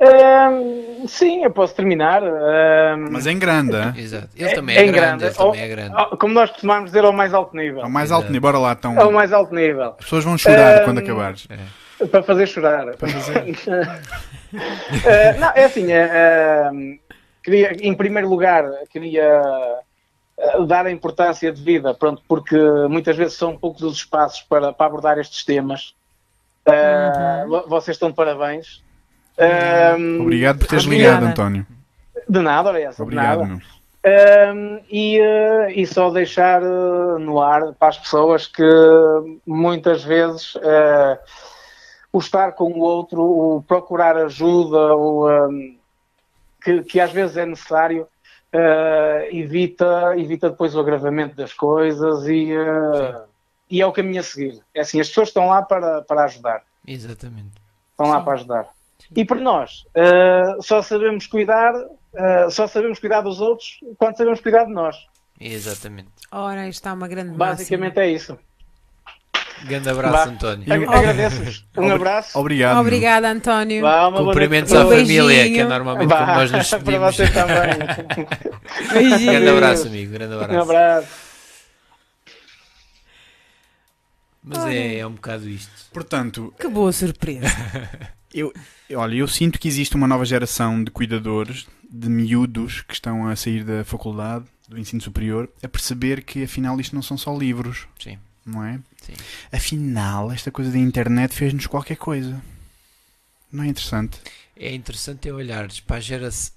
Ahm, 0.00 1.06
sim, 1.08 1.44
eu 1.44 1.50
posso 1.50 1.74
terminar. 1.74 2.22
Ahm, 2.22 3.08
Mas 3.10 3.26
em 3.26 3.38
grande? 3.38 3.76
Exato. 4.00 4.28
Ele 4.36 4.48
É- 4.48 4.54
também 4.54 4.76
é, 4.76 4.80
é 4.80 4.84
grande, 4.84 4.98
grande. 4.98 5.24
ele 5.24 5.34
também 5.34 5.60
é 5.60 5.68
grande. 5.68 5.94
ao- 5.94 6.16
como 6.16 6.32
nós 6.32 6.50
costumamos 6.50 6.86
dizer, 6.90 7.04
ao 7.04 7.12
mais 7.12 7.34
alto 7.34 7.54
nível. 7.56 7.82
ao 7.82 7.90
mais 7.90 8.06
Exato. 8.08 8.22
alto 8.22 8.32
nível. 8.32 8.40
Bora 8.40 8.58
lá, 8.58 8.72
então. 8.72 8.98
Ao 8.98 9.12
mais 9.12 9.32
alto 9.32 9.54
nível. 9.54 9.90
As 9.98 10.04
pessoas 10.04 10.24
vão 10.24 10.38
chorar 10.38 10.82
Um, 10.82 10.84
quando 10.84 10.98
acabares. 10.98 11.46
Para 12.10 12.22
fazer 12.22 12.46
chorar. 12.46 12.86
Eh, 14.52 15.34
não, 15.38 15.52
é 15.54 15.64
assim, 15.64 15.92
eh, 15.92 16.70
queria, 17.44 17.72
em 17.80 17.94
primeiro 17.94 18.28
lugar, 18.28 18.64
queria 18.90 19.40
dar 20.66 20.86
a 20.86 20.90
importância 20.90 21.52
de 21.52 21.62
vida, 21.62 21.92
pronto, 21.94 22.22
porque 22.28 22.56
muitas 22.88 23.16
vezes 23.16 23.34
são 23.34 23.56
poucos 23.56 23.82
os 23.82 23.96
espaços 23.96 24.42
para, 24.42 24.72
para 24.72 24.86
abordar 24.86 25.18
estes 25.18 25.44
temas. 25.44 25.94
Eh, 26.66 27.44
vo- 27.48 27.64
Vocês 27.68 27.94
estão 27.96 28.10
de 28.10 28.14
parabéns. 28.16 28.82
Eh, 29.36 29.94
Obrigado 30.20 30.58
por 30.58 30.68
teres 30.68 30.84
Obrigada. 30.84 31.16
ligado, 31.20 31.30
António. 31.30 31.66
De 32.28 32.38
nada, 32.40 32.68
ora 32.68 32.80
essa, 32.80 32.96
de 32.96 33.02
Obrigado, 33.02 33.44
nada. 33.46 33.60
Um, 34.54 34.80
e, 34.90 35.18
eh, 35.20 35.72
e 35.76 35.86
só 35.86 36.10
deixar 36.10 36.62
eh, 36.62 37.18
no 37.18 37.40
ar 37.40 37.74
para 37.78 37.88
as 37.88 37.98
pessoas 37.98 38.46
que 38.46 38.62
muitas 39.46 40.02
vezes 40.02 40.54
eh, 40.62 41.18
o 42.12 42.18
estar 42.18 42.52
com 42.52 42.72
o 42.72 42.78
outro, 42.80 43.20
o 43.22 43.62
procurar 43.68 44.16
ajuda, 44.16 44.94
o, 44.96 45.28
um, 45.48 45.76
que, 46.62 46.82
que 46.84 46.98
às 47.00 47.12
vezes 47.12 47.36
é 47.36 47.44
necessário, 47.44 48.06
eh, 48.52 49.28
evita, 49.32 50.14
evita 50.16 50.50
depois 50.50 50.74
o 50.74 50.80
agravamento 50.80 51.36
das 51.36 51.52
coisas 51.52 52.26
e, 52.26 52.52
eh, 52.52 53.22
e 53.70 53.80
é 53.80 53.86
o 53.86 53.92
caminho 53.92 54.20
a 54.20 54.24
seguir. 54.24 54.60
É 54.74 54.80
assim, 54.80 55.00
as 55.00 55.08
pessoas 55.08 55.28
estão 55.28 55.48
lá 55.48 55.62
para, 55.62 56.02
para 56.02 56.24
ajudar. 56.24 56.62
Exatamente. 56.86 57.52
Estão 57.92 58.08
lá 58.08 58.20
para 58.20 58.34
ajudar. 58.34 58.68
E 59.14 59.24
por 59.24 59.38
nós, 59.38 59.86
eh, 59.94 60.56
só 60.60 60.82
sabemos 60.82 61.26
cuidar, 61.26 61.72
só 62.50 62.66
sabemos 62.66 62.98
cuidar 62.98 63.20
dos 63.20 63.40
outros 63.40 63.78
quando 63.96 64.16
sabemos 64.16 64.40
cuidar 64.40 64.64
de 64.64 64.72
nós. 64.72 64.96
Exatamente. 65.40 66.10
Ora, 66.32 66.68
está 66.68 66.92
uma 66.92 67.06
grande 67.06 67.36
Basicamente 67.36 67.98
é 67.98 68.10
isso. 68.10 68.36
Grande 69.64 69.88
abraço, 69.90 70.14
Vá. 70.16 70.24
António. 70.24 70.64
E- 70.66 70.72
Ag- 70.72 70.84
Agradeço-vos. 70.88 71.66
Um 71.76 71.90
abraço. 71.92 72.38
Obrigado. 72.38 72.78
Obrigada, 72.80 73.30
António. 73.30 73.82
Vá, 73.82 74.10
Cumprimentos 74.10 74.72
à 74.72 74.84
para 74.86 74.96
família, 74.98 75.48
que 75.48 75.58
é 75.60 75.64
normalmente 75.66 76.08
Vá, 76.08 76.18
como 76.20 76.32
nós 76.32 76.50
nos 76.50 76.68
para 76.70 76.78
despedimos. 76.78 77.16
vocês 77.16 77.30
também. 77.32 78.92
Beijinho. 78.92 79.32
Grande 79.32 79.48
abraço, 79.48 79.86
amigo. 79.88 80.12
Grande 80.12 80.34
Um 80.34 80.40
abraço. 80.40 80.70
abraço. 80.70 81.08
Mas 84.42 84.66
é, 84.66 84.98
é 84.98 85.06
um 85.06 85.12
bocado 85.12 85.48
isto. 85.48 85.70
Portanto, 85.92 86.54
Que 86.58 86.68
boa 86.68 86.92
surpresa. 86.92 87.46
eu, 88.32 88.52
olha, 88.96 89.14
eu 89.16 89.28
sinto 89.28 89.58
que 89.58 89.68
existe 89.68 89.94
uma 89.96 90.06
nova 90.08 90.24
geração 90.24 90.82
de 90.82 90.90
cuidadores, 90.90 91.66
de 91.88 92.08
miúdos 92.08 92.80
que 92.82 92.94
estão 92.94 93.28
a 93.28 93.36
sair 93.36 93.64
da 93.64 93.84
faculdade, 93.84 94.46
do 94.68 94.78
ensino 94.78 95.02
superior, 95.02 95.48
a 95.62 95.68
perceber 95.68 96.22
que 96.22 96.44
afinal 96.44 96.80
isto 96.80 96.94
não 96.94 97.02
são 97.02 97.18
só 97.18 97.36
livros, 97.36 97.86
Sim. 98.02 98.18
Não 98.44 98.64
é? 98.64 98.80
Sim. 99.02 99.14
Afinal, 99.52 100.32
esta 100.32 100.50
coisa 100.50 100.70
da 100.70 100.78
internet 100.78 101.34
fez-nos 101.34 101.66
qualquer 101.66 101.96
coisa. 101.96 102.40
Não 103.50 103.64
é 103.64 103.68
interessante? 103.68 104.20
É 104.56 104.72
interessante 104.74 105.28
é 105.28 105.32
olhares 105.32 105.80
para 105.80 105.96
a 105.96 106.00
geração, 106.00 106.52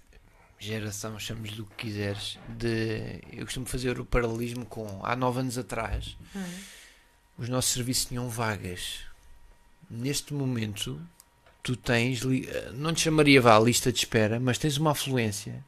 geração 0.60 1.20
chamamos-lhe 1.20 1.62
o 1.62 1.66
que 1.66 1.86
quiseres, 1.86 2.38
de, 2.48 3.20
eu 3.32 3.46
costumo 3.46 3.66
fazer 3.66 4.00
o 4.00 4.06
paralelismo 4.06 4.66
com 4.66 5.00
há 5.04 5.16
nove 5.16 5.40
anos 5.40 5.58
atrás, 5.58 6.16
os 7.38 7.50
nossos 7.50 7.74
serviços 7.74 8.06
tinham 8.06 8.30
vagas. 8.30 9.00
Neste 9.90 10.34
momento, 10.34 11.02
tu 11.62 11.76
tens, 11.76 12.22
eh, 12.24 12.72
não 12.74 12.94
te 12.94 13.02
chamaria 13.02 13.42
vá 13.42 13.56
a 13.56 13.60
lista 13.60 13.92
de 13.92 14.00
espera, 14.00 14.40
mas 14.40 14.58
tens 14.58 14.78
uma 14.78 14.92
afluência 14.92 15.64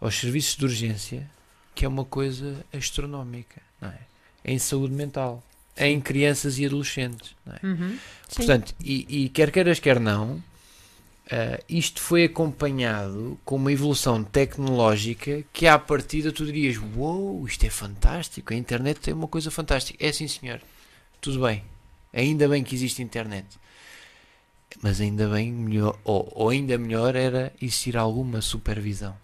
aos 0.00 0.18
serviços 0.18 0.56
de 0.56 0.64
urgência 0.64 1.30
que 1.74 1.84
é 1.84 1.88
uma 1.88 2.04
coisa 2.04 2.64
astronómica, 2.72 3.60
não 3.80 3.88
é? 3.88 3.98
Em 4.44 4.58
saúde 4.58 4.92
mental, 4.94 5.42
em 5.76 6.00
crianças 6.00 6.58
e 6.58 6.66
adolescentes, 6.66 7.34
é? 7.46 7.66
Uhum. 7.66 7.98
Portanto, 8.34 8.74
e, 8.80 9.24
e 9.24 9.28
quer 9.28 9.50
queiras, 9.50 9.80
quer 9.80 9.98
não, 9.98 10.42
ah, 11.30 11.58
isto 11.68 12.00
foi 12.00 12.24
acompanhado 12.24 13.38
com 13.44 13.56
uma 13.56 13.72
evolução 13.72 14.22
tecnológica 14.22 15.42
que 15.52 15.66
à 15.66 15.78
partida 15.78 16.30
tu 16.30 16.44
dirias, 16.44 16.76
uou, 16.96 17.46
isto 17.46 17.64
é 17.64 17.70
fantástico, 17.70 18.52
a 18.52 18.56
internet 18.56 19.00
tem 19.00 19.14
uma 19.14 19.28
coisa 19.28 19.50
fantástica. 19.50 20.04
É 20.04 20.12
sim 20.12 20.28
senhor, 20.28 20.60
tudo 21.20 21.40
bem, 21.40 21.64
ainda 22.12 22.48
bem 22.48 22.62
que 22.62 22.74
existe 22.74 23.02
internet. 23.02 23.46
Mas 24.82 25.00
ainda 25.00 25.28
bem 25.28 25.52
melhor, 25.52 25.98
ou, 26.04 26.30
ou 26.34 26.48
ainda 26.50 26.76
melhor 26.76 27.14
era 27.14 27.52
existir 27.62 27.96
alguma 27.96 28.42
supervisão. 28.42 29.16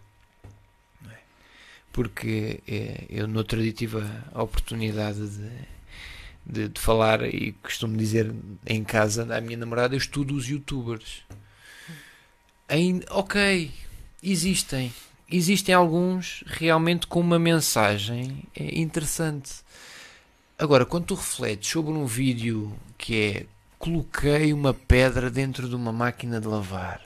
Porque 2.00 2.62
eh, 2.66 3.04
eu 3.10 3.28
no 3.28 3.36
outro 3.36 3.60
dia 3.62 3.74
tive 3.74 3.98
a 4.32 4.42
oportunidade 4.42 5.20
de, 5.28 5.50
de, 6.46 6.68
de 6.70 6.80
falar 6.80 7.22
e 7.22 7.52
costumo 7.62 7.94
dizer 7.94 8.34
em 8.66 8.82
casa 8.82 9.36
à 9.36 9.38
minha 9.38 9.58
namorada, 9.58 9.94
eu 9.94 9.98
estudo 9.98 10.34
os 10.34 10.48
youtubers. 10.48 11.22
Ainda, 12.66 13.04
ok, 13.10 13.70
existem. 14.22 14.90
Existem 15.30 15.74
alguns 15.74 16.42
realmente 16.46 17.06
com 17.06 17.20
uma 17.20 17.38
mensagem 17.38 18.44
eh, 18.56 18.80
interessante. 18.80 19.56
Agora, 20.58 20.86
quando 20.86 21.04
tu 21.04 21.14
refletes 21.16 21.70
sobre 21.70 21.92
um 21.92 22.06
vídeo 22.06 22.74
que 22.96 23.14
é 23.20 23.46
coloquei 23.78 24.54
uma 24.54 24.72
pedra 24.72 25.30
dentro 25.30 25.68
de 25.68 25.74
uma 25.74 25.92
máquina 25.92 26.40
de 26.40 26.48
lavar, 26.48 27.02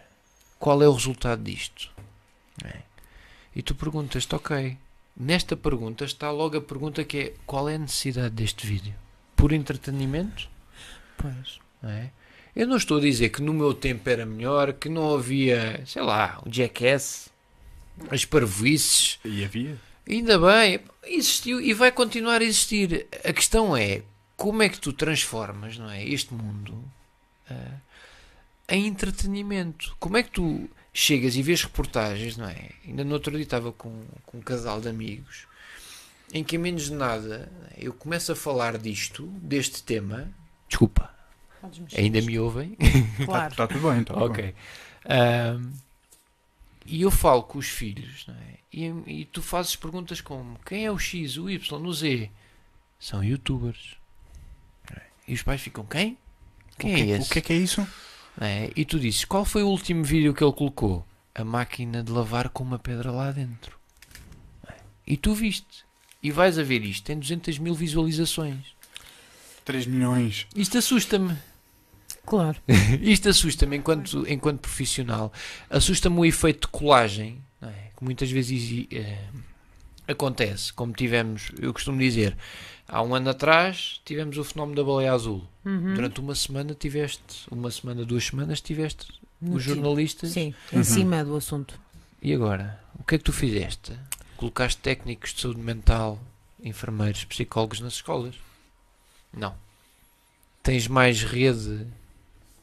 qual 0.57 0.80
é 0.80 0.88
o 0.88 0.92
resultado 0.92 1.42
disto? 1.42 1.90
É? 2.64 2.82
E 3.57 3.61
tu 3.61 3.74
perguntas-te, 3.74 4.32
ok, 4.36 4.78
nesta 5.17 5.57
pergunta 5.57 6.05
está 6.05 6.31
logo 6.31 6.57
a 6.57 6.61
pergunta 6.61 7.05
que 7.05 7.19
é 7.19 7.35
qual 7.47 7.69
é 7.69 7.77
a 7.77 7.79
necessidade 7.79 8.35
deste 8.35 8.67
vídeo? 8.67 8.95
Por 9.37 9.53
entretenimento? 9.53 10.49
Pois. 11.17 11.59
não 11.83 11.91
é? 11.91 12.11
Eu 12.55 12.69
não 12.69 12.77
estou 12.77 12.99
a 12.99 13.01
dizer 13.01 13.31
que 13.31 13.43
no 13.43 13.53
meu 13.53 13.75
tempo 13.75 14.09
era 14.09 14.25
melhor, 14.25 14.73
que 14.75 14.89
não 14.89 15.15
havia, 15.15 15.83
sei 15.87 16.03
lá, 16.03 16.41
o 16.47 16.53
Jackass, 16.53 17.29
as 18.11 18.25
parvoices. 18.25 19.19
E 19.25 19.45
havia? 19.45 19.77
Ainda 20.09 20.39
bem, 20.39 20.81
existiu 21.05 21.61
e 21.61 21.73
vai 21.75 21.91
continuar 21.91 22.41
a 22.41 22.45
existir. 22.45 23.09
A 23.25 23.33
questão 23.33 23.77
é 23.77 24.03
como 24.37 24.62
é 24.62 24.69
que 24.69 24.79
tu 24.79 24.93
transformas 24.93 25.79
não 25.79 25.91
é, 25.91 26.05
este 26.05 26.33
mundo 26.33 26.85
ah, 27.51 27.79
em 28.69 28.87
entretenimento. 28.87 29.97
Como 29.99 30.17
é 30.17 30.23
que 30.23 30.31
tu 30.31 30.69
chegas 30.95 31.34
e 31.34 31.42
vês 31.42 31.62
reportagens, 31.64 32.36
não 32.36 32.49
é? 32.49 32.70
Ainda 32.86 33.05
no 33.05 33.12
outro 33.14 33.32
dia 33.32 33.42
estava 33.42 33.72
com, 33.72 34.05
com 34.24 34.38
um 34.38 34.40
casal 34.40 34.80
de 34.80 34.88
amigos 34.88 35.47
em 36.32 36.42
que, 36.42 36.57
em 36.57 36.59
menos 36.59 36.84
de 36.84 36.92
nada, 36.92 37.51
eu 37.76 37.92
começo 37.92 38.32
a 38.32 38.36
falar 38.36 38.78
disto, 38.78 39.26
deste 39.42 39.82
tema. 39.82 40.32
Desculpa, 40.68 41.14
ainda 41.97 42.20
me 42.22 42.38
ouvem? 42.38 42.76
Claro. 43.24 43.51
Está 43.53 43.66
tudo 43.66 43.88
bem, 43.88 44.01
está 44.01 44.14
tudo 44.14 44.32
bem. 44.32 44.47
Ok. 44.47 44.55
Ahm, 45.07 45.72
e 46.86 47.03
eu 47.03 47.11
falo 47.11 47.42
com 47.45 47.59
os 47.59 47.68
filhos, 47.68 48.26
não 48.26 48.34
é? 48.34 48.59
E, 48.72 49.20
e 49.20 49.24
tu 49.26 49.40
fazes 49.42 49.76
perguntas 49.76 50.20
como: 50.20 50.59
quem 50.66 50.84
é 50.84 50.90
o 50.90 50.99
X, 50.99 51.36
o 51.36 51.49
Y, 51.49 51.86
o 51.86 51.92
Z? 51.92 52.30
São 52.99 53.22
youtubers. 53.22 53.97
É? 54.90 55.03
E 55.28 55.34
os 55.34 55.42
pais 55.42 55.61
ficam: 55.61 55.84
quem? 55.84 56.18
Quem 56.78 56.92
o 56.92 56.97
que, 56.97 57.03
é 57.03 57.07
esse? 57.16 57.28
O 57.28 57.32
que 57.32 57.38
é 57.38 57.42
que 57.42 57.53
é 57.53 57.57
isso? 57.57 57.86
É? 58.41 58.70
E 58.74 58.85
tu 58.85 58.99
dizes: 58.99 59.24
qual 59.24 59.45
foi 59.45 59.62
o 59.62 59.68
último 59.68 60.05
vídeo 60.05 60.35
que 60.35 60.43
ele 60.43 60.53
colocou? 60.53 61.07
A 61.35 61.45
máquina 61.45 62.03
de 62.03 62.12
lavar 62.12 62.49
com 62.49 62.62
uma 62.62 62.78
pedra 62.78 63.11
lá 63.11 63.30
dentro. 63.32 63.76
É? 64.68 64.74
E 65.07 65.16
tu 65.16 65.35
viste. 65.35 65.85
E 66.22 66.30
vais 66.30 66.59
a 66.59 66.62
ver 66.62 66.82
isto, 66.85 67.05
tem 67.05 67.18
200 67.18 67.59
mil 67.59 67.74
visualizações. 67.74 68.74
3 69.64 69.87
milhões. 69.87 70.47
Isto 70.57 70.78
assusta-me. 70.78 71.37
Claro. 72.24 72.57
Isto 73.03 73.28
assusta-me 73.28 73.76
enquanto, 73.76 74.24
enquanto 74.26 74.61
profissional. 74.61 75.32
Assusta-me 75.68 76.18
o 76.18 76.24
efeito 76.24 76.66
de 76.66 76.68
colagem, 76.68 77.43
não 77.61 77.68
é? 77.68 77.91
que 77.97 78.03
muitas 78.03 78.30
vezes 78.30 78.87
eh, 78.91 79.18
acontece. 80.09 80.72
Como 80.72 80.93
tivemos, 80.93 81.51
eu 81.61 81.72
costumo 81.72 81.99
dizer, 81.99 82.37
há 82.89 83.03
um 83.03 83.14
ano 83.14 83.30
atrás 83.30 84.01
tivemos 84.05 84.39
o 84.39 84.45
fenómeno 84.45 84.76
da 84.76 84.85
baleia 84.85 85.12
azul. 85.12 85.47
Uhum. 85.65 85.95
Durante 85.95 86.21
uma 86.21 86.35
semana 86.35 86.75
tiveste, 86.75 87.47
uma 87.51 87.71
semana, 87.71 88.05
duas 88.05 88.25
semanas, 88.27 88.61
tiveste 88.61 89.07
No 89.41 89.57
os 89.57 89.62
jornalistas. 89.62 90.31
Sim, 90.31 90.55
Uhum. 90.73 90.81
em 90.81 90.85
cima 90.85 91.25
do 91.25 91.35
assunto. 91.37 91.79
E 92.23 92.33
agora? 92.35 92.79
O 92.99 93.03
que 93.05 93.15
é 93.15 93.19
que 93.19 93.25
tu 93.25 93.33
fizeste? 93.33 93.93
Colocaste 94.37 94.81
técnicos 94.81 95.33
de 95.35 95.41
saúde 95.41 95.61
mental, 95.61 96.19
enfermeiros, 96.62 97.25
psicólogos 97.25 97.81
nas 97.81 97.95
escolas? 97.95 98.35
Não. 99.33 99.55
Tens 100.62 100.87
mais 100.89 101.23
rede 101.23 101.87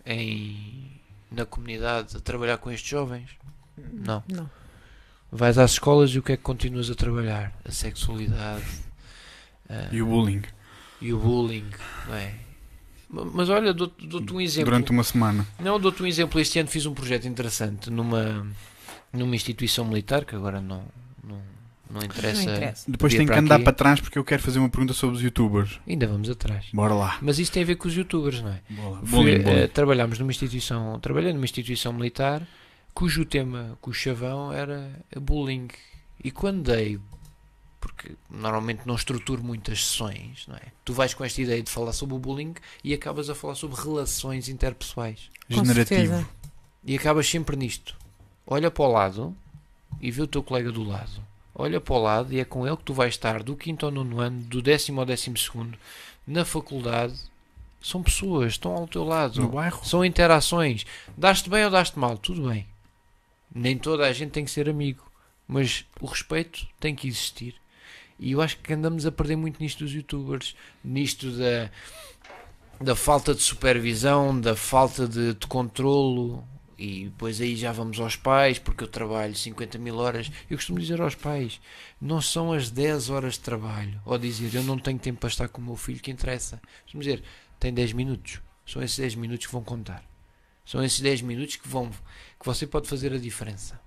em, 0.06 0.92
na 1.32 1.46
comunidade 1.46 2.18
a 2.18 2.20
trabalhar 2.20 2.58
com 2.58 2.72
estes 2.72 2.90
jovens? 2.90 3.30
Não. 3.78 4.24
Não. 4.28 4.50
Vais 5.32 5.58
às 5.58 5.72
escolas 5.72 6.12
e 6.12 6.20
o 6.20 6.24
que 6.24 6.34
é 6.34 6.38
que 6.38 6.44
continuas 6.44 6.90
a 6.90 6.96
trabalhar? 6.96 7.54
A 7.64 7.72
sexualidade 7.72 8.66
ah, 9.70 9.88
E 9.92 10.02
o 10.02 10.06
bullying. 10.06 10.42
e 11.00 11.14
o 11.14 11.20
bullying, 11.20 11.70
não 12.08 12.16
é? 12.16 12.36
Ma- 13.12 13.26
Mas 13.34 13.50
olha, 13.50 13.74
dou-te 13.74 14.08
dou-te 14.08 14.34
um 14.34 14.40
exemplo. 14.42 14.72
Durante 14.72 14.92
uma 14.92 15.04
semana. 15.04 15.46
Não, 15.60 15.80
dou-te 15.80 16.02
um 16.04 16.08
exemplo. 16.08 16.40
Este 16.40 16.60
ano 16.60 16.70
fiz 16.70 16.86
um 16.86 16.94
projeto 16.94 17.28
interessante 17.28 17.90
numa, 17.90 18.48
numa 19.14 19.36
instituição 19.36 19.84
militar, 19.86 20.24
que 20.26 20.36
agora 20.36 20.62
não, 20.62 20.84
não, 21.24 21.42
não 21.90 22.02
interessa. 22.02 22.44
Não 22.46 22.54
interessa. 22.54 22.92
Depois 22.92 23.14
tenho 23.14 23.28
que 23.28 23.34
andar 23.38 23.56
aqui. 23.56 23.64
para 23.66 23.74
trás 23.74 24.00
porque 24.00 24.18
eu 24.18 24.24
quero 24.24 24.42
fazer 24.42 24.60
uma 24.60 24.70
pergunta 24.70 24.94
sobre 24.94 25.16
os 25.18 25.22
youtubers. 25.22 25.80
Ainda 25.88 26.08
vamos 26.08 26.30
atrás. 26.30 26.66
Bora 26.74 26.94
lá. 26.94 27.18
Mas 27.22 27.38
isso 27.40 27.52
tem 27.52 27.64
a 27.64 27.66
ver 27.66 27.76
com 27.76 27.88
os 27.88 27.96
youtubers, 27.96 28.42
não 28.42 28.50
é? 28.52 28.62
Bora 28.70 28.90
lá. 28.90 29.00
Fui, 29.04 29.38
bullying. 29.40 29.50
eh, 29.50 29.68
trabalhámos 29.68 30.18
numa 30.20 30.32
instituição, 30.32 31.00
trabalhei 31.00 31.34
numa 31.34 31.46
instituição 31.46 31.92
militar 31.94 32.48
cujo 32.94 33.24
tema, 33.26 33.78
cujo 33.82 34.00
chavão 34.00 34.52
era 34.54 34.90
bullying. 35.20 35.68
E 36.24 36.30
quando 36.32 36.62
dei, 36.64 37.00
porque 37.82 38.12
normalmente 38.30 38.84
não 38.86 38.96
estruturo 38.96 39.44
muitas 39.44 39.84
sessões, 39.84 40.46
não 40.48 40.56
é? 40.56 40.62
Tu 40.86 40.94
vais 40.94 41.14
com 41.16 41.26
esta 41.26 41.42
ideia 41.42 41.62
de 41.62 41.70
falar 41.70 41.92
sobre 41.92 42.16
o 42.16 42.20
bullying 42.20 42.54
e 42.84 42.94
acabas 42.94 43.30
a 43.30 43.36
falar 43.36 43.56
sobre 43.56 43.82
relações 43.82 44.48
interpessoais. 44.48 45.30
Com 45.48 45.56
Generativo. 45.66 46.00
certeza. 46.00 46.30
E 46.86 46.96
acabas 46.96 47.28
sempre 47.28 47.58
nisto. 47.58 47.98
Olha 48.46 48.70
para 48.70 48.84
o 48.84 48.92
lado 48.92 49.36
e 50.00 50.12
vê 50.12 50.22
o 50.22 50.28
teu 50.28 50.44
colega 50.44 50.72
do 50.72 50.84
lado. 50.84 51.22
Olha 51.54 51.82
para 51.82 51.94
o 51.94 52.02
lado 52.02 52.34
e 52.34 52.40
é 52.40 52.46
com 52.46 52.66
ele 52.66 52.78
que 52.78 52.84
tu 52.84 52.94
vais 52.94 53.14
estar 53.14 53.44
do 53.44 53.56
quinto 53.56 53.86
ao 53.86 53.92
nono 53.92 54.20
ano, 54.20 54.42
do 54.44 54.62
décimo 54.62 55.00
ao 55.00 55.06
décimo 55.06 55.38
segundo, 55.38 55.78
na 56.26 56.46
faculdade. 56.46 57.16
São 57.82 58.04
pessoas, 58.04 58.54
estão 58.54 58.74
ao 58.74 58.88
teu 58.88 59.04
lado. 59.04 59.42
No 59.42 59.50
bairro. 59.50 59.84
São 59.84 60.06
interações. 60.06 60.86
Daste 61.18 61.50
bem 61.50 61.66
ou 61.66 61.72
daste 61.72 61.98
mal? 61.98 62.16
Tudo 62.16 62.48
bem. 62.48 62.68
Nem 63.54 63.76
toda 63.76 64.06
a 64.06 64.14
gente 64.14 64.32
tem 64.32 64.46
que 64.46 64.52
ser 64.52 64.70
amigo. 64.70 65.04
Mas 65.48 65.84
o 66.00 66.06
respeito 66.06 66.68
tem 66.80 66.96
que 66.96 67.08
existir. 67.08 67.61
E 68.22 68.34
eu 68.34 68.42
acho 68.42 68.60
que 68.60 68.72
andamos 68.72 69.04
a 69.08 69.12
perder 69.12 69.36
muito 69.36 69.60
nisto 69.60 69.84
dos 69.84 69.92
youtubers. 69.92 70.56
Nisto 70.84 71.32
da, 71.32 71.72
da 72.80 72.96
falta 72.96 73.34
de 73.34 73.42
supervisão, 73.42 74.40
da 74.40 74.56
falta 74.56 75.08
de, 75.08 75.34
de 75.34 75.48
controlo. 75.48 76.48
E 76.78 77.06
depois 77.06 77.42
aí 77.42 77.56
já 77.56 77.72
vamos 77.72 78.00
aos 78.00 78.16
pais, 78.16 78.60
porque 78.60 78.84
eu 78.84 78.88
trabalho 78.88 79.36
50 79.36 79.80
mil 79.80 79.98
horas. 79.98 80.32
Eu 80.48 80.56
costumo 80.56 80.80
dizer 80.80 81.02
aos 81.02 81.16
pais: 81.16 81.60
não 82.00 82.22
são 82.22 82.54
as 82.54 82.70
10 82.70 83.10
horas 83.10 83.34
de 83.34 83.40
trabalho. 83.40 84.00
Ou 84.06 84.16
dizer 84.20 84.54
eu 84.54 84.64
não 84.64 84.78
tenho 84.78 85.00
tempo 85.00 85.20
para 85.20 85.30
estar 85.30 85.48
com 85.48 85.60
o 85.60 85.66
meu 85.66 85.76
filho, 85.76 86.00
que 86.00 86.12
interessa. 86.12 86.62
Costumo 86.84 87.02
dizer: 87.02 87.24
tem 87.60 87.74
10 87.74 87.94
minutos. 87.94 88.40
São 88.68 88.84
esses 88.84 89.00
10 89.00 89.16
minutos 89.16 89.48
que 89.48 89.52
vão 89.52 89.64
contar. 89.64 90.04
São 90.64 90.84
esses 90.84 91.00
10 91.00 91.24
minutos 91.24 91.56
que 91.56 91.68
vão 91.68 91.90
que 91.90 92.46
você 92.46 92.68
pode 92.68 92.88
fazer 92.88 93.12
a 93.14 93.18
diferença. 93.18 93.81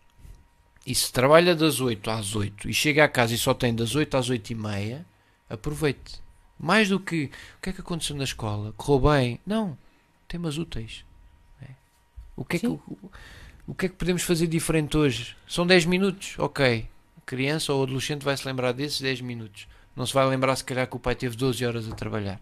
E 0.87 0.95
se 0.95 1.13
trabalha 1.13 1.55
das 1.55 1.81
8 1.81 2.11
às 2.11 2.37
8 2.37 2.69
e 2.69 2.75
chega 2.75 3.05
a 3.05 3.09
casa 3.09 3.35
e 3.35 3.39
só 3.39 3.55
tem 3.55 3.75
das 3.75 3.95
8 3.95 4.17
às 4.17 4.29
8 4.29 4.51
e 4.51 4.55
meia, 4.55 5.07
aproveite. 5.49 6.23
Mais 6.59 6.89
do 6.89 7.01
que 7.01 7.31
o 7.59 7.63
que 7.63 7.71
é 7.71 7.73
que 7.73 7.81
aconteceu 7.81 8.15
na 8.17 8.25
escola? 8.25 8.73
Correu 8.77 9.13
bem? 9.13 9.41
Não. 9.47 9.77
Temas 10.29 10.59
úteis. 10.59 11.05
É. 11.63 11.69
O, 12.37 12.45
que 12.45 12.57
é 12.57 12.61
que, 12.61 12.67
o, 12.67 12.81
o 13.67 13.75
que 13.75 13.87
é 13.87 13.89
que 13.89 13.95
podemos 13.97 14.23
fazer 14.23 14.47
diferente 14.47 14.97
hoje? 14.97 15.37
São 15.49 15.67
10 15.67 15.87
minutos? 15.87 16.35
Ok. 16.39 16.87
A 17.17 17.21
criança 17.25 17.73
ou 17.73 17.83
adolescente 17.83 18.23
vai 18.23 18.37
se 18.37 18.47
lembrar 18.47 18.73
desses 18.73 19.01
10 19.01 19.23
minutos. 19.23 19.67
Não 19.97 20.05
se 20.05 20.13
vai 20.13 20.27
lembrar 20.27 20.55
se 20.57 20.65
calhar 20.65 20.87
que 20.87 20.97
o 20.97 20.99
pai 20.99 21.15
teve 21.15 21.37
12 21.37 21.65
horas 21.65 21.89
a 21.91 21.95
trabalhar. 21.95 22.41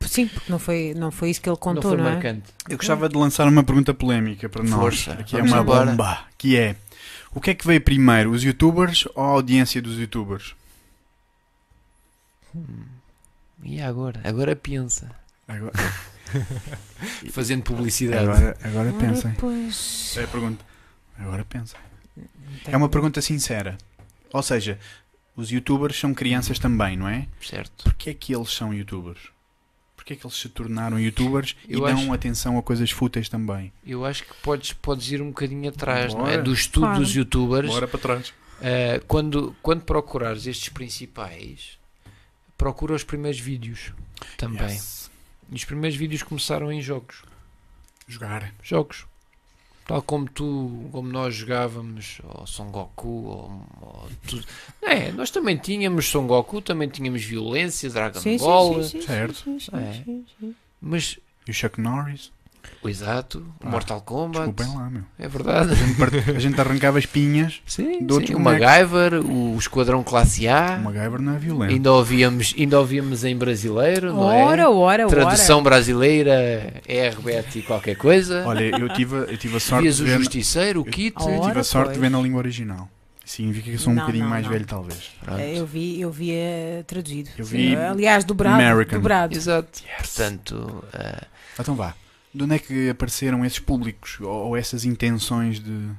Sim, 0.00 0.26
porque 0.26 0.50
não 0.50 0.58
foi, 0.58 0.94
não 0.96 1.10
foi 1.10 1.30
isso 1.30 1.40
que 1.40 1.48
ele 1.48 1.54
não 1.54 1.60
contou, 1.60 1.90
foi 1.90 1.96
não, 1.96 2.08
é? 2.08 2.12
marcante. 2.12 2.50
Eu 2.68 2.76
gostava 2.76 3.08
de 3.08 3.16
lançar 3.16 3.46
uma 3.46 3.62
pergunta 3.62 3.92
polémica 3.92 4.48
para 4.48 4.62
nós. 4.62 4.80
Força, 4.80 5.12
Aqui 5.12 5.36
é 5.36 5.42
uma 5.42 5.60
embora. 5.60 5.90
bomba. 5.90 6.24
Que 6.38 6.56
é: 6.56 6.76
o 7.34 7.40
que 7.40 7.50
é 7.50 7.54
que 7.54 7.66
veio 7.66 7.80
primeiro, 7.80 8.30
os 8.30 8.42
youtubers 8.42 9.06
ou 9.14 9.22
a 9.24 9.28
audiência 9.28 9.80
dos 9.80 9.98
youtubers? 9.98 10.54
E 13.62 13.80
agora? 13.80 14.20
Agora 14.24 14.56
pensa. 14.56 15.10
Agora, 15.46 15.72
Fazendo 17.32 17.62
publicidade. 17.62 18.22
Agora, 18.24 18.56
agora 18.62 18.88
Ora, 18.90 18.98
pensem. 18.98 19.32
pois. 19.34 20.14
É 20.16 20.24
a 20.24 20.28
pergunta. 20.28 20.64
Agora 21.18 21.44
pensem. 21.44 21.78
Tem- 22.64 22.74
É 22.74 22.76
uma 22.76 22.88
pergunta 22.88 23.20
sincera. 23.20 23.76
Ou 24.32 24.42
seja, 24.42 24.78
os 25.36 25.50
youtubers 25.50 25.98
são 25.98 26.14
crianças 26.14 26.58
também, 26.58 26.96
não 26.96 27.08
é? 27.08 27.26
Certo. 27.42 27.84
Porquê 27.84 28.10
é 28.10 28.14
que 28.14 28.34
eles 28.34 28.50
são 28.52 28.72
youtubers? 28.72 29.18
Porquê 30.10 30.14
é 30.14 30.16
que 30.16 30.26
eles 30.26 30.36
se 30.36 30.48
tornaram 30.48 30.98
youtubers 30.98 31.54
e 31.68 31.74
Eu 31.74 31.80
dão 31.82 31.96
acho- 31.96 32.12
atenção 32.12 32.58
a 32.58 32.62
coisas 32.62 32.90
fúteis 32.90 33.28
também? 33.28 33.72
Eu 33.86 34.04
acho 34.04 34.24
que 34.24 34.34
podes, 34.42 34.72
podes 34.72 35.10
ir 35.12 35.22
um 35.22 35.28
bocadinho 35.28 35.68
atrás, 35.68 36.12
não 36.14 36.26
é? 36.26 36.30
Bora. 36.32 36.42
Do 36.42 36.52
estudo 36.52 36.86
Claro. 36.86 37.00
dos 37.00 37.14
youtubers. 37.14 37.68
Bora 37.68 37.86
para 37.86 38.00
trás. 38.00 38.28
Uh, 38.30 39.04
quando, 39.06 39.54
quando 39.62 39.82
procurares 39.82 40.46
estes 40.46 40.68
principais, 40.70 41.78
procura 42.58 42.94
os 42.94 43.04
primeiros 43.04 43.38
vídeos 43.40 43.92
também. 44.36 44.68
Yes. 44.68 45.08
E 45.50 45.54
os 45.54 45.64
primeiros 45.64 45.96
vídeos 45.96 46.22
começaram 46.24 46.72
em 46.72 46.82
jogos. 46.82 47.22
Jogar. 48.08 48.52
Jogos. 48.62 49.06
Tal 49.90 50.02
como 50.02 50.28
tu, 50.28 50.88
como 50.92 51.08
nós 51.08 51.34
jogávamos, 51.34 52.20
ou 52.22 52.46
Son 52.46 52.70
Goku, 52.70 53.08
ou, 53.08 53.66
ou 53.80 54.08
tudo. 54.28 54.46
É, 54.80 55.10
nós 55.10 55.32
também 55.32 55.56
tínhamos 55.56 56.06
Son 56.08 56.28
Goku, 56.28 56.62
também 56.62 56.88
tínhamos 56.88 57.24
violência, 57.24 57.90
Dragon 57.90 58.20
Sim, 58.20 58.36
Ball. 58.38 58.84
sim, 58.84 58.88
sim, 59.00 59.02
certo. 59.06 59.34
sim, 59.34 59.58
sim, 59.58 59.70
É. 59.76 59.92
sim, 60.04 60.26
sim. 60.38 60.54
Mas, 60.80 61.18
E 61.46 61.50
o 61.50 61.54
Chuck 61.54 61.80
Norris? 61.80 62.30
O 62.82 62.88
exato, 62.88 63.38
o 63.62 63.66
Ah, 63.66 63.70
Mortal 63.70 64.00
Kombat. 64.00 64.52
Desculpem 64.52 64.76
lá, 64.82 64.90
meu. 64.90 65.02
É 65.18 65.28
verdade. 65.28 65.72
A 65.72 65.74
gente, 65.74 65.94
part- 65.98 66.30
a 66.36 66.38
gente 66.38 66.60
arrancava 66.60 66.98
espinhas. 66.98 67.60
Sim, 67.66 68.04
De 68.06 68.12
outros 68.12 68.28
sim. 68.30 68.34
O. 68.34 68.40
MacGyver, 68.40 69.14
o 69.24 69.56
Esquadrão 69.58 70.02
Classe 70.02 70.48
A. 70.48 70.78
O 70.80 70.84
MacGyver 70.84 71.20
não 71.20 71.34
é 71.34 71.38
violento. 71.38 71.72
Ainda 71.72 71.92
ouvíamos, 71.92 72.54
ainda 72.58 72.78
ouvíamos 72.80 73.24
em 73.24 73.36
brasileiro, 73.36 74.12
não 74.14 74.30
é? 74.32 74.44
Ora, 74.44 74.70
ora, 74.70 75.06
Tradução 75.06 75.62
brasileira 75.62 76.32
é 76.86 77.08
RBT 77.08 77.58
e 77.58 77.62
qualquer 77.62 77.96
coisa. 77.96 78.44
Olha, 78.46 78.64
eu 78.78 78.88
tive, 78.90 79.16
eu 79.16 79.36
tive 79.36 79.56
a 79.56 79.60
sorte 79.60 79.82
Vias 79.82 79.96
de 79.96 80.02
o 80.02 80.06
ver, 80.06 80.18
Justiceiro, 80.18 80.80
o 80.80 80.84
Kit. 80.84 81.14
Ora, 81.20 81.40
tive 81.48 81.60
a 81.60 81.64
sorte 81.64 81.88
de 81.92 81.98
pois. 81.98 82.00
ver 82.00 82.10
na 82.10 82.20
língua 82.20 82.38
original. 82.38 82.88
Significa 83.24 83.66
que 83.66 83.76
eu 83.76 83.78
sou 83.78 83.92
um 83.92 83.94
Não, 83.94 84.02
bocadinho 84.02 84.24
não, 84.24 84.30
mais 84.30 84.44
não. 84.44 84.52
velho, 84.52 84.66
talvez. 84.66 85.12
Pronto. 85.22 85.34
ora. 85.38 85.46
Eu 85.46 85.64
vi, 85.64 86.00
eu 86.00 86.10
vi 86.10 86.32
eh, 86.32 86.82
traduzido. 86.84 87.30
Eu 87.38 87.44
Sim, 87.44 87.56
vi 87.56 87.76
Aliás, 87.76 88.24
dobrado. 88.24 88.56
American. 88.56 88.98
dobrado. 88.98 89.36
Exato. 89.36 89.82
Portanto, 89.98 90.84
ah, 90.92 91.22
Então 91.60 91.76
vá. 91.76 91.94
De 92.32 92.44
onde 92.44 92.54
é 92.54 92.58
que 92.58 92.88
apareceram 92.90 93.44
esses 93.44 93.58
públicos 93.58 94.18
ou, 94.20 94.56
essas 94.56 94.84
intenções 94.84 95.58
de. 95.60 95.90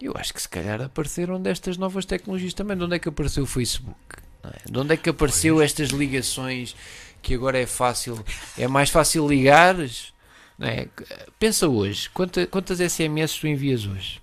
eu 0.00 0.12
acho 0.16 0.32
que 0.32 0.40
se 0.42 0.48
calhar 0.48 0.80
apareceram 0.80 1.40
destas 1.40 1.76
novas 1.76 2.04
tecnologias 2.04 2.54
também. 2.54 2.76
De 2.76 2.84
onde 2.84 2.96
é 2.96 2.98
que 2.98 3.08
apareceu 3.08 3.44
o 3.44 3.46
Facebook? 3.46 3.96
não 4.42 4.50
é? 4.50 4.70
De 4.70 4.78
onde 4.78 4.94
é 4.94 4.96
que 4.96 5.08
apareceu 5.10 5.60
estas 5.60 5.90
ligações 5.90 6.74
que 7.20 7.34
agora 7.34 7.58
é 7.58 7.66
fácil? 7.66 8.24
É 8.58 8.66
mais 8.68 8.90
fácil 8.90 9.26
ligares? 9.28 10.12
não 10.58 10.68
é? 10.68 10.88
Pensa 11.38 11.66
hoje, 11.68 12.08
quanta- 12.10 12.46
quantas 12.46 12.78
SMS 12.80 13.34
tu 13.38 13.46
envias 13.48 13.84
hoje? 13.86 14.20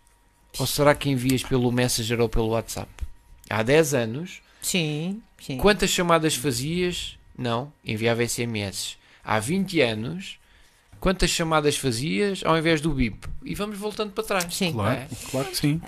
Ou 0.58 0.66
será 0.66 0.96
que 0.96 1.10
envias 1.10 1.44
pelo 1.44 1.72
Messenger 1.72 2.20
ou 2.22 2.30
pelo 2.30 2.48
WhatsApp? 2.50 2.90
Há 3.50 3.62
10 3.64 3.94
anos, 3.94 4.42
Sim, 4.62 5.22
sim. 5.42 5.58
Quantas 5.58 5.90
chamadas 5.90 6.36
fazias? 6.36 7.18
Não, 7.38 7.72
enviava 7.86 8.26
SMS. 8.28 8.98
Há 9.24 9.40
20 9.40 9.80
anos, 9.82 10.39
quantas 11.00 11.30
chamadas 11.30 11.78
fazias 11.78 12.42
ao 12.46 12.58
invés 12.58 12.82
do 12.82 12.92
bip? 12.92 13.28
E 13.44 13.56
vamos 13.56 13.78
voltando 13.78 14.12
para 14.12 14.24
trás. 14.24 14.54
Sim. 14.54 14.74
Claro, 14.74 15.00
é? 15.00 15.08
claro 15.32 15.48
que 15.50 15.58
sim. 15.58 15.82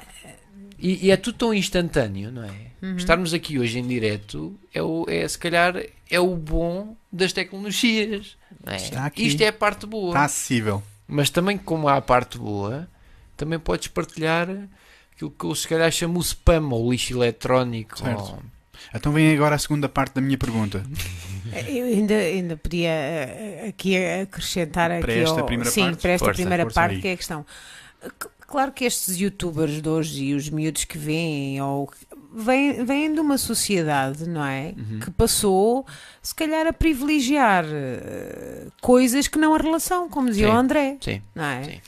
E, 0.80 1.07
e 1.07 1.12
é 1.12 1.18
tudo 1.18 1.38
tão 1.38 1.53
instantâneo, 1.53 2.32
não 2.32 2.43
é? 2.43 2.51
Uhum. 2.82 2.95
Estarmos 2.97 3.34
aqui 3.34 3.59
hoje 3.59 3.78
em 3.78 3.88
direto 3.88 4.57
é, 4.74 4.82
o, 4.82 5.05
é 5.07 5.28
se 5.28 5.38
calhar 5.38 5.76
é 6.09 6.20
o 6.20 6.36
bom 6.36 6.95
das 7.12 7.32
tecnologias. 7.32 8.36
não 8.66 8.74
é? 8.74 8.78
Está 8.78 9.05
aqui. 9.05 9.28
Isto 9.28 9.41
é 9.41 9.47
a 9.49 9.53
parte 9.53 9.86
boa. 9.86 10.09
Está 10.09 10.24
acessível. 10.26 10.82
Mas 11.07 11.30
também, 11.30 11.57
como 11.57 11.88
há 11.88 11.97
a 11.97 12.01
parte 12.01 12.38
boa, 12.39 12.88
também 13.38 13.59
podes 13.59 13.89
partilhar 13.89 14.47
aquilo 15.14 15.30
que 15.30 15.45
eu 15.45 15.53
se 15.53 15.68
calhar 15.68 15.91
chamo 15.91 16.18
o 16.18 16.22
spam 16.22 16.70
ou 16.72 16.88
o 16.88 16.91
lixo 16.91 17.14
eletrónico. 17.14 17.99
Certo. 17.99 18.20
ou- 18.20 18.39
Então 18.95 19.12
vem 19.12 19.32
agora 19.36 19.53
a 19.55 19.59
segunda 19.59 19.88
parte 19.88 20.16
da 20.16 20.22
minha 20.22 20.38
pergunta. 20.38 20.84
Eu 21.68 21.86
ainda, 21.86 22.14
ainda 22.16 22.58
podia 22.58 22.89
eh, 22.89 23.66
aqui 23.70 23.95
acrescentar 23.97 24.89
Para 24.89 24.97
aqui 25.12 25.20
esta 25.20 25.39
ao- 25.39 25.45
primeira 25.45 25.70
sim, 25.72 25.82
parte? 25.86 26.02
para 26.02 26.12
esta 26.12 26.26
Força, 26.26 26.41
primeira 26.41 26.64
força 26.64 26.80
parte 26.82 26.95
aí. 26.95 27.02
que 27.02 27.08
é 27.08 27.14
a 27.14 27.18
questão. 27.18 27.45
Claro 28.47 28.72
que 28.72 28.84
estes 28.84 29.18
youtubers 29.20 29.82
de 29.82 29.88
hoje 29.88 30.24
e 30.26 30.34
os 30.34 30.49
miúdos 30.49 30.84
que 30.84 30.97
vêm 30.97 31.62
ou 31.62 31.89
vêm, 32.34 32.84
vêm 32.84 33.14
de 33.14 33.20
uma 33.22 33.38
sociedade, 33.38 34.28
não 34.28 34.43
é? 34.43 34.74
Uhum. 34.78 34.99
Que 34.99 35.10
passou, 35.12 35.86
se 36.22 36.36
calhar, 36.36 36.68
a 36.68 36.74
privilegiar 36.74 37.64
eh, 37.66 38.68
coisas 38.82 39.28
que 39.30 39.38
não 39.39 39.54
a 39.56 39.58
relação, 39.58 40.10
como 40.10 40.28
dizia 40.28 40.47
Sim. 40.47 40.54
o 40.54 40.56
André, 40.58 40.97
Sim, 40.99 41.22
não 41.34 41.43
é? 41.45 41.64
sim. 41.64 41.82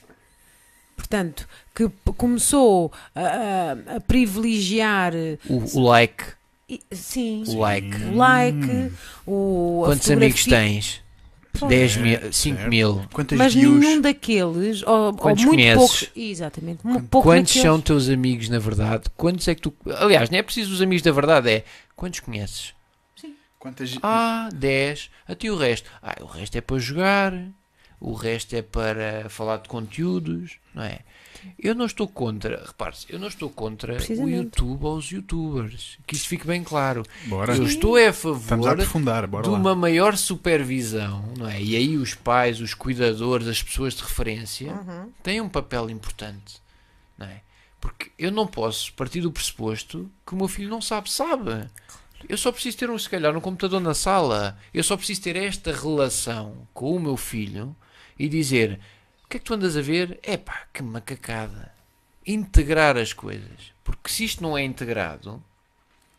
Portanto, 0.96 1.48
que 1.76 1.90
começou 2.16 2.92
a, 3.16 3.96
a- 3.98 4.00
privilegiar, 4.02 5.14
eh, 5.16 5.38
O, 5.50 5.80
o 5.80 5.84
like. 5.84 6.24
Sim, 6.92 7.44
O 7.48 7.60
like. 7.60 7.96
o 8.06 8.16
like, 8.16 8.92
o, 9.26 9.82
a 9.86 9.88
Quantos 9.90 10.10
amigos 10.12 10.44
tens? 10.46 11.02
Pronto. 11.54 11.70
10 11.70 11.98
mil, 11.98 12.20
Certo, 12.20 12.34
5 12.34 12.56
certo. 12.58 12.70
mil. 12.70 13.06
Quantas 13.14 13.38
Mas 13.38 13.54
views? 13.54 13.80
nenhum 13.80 14.02
daqueles, 14.02 14.82
ou, 14.84 14.96
ou 15.08 15.14
Quantos 15.14 15.44
muito 15.46 15.56
conheces? 15.60 15.78
poucos, 15.78 16.10
exatamente, 16.16 16.80
mu- 16.86 17.04
pouco 17.04 17.28
Quantos 17.28 17.54
daqueles- 17.54 17.62
são 17.74 17.80
teus 17.80 18.10
amigos 18.10 18.50
na 18.50 18.58
verdade? 18.58 19.04
Quantos 19.16 19.48
é 19.48 19.54
que 19.54 19.62
tu. 19.62 19.74
Aliás, 20.00 20.32
não 20.32 20.40
é 20.40 20.42
preciso 20.42 20.74
os 20.74 20.82
amigos 20.82 21.04
da 21.04 21.12
verdade, 21.12 21.50
é 21.52 21.64
quantos 21.96 22.20
conheces? 22.22 22.74
Quantas... 23.60 23.98
Ah, 24.04 24.50
10. 24.54 25.10
Até 25.28 25.50
o 25.50 25.56
resto. 25.56 25.90
Ah, 26.02 26.16
o 26.22 26.26
resto 26.26 26.58
é 26.58 26.62
para 26.62 26.78
jogar. 26.80 27.34
O 28.00 28.14
resto 28.14 28.54
é 28.56 28.62
para 28.62 29.30
falar 29.30 29.58
de 29.58 29.70
conteúdos, 29.70 30.58
não 30.76 30.84
é? 30.84 31.00
Eu 31.60 31.74
não 31.76 31.86
estou 31.86 32.08
contra, 32.08 32.64
repare-se, 32.66 33.06
eu 33.10 33.20
não 33.20 33.28
estou 33.28 33.50
contra 33.50 33.98
o. 33.98 34.30
YouTube 34.30 34.84
ou 34.86 34.98
os 34.98 35.10
youtubers. 35.12 35.98
Que 36.06 36.16
isto 36.16 36.28
fique 36.28 36.46
bem 36.48 36.64
claro. 36.64 37.04
Bora. 37.26 37.56
Eu 37.56 37.66
estou 37.66 37.98
é 37.98 38.08
a 38.08 38.10
a 38.10 38.14
favor. 38.14 38.58
Bora 39.28 39.44
de 39.44 39.50
lá. 39.50 39.58
uma 39.58 39.76
maior 39.76 40.16
supervisão, 40.18 41.24
não 41.38 41.48
é? 41.48 41.62
E 41.62 41.76
aí 41.76 41.98
os 41.98 42.14
pais, 42.14 42.60
os 42.62 42.74
cuidadores, 42.74 43.48
as 43.48 43.62
pessoas 43.64 43.94
de 43.96 44.04
referência 44.04 44.72
Uhum. 44.74 45.10
têm 45.22 45.42
um 45.42 45.50
papel 45.50 45.90
importante, 45.90 46.62
não 47.18 47.28
é? 47.28 47.42
Porque 47.82 48.12
eu 48.18 48.32
não 48.32 48.48
posso 48.48 48.94
partir 48.94 49.22
do 49.22 49.32
pressuposto 49.32 50.10
que 50.26 50.34
o 50.34 50.38
meu 50.38 50.48
filho 50.48 50.70
não 50.70 50.82
sabe, 50.82 51.12
sabe. 51.12 51.68
Eu 52.30 52.38
só 52.38 52.52
preciso 52.52 52.78
ter 52.78 52.90
um, 52.90 52.98
se 52.98 53.10
calhar, 53.10 53.36
um 53.36 53.42
computador 53.42 53.82
na 53.82 53.94
sala. 53.94 54.58
Eu 54.74 54.84
só 54.84 54.96
preciso 54.96 55.22
ter 55.22 55.36
esta 55.36 55.74
relação 55.74 56.66
com 56.74 56.96
o 56.96 57.00
meu 57.00 57.18
filho 57.18 57.76
e 58.18 58.30
dizer: 58.30 58.80
que 59.34 59.38
é 59.38 59.40
que 59.40 59.46
tu 59.46 59.54
andas 59.56 59.76
a 59.76 59.82
ver? 59.82 60.20
Epá, 60.22 60.68
que 60.72 60.84
macacada. 60.84 61.72
Integrar 62.26 62.98
as 62.98 63.14
coisas. 63.14 63.74
Porque 63.84 64.12
se 64.12 64.26
isto 64.26 64.44
não 64.44 64.56
é 64.56 64.64
integrado, 64.64 65.44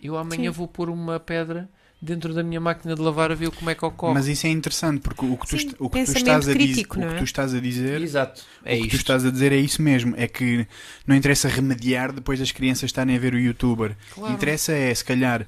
eu 0.02 0.18
amanhã 0.18 0.50
Sim. 0.52 0.58
vou 0.58 0.66
pôr 0.66 0.90
uma 0.90 1.20
pedra 1.20 1.70
dentro 2.02 2.34
da 2.34 2.42
minha 2.42 2.60
máquina 2.60 2.94
de 2.94 3.00
lavar 3.00 3.30
a 3.30 3.36
ver 3.36 3.52
como 3.52 3.70
é 3.70 3.74
que 3.74 3.84
ocorre. 3.84 4.14
Mas 4.14 4.26
isso 4.26 4.48
é 4.48 4.50
interessante 4.50 5.00
porque 5.00 5.24
o 5.24 5.36
que 5.36 5.46
tu, 5.46 5.58
Sim, 5.58 5.70
o 5.78 5.88
que 5.88 6.04
tu 6.04 6.12
estás 6.12 6.28
a 6.28 6.38
dizer, 6.40 6.54
crítico, 6.54 6.98
o 6.98 7.00
que 7.00 7.14
é? 7.14 7.18
tu 7.18 7.24
estás 7.24 7.54
a 7.54 7.60
dizer, 7.60 8.02
Exato. 8.02 8.42
É 8.64 8.74
o 8.74 8.76
que 8.78 8.80
tu 8.80 8.86
isto. 8.86 8.96
estás 8.96 9.24
a 9.24 9.30
dizer 9.30 9.52
é 9.52 9.56
isso 9.58 9.80
mesmo, 9.80 10.14
é 10.16 10.26
que 10.26 10.66
não 11.06 11.14
interessa 11.14 11.48
remediar 11.48 12.12
depois 12.12 12.40
das 12.40 12.50
crianças 12.50 12.84
estarem 12.84 13.16
a 13.16 13.18
ver 13.18 13.32
o 13.32 13.38
youtuber. 13.38 13.96
Claro. 14.12 14.34
Interessa 14.34 14.72
é, 14.72 14.92
se 14.92 15.04
calhar, 15.04 15.46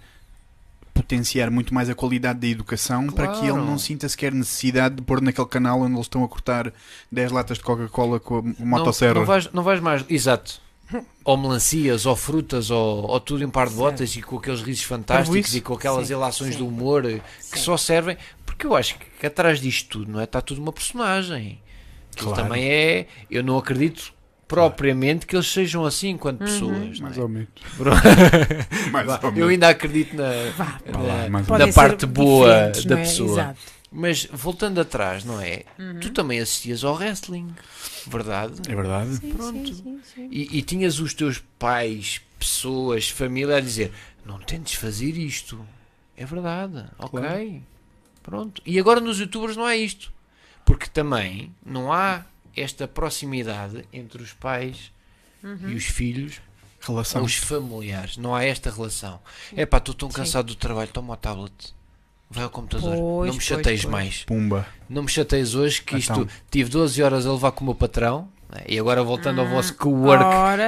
potenciar 1.07 1.51
muito 1.51 1.73
mais 1.73 1.89
a 1.89 1.95
qualidade 1.95 2.41
da 2.41 2.47
educação 2.49 3.07
para 3.07 3.29
que 3.29 3.41
ele 3.43 3.51
Claro. 3.53 3.65
não 3.65 3.79
sinta 3.79 4.09
sequer 4.09 4.33
necessidade 4.35 4.97
de 4.97 5.03
pôr 5.03 5.21
naquele 5.23 5.47
canal 5.47 5.81
onde 5.81 5.95
eles 5.95 6.07
estão 6.07 6.25
a 6.25 6.29
cortar 6.29 6.73
10 7.13 7.31
latas 7.31 7.59
de 7.59 7.65
Coca-Cola 7.65 8.19
com 8.19 8.39
a 8.39 8.43
Não, 8.43 8.55
motosserra. 8.67 9.15
não, 9.15 9.25
vais, 9.25 9.53
não 9.53 9.63
vais 9.63 9.81
mais. 9.81 10.05
Exato. 10.09 10.61
Ou 11.25 11.37
melancias, 11.37 12.07
ou 12.07 12.15
frutas, 12.15 12.71
ou, 12.71 13.07
ou 13.09 13.19
tudo 13.21 13.43
em 13.45 13.49
par 13.49 13.67
de 13.67 13.73
Certo. 13.75 13.83
botas 13.85 14.17
e 14.17 14.23
com 14.23 14.37
aqueles 14.37 14.61
risos 14.63 14.85
fantásticos 14.85 15.55
e 15.55 15.61
com 15.61 15.75
aquelas 15.75 16.07
Sim, 16.07 16.13
relações 16.15 16.51
sim. 16.53 16.57
de 16.59 16.63
humor 16.63 17.03
que 17.03 17.21
Sim. 17.41 17.57
só 17.59 17.77
servem. 17.77 18.17
Porque 18.45 18.67
eu 18.67 18.75
acho 18.77 18.97
que 19.21 19.27
atrás 19.27 19.61
disto 19.61 19.89
tudo, 19.99 20.13
não 20.13 20.21
é? 20.21 20.25
Está 20.25 20.41
tudo 20.41 20.61
uma 20.61 20.73
personagem. 20.73 21.61
Claro. 22.17 22.35
também 22.43 22.69
é. 22.71 23.07
Eu 23.31 23.43
não 23.43 23.59
acredito 23.59 24.13
propriamente 24.49 25.27
que 25.27 25.35
eles 25.37 25.51
sejam 25.51 25.85
assim 25.85 26.11
enquanto 26.11 26.41
Uhum. 26.41 26.47
pessoas. 26.47 27.01
Mais 27.01 27.19
é? 27.19 27.21
ou 27.21 27.29
menos. 27.29 27.49
Mais 28.93 29.09
ou 29.09 29.15
eu 29.25 29.33
menos. 29.33 29.51
ainda 29.51 29.69
acredito 29.69 30.17
na, 30.17 30.31
Vá, 30.57 30.81
lá, 31.49 31.59
na- 31.59 31.73
parte 31.73 32.07
boa 32.07 32.71
da 32.87 32.95
é? 32.99 33.03
pessoa. 33.03 33.31
Exato. 33.33 33.61
Mas 33.91 34.27
voltando 34.33 34.81
atrás, 34.81 35.25
não 35.25 35.41
é? 35.41 35.63
Uhum. 35.79 36.01
Tu 36.01 36.11
também 36.11 36.41
assistias 36.41 36.85
ao 36.85 36.95
wrestling, 36.97 37.49
verdade? 38.07 38.55
É 38.69 38.75
verdade. 38.75 39.17
Sim, 39.17 39.31
Pronto. 39.33 39.69
sim, 39.69 39.75
sim, 39.83 40.01
sim. 40.15 40.29
E, 40.31 40.59
e 40.59 40.63
tinhas 40.63 40.99
os 40.99 41.15
teus 41.15 41.43
pais, 41.59 42.21
pessoas, 42.39 43.09
família 43.09 43.57
a 43.57 43.61
dizer: 43.61 43.93
não 44.25 44.39
tentes 44.39 44.75
fazer 44.75 45.17
isto. 45.17 45.59
É 46.17 46.27
verdade, 46.27 46.85
ok. 46.99 47.21
Claro. 47.21 47.63
Pronto. 48.23 48.63
E 48.67 48.79
agora 48.79 49.01
nos 49.01 49.19
youtubers 49.21 49.57
não 49.57 49.65
há 49.65 49.77
isto. 49.77 50.13
Porque 50.65 50.87
também 50.89 51.55
não 51.65 51.93
há 51.93 52.25
esta 52.57 52.89
proximidade 52.89 53.85
entre 53.93 54.23
os 54.23 54.33
pais 54.33 54.91
Uhum. 55.43 55.69
e 55.71 55.75
os 55.75 55.85
filhos, 55.85 56.41
Relação. 56.81 57.23
os 57.23 57.35
familiares. 57.37 58.17
Não 58.17 58.35
há 58.35 58.45
esta 58.45 58.71
relação. 58.71 59.21
É 59.57 59.65
pá, 59.67 59.79
estou 59.79 59.95
tão 59.95 60.11
Sim. 60.11 60.17
cansado 60.17 60.47
do 60.47 60.55
trabalho, 60.55 60.89
toma 60.93 61.15
o 61.15 61.17
tablet. 61.17 61.53
Vai 62.29 62.43
ao 62.43 62.51
computador. 62.51 62.97
Pois, 62.97 63.29
não 63.29 63.37
me 63.37 63.41
chateies 63.41 63.83
pois. 63.83 63.93
mais. 63.93 64.25
Pumba. 64.25 64.67
Não 64.89 65.03
me 65.05 65.09
chateies 65.09 65.55
hoje 65.55 65.81
que 65.83 65.97
isto 65.97 66.13
Então. 66.13 66.29
tive 66.51 66.71
12 66.71 67.01
horas 67.03 67.25
a 67.27 67.33
levar 67.33 67.53
com 67.53 67.61
o 67.63 67.67
meu 67.67 67.75
patrão. 67.75 68.29
né? 68.49 68.63
E 68.69 68.79
agora 68.79 69.03
voltando 69.03 69.41
ao 69.41 69.47
vosso 69.49 69.75
co-work 69.77 70.25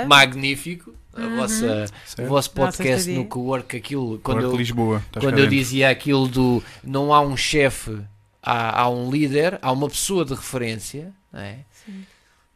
magnífico, 0.08 0.92
a 1.16 1.20
Uhum. 1.20 1.36
vossa, 1.36 1.84
o 2.18 2.24
vosso 2.26 2.50
podcast 2.50 2.98
estadia. 3.00 3.18
no 3.18 3.24
co-work, 3.26 3.76
aquilo, 3.76 4.18
Quando 4.22 4.42
eu, 4.42 4.56
Lisboa. 4.56 4.98
Estás 5.06 5.24
quando 5.24 5.38
eu 5.38 5.46
dizia 5.46 5.88
aquilo 5.90 6.26
do 6.28 6.62
não 6.82 7.12
há 7.14 7.20
um 7.20 7.36
chefe, 7.36 7.98
há, 8.42 8.82
há 8.82 8.88
um 8.88 9.10
líder, 9.10 9.58
há 9.62 9.70
uma 9.72 9.88
pessoa 9.88 10.24
de 10.24 10.34
referência, 10.34 11.12
não 11.32 11.40
é? 11.40 11.58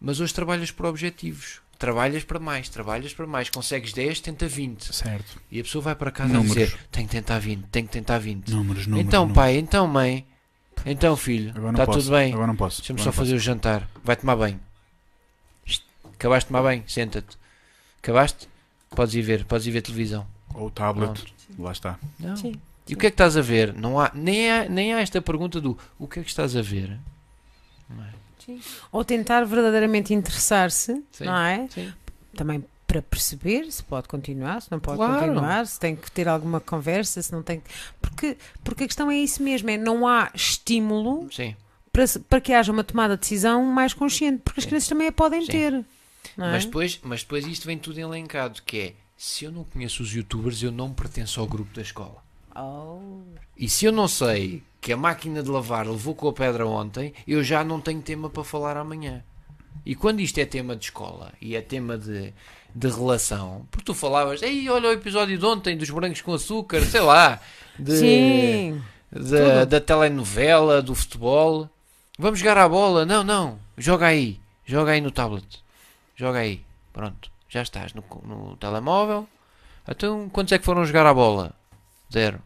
Mas 0.02 0.20
hoje 0.20 0.34
trabalhas 0.34 0.70
por 0.70 0.84
objetivos. 0.86 1.60
Trabalhas 1.78 2.22
para 2.24 2.38
mais, 2.38 2.68
trabalhas 2.68 3.14
para 3.14 3.26
mais, 3.26 3.48
consegues 3.48 3.92
10, 3.92 4.20
tenta 4.20 4.46
20. 4.46 4.94
Certo. 4.94 5.40
E 5.50 5.60
a 5.60 5.62
pessoa 5.62 5.82
vai 5.82 5.94
para 5.94 6.10
casa 6.10 6.32
Números. 6.32 6.56
a 6.56 6.60
dizer: 6.60 6.78
tenho 6.90 7.08
que 7.08 7.12
tentar 7.12 7.38
20, 7.38 7.64
tenho 7.70 7.86
que 7.86 7.92
tentar 7.92 8.18
20. 8.18 8.48
Números, 8.50 8.86
números. 8.86 9.06
então, 9.06 9.22
números. 9.22 9.34
pai, 9.34 9.56
então, 9.56 9.86
mãe, 9.86 10.26
então, 10.84 11.16
filho, 11.16 11.54
não 11.54 11.70
está 11.70 11.86
tudo 11.86 12.10
bem? 12.10 12.32
Agora 12.32 12.46
não 12.46 12.56
posso. 12.56 12.78
Deixa-me 12.80 12.98
só 12.98 13.06
não 13.06 13.12
fazer 13.12 13.34
o 13.34 13.38
jantar. 13.38 13.88
Vai 14.04 14.16
tomar 14.16 14.36
banho. 14.36 14.60
Shhh. 15.64 15.80
Acabaste 16.14 16.46
de 16.46 16.48
tomar 16.48 16.62
banho? 16.62 16.84
Senta-te. 16.86 17.36
Acabaste? 17.98 18.48
Podes 18.90 19.14
ir 19.14 19.22
ver, 19.22 19.44
podes 19.44 19.66
ir 19.66 19.70
ver 19.70 19.82
televisão. 19.82 20.26
Ou 20.54 20.66
o 20.66 20.70
tablet. 20.70 21.12
Pronto. 21.12 21.34
Lá 21.58 21.72
está. 21.72 21.98
Não. 22.18 22.36
Sim. 22.36 22.54
E 22.88 22.94
o 22.94 22.96
que 22.96 23.06
é 23.06 23.10
que 23.10 23.14
estás 23.14 23.36
a 23.36 23.40
ver? 23.40 23.72
Não 23.74 23.98
há, 23.98 24.10
nem, 24.14 24.50
há, 24.50 24.68
nem 24.68 24.92
há 24.92 25.00
esta 25.00 25.22
pergunta 25.22 25.60
do 25.60 25.78
o 25.98 26.06
que 26.08 26.20
é 26.20 26.22
que 26.22 26.28
estás 26.28 26.56
a 26.56 26.62
ver? 26.62 26.98
Não 27.88 28.04
é? 28.04 28.21
Ou 28.90 29.04
tentar 29.04 29.44
verdadeiramente 29.44 30.12
interessar-se, 30.14 31.02
Sim. 31.12 31.24
não 31.24 31.36
é? 31.36 31.68
Sim. 31.68 31.92
Também 32.34 32.64
para 32.86 33.00
perceber 33.00 33.72
se 33.72 33.82
pode 33.82 34.06
continuar, 34.06 34.60
se 34.60 34.70
não 34.70 34.78
pode 34.78 34.98
Claro. 34.98 35.18
continuar, 35.18 35.66
se 35.66 35.80
tem 35.80 35.96
que 35.96 36.10
ter 36.10 36.28
alguma 36.28 36.60
conversa, 36.60 37.22
se 37.22 37.32
não 37.32 37.42
tem 37.42 37.60
que... 37.60 37.70
Porque, 38.00 38.36
porque 38.62 38.84
a 38.84 38.86
questão 38.86 39.10
é 39.10 39.16
isso 39.16 39.42
mesmo, 39.42 39.70
é 39.70 39.78
não 39.78 40.06
há 40.06 40.30
estímulo 40.34 41.26
Sim. 41.32 41.56
para, 41.90 42.04
para 42.28 42.40
que 42.40 42.52
haja 42.52 42.70
uma 42.70 42.84
tomada 42.84 43.16
de 43.16 43.20
decisão 43.20 43.64
mais 43.64 43.94
consciente, 43.94 44.42
porque 44.44 44.60
as 44.60 44.64
Sim. 44.64 44.68
crianças 44.68 44.88
também 44.90 45.08
a 45.08 45.12
podem 45.12 45.40
Sim. 45.40 45.52
ter. 45.52 45.72
É? 45.74 45.84
Mas, 46.36 46.66
depois, 46.66 47.00
mas 47.02 47.22
depois 47.22 47.46
isto 47.46 47.66
vem 47.66 47.78
tudo 47.78 47.98
elencado, 47.98 48.60
que 48.62 48.78
é 48.78 48.94
se 49.16 49.44
eu 49.46 49.52
não 49.52 49.64
conheço 49.64 50.02
os 50.02 50.12
youtubers, 50.14 50.62
eu 50.62 50.70
não 50.70 50.92
pertenço 50.92 51.40
ao 51.40 51.46
grupo 51.46 51.74
da 51.74 51.80
escola. 51.80 52.22
Oh. 52.54 53.22
E 53.56 53.70
se 53.70 53.86
eu 53.86 53.92
não 53.92 54.06
sei 54.06 54.62
que 54.82 54.92
a 54.92 54.96
máquina 54.96 55.44
de 55.44 55.48
lavar 55.48 55.86
levou 55.86 56.12
com 56.12 56.28
a 56.28 56.32
pedra 56.32 56.66
ontem, 56.66 57.14
eu 57.24 57.42
já 57.44 57.62
não 57.62 57.80
tenho 57.80 58.02
tema 58.02 58.28
para 58.28 58.42
falar 58.42 58.76
amanhã. 58.76 59.22
E 59.86 59.94
quando 59.94 60.18
isto 60.18 60.38
é 60.38 60.44
tema 60.44 60.74
de 60.74 60.86
escola 60.86 61.32
e 61.40 61.54
é 61.54 61.60
tema 61.62 61.96
de, 61.96 62.34
de 62.74 62.88
relação, 62.88 63.64
porque 63.70 63.84
tu 63.84 63.94
falavas, 63.94 64.42
ei, 64.42 64.68
olha 64.68 64.88
o 64.88 64.92
episódio 64.92 65.38
de 65.38 65.46
ontem 65.46 65.76
dos 65.76 65.88
brancos 65.88 66.20
com 66.20 66.34
açúcar, 66.34 66.80
sei 66.82 67.00
lá, 67.00 67.40
de, 67.78 67.96
Sim, 67.96 68.82
da, 69.12 69.64
da 69.64 69.80
telenovela, 69.80 70.82
do 70.82 70.96
futebol. 70.96 71.70
Vamos 72.18 72.40
jogar 72.40 72.58
à 72.58 72.68
bola? 72.68 73.06
Não, 73.06 73.22
não, 73.22 73.60
joga 73.78 74.06
aí, 74.06 74.40
joga 74.66 74.90
aí 74.90 75.00
no 75.00 75.12
tablet, 75.12 75.62
joga 76.16 76.40
aí, 76.40 76.60
pronto, 76.92 77.30
já 77.48 77.62
estás 77.62 77.94
no, 77.94 78.02
no 78.24 78.56
telemóvel. 78.56 79.28
Então, 79.88 80.28
quantos 80.28 80.52
é 80.52 80.58
que 80.58 80.64
foram 80.64 80.84
jogar 80.84 81.06
à 81.06 81.14
bola? 81.14 81.52
Zero. 82.12 82.42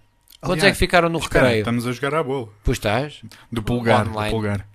Quantos 0.47 0.65
é 0.65 0.71
que 0.71 0.77
ficaram 0.79 1.09
no 1.09 1.19
Espera, 1.19 1.45
recreio? 1.45 1.61
estamos 1.63 1.87
a 1.87 1.93
jogar 1.93 2.15
à 2.15 2.23
bola. 2.23 2.49
Pois 2.65 2.77
estás. 2.79 3.21
Do 3.53 3.63
pulgar. 3.63 4.07
Online. 4.09 4.31
Do 4.31 4.31
pulgar. 4.37 4.67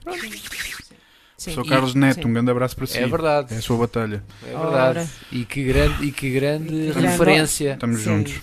sim. 1.37 1.53
Sou 1.53 1.63
E- 1.65 1.67
Carlos 1.69 1.95
Neto, 1.95 2.21
sim. 2.21 2.27
um 2.27 2.33
grande 2.33 2.51
abraço 2.51 2.75
para 2.75 2.85
si. 2.85 2.97
É 2.97 3.07
verdade. 3.07 3.53
É 3.53 3.57
a 3.57 3.61
sua 3.61 3.77
batalha. 3.77 4.23
É 4.43 4.47
verdade. 4.47 4.99
Ora. 4.99 5.09
E 5.31 5.45
que 5.45 5.63
grande, 5.63 6.05
e 6.05 6.11
que 6.11 6.29
grande 6.31 6.73
E 6.73 6.77
que 6.87 6.91
grande- 6.93 7.07
referência. 7.07 7.73
Estamos 7.73 7.97
Sim. 7.99 8.03
juntos. 8.03 8.33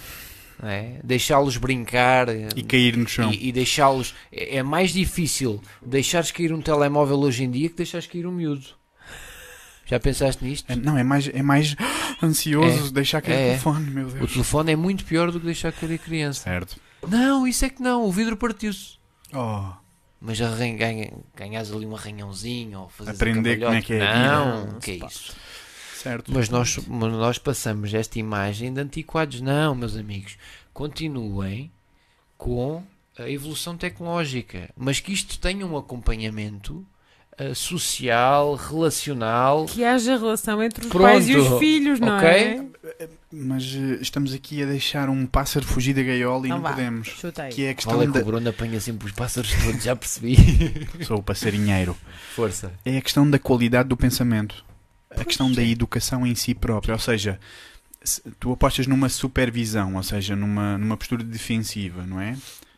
é? 0.63 0.95
Deixá-los 1.05 1.57
brincar 1.57 2.27
E 2.57 2.63
cair 2.65 2.97
no 2.97 3.07
chão. 3.09 3.31
e, 3.33 3.49
e 3.49 3.53
deixá-los. 3.53 4.15
É 4.33 4.57
é 4.57 4.63
mais 4.63 4.91
difícil 4.93 5.63
deixares 5.85 6.31
cair 6.33 6.53
um 6.53 6.61
telemóvel 6.61 7.19
hoje 7.21 7.45
em 7.45 7.51
dia 7.51 7.69
que 7.69 7.77
deixares 7.77 8.07
cair 8.09 8.27
um 8.27 8.33
miúdo. 8.33 8.67
Já 9.87 9.99
pensaste 10.01 10.45
nisto? 10.45 10.71
É- 10.71 10.77
não, 10.77 10.99
é 10.99 11.05
mais, 11.05 11.29
é 11.33 11.43
mais 11.43 11.75
ansioso 12.23 12.93
deixar 12.93 13.23
cair 13.23 13.35
É, 13.35 13.39
o 13.39 13.41
é. 13.41 13.49
telefone, 13.51 13.91
meu 13.91 14.07
O 14.09 14.11
Deus. 14.11 14.33
telefone 14.33 14.73
é 14.73 14.77
muito 14.77 15.05
pior 15.05 15.31
do 15.31 15.39
que 15.39 15.47
deixar 15.47 15.73
cair 15.73 15.95
a 15.95 15.99
criança. 15.99 16.43
Certo. 16.43 16.77
Não, 17.07 17.47
isso 17.47 17.65
é 17.65 17.71
que 17.71 17.83
não. 17.83 18.05
O 18.05 18.13
vidro 18.13 18.37
partiu-se. 18.37 18.99
Oh, 19.33 19.71
Mas 20.21 20.39
ganha- 20.41 21.13
ganhas 21.37 21.71
ali 21.73 21.87
um 21.87 21.95
arranhãozinho 21.95 22.81
ou 22.81 22.89
fazes 22.89 23.15
Aprender 23.15 23.59
como 23.61 23.75
é 23.75 23.83
que 23.83 23.93
é 23.95 23.99
vida. 23.99 24.29
Não, 24.29 24.67
Não, 24.67 24.81
que 24.81 24.91
é 24.93 25.07
isso? 25.07 25.35
certo. 25.95 26.33
Mas 26.33 26.49
nós, 26.49 26.77
mas 26.89 27.13
nós 27.13 27.39
passamos 27.39 27.93
esta 27.95 28.19
imagem 28.19 28.73
de 28.73 28.81
antiquados. 28.81 29.41
Não, 29.41 29.75
meus 29.75 29.97
amigos. 29.97 30.37
Continuem 30.73 31.71
com 32.37 32.83
a 33.19 33.29
evolução 33.31 33.77
tecnológica. 33.77 34.71
Mas 34.77 34.99
que 35.01 35.13
isto 35.13 35.39
tenha 35.39 35.67
um 35.67 35.77
acompanhamento 35.77 36.85
eh, 37.39 37.55
social, 37.55 38.55
relacional. 38.57 39.67
Que 39.67 39.85
haja 39.85 40.17
relação 40.17 40.63
entre 40.63 40.85
os 40.85 40.91
Pronto. 40.91 41.03
pais 41.05 41.29
e 41.29 41.37
os 41.37 41.59
filhos, 41.59 42.01
não 42.01 42.17
Ok. 42.17 42.29
é? 42.29 42.65
Mas 43.31 43.65
eh, 43.75 43.99
estamos 44.01 44.33
aqui 44.35 44.63
a 44.63 44.67
deixar 44.67 45.09
um 45.09 45.27
pássaro 45.27 45.65
fugir 45.67 45.95
da 45.95 46.03
gaiola 46.03 46.47
e 46.47 46.49
Não 46.49 46.57
não, 46.57 46.63
vá. 46.63 46.71
podemos. 46.71 47.09
Chuta 47.09 47.43
aí. 47.45 47.53
Que 47.53 47.65
é 47.67 47.71
a 47.71 47.75
questão 47.75 47.93
Qual 47.95 48.03
é 48.03 48.07
que 48.07 48.13
da... 48.13 48.21
o 48.21 48.25
Bruno 48.25 48.49
apanha 48.49 48.81
sempre 48.81 49.07
os 49.07 49.13
pássaros 49.13 49.53
todos? 49.65 49.83
Já 49.83 49.95
percebi. 49.95 50.37
Sou 51.07 51.19
o 51.19 51.23
passarinheiro. 51.23 51.97
Força. 52.35 52.73
É 52.85 52.97
a 52.97 53.01
questão 53.03 53.29
da 53.29 53.39
qualidade 53.39 53.89
do 53.89 53.97
pensamento. 53.97 54.65
A 55.11 55.25
questão 55.25 55.51
da 55.53 55.63
educação 55.63 56.27
em 56.27 56.35
si 56.35 56.55
própria. 56.55 56.93
Ou 56.95 56.99
seja, 56.99 57.39
se 58.03 58.23
tu 58.41 58.53
apostas 58.53 58.87
numa 58.87 59.09
supervisão, 59.09 59.95
ou 59.97 60.03
seja, 60.03 60.35
numa, 60.35 60.77
numa 60.79 60.97
postura 60.97 61.23
defensiva, 61.23 62.05
não 62.07 62.21
é? 62.21 62.37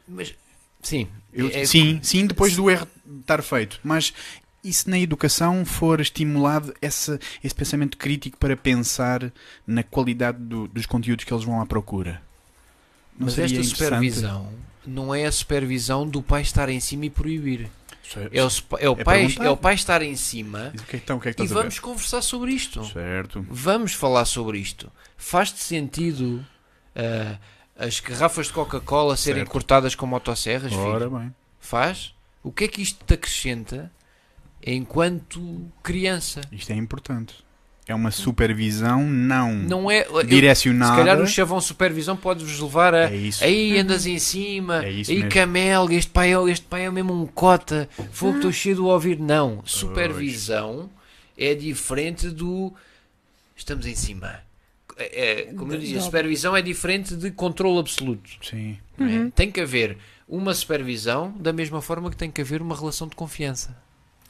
Mas, 0.09 0.35
sim. 0.83 1.07
Eu- 1.33 1.49
é- 1.53 1.65
sim, 1.65 2.01
sim, 2.03 2.27
depois 2.27 2.57
do 2.57 2.69
erro 2.71 2.87
estar 3.21 3.41
feito. 3.43 3.79
Mas 3.85 4.13
e 4.63 4.73
se 4.73 4.89
na 4.91 4.99
educação 4.99 5.65
for 5.65 6.01
estimulado 6.01 6.75
esse, 6.83 7.19
esse 7.43 7.55
pensamento 7.55 7.97
crítico 7.97 8.37
para 8.39 8.57
pensar 8.57 9.33
na 9.67 9.83
qualidade 9.83 10.39
do- 10.39 10.69
dos 10.69 10.87
conteúdos 10.87 11.25
que 11.25 11.33
eles 11.33 11.45
vão 11.45 11.61
à 11.61 11.67
procura? 11.67 12.21
Não 13.19 13.27
Mas 13.27 13.39
esta 13.39 13.63
supervisão 13.65 14.49
não 14.87 15.15
é 15.15 15.27
a 15.27 15.33
supervisão 15.33 16.07
do 16.09 16.23
pai 16.23 16.43
estar 16.43 16.69
em 16.69 16.81
cima 16.81 17.07
e 17.07 17.11
proibir. 17.11 17.69
É 18.33 18.43
o, 18.43 18.49
é 18.81 18.89
o, 18.91 18.93
É 18.99 19.05
pai, 19.05 19.19
perguntar. 19.21 19.45
é 19.45 19.51
o 19.51 19.57
pai 19.57 19.75
estar 19.75 20.03
em 20.03 20.17
cima 20.17 20.73
que 20.89 20.97
é 20.97 20.99
Então, 20.99 21.21
que 21.21 21.29
é 21.29 21.33
que 21.33 21.43
e 21.45 21.47
vamos 21.47 21.79
conversar 21.79 22.23
sobre 22.23 22.51
isto. 22.53 22.85
Certo. 22.87 23.47
Vamos 23.49 23.93
falar 23.95 24.25
sobre 24.25 24.59
isto. 24.59 24.91
Faz-te 25.17 25.61
sentido 25.61 26.45
ah, 26.97 27.39
as 27.79 28.01
garrafas 28.01 28.47
de 28.49 28.53
Coca-Cola 28.53 29.17
serem 29.17 29.45
cortadas 29.45 29.95
com 29.95 30.07
motosserras? 30.07 30.73
filho? 30.73 30.83
Ora 30.83 31.09
bem. 31.09 31.33
Faz? 31.61 32.13
O 32.43 32.51
que 32.51 32.65
é 32.65 32.69
que 32.69 32.83
isto 32.83 33.05
te 33.05 33.15
acrescenta 33.15 33.93
enquanto 34.65 35.63
criança? 35.83 36.41
Isto 36.53 36.73
é 36.73 36.77
importante. 36.77 37.35
É 37.87 37.95
uma 37.95 38.13
supervisão 38.13 39.03
não, 39.05 39.53
Não 39.53 39.91
é. 39.91 40.07
eu- 40.09 40.23
direcionada. 40.23 40.93
se 40.93 40.99
calhar 40.99 41.21
o 41.21 41.27
chavão 41.27 41.61
supervisão 41.61 42.17
pode-vos 42.17 42.61
levar 42.61 42.95
a. 42.95 43.11
É 43.11 43.17
isso. 43.17 43.43
Aí 43.43 43.77
andas 43.79 44.07
em 44.07 44.19
cima, 44.19 44.85
É 44.85 44.89
aí 44.89 45.29
camelo, 45.29 45.91
este 45.93 46.11
pai, 46.11 46.33
é, 46.33 46.51
este 46.51 46.67
pai 46.67 46.87
é 46.87 46.91
mesmo 46.91 47.13
um 47.13 47.27
cota, 47.27 47.89
fogo, 48.13 48.37
estou 48.37 48.53
cheio 48.53 48.77
de 48.77 48.81
ouvir. 48.81 49.19
Não, 49.19 49.61
supervisão 49.65 50.89
é 51.37 51.53
diferente 51.55 52.29
do 52.31 52.73
estamos 53.57 53.87
em 53.87 53.95
cima. 53.97 54.41
É, 54.97 55.49
é, 55.49 55.55
como 55.55 55.73
eu 55.73 55.79
dizia, 55.79 56.01
supervisão 56.01 56.57
é 56.57 56.63
diferente 56.63 57.17
de 57.17 57.31
controle 57.31 57.79
absoluto. 57.81 58.31
Sim. 58.43 58.79
é? 58.99 59.03
Uhum. 59.03 59.31
Tem 59.31 59.51
que 59.51 59.61
haver 59.61 59.97
uma 60.29 60.55
supervisão 60.55 61.35
da 61.41 61.53
mesma 61.53 61.81
forma 61.83 62.09
que 62.11 62.17
tem 62.17 62.31
que 62.31 62.41
haver 62.41 62.63
uma 62.63 62.77
relação 62.77 63.09
de 63.09 63.17
confiança. 63.17 63.77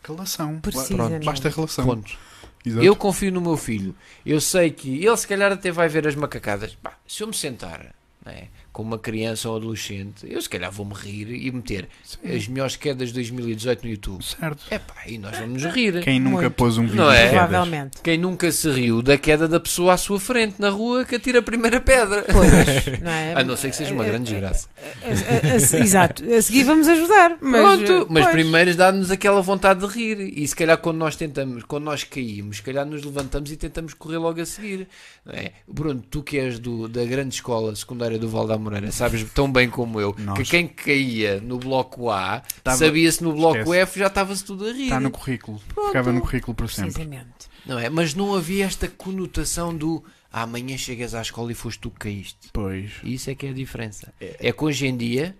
Relação. 0.02 0.60
Precisamente. 0.60 1.24
Basta 1.24 1.48
relação. 1.48 1.84
Ponto. 1.84 2.18
Exato. 2.64 2.84
Eu 2.84 2.94
confio 2.94 3.32
no 3.32 3.40
meu 3.40 3.56
filho. 3.56 3.94
Eu 4.24 4.40
sei 4.40 4.70
que 4.70 5.04
ele 5.04 5.16
se 5.16 5.26
calhar 5.26 5.50
até 5.50 5.70
vai 5.70 5.88
ver 5.88 6.06
as 6.06 6.14
macacadas. 6.14 6.74
Pá, 6.74 6.94
se 7.06 7.22
eu 7.22 7.26
me 7.26 7.34
sentar 7.34 7.94
não 8.24 8.32
é, 8.32 8.48
com 8.80 8.86
uma 8.86 8.98
criança 8.98 9.48
ou 9.50 9.56
adolescente, 9.56 10.26
eu 10.26 10.40
se 10.40 10.48
calhar 10.48 10.70
vou-me 10.72 10.94
rir 10.94 11.30
e 11.30 11.50
meter 11.52 11.86
as 12.24 12.48
melhores 12.48 12.76
quedas 12.76 13.08
de 13.08 13.14
2018 13.14 13.84
no 13.84 13.90
YouTube. 13.90 14.24
Certo. 14.24 14.62
É 14.70 14.78
pá, 14.78 14.94
e 15.06 15.18
nós 15.18 15.36
vamos 15.38 15.62
nos 15.62 15.74
rir. 15.74 16.02
Quem 16.02 16.18
nunca 16.18 16.42
Muito. 16.42 16.54
pôs 16.54 16.78
um 16.78 16.84
vídeo 16.86 16.96
Não 16.96 17.12
é? 17.12 17.28
Provavelmente. 17.28 17.98
Quem 18.02 18.16
nunca 18.16 18.50
se 18.50 18.70
riu 18.70 19.02
da 19.02 19.18
queda 19.18 19.46
da 19.46 19.60
pessoa 19.60 19.92
à 19.92 19.96
sua 19.98 20.18
frente 20.18 20.54
na 20.58 20.70
rua 20.70 21.04
que 21.04 21.16
atira 21.16 21.40
a 21.40 21.42
primeira 21.42 21.78
pedra? 21.80 22.24
Pois, 22.32 23.00
não 23.02 23.10
é? 23.10 23.34
A 23.34 23.44
não 23.44 23.54
ser 23.56 23.68
que 23.70 23.76
seja 23.76 23.92
uma 23.92 24.04
grande 24.04 24.30
desgraça. 24.30 24.66
A- 25.02 25.06
a- 25.08 25.78
a- 25.78 25.80
Exato. 25.84 26.24
A 26.34 26.40
seguir 26.42 26.64
vamos 26.64 26.88
ajudar. 26.88 27.36
Mas, 27.40 27.60
Pronto, 27.82 28.06
mas 28.10 28.22
pois. 28.24 28.34
primeiro 28.34 28.74
dá-nos 28.74 29.10
aquela 29.10 29.42
vontade 29.42 29.80
de 29.80 29.86
rir. 29.92 30.20
E 30.38 30.48
se 30.48 30.56
calhar 30.56 30.78
quando 30.78 30.96
nós 30.96 31.16
tentamos, 31.16 31.64
quando 31.64 31.84
nós 31.84 32.02
caímos, 32.02 32.56
se 32.56 32.62
calhar 32.62 32.86
nos 32.86 33.04
levantamos 33.04 33.52
e 33.52 33.56
tentamos 33.56 33.92
correr 33.92 34.16
logo 34.18 34.40
a 34.40 34.46
seguir. 34.46 34.88
não 35.24 35.34
é? 35.34 35.52
Bruno, 35.68 36.02
tu 36.10 36.22
que 36.22 36.38
és 36.38 36.58
do, 36.58 36.88
da 36.88 37.04
grande 37.04 37.34
escola 37.34 37.74
secundária 37.76 38.18
do 38.18 38.28
Val 38.28 38.46
da 38.46 38.56
Moreira, 38.70 38.92
sabes 38.92 39.24
tão 39.32 39.50
bem 39.50 39.68
como 39.68 40.00
eu 40.00 40.14
Nós. 40.18 40.38
que 40.38 40.44
quem 40.44 40.66
caía 40.68 41.40
no 41.40 41.58
bloco 41.58 42.10
A 42.10 42.42
Tava- 42.62 42.76
sabia-se 42.76 43.22
no 43.22 43.32
bloco 43.34 43.58
Esquece. 43.58 43.78
F 43.80 43.98
já 44.00 44.06
estava-se 44.06 44.44
tudo 44.44 44.66
a 44.66 44.72
rir. 44.72 44.84
Está 44.84 45.00
no 45.00 45.10
currículo. 45.10 45.58
Ficava 45.86 46.12
no 46.12 46.20
currículo 46.20 46.54
para 46.54 46.68
sempre. 46.68 46.92
Precisamente. 46.92 47.48
Não 47.66 47.78
é? 47.78 47.88
Mas 47.90 48.14
não 48.14 48.34
havia 48.34 48.64
esta 48.64 48.88
conotação 48.88 49.74
do 49.76 50.02
"Ah, 50.32 50.42
amanhã 50.42 50.76
chegas 50.78 51.14
à 51.14 51.20
escola 51.22 51.50
e 51.52 51.54
foste 51.54 51.80
tu 51.80 51.90
que 51.90 51.98
caíste. 51.98 52.48
Pois. 52.52 52.92
Isso 53.02 53.28
é 53.30 53.34
que 53.34 53.46
é 53.46 53.50
a 53.50 53.52
diferença. 53.52 54.12
É, 54.20 54.52
que 54.52 54.64
hoje 54.64 54.86
em 54.86 54.96
dia, 54.96 55.36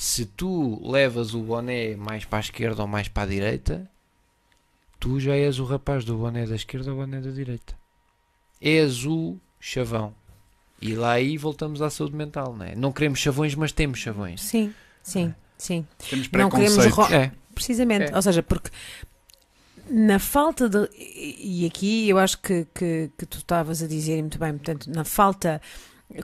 Se 0.00 0.24
tu 0.24 0.80
levas 0.88 1.34
o 1.34 1.40
boné 1.42 1.96
mais 1.96 2.24
para 2.24 2.38
a 2.38 2.40
esquerda 2.40 2.82
ou 2.82 2.86
mais 2.86 3.08
para 3.08 3.24
a 3.24 3.26
direita, 3.26 3.90
tu 5.00 5.18
já 5.18 5.34
és 5.34 5.58
o 5.58 5.64
rapaz 5.64 6.04
do 6.04 6.16
boné 6.16 6.46
da 6.46 6.54
esquerda 6.54 6.92
ou 6.92 6.98
boné 6.98 7.20
da 7.20 7.30
direita. 7.32 7.74
És 8.60 9.04
o 9.04 9.36
chavão. 9.58 10.14
E 10.80 10.94
lá 10.94 11.12
aí 11.12 11.36
voltamos 11.36 11.82
à 11.82 11.90
saúde 11.90 12.14
mental, 12.14 12.54
não 12.56 12.64
é? 12.64 12.74
Não 12.74 12.92
queremos 12.92 13.18
chavões, 13.18 13.54
mas 13.54 13.72
temos 13.72 13.98
chavões. 13.98 14.40
Sim, 14.42 14.72
sim, 15.02 15.34
sim. 15.56 15.86
Temos 16.08 16.30
Não 16.30 16.50
queremos 16.50 16.78
É, 17.10 17.32
Precisamente, 17.54 18.12
É. 18.12 18.16
ou 18.16 18.22
seja, 18.22 18.42
porque 18.42 18.70
na 19.90 20.18
falta 20.18 20.68
de. 20.68 20.88
E 20.96 21.66
aqui 21.66 22.08
eu 22.08 22.18
acho 22.18 22.38
que, 22.38 22.66
que, 22.74 23.10
que 23.18 23.26
tu 23.26 23.38
estavas 23.38 23.82
a 23.82 23.86
dizer 23.88 24.20
muito 24.20 24.38
bem, 24.38 24.52
portanto, 24.52 24.88
na 24.90 25.04
falta, 25.04 25.60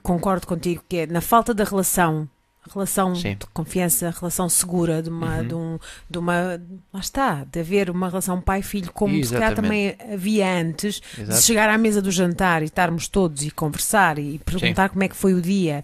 concordo 0.01 0.47
contigo, 0.47 0.83
que 0.87 0.97
é 0.97 1.07
na 1.07 1.19
falta 1.21 1.53
da 1.53 1.63
relação, 1.63 2.29
relação 2.73 3.15
Sim. 3.15 3.35
de 3.35 3.45
confiança, 3.53 4.09
relação 4.17 4.49
segura, 4.49 5.01
de 5.01 5.09
uma, 5.09 5.37
Uhum. 5.39 5.47
de, 5.47 5.55
um, 5.55 5.79
de 6.09 6.17
uma. 6.17 6.61
Lá 6.93 6.99
está, 6.99 7.43
de 7.43 7.59
haver 7.59 7.89
uma 7.89 8.07
relação 8.09 8.41
pai-filho, 8.41 8.91
como 8.91 9.13
se 9.23 9.31
calhar 9.33 9.51
Exatamente. 9.51 9.95
também 9.97 10.13
havia 10.13 10.51
antes, 10.59 11.01
de 11.15 11.21
exato. 11.21 11.41
chegar 11.41 11.69
à 11.69 11.77
mesa 11.77 12.01
do 12.01 12.11
jantar 12.11 12.61
e 12.61 12.65
estarmos 12.65 13.07
todos 13.07 13.43
e 13.43 13.51
conversar 13.51 14.17
e 14.19 14.39
perguntar 14.39 14.89
como 14.89 15.03
é 15.03 15.07
que 15.07 15.15
foi 15.15 15.33
o 15.33 15.41
dia. 15.41 15.83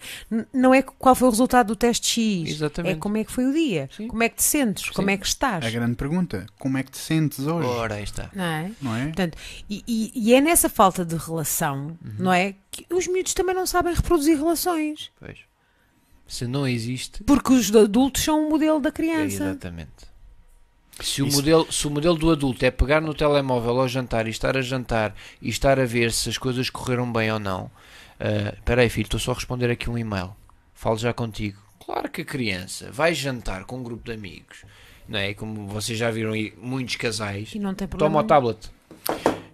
Não 0.54 0.74
é 0.74 0.82
qual 0.82 1.14
foi 1.16 1.28
o 1.28 1.32
resultado 1.32 1.68
do 1.68 1.76
teste 1.76 2.08
X, 2.22 2.50
Exatamente. 2.56 2.96
é 2.96 3.00
como 3.00 3.18
é 3.18 3.24
que 3.24 3.32
foi 3.32 3.46
o 3.46 3.54
dia, 3.54 3.90
Sim. 3.96 4.08
como 4.08 4.24
é 4.24 4.30
que 4.30 4.36
te 4.38 4.44
sentes, 4.44 4.90
como 4.90 5.08
Sim. 5.08 5.14
é 5.14 5.18
que 5.18 5.26
estás. 5.28 5.66
A 5.66 5.70
grande 5.70 5.96
pergunta: 5.96 6.46
como 6.60 6.78
é 6.78 6.84
que 6.84 6.92
te 6.92 6.98
sentes 6.98 7.40
hoje? 7.46 7.68
Ora, 7.68 7.96
aí 7.96 8.04
está. 8.04 8.30
Não 8.34 8.44
é? 8.44 8.72
Não 8.82 8.96
é? 8.96 9.04
Portanto, 9.06 9.38
e, 9.70 9.84
e- 9.88 10.12
e 10.16 10.34
é 10.34 10.42
nessa 10.42 10.68
falta 10.70 11.06
de 11.06 11.16
relação, 11.16 11.98
Uhum. 12.04 12.14
não 12.20 12.34
é? 12.34 12.56
Que 12.72 12.86
os 12.94 13.06
miúdos 13.08 13.34
também 13.34 13.54
não 13.54 13.66
sabem 13.68 13.94
reproduzir 13.94 14.38
relações. 14.38 15.12
Pois. 15.20 15.38
Se 16.32 16.48
não 16.48 16.66
existe, 16.66 17.22
Porque 17.26 17.52
os 17.52 17.76
adultos 17.76 18.24
são 18.24 18.48
o 18.48 18.50
modelo 18.50 18.80
da 18.80 18.88
é 18.88 18.92
criança. 18.94 19.44
exatamente. 19.44 19.92
Se 21.02 21.22
o, 21.22 21.28
Isso- 21.28 21.36
modelo, 21.36 21.72
se 21.74 21.86
o 21.88 21.90
modelo 21.90 22.16
do 22.16 22.32
adulto 22.32 22.64
é 22.64 22.72
pegar 22.72 23.02
no 23.02 23.14
telemóvel 23.14 23.82
ao 23.82 23.88
jantar 23.88 24.28
e 24.28 24.30
estar 24.30 24.56
a 24.56 24.62
jantar 24.62 25.14
e 25.42 25.50
estar 25.50 25.78
a 25.78 25.86
ver 25.86 26.12
se 26.14 26.30
as 26.30 26.38
coisas 26.38 26.70
correram 26.70 27.12
bem 27.12 27.30
ou 27.34 27.38
não, 27.40 27.70
ah, 28.18 28.54
espera 28.56 28.82
aí 28.82 28.90
filho, 28.90 29.08
estou 29.08 29.20
só 29.20 29.32
a 29.32 29.36
responder 29.36 29.70
aqui 29.70 29.90
um 29.90 29.98
e-mail. 29.98 30.34
Falo 30.74 30.98
já 30.98 31.12
contigo. 31.12 31.60
Claro 31.86 32.10
que 32.10 32.22
a 32.22 32.26
criança 32.26 32.90
vai 32.94 33.14
jantar 33.14 33.66
com 33.66 33.80
um 33.80 33.84
grupo 33.84 34.06
de 34.06 34.14
amigos, 34.14 34.64
não 35.10 35.20
é? 35.20 35.34
Como 35.34 35.68
vocês 35.68 35.98
já 35.98 36.10
viram 36.12 36.32
aí, 36.32 36.54
muitos 36.62 36.96
casais. 36.96 37.54
E 37.54 37.60
não 37.60 37.74
tem 37.76 37.90
problema. 37.90 38.10
Toma 38.14 38.24
o 38.24 38.28
tablet, 38.28 38.72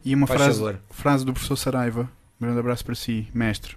E 0.05 0.13
uma 0.13 0.27
faz 0.27 0.41
frase, 0.41 0.59
favor. 0.59 0.79
frase 0.91 1.25
do 1.25 1.33
professor 1.33 1.55
Saraiva: 1.55 2.07
um 2.39 2.45
grande 2.45 2.59
abraço 2.59 2.85
para 2.85 2.93
si, 2.93 3.27
mestre. 3.33 3.75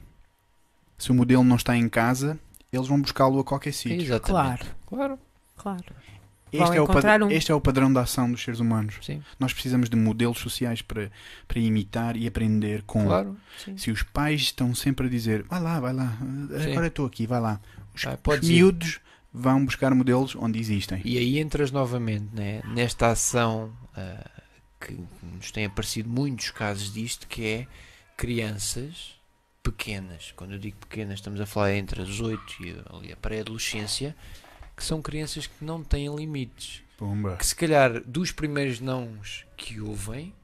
Se 0.99 1.11
o 1.11 1.15
modelo 1.15 1.43
não 1.43 1.57
está 1.57 1.75
em 1.77 1.89
casa, 1.89 2.39
eles 2.73 2.89
vão 2.89 3.01
buscá-lo 3.01 3.39
a 3.41 3.45
qualquer 3.45 3.73
sítio. 3.73 4.01
Exatamente. 4.03 4.31
Claro, 4.33 4.67
Claro. 4.87 5.19
claro. 5.57 5.85
Este 6.53 6.65
Vão 6.65 6.75
é, 6.75 7.25
um. 7.25 7.31
este 7.31 7.53
é 7.53 7.55
o 7.55 7.61
padrão 7.61 7.93
da 7.93 8.01
ação 8.01 8.29
dos 8.31 8.43
seres 8.43 8.59
humanos. 8.59 8.97
Sim, 9.03 9.23
Nós 9.39 9.53
precisamos 9.53 9.89
de 9.89 9.95
modelos 9.97 10.39
sociais 10.39 10.83
para, 10.83 11.09
para 11.47 11.61
imitar 11.61 12.17
e 12.17 12.27
aprender 12.27 12.83
com. 12.83 13.05
claro. 13.05 13.37
Se 13.77 13.89
os 13.93 14.03
pais 14.03 14.41
estão 14.41 14.75
sempre 14.75 15.07
a 15.07 15.09
dizer, 15.09 15.45
vai 15.45 15.61
lá, 15.61 15.79
vai 15.79 15.93
lá, 15.93 16.19
Sim. 16.61 16.73
agora 16.73 16.89
estou 16.89 17.07
aqui, 17.07 17.25
vai 17.25 17.41
lá. 17.41 17.61
Os, 17.95 18.03
Vai, 18.03 18.15
os 18.15 18.21
podes 18.21 18.49
ir. 18.49 18.55
miúdos 18.55 18.99
vão 19.33 19.65
buscar 19.65 19.95
modelos 19.95 20.35
onde 20.35 20.59
existem. 20.59 21.01
E 21.05 21.19
aí 21.19 21.39
entras 21.39 21.71
novamente 21.71 22.27
né, 22.35 22.63
nesta 22.67 23.13
ação 23.13 23.73
ah, 23.97 24.29
que 24.81 24.99
nos 25.23 25.53
tem 25.53 25.67
aparecido 25.67 26.09
muitos 26.09 26.51
casos 26.51 26.93
disto, 26.93 27.29
que 27.29 27.47
é 27.47 27.67
crianças 28.17 29.13
pequenas. 29.63 30.33
Quando 30.37 30.53
eu 30.53 30.59
digo 30.59 30.77
pequenas, 30.79 31.15
estamos 31.15 31.41
a 31.41 31.47
falar 31.47 31.75
entre 31.75 32.03
as 32.03 32.21
8 32.21 32.65
e 32.65 32.77
ali 32.95 33.13
a 33.13 33.17
pré-adolescência, 33.17 34.17
que 34.77 34.85
são 34.85 35.03
crianças 35.03 35.47
que 35.47 35.65
não 35.65 35.83
têm 35.83 36.15
limites. 36.15 36.83
Pumba. 36.97 37.37
Que 37.37 37.47
se 37.47 37.55
calhar 37.57 38.01
dos 38.05 38.31
primeiros 38.33 38.81
nãos 38.81 39.47
que 39.57 39.81
ouvem, 39.81 40.35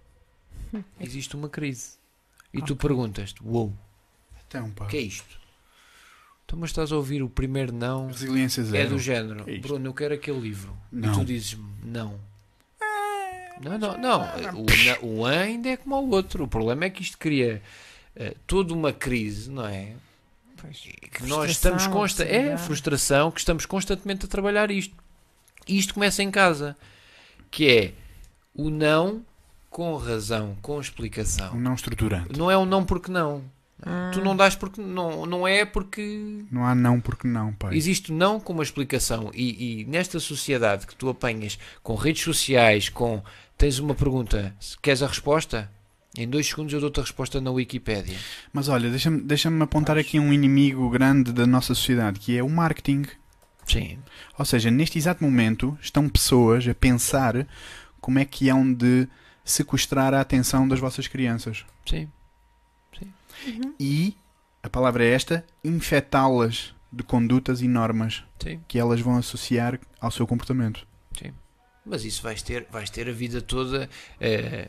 existe 1.01 1.35
uma 1.37 1.49
crise. 1.49 1.97
E 2.53 2.62
tu 2.62 2.75
perguntas-te, 2.75 3.43
uou, 3.45 3.73
Então, 4.47 4.71
pá. 4.71 4.85
o 4.85 4.89
que 4.89 4.97
é 4.97 5.01
isto? 5.01 5.39
Então, 6.45 6.59
mas 6.59 6.71
estás 6.71 6.93
a 6.93 6.97
ouvir 6.97 7.23
o 7.23 7.29
primeiro 7.29 7.73
não 7.73 8.07
Resiliência 8.07 8.61
é 8.61 8.64
zero. 8.64 8.91
do 8.91 8.99
género, 8.99 9.51
É. 9.51 9.59
Bruno, 9.59 9.85
eu 9.89 9.93
quero 9.93 10.14
aquele 10.14 10.39
livro. 10.41 10.75
Não. 10.93 11.12
E 11.12 11.19
tu 11.19 11.25
dizes-me, 11.25 11.69
não. 11.85 12.19
Não, 13.61 13.79
não, 13.79 13.99
não. 13.99 14.21
O, 15.03 15.19
o 15.21 15.27
ainda 15.27 15.71
é 15.71 15.77
como 15.77 15.97
o 15.97 16.11
outro. 16.11 16.45
O 16.45 16.49
problema 16.49 16.85
é 16.85 16.91
que 16.91 17.03
isto 17.03 17.19
cria 17.19 17.61
eh, 18.17 18.35
toda 18.47 18.73
uma 18.73 18.93
crise, 18.93 19.51
não 19.51 19.67
é? 19.67 19.93
Que 21.12 21.27
nós 21.27 21.51
estamos 21.51 21.87
consta 21.87 22.25
é 22.25 22.57
frustração 22.57 23.31
que 23.31 23.39
estamos 23.39 23.67
constantemente 23.67 24.25
a 24.25 24.29
trabalhar 24.29 24.71
isto. 24.71 24.95
E 25.69 25.79
isto 25.79 25.95
começa 25.95 26.23
em 26.23 26.31
casa, 26.31 26.77
que 27.51 27.69
é 27.69 27.93
o 28.55 28.71
não 28.71 29.23
com 29.69 29.95
razão, 29.97 30.57
com 30.62 30.81
explicação. 30.81 31.55
Um 31.55 31.61
não 31.61 31.75
estruturante. 31.75 32.39
Não 32.39 32.51
é 32.51 32.57
um 32.57 32.64
não 32.64 32.85
porque 32.85 33.11
não. 33.11 33.45
Ah. 33.83 34.11
Tu 34.14 34.23
não 34.23 34.35
dás 34.35 34.57
porque 34.57 34.81
não, 34.81 35.27
não 35.27 35.47
é 35.47 35.67
porque 35.67 36.45
Não 36.51 36.64
há 36.64 36.75
não 36.75 36.99
porque 36.99 37.29
não, 37.29 37.53
pai. 37.53 37.77
Existe 37.77 38.11
o 38.11 38.14
não 38.14 38.41
com 38.41 38.55
uma 38.55 38.62
explicação 38.62 39.31
e, 39.35 39.83
e 39.83 39.85
nesta 39.85 40.19
sociedade 40.19 40.87
que 40.87 40.97
tu 40.97 41.11
apanhas 41.11 41.59
com 41.83 41.95
redes 41.95 42.23
sociais, 42.23 42.89
com 42.89 43.23
tens 43.59 43.79
uma 43.79 43.95
pergunta, 43.95 44.55
queres 44.81 45.03
a 45.03 45.07
resposta? 45.07 45.71
Em 46.19 46.29
dois 46.29 46.47
segundos 46.47 46.73
eu 46.73 46.81
dou-te 46.81 47.01
a 47.01 47.03
resposta 47.03 47.41
na 47.41 47.51
Wikipédia. 47.51 48.17
Mas 48.53 48.69
olha, 48.69 48.89
deixa-me 48.89 49.21
deixa 49.21 49.51
apontar 49.62 49.99
aqui 49.99 50.19
um 50.19 50.33
inimigo 50.33 50.89
grande 50.89 51.33
da 51.33 51.47
nossa 51.47 51.75
sociedade, 51.75 52.19
que 52.19 52.37
é 52.37 52.43
o 52.43 52.49
marketing. 52.49 53.05
Sim. 53.67 53.99
Ou 54.39 54.45
seja, 54.45 54.71
neste 54.71 54.97
exato 54.97 55.23
momento 55.23 55.77
estão 55.81 56.09
pessoas 56.09 56.67
a 56.67 56.75
pensar 56.75 57.47
como 58.01 58.19
é 58.19 58.25
que 58.25 58.49
hão 58.49 58.73
de 58.73 59.07
sequestrar 59.45 60.14
a 60.14 60.21
atenção 60.21 60.67
das 60.67 60.81
vossas 60.81 61.07
crianças. 61.07 61.64
Sim. 61.85 62.09
Uhum. 63.47 63.75
E, 63.79 64.17
a 64.62 64.71
palavra 64.71 65.05
é 65.05 65.11
esta, 65.11 65.45
infectá-las 65.62 66.75
de 66.91 67.03
condutas 67.03 67.61
e 67.61 67.69
normas 67.69 68.25
Sim. 68.43 68.61
que 68.67 68.79
elas 68.79 69.01
vão 69.01 69.17
associar 69.19 69.79
ao 70.01 70.11
seu 70.11 70.27
comportamento. 70.27 70.87
Mas 71.89 72.05
isso 72.05 72.21
vais 72.21 72.43
ter, 72.43 72.67
vais 72.69 72.91
ter 72.91 73.09
a 73.09 73.12
vida 73.12 73.41
toda. 73.41 73.89
eh, 74.21 74.69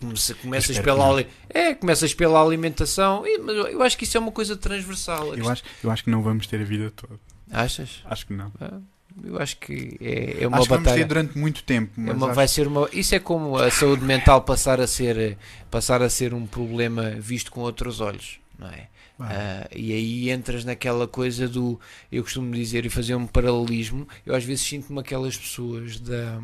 começa- 0.00 0.34
começas 0.34 0.78
pela 0.78 1.08
ali- 1.10 1.26
é, 1.48 1.74
começas 1.74 2.14
pela 2.14 2.40
alimentação, 2.42 3.26
e- 3.26 3.38
mas 3.38 3.56
eu- 3.56 3.66
eu 3.68 3.82
acho 3.82 3.96
que 3.98 4.04
isso 4.04 4.16
é 4.16 4.20
uma 4.20 4.32
coisa 4.32 4.56
transversal. 4.56 5.34
Eu 5.34 5.48
acho, 5.48 5.62
eu 5.82 5.90
acho 5.90 6.04
que 6.04 6.10
não 6.10 6.22
vamos 6.22 6.46
ter 6.46 6.60
a 6.60 6.64
vida 6.64 6.90
toda. 6.94 7.18
Achas? 7.50 8.02
Acho 8.04 8.26
que 8.26 8.32
não. 8.32 8.50
Ah, 8.60 8.78
Eu 9.22 9.40
acho 9.40 9.56
que 9.58 9.96
é, 10.00 10.42
é 10.42 10.48
uma 10.48 10.56
acho 10.56 10.64
que 10.64 10.70
vamos 10.70 10.84
batalha. 10.86 11.02
ter 11.02 11.04
durante 11.06 11.38
muito 11.38 11.62
tempo. 11.62 11.92
É 12.00 12.12
uma- 12.12 12.26
acho- 12.26 12.34
vai 12.34 12.48
ser 12.48 12.66
uma, 12.66 12.88
isso 12.92 13.14
é 13.14 13.20
como 13.20 13.56
a 13.56 13.70
saúde 13.70 14.04
mental 14.04 14.42
passar 14.42 14.80
a 14.80 14.88
ser 14.88 15.38
passar 15.70 16.02
a 16.02 16.10
ser 16.10 16.34
um 16.34 16.44
problema 16.48 17.10
visto 17.10 17.52
com 17.52 17.60
outros 17.60 18.00
olhos, 18.00 18.40
não 18.58 18.66
é? 18.68 18.88
Ah, 19.20 19.68
e 19.72 19.92
aí 19.92 20.30
entras 20.30 20.64
naquela 20.64 21.06
coisa 21.06 21.46
do 21.46 21.78
eu 22.10 22.24
costumo 22.24 22.52
dizer 22.52 22.84
e 22.84 22.90
fazer 22.90 23.14
um 23.14 23.24
paralelismo. 23.24 24.08
Eu 24.26 24.34
às 24.34 24.42
vezes 24.42 24.64
sinto-me 24.66 24.98
aquelas 24.98 25.36
pessoas 25.36 26.00
da 26.00 26.40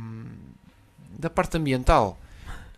da 1.19 1.29
parte 1.29 1.57
ambiental. 1.57 2.17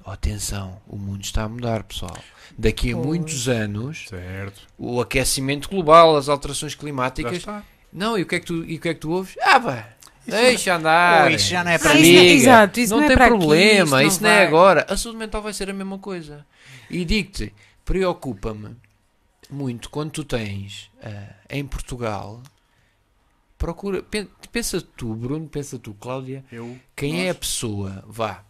Atenção, 0.04 0.80
o 0.86 0.96
mundo 0.96 1.22
está 1.22 1.44
a 1.44 1.48
mudar, 1.48 1.82
pessoal. 1.84 2.16
Daqui 2.58 2.92
a 2.92 2.94
Pois. 2.96 3.06
muitos 3.06 3.48
anos, 3.48 4.06
Certo. 4.08 4.60
o 4.76 5.00
aquecimento 5.00 5.68
global, 5.68 6.16
as 6.16 6.28
alterações 6.28 6.74
climáticas. 6.74 7.44
Não, 7.92 8.18
e 8.18 8.22
o 8.22 8.26
que 8.26 8.34
é 8.36 8.40
que 8.40 8.46
tu, 8.46 8.64
e 8.64 8.76
o 8.76 8.80
que 8.80 8.88
é 8.88 8.94
que 8.94 9.00
tu 9.00 9.10
ouves? 9.10 9.36
Ah, 9.40 9.60
pá, 9.60 9.88
deixa 10.26 10.74
andar. 10.76 11.26
Oh, 11.26 11.34
isso 11.34 11.48
já 11.48 11.62
não 11.62 11.70
é 11.70 11.78
para 11.78 11.94
mim. 11.94 12.14
não- 12.14 12.22
exato, 12.22 12.80
isso 12.80 12.90
não, 12.92 12.98
não 12.98 13.04
é 13.04 13.08
tem 13.08 13.16
para 13.16 13.26
aqui, 13.26 13.36
problema, 13.38 14.02
isso 14.02 14.12
isso 14.14 14.22
não 14.22 14.30
não, 14.30 14.36
é 14.36 14.46
agora. 14.46 14.86
A 14.88 14.96
saúde 14.96 15.18
mental 15.18 15.40
vai 15.42 15.52
ser 15.52 15.70
a 15.70 15.72
mesma 15.74 15.98
coisa. 15.98 16.44
E 16.90 17.04
digo-te, 17.04 17.54
preocupa-me 17.84 18.76
muito 19.50 19.88
quando 19.90 20.10
tu 20.10 20.24
tens 20.24 20.90
ah, 21.02 21.34
em 21.50 21.64
Portugal. 21.64 22.42
Procura, 23.56 24.02
pen- 24.02 24.28
pensa 24.50 24.80
tu, 24.80 25.14
Bruno, 25.14 25.46
pensa 25.48 25.78
tu, 25.78 25.94
Cláudia, 25.94 26.44
Eu, 26.50 26.76
quem 26.96 27.20
é 27.20 27.24
a 27.24 27.26
nós. 27.28 27.36
pessoa, 27.38 28.04
vá, 28.08 28.42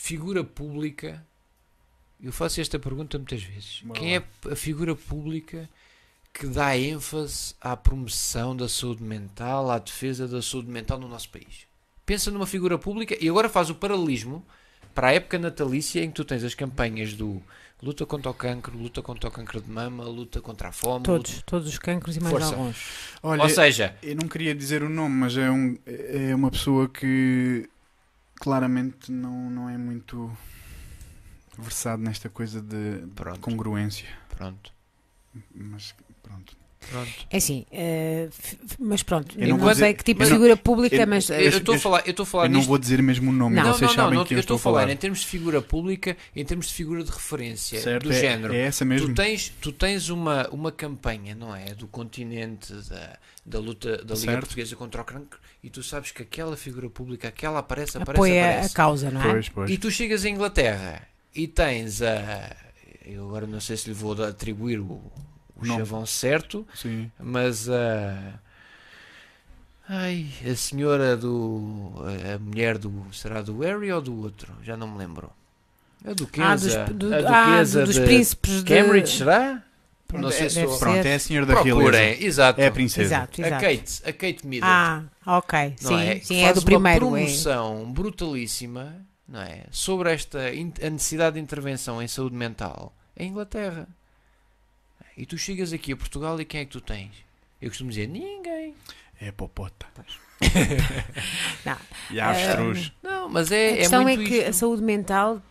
figura 0.00 0.42
pública. 0.42 1.24
Eu 2.22 2.32
faço 2.32 2.60
esta 2.60 2.78
pergunta 2.78 3.18
muitas 3.18 3.42
vezes. 3.42 3.82
Quem 3.94 4.18
lá. 4.18 4.24
é 4.48 4.52
a 4.52 4.56
figura 4.56 4.96
pública 4.96 5.68
que 6.32 6.46
dá 6.46 6.76
ênfase 6.76 7.54
à 7.60 7.76
promoção 7.76 8.56
da 8.56 8.68
saúde 8.68 9.02
mental, 9.02 9.70
à 9.70 9.78
defesa 9.78 10.26
da 10.26 10.40
saúde 10.40 10.70
mental 10.70 10.98
no 10.98 11.06
nosso 11.06 11.28
país? 11.28 11.66
Pensa 12.06 12.30
numa 12.30 12.46
figura 12.46 12.78
pública 12.78 13.16
e 13.20 13.28
agora 13.28 13.48
faz 13.48 13.68
o 13.68 13.74
paralelismo 13.74 14.44
para 14.94 15.08
a 15.08 15.12
época 15.12 15.38
natalícia 15.38 16.02
em 16.02 16.08
que 16.08 16.14
tu 16.14 16.24
tens 16.24 16.42
as 16.42 16.54
campanhas 16.54 17.12
do 17.12 17.42
luta 17.82 18.04
contra 18.04 18.30
o 18.30 18.34
cancro, 18.34 18.76
luta 18.76 19.02
contra 19.02 19.28
o 19.28 19.32
cancro 19.32 19.60
de 19.60 19.70
mama, 19.70 20.04
luta 20.04 20.40
contra 20.40 20.68
a 20.68 20.72
fome. 20.72 21.04
Todos, 21.04 21.42
todos 21.42 21.68
os 21.68 21.78
cancros 21.78 22.16
e 22.16 22.20
mais 22.20 22.32
Força. 22.32 22.54
alguns. 22.54 22.76
Olha, 23.22 23.42
Ou 23.42 23.48
seja, 23.48 23.94
eu 24.02 24.16
não 24.16 24.28
queria 24.28 24.54
dizer 24.54 24.82
o 24.82 24.88
nome, 24.88 25.14
mas 25.14 25.36
é, 25.36 25.50
um, 25.50 25.78
é 25.86 26.34
uma 26.34 26.50
pessoa 26.50 26.88
que 26.88 27.68
claramente 28.40 29.12
não, 29.12 29.50
não 29.50 29.68
é 29.68 29.76
muito 29.78 30.36
versado 31.58 32.02
nesta 32.02 32.28
coisa 32.28 32.60
de 32.60 33.06
Pronto. 33.14 33.38
congruência. 33.40 34.08
pronto. 34.30 34.72
Mas 35.54 35.94
pronto. 36.22 36.56
Pronto. 36.90 37.10
É 37.30 37.36
assim, 37.36 37.66
f- 37.70 38.56
mas 38.78 39.02
pronto, 39.02 39.36
Eu 39.38 39.42
eu 39.42 39.48
não 39.50 39.56
não, 39.58 39.64
vou 39.64 39.74
sei 39.74 39.84
dizer- 39.88 39.94
que 39.98 40.04
tipo 40.04 40.22
eu 40.22 40.26
de 40.26 40.30
não- 40.32 40.38
figura 40.38 40.56
pública, 40.56 40.96
eu- 40.96 41.06
mas 41.06 41.28
Eu 41.28 41.36
eh, 41.36 41.44
estou 41.44 41.74
a 41.74 41.76
eu- 41.76 41.80
falar, 41.80 42.02
eu 42.06 42.10
estou 42.10 42.22
a 42.24 42.26
falar 42.26 42.44
Eu 42.46 42.50
não 42.50 42.62
vou 42.62 42.78
dizer 42.78 43.02
mesmo 43.02 43.30
o 43.30 43.32
nome, 43.34 43.54
Não. 43.56 43.62
Não, 43.64 43.72
vocês 43.74 43.82
não, 43.82 43.88
não, 43.88 43.94
sabem 44.04 44.18
não, 44.18 44.24
quem 44.24 44.34
eu 44.34 44.38
eu 44.38 44.40
estou 44.40 44.56
a 44.56 44.58
falar 44.58 44.80
falar. 44.80 44.92
em 44.92 44.96
termos 44.96 45.20
de 45.20 45.26
figura 45.26 45.60
pública, 45.62 46.16
em 46.34 46.44
termos 46.44 46.66
de 46.68 46.74
figura 46.74 47.04
de 47.04 47.10
referência, 47.10 47.80
Certo, 47.80 48.04
do 48.04 48.12
é, 48.12 48.18
género. 48.20 48.54
é 48.54 48.60
essa 48.62 48.84
mesmo. 48.84 49.08
Tu 49.08 49.14
tens, 49.14 49.52
tu 49.60 49.72
tens 49.72 50.08
uma, 50.08 50.48
uma 50.48 50.72
campanha, 50.72 51.34
não 51.34 51.54
é? 51.54 51.66
Do 51.74 51.86
continente 51.86 52.72
da, 52.72 53.18
da 53.44 53.58
luta 53.60 53.98
da 53.98 54.14
Liga 54.14 54.16
Certo. 54.16 54.40
Portuguesa 54.40 54.74
contra 54.76 55.02
o 55.02 55.04
cancro 55.04 55.38
e 55.62 55.68
tu 55.70 55.82
sabes 55.82 56.10
que 56.10 56.22
aquela 56.22 56.56
figura 56.56 56.88
pública, 56.88 57.28
aquela 57.28 57.58
aparece, 57.60 57.98
aparece, 57.98 58.10
apoia 58.18 58.42
a 58.44 58.50
aparece. 58.52 58.74
causa, 58.74 59.10
não 59.10 59.20
é? 59.22 59.30
Pois, 59.30 59.48
pois. 59.50 59.70
E 59.70 59.76
tu 59.78 59.90
chegas 59.90 60.24
à 60.24 60.28
Inglaterra 60.30 61.02
e 61.34 61.46
tens 61.46 62.00
a. 62.02 62.56
Eu 63.04 63.26
agora 63.28 63.46
não 63.46 63.60
sei 63.60 63.76
se 63.76 63.88
lhe 63.88 63.94
vou 63.94 64.12
atribuir 64.24 64.78
o, 64.80 65.00
o 65.64 65.66
Não. 65.66 65.76
chavão 65.78 66.06
certo, 66.06 66.66
Sim. 66.74 67.10
mas 67.18 67.68
a. 67.68 68.34
Ai, 69.88 70.26
a 70.48 70.54
senhora 70.54 71.16
do. 71.16 71.92
A 72.34 72.38
mulher 72.38 72.78
do. 72.78 72.92
Será 73.12 73.42
do 73.42 73.58
Harry 73.60 73.90
ou 73.92 74.00
do 74.00 74.22
outro? 74.22 74.52
Já 74.62 74.76
não 74.76 74.88
me 74.88 74.98
lembro. 74.98 75.30
A 76.04 76.10
Ah, 76.10 76.14
dos, 76.14 76.16
duquesa. 76.16 76.84
do- 76.94 77.14
a 77.14 77.18
ah, 77.18 77.50
duquesa 77.50 77.84
dos 77.84 77.94
de 77.96 78.00
príncipes 78.02 78.62
de 78.62 78.74
Cambridge, 78.74 79.18
será? 79.18 79.62
Pronto, 80.06 80.22
não 80.22 80.30
sei 80.30 80.46
é- 80.46 80.48
se 80.48 80.64
sou-. 80.64 80.78
Pronto, 80.78 81.06
é 81.06 81.14
a 81.14 81.18
senhora 81.18 81.46
da 81.46 81.54
Procurem, 81.54 82.00
realeza. 82.00 82.24
exato. 82.24 82.60
É 82.60 82.66
a 82.66 82.70
princesa. 82.72 83.06
Exato, 83.14 83.42
A 83.42 83.46
exato. 83.46 83.62
Kate, 83.64 84.02
a 84.04 84.12
Kate 84.12 84.46
Middleton. 84.46 84.66
Ah, 84.74 85.04
ok, 85.26 85.76
não 85.82 85.88
sim, 85.90 86.00
é? 86.04 86.20
Sim, 86.20 86.40
é 86.40 86.44
faz 86.44 86.54
do 86.56 86.60
uma 86.60 86.64
primeiro. 86.64 87.06
é. 87.06 87.10
promoção 87.10 87.92
brutalíssima 87.92 88.96
não 89.28 89.40
é? 89.42 89.64
sobre 89.70 90.12
esta 90.12 90.38
a 90.48 90.90
necessidade 90.90 91.34
de 91.34 91.40
intervenção 91.40 92.02
em 92.02 92.08
saúde 92.08 92.34
mental 92.34 92.92
em 93.16 93.28
Inglaterra. 93.28 93.86
E 95.20 95.26
tu 95.26 95.36
chegas 95.36 95.70
aqui 95.72 95.92
a 95.92 95.96
Portugal 95.96 96.40
e 96.40 96.44
quem 96.46 96.60
é 96.62 96.64
que 96.64 96.70
tu 96.70 96.80
tens? 96.80 97.10
Eu 97.60 97.68
costumo 97.68 97.90
dizer 97.90 98.08
ninguém. 98.08 98.74
É 99.20 99.28
a 99.28 99.32
popota. 99.34 99.86
Não. 101.64 101.76
E 102.10 102.18
a 102.18 102.30
avestruz. 102.30 102.92
Não, 103.02 103.28
mas 103.28 103.52
A 103.52 103.56
é, 103.56 103.72
é 103.72 103.76
questão 103.76 104.00
é, 104.00 104.16
muito 104.16 104.24
que 104.28 104.40
a 104.44 104.48
isto. 104.48 104.60
saúde 104.60 104.82
mental 104.82 105.42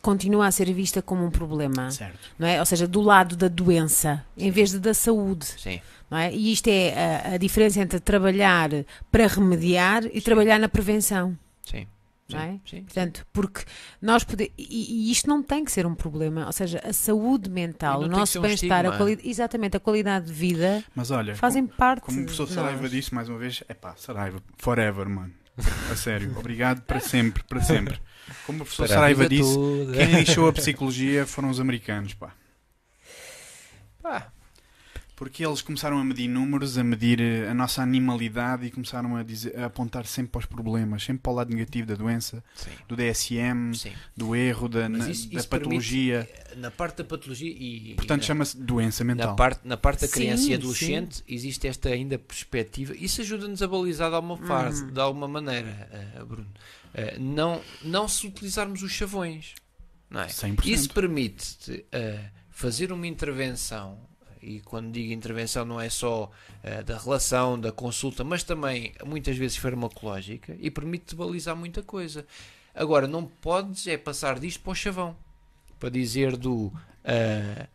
continua 0.00 0.46
a 0.46 0.50
ser 0.50 0.72
vista 0.72 1.02
como 1.02 1.24
um 1.24 1.30
problema, 1.30 1.90
Certo. 1.90 2.18
não 2.38 2.46
é? 2.48 2.58
Ou 2.60 2.66
seja, 2.66 2.86
do 2.86 3.00
lado 3.00 3.36
da 3.36 3.48
doença, 3.48 4.24
em 4.36 4.50
vez 4.50 4.70
de 4.70 4.78
da 4.78 4.92
saúde, 4.94 5.46
Sim, 5.46 5.80
não 6.10 6.16
é? 6.18 6.32
E 6.32 6.52
isto 6.52 6.68
é 6.68 6.92
a, 7.30 7.34
a 7.34 7.36
diferença 7.38 7.80
entre 7.80 7.98
trabalhar 8.00 8.70
para 9.10 9.26
remediar 9.26 10.04
e 10.12 10.20
trabalhar 10.20 10.58
na 10.58 10.68
prevenção. 10.68 11.38
sim. 11.64 11.86
Não 12.30 12.38
é? 12.40 12.52
sim, 12.52 12.60
sim. 12.68 12.82
Portanto, 12.82 13.26
porque 13.32 13.64
nós 14.02 14.22
podemos. 14.22 14.52
E, 14.58 15.08
e 15.08 15.10
isto 15.10 15.26
não 15.28 15.42
tem 15.42 15.64
que 15.64 15.72
ser 15.72 15.86
um 15.86 15.94
problema. 15.94 16.44
Ou 16.46 16.52
seja, 16.52 16.80
a 16.84 16.92
saúde 16.92 17.48
mental, 17.48 18.02
o 18.02 18.06
nosso 18.08 18.38
um 18.38 18.42
bem-estar, 18.42 18.84
a 18.86 18.96
quali- 18.98 19.18
exatamente, 19.24 19.76
a 19.76 19.80
qualidade 19.80 20.26
de 20.26 20.32
vida 20.32 20.84
Mas 20.94 21.10
olha, 21.10 21.34
fazem 21.34 21.64
como, 21.66 21.76
parte. 21.78 22.02
como 22.02 22.18
o 22.20 22.24
professor 22.24 22.46
Saraiva 22.48 22.82
nós. 22.82 22.90
disse 22.90 23.14
mais 23.14 23.28
uma 23.28 23.38
vez, 23.38 23.62
é 23.68 23.72
pá, 23.74 23.94
Saraiva, 23.96 24.42
forever, 24.58 25.08
mano. 25.08 25.32
A 25.90 25.96
sério, 25.96 26.32
obrigado 26.38 26.82
para 26.82 27.00
sempre, 27.00 27.42
para 27.44 27.60
sempre. 27.60 27.98
Como 28.46 28.58
o 28.58 28.64
professor 28.64 28.86
Para 28.86 28.94
Saraiva 28.94 29.28
disse, 29.28 29.54
toda. 29.54 29.92
quem 29.94 30.06
deixou 30.12 30.48
a 30.48 30.52
psicologia 30.52 31.26
foram 31.26 31.50
os 31.50 31.58
americanos, 31.58 32.14
pá. 32.14 32.32
Pá, 34.02 34.30
Porque 35.18 35.44
eles 35.44 35.60
começaram 35.60 35.98
a 35.98 36.04
medir 36.04 36.28
números, 36.28 36.78
a 36.78 36.84
medir 36.84 37.20
eh, 37.20 37.48
a 37.48 37.52
nossa 37.52 37.82
animalidade 37.82 38.64
e 38.66 38.70
começaram 38.70 39.16
a, 39.16 39.24
dizer, 39.24 39.58
a 39.58 39.66
apontar 39.66 40.06
sempre 40.06 40.30
para 40.30 40.38
os 40.38 40.46
problemas, 40.46 41.02
sempre 41.02 41.22
para 41.24 41.32
o 41.32 41.34
lado 41.34 41.50
negativo 41.52 41.88
da 41.88 41.96
doença, 41.96 42.42
sim, 42.54 42.70
do 42.86 42.94
DSM, 42.94 43.74
sim. 43.74 43.92
do 44.16 44.36
erro, 44.36 44.68
da, 44.68 44.88
na- 44.88 45.10
isso- 45.10 45.28
da 45.28 45.38
isso 45.40 45.48
patologia. 45.48 46.30
Na 46.56 46.70
parte 46.70 46.98
da 46.98 47.04
patologia 47.04 47.50
e. 47.50 47.94
Portanto, 47.96 48.24
chama-se 48.24 48.56
doença 48.56 49.02
mental. 49.02 49.30
Na 49.30 49.34
parte, 49.34 49.60
na 49.66 49.76
parte 49.76 50.02
da 50.02 50.06
Sim, 50.06 50.12
criança 50.12 50.50
e 50.50 50.54
adolescente 50.54 51.24
existe 51.26 51.66
esta 51.66 51.88
ainda 51.88 52.16
perspectiva. 52.16 52.94
Isso 52.96 53.20
ajuda-nos 53.20 53.60
a 53.60 53.66
balizar 53.66 54.10
de 54.10 54.14
alguma 54.14 54.36
fase, 54.36 54.84
Uhum. 54.84 54.92
de 54.92 55.00
alguma 55.00 55.26
maneira, 55.26 55.88
eh, 55.90 56.24
Bruno. 56.24 56.46
Eh, 56.94 57.18
não, 57.18 57.60
não 57.82 58.06
se 58.06 58.24
utilizarmos 58.26 58.82
os 58.84 58.92
chavões. 58.92 59.54
Não 60.08 60.20
é? 60.20 60.28
100%. 60.28 60.64
Isso 60.72 60.90
permite-te 60.94 61.84
eh, 61.90 62.30
fazer 62.50 62.92
uma 62.92 63.06
intervenção, 63.06 64.07
e 64.48 64.60
quando 64.60 64.90
digo 64.90 65.12
intervenção 65.12 65.64
não 65.64 65.80
é 65.80 65.90
só 65.90 66.30
eh, 66.62 66.82
da 66.82 66.96
relação, 66.98 67.60
da 67.60 67.70
consulta, 67.70 68.24
mas 68.24 68.42
também 68.42 68.94
muitas 69.04 69.36
vezes 69.36 69.56
farmacológica, 69.56 70.56
e 70.58 70.70
permite-te 70.70 71.14
balizar 71.14 71.54
muita 71.54 71.82
coisa. 71.82 72.26
Agora, 72.74 73.06
não 73.06 73.24
podes 73.24 73.86
é 73.86 73.96
passar 73.96 74.38
disto 74.38 74.60
para 74.60 74.72
o 74.72 74.74
chavão, 74.74 75.16
para 75.78 75.90
dizer 75.90 76.36
do 76.36 76.72
eh, 77.04 77.66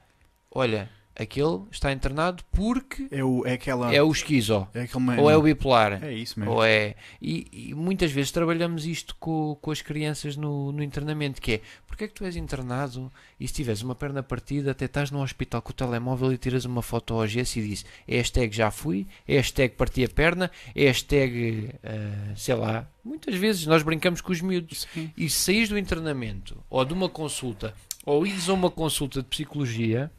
olha, 0.52 0.90
aquele 1.16 1.62
está 1.72 1.92
internado 1.92 2.44
porque 2.52 3.08
É, 3.12 3.24
o, 3.24 3.46
é 3.46 3.54
aquela. 3.54 3.94
é 3.94 4.02
o 4.02 4.12
esquizo, 4.12 4.68
é 4.74 4.82
aquele 4.82 5.22
ou 5.22 5.30
é 5.30 5.38
o 5.38 5.42
bipolar. 5.42 6.04
É 6.04 6.14
isso 6.14 6.40
mesmo. 6.40 6.56
Ou 6.56 6.64
é, 6.64 6.96
e, 7.22 7.70
e 7.70 7.74
muitas 7.74 8.12
vezes 8.12 8.32
trabalhamos 8.32 8.86
isto 8.86 9.16
com, 9.20 9.58
com 9.62 9.72
as 9.72 9.82
crianças 9.82 10.36
no, 10.36 10.72
no 10.72 10.84
internamento, 10.84 11.42
que 11.42 11.54
é, 11.54 11.62
porque 11.88 12.06
é 12.06 12.08
que 12.08 12.14
tu 12.14 12.26
és 12.26 12.36
internado 12.36 13.12
e 13.40 13.48
se 13.48 13.54
tiveres 13.54 13.82
uma 13.82 13.94
perna 13.94 14.24
partida, 14.24 14.72
até 14.72 14.86
estás 14.86 15.12
no 15.12 15.22
hospital 15.22 15.62
com 15.62 15.70
o 15.72 15.74
telemóvel 15.74 16.34
e 16.34 16.38
tiras 16.38 16.66
uma 16.66 16.82
foto 16.82 17.14
ao 17.14 17.28
gesso 17.28 17.60
e 17.60 17.68
diz, 17.68 17.86
hashtag 18.08 18.56
já 18.56 18.72
fui, 18.72 19.06
hashtag 19.28 19.76
parti 19.76 20.04
a 20.04 20.10
perna, 20.10 20.50
hashtag, 20.76 21.70
eh, 21.84 22.34
sei 22.36 22.56
lá, 22.56 22.90
muitas 23.04 23.36
vezes 23.36 23.66
nós 23.68 23.84
brincamos 23.84 24.22
com 24.22 24.32
os 24.32 24.42
miúdos. 24.42 24.88
Sim. 24.94 25.12
E 25.16 25.30
se 25.30 25.40
saís 25.40 25.70
do 25.70 25.78
internamento, 25.78 26.58
ou 26.70 26.84
de 26.84 26.94
uma 26.94 27.10
consulta, 27.10 27.74
ou 28.06 28.26
ires 28.26 28.50
a 28.50 28.54
uma 28.54 28.72
consulta 28.72 29.22
de 29.22 29.28
psicologia, 29.28 30.12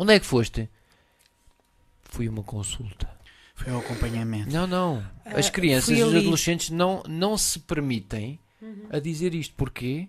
onde 0.00 0.14
é 0.14 0.20
que 0.20 0.26
foste? 0.26 0.68
Fui 2.04 2.28
uma 2.28 2.42
consulta. 2.42 3.08
Foi 3.54 3.72
o 3.72 3.78
acompanhamento. 3.78 4.50
Não, 4.50 4.66
não. 4.66 5.06
As 5.24 5.46
Ah, 5.48 5.50
crianças 5.50 5.96
e 5.96 6.02
os 6.02 6.14
adolescentes 6.14 6.70
não, 6.70 7.02
não 7.06 7.36
se 7.36 7.58
permitem 7.60 8.38
Uhum. 8.62 8.86
a 8.90 8.98
dizer 8.98 9.34
isto. 9.34 9.54
Porquê? 9.54 10.08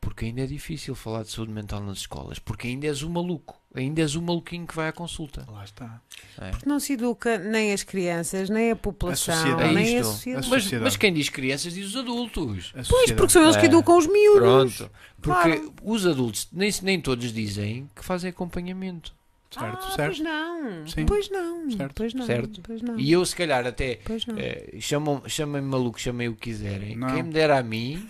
Porque 0.00 0.24
ainda 0.24 0.40
é 0.42 0.46
difícil 0.46 0.94
falar 0.94 1.22
de 1.24 1.30
saúde 1.30 1.52
mental 1.52 1.80
nas 1.82 1.98
escolas. 1.98 2.38
Porque 2.38 2.68
ainda 2.68 2.86
és 2.86 3.02
o 3.02 3.10
maluco. 3.10 3.60
Ainda 3.74 4.00
és 4.00 4.14
o 4.14 4.22
maluquinho 4.22 4.66
que 4.66 4.74
vai 4.74 4.88
à 4.88 4.92
consulta. 4.92 5.44
Lá 5.48 5.62
está. 5.62 6.00
É. 6.40 6.50
Porque 6.50 6.66
não 6.68 6.80
se 6.80 6.94
educa 6.94 7.36
nem 7.38 7.72
as 7.72 7.82
crianças, 7.82 8.48
nem 8.48 8.70
a 8.70 8.76
população. 8.76 9.60
É 9.60 9.72
nem 9.72 9.96
a 9.96 10.00
isto. 10.00 10.10
sociedade. 10.12 10.46
A 10.46 10.50
Mas, 10.50 10.62
sociedade. 10.62 10.84
mas 10.84 10.96
quem 10.96 11.12
diz 11.12 11.28
crianças 11.28 11.74
diz 11.74 11.86
os 11.88 11.96
adultos. 11.96 12.72
A 12.74 12.82
Pois, 12.88 13.12
porque 13.12 13.28
são 13.32 13.42
eles 13.44 13.56
que 13.56 13.62
É. 13.62 13.66
educam 13.66 13.98
os 13.98 14.06
miúdos. 14.06 14.76
Pronto. 14.76 14.90
Porque 15.20 15.56
Claro. 15.58 15.74
os 15.82 16.06
adultos 16.06 16.48
nem, 16.50 16.70
nem 16.82 17.00
todos 17.00 17.32
dizem 17.32 17.88
que 17.94 18.02
fazem 18.04 18.30
acompanhamento. 18.30 19.12
Certo, 19.50 19.84
ah, 19.86 19.90
certo. 19.96 20.06
Pois 20.16 20.20
não. 20.20 20.86
Sim. 20.86 21.06
Pois 21.06 21.28
não. 21.30 21.70
Certo. 21.72 21.94
Pois 21.94 22.14
não. 22.14 22.24
Certo. 22.26 22.60
Pois 22.62 22.80
não. 22.82 22.98
E 22.98 23.10
eu, 23.12 23.26
se 23.26 23.34
calhar, 23.36 23.66
até 23.66 23.98
Pois 24.04 24.24
não. 24.24 24.36
Eh, 24.38 24.76
chamam- 24.80 25.22
chamem-me 25.26 25.66
maluco, 25.68 26.00
chamem 26.00 26.28
o 26.28 26.34
que 26.34 26.42
quiserem. 26.50 26.96
Não. 26.96 27.12
Quem 27.12 27.22
me 27.24 27.32
dera 27.32 27.58
a 27.58 27.62
mim 27.62 28.08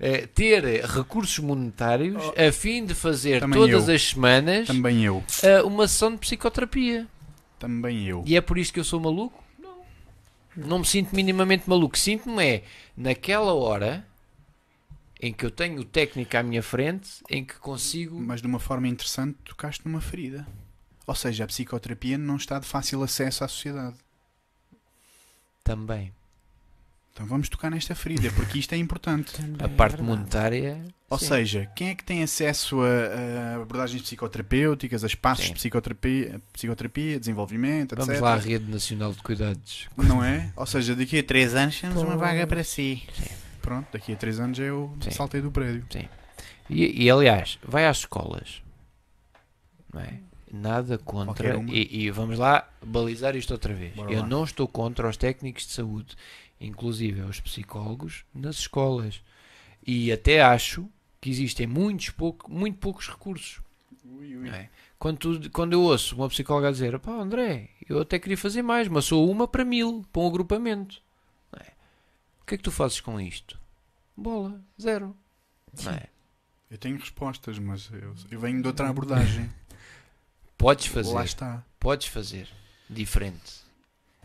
eh, 0.00 0.26
ter 0.26 0.64
recursos 0.84 1.38
monetários 1.38 2.22
a 2.36 2.52
fim 2.52 2.84
de 2.84 2.94
fazer 2.94 3.36
Oh. 3.38 3.40
Também 3.40 3.60
todas 3.60 3.88
eu. 3.88 3.94
as 3.94 4.02
semanas 4.02 4.66
Também 4.66 5.04
eu. 5.04 5.22
eh, 5.42 5.62
uma 5.62 5.86
sessão 5.88 6.12
de 6.12 6.18
psicoterapia. 6.18 7.06
Também 7.58 8.06
eu. 8.06 8.22
E 8.26 8.36
é 8.36 8.40
por 8.40 8.58
isso 8.58 8.72
que 8.72 8.78
eu 8.80 8.84
sou 8.84 9.00
maluco? 9.00 9.42
Não. 9.58 9.78
Não 10.56 10.78
me 10.80 10.84
sinto 10.86 11.14
minimamente 11.14 11.68
maluco. 11.68 11.98
Sinto-me 11.98 12.44
é 12.44 12.64
naquela 12.96 13.54
hora 13.54 14.06
em 15.20 15.32
que 15.32 15.46
eu 15.46 15.50
tenho 15.50 15.82
técnica 15.84 16.40
à 16.40 16.42
minha 16.42 16.62
frente, 16.62 17.08
em 17.30 17.42
que 17.44 17.54
consigo. 17.54 18.18
Mas 18.20 18.42
de 18.42 18.46
uma 18.46 18.58
forma 18.58 18.86
interessante, 18.88 19.38
tocaste 19.44 19.82
numa 19.86 20.00
ferida. 20.00 20.46
Ou 21.06 21.14
seja, 21.14 21.44
a 21.44 21.46
psicoterapia 21.46 22.18
não 22.18 22.36
está 22.36 22.58
de 22.58 22.66
fácil 22.66 23.02
acesso 23.02 23.42
à 23.44 23.48
sociedade. 23.48 23.96
Também. 25.64 26.12
Então 27.16 27.24
vamos 27.24 27.48
tocar 27.48 27.70
nesta 27.70 27.94
ferida, 27.94 28.30
porque 28.32 28.58
isto 28.58 28.74
é 28.74 28.76
importante. 28.76 29.32
A 29.58 29.64
é 29.64 29.68
parte 29.68 30.02
monetária. 30.02 30.84
Ou 31.08 31.18
sim. 31.18 31.28
seja, 31.28 31.64
quem 31.74 31.88
é 31.88 31.94
que 31.94 32.04
tem 32.04 32.22
acesso 32.22 32.82
a, 32.82 33.54
a 33.54 33.62
abordagens 33.62 34.02
psicoterapêuticas, 34.02 35.02
a 35.02 35.06
espaços 35.06 35.46
Sim. 35.46 35.52
de 35.52 35.54
psicoterapia, 35.54 36.42
psicoterapia, 36.52 37.18
desenvolvimento, 37.18 37.94
etc. 37.94 38.04
Vamos 38.04 38.20
lá 38.20 38.34
à 38.34 38.36
Rede 38.36 38.70
Nacional 38.70 39.12
de 39.12 39.22
Cuidados. 39.22 39.88
Não 39.96 40.22
é? 40.22 40.52
Ou 40.56 40.66
seja, 40.66 40.94
daqui 40.94 41.20
a 41.20 41.22
3 41.22 41.54
anos 41.54 41.80
temos 41.80 42.02
uma 42.02 42.16
vaga 42.16 42.46
para 42.46 42.62
si. 42.62 43.02
Sim. 43.14 43.34
Pronto, 43.62 43.86
daqui 43.92 44.12
a 44.12 44.16
3 44.16 44.40
anos 44.40 44.58
eu 44.58 44.94
Sim. 45.00 45.10
saltei 45.12 45.40
do 45.40 45.50
prédio. 45.50 45.86
E, 46.68 47.04
e, 47.04 47.10
aliás, 47.10 47.58
vai 47.66 47.86
às 47.86 47.98
escolas. 47.98 48.62
Não 49.94 50.02
é? 50.02 50.18
Nada 50.52 50.98
contra. 50.98 51.56
E, 51.68 52.04
e 52.04 52.10
vamos 52.10 52.38
lá 52.38 52.68
balizar 52.84 53.36
isto 53.36 53.52
outra 53.52 53.72
vez. 53.72 53.94
Bora 53.94 54.12
Eu 54.12 54.20
lá. 54.20 54.26
não 54.26 54.44
estou 54.44 54.66
contra 54.66 55.08
os 55.08 55.16
técnicos 55.16 55.66
de 55.66 55.72
saúde, 55.72 56.16
inclusive 56.60 57.20
aos 57.22 57.40
psicólogos, 57.40 58.24
nas 58.34 58.56
escolas. 58.56 59.20
E 59.86 60.10
até 60.12 60.42
acho 60.42 60.88
que 61.20 61.30
existem 61.30 61.66
muitos 61.66 62.10
pouco, 62.10 62.50
muito 62.50 62.78
poucos 62.78 63.08
recursos. 63.08 63.60
não 64.04 64.52
é? 64.54 64.68
Quando, 64.98 65.18
tu- 65.18 65.50
quando 65.50 65.72
eu 65.74 65.82
ouço 65.82 66.14
uma 66.16 66.28
psicóloga 66.28 66.72
dizer, 66.72 66.98
pá, 66.98 67.12
André, 67.12 67.70
eu 67.88 68.00
até 68.00 68.18
queria 68.18 68.38
fazer 68.38 68.62
mais, 68.62 68.88
mas 68.88 69.04
sou 69.04 69.30
uma 69.30 69.46
para 69.46 69.64
mil, 69.64 70.04
para 70.12 70.22
um 70.22 70.26
agrupamento. 70.26 71.02
não 71.52 71.60
é? 71.60 71.68
O 72.42 72.46
que 72.46 72.54
é 72.54 72.58
que 72.58 72.62
tu 72.64 72.70
fazes 72.72 73.00
com 73.00 73.20
isto? 73.20 73.58
Bola, 74.16 74.60
zero. 74.80 75.14
Não 75.84 75.92
é? 75.92 76.04
Eu 76.70 76.78
tenho 76.78 76.98
respostas, 76.98 77.58
mas 77.58 77.90
eu, 77.92 78.14
eu 78.30 78.40
venho 78.40 78.60
de 78.62 78.66
outra 78.66 78.88
abordagem. 78.88 79.48
Podes 80.58 80.86
fazer. 80.86 81.12
Lá 81.12 81.24
está. 81.24 81.62
podes 81.78 82.06
fazer 82.08 82.48
diferente. 82.88 83.60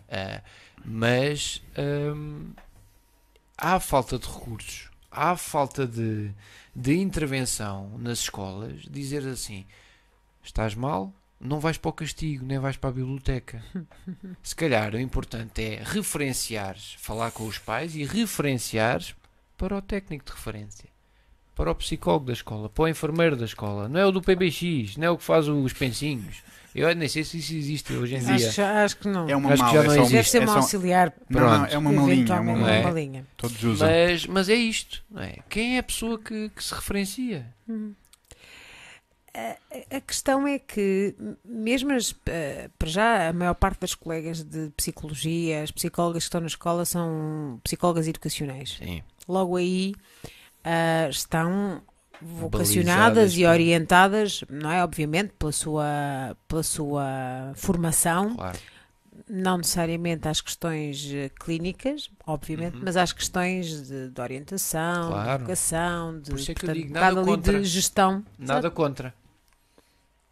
Ah, 0.10 0.42
mas 0.84 1.62
hum, 1.78 2.52
há 3.58 3.80
falta 3.80 4.18
de 4.18 4.28
recursos, 4.28 4.90
há 5.12 5.36
falta 5.38 5.86
de, 5.86 6.32
de 6.76 6.96
intervenção 6.98 7.98
nas 7.98 8.20
escolas. 8.20 8.82
Dizer 8.90 9.28
assim: 9.28 9.66
estás 10.44 10.74
mal, 10.76 11.14
não 11.40 11.60
vais 11.60 11.78
para 11.78 11.90
o 11.90 11.94
castigo, 11.94 12.46
nem 12.46 12.60
vais 12.60 12.78
para 12.78 12.90
a 12.90 12.94
biblioteca. 12.94 13.64
Se 14.42 14.56
calhar 14.56 14.94
o 14.94 15.00
importante 15.00 15.62
é 15.62 15.82
referenciares, 15.84 16.96
falar 17.00 17.32
com 17.32 17.46
os 17.46 17.58
pais 17.58 17.96
e 17.96 18.04
referenciares 18.04 19.16
para 19.58 19.78
o 19.78 19.82
técnico 19.82 20.26
de 20.26 20.32
referência. 20.32 20.90
Para 21.56 21.72
o 21.72 21.76
psicólogo 21.76 22.26
da 22.26 22.34
escola, 22.34 22.70
para 22.70 22.84
o 22.84 22.88
enfermeiro 22.88 23.36
da 23.36 23.46
escola, 23.46 23.88
não 23.90 24.00
é 24.00 24.06
o 24.06 24.12
do 24.12 24.22
PBX, 24.22 24.98
não 24.98 25.08
é 25.08 25.10
o 25.12 25.18
que 25.18 25.24
faz 25.24 25.48
os 25.48 25.74
pensinhos. 25.74 26.42
Eu 26.74 26.96
nem 26.96 27.08
sei 27.10 27.24
se 27.24 27.38
isso 27.38 27.54
existe 27.54 27.94
hoje 27.94 28.16
em 28.16 28.20
dia. 28.20 28.36
Acho, 28.36 28.56
que- 28.56 28.62
acho 28.62 28.98
que 28.98 29.08
não. 29.10 29.28
É 29.30 29.36
uma 29.36 29.50
Acho 29.54 29.58
que 29.58 29.64
mal, 29.64 29.74
já 29.74 29.80
é 29.84 29.88
um- 29.88 29.94
existe. 29.94 30.12
Deve 30.14 30.30
ser 30.30 30.42
é 30.42 30.46
um 30.46 30.52
auxiliar. 30.52 31.14
Não, 31.30 31.42
não, 31.42 31.66
é 31.66 31.78
uma 31.78 31.92
malinha, 31.92 32.34
é 32.36 32.40
uma 32.40 32.56
malinha. 32.56 32.90
linha. 32.92 33.28
Todos 33.38 33.62
usam. 33.64 33.88
Mas, 33.90 34.26
mas 34.26 34.48
é 34.50 34.56
isto, 34.56 35.04
não 35.10 35.22
é? 35.22 35.38
Quem 35.50 35.76
é 35.76 35.80
a 35.80 35.84
pessoa 35.84 36.18
que, 36.18 36.50
que 36.50 36.64
se 36.64 36.74
referencia? 36.74 37.46
A 39.90 40.02
questão 40.02 40.46
é 40.46 40.60
que, 40.60 41.16
mesmo 41.46 41.94
as, 41.94 42.14
eh, 42.26 42.70
para 42.78 42.90
já, 42.90 43.30
a 43.30 43.34
maior 43.34 43.54
parte 43.54 43.80
das 43.80 43.96
colegas 43.96 44.44
de 44.44 44.70
psicologia, 44.76 45.64
as 45.64 45.72
psicólogas 45.72 46.24
que 46.24 46.28
estão 46.28 46.42
na 46.42 46.48
escola 46.48 46.84
são 46.84 47.58
psicólogas 47.64 48.08
educacionais. 48.10 48.76
Sim, 48.78 49.02
Logo 49.30 49.56
aí 49.56 49.94
ah, 50.66 51.08
estão 51.10 51.82
vocacionadas 52.22 53.34
e 53.38 53.46
orientadas, 53.46 54.44
não 54.50 54.72
é? 54.72 54.84
Obviamente, 54.84 55.34
pela 55.38 55.52
sua, 55.52 56.38
pela 56.48 56.64
sua 56.64 57.52
formação, 57.56 58.36
claro. 58.36 58.58
não 59.30 59.58
necessariamente 59.58 60.28
às 60.28 60.40
questões 60.42 61.10
eh, 61.14 61.30
clínicas, 61.40 62.10
obviamente, 62.26 62.76
Uhum. 62.78 62.82
mas 62.86 62.96
às 62.98 63.12
questões 63.12 63.88
de, 63.88 64.10
de 64.10 64.22
orientação, 64.22 65.04
de 65.08 65.14
Claro. 65.14 65.42
educação, 65.44 66.20
de, 66.20 66.30
Por 66.32 66.40
isso 66.40 66.52
é 66.52 66.54
que 66.54 66.62
eu 66.66 66.68
portanto, 66.68 66.84
digo, 66.84 66.94
nada 66.94 67.10
bocado 67.10 67.20
ali 67.20 67.30
contra. 67.38 67.60
de 67.62 67.66
gestão. 67.66 68.26
Nada 68.38 68.62
Sabe? 68.64 68.76
contra. 68.76 69.14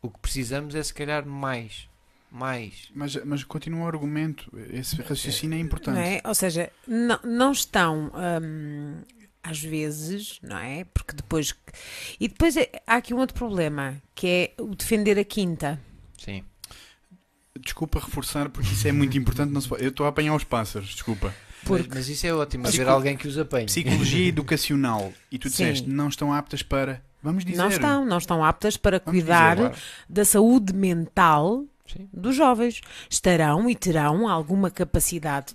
O 0.01 0.09
que 0.09 0.19
precisamos 0.19 0.75
é 0.75 0.83
se 0.83 0.93
calhar 0.93 1.25
mais. 1.25 1.87
Mais. 2.31 2.89
Mas, 2.93 3.15
mas 3.25 3.43
continua 3.43 3.85
o 3.85 3.87
argumento. 3.87 4.51
Esse 4.71 4.95
raciocínio 5.01 5.57
é 5.57 5.59
importante. 5.59 5.95
Não 5.95 6.01
é? 6.01 6.21
Ou 6.23 6.35
seja, 6.35 6.71
não, 6.87 7.19
não 7.23 7.51
estão 7.51 8.11
hum, 8.41 9.01
às 9.43 9.59
vezes, 9.61 10.39
não 10.43 10.57
é? 10.57 10.83
Porque 10.93 11.13
depois. 11.15 11.53
E 12.19 12.27
depois 12.27 12.55
é- 12.57 12.69
há 12.85 12.95
aqui 12.95 13.13
um 13.13 13.17
outro 13.17 13.35
problema, 13.35 14.01
que 14.13 14.27
é 14.57 14.61
o 14.61 14.75
defender 14.75 15.17
a 15.17 15.23
quinta. 15.23 15.79
Sim. 16.17 16.43
Desculpa 17.59 17.99
reforçar, 17.99 18.49
porque 18.49 18.71
isso 18.71 18.87
é 18.87 18.91
muito 18.91 19.17
importante. 19.17 19.51
Não 19.51 19.59
se 19.59 19.69
Eu 19.79 19.89
estou 19.89 20.05
a 20.05 20.09
apanhar 20.09 20.33
os 20.35 20.43
pássaros, 20.43 20.89
desculpa. 20.89 21.27
Mas, 21.61 21.67
Porque- 21.67 21.89
mas 21.93 22.07
isso 22.07 22.25
é 22.25 22.33
ótimo, 22.33 22.63
Psico- 22.63 22.81
haver 22.83 22.89
alguém 22.91 23.17
que 23.17 23.27
os 23.27 23.37
apanhe. 23.37 23.65
Psicologia 23.65 24.27
educacional. 24.29 25.11
E 25.29 25.37
tu 25.37 25.49
Sim. 25.49 25.65
disseste, 25.65 25.89
não 25.89 26.07
estão 26.07 26.33
aptas 26.33 26.63
para. 26.63 27.03
Vamos 27.21 27.43
dizer. 27.43 27.57
Não 27.57 27.67
estão, 27.67 28.05
não 28.05 28.17
estão 28.17 28.45
aptas 28.45 28.77
para 28.77 29.01
Vamos 29.03 29.19
cuidar 29.19 29.55
dizer, 29.57 29.67
Claro. 29.69 29.83
da 30.07 30.23
saúde 30.23 30.73
mental 30.73 31.65
Sim. 31.85 32.07
dos 32.13 32.33
jovens. 32.33 32.79
Estarão 33.09 33.69
e 33.69 33.75
terão 33.75 34.29
alguma 34.29 34.71
capacidade 34.71 35.53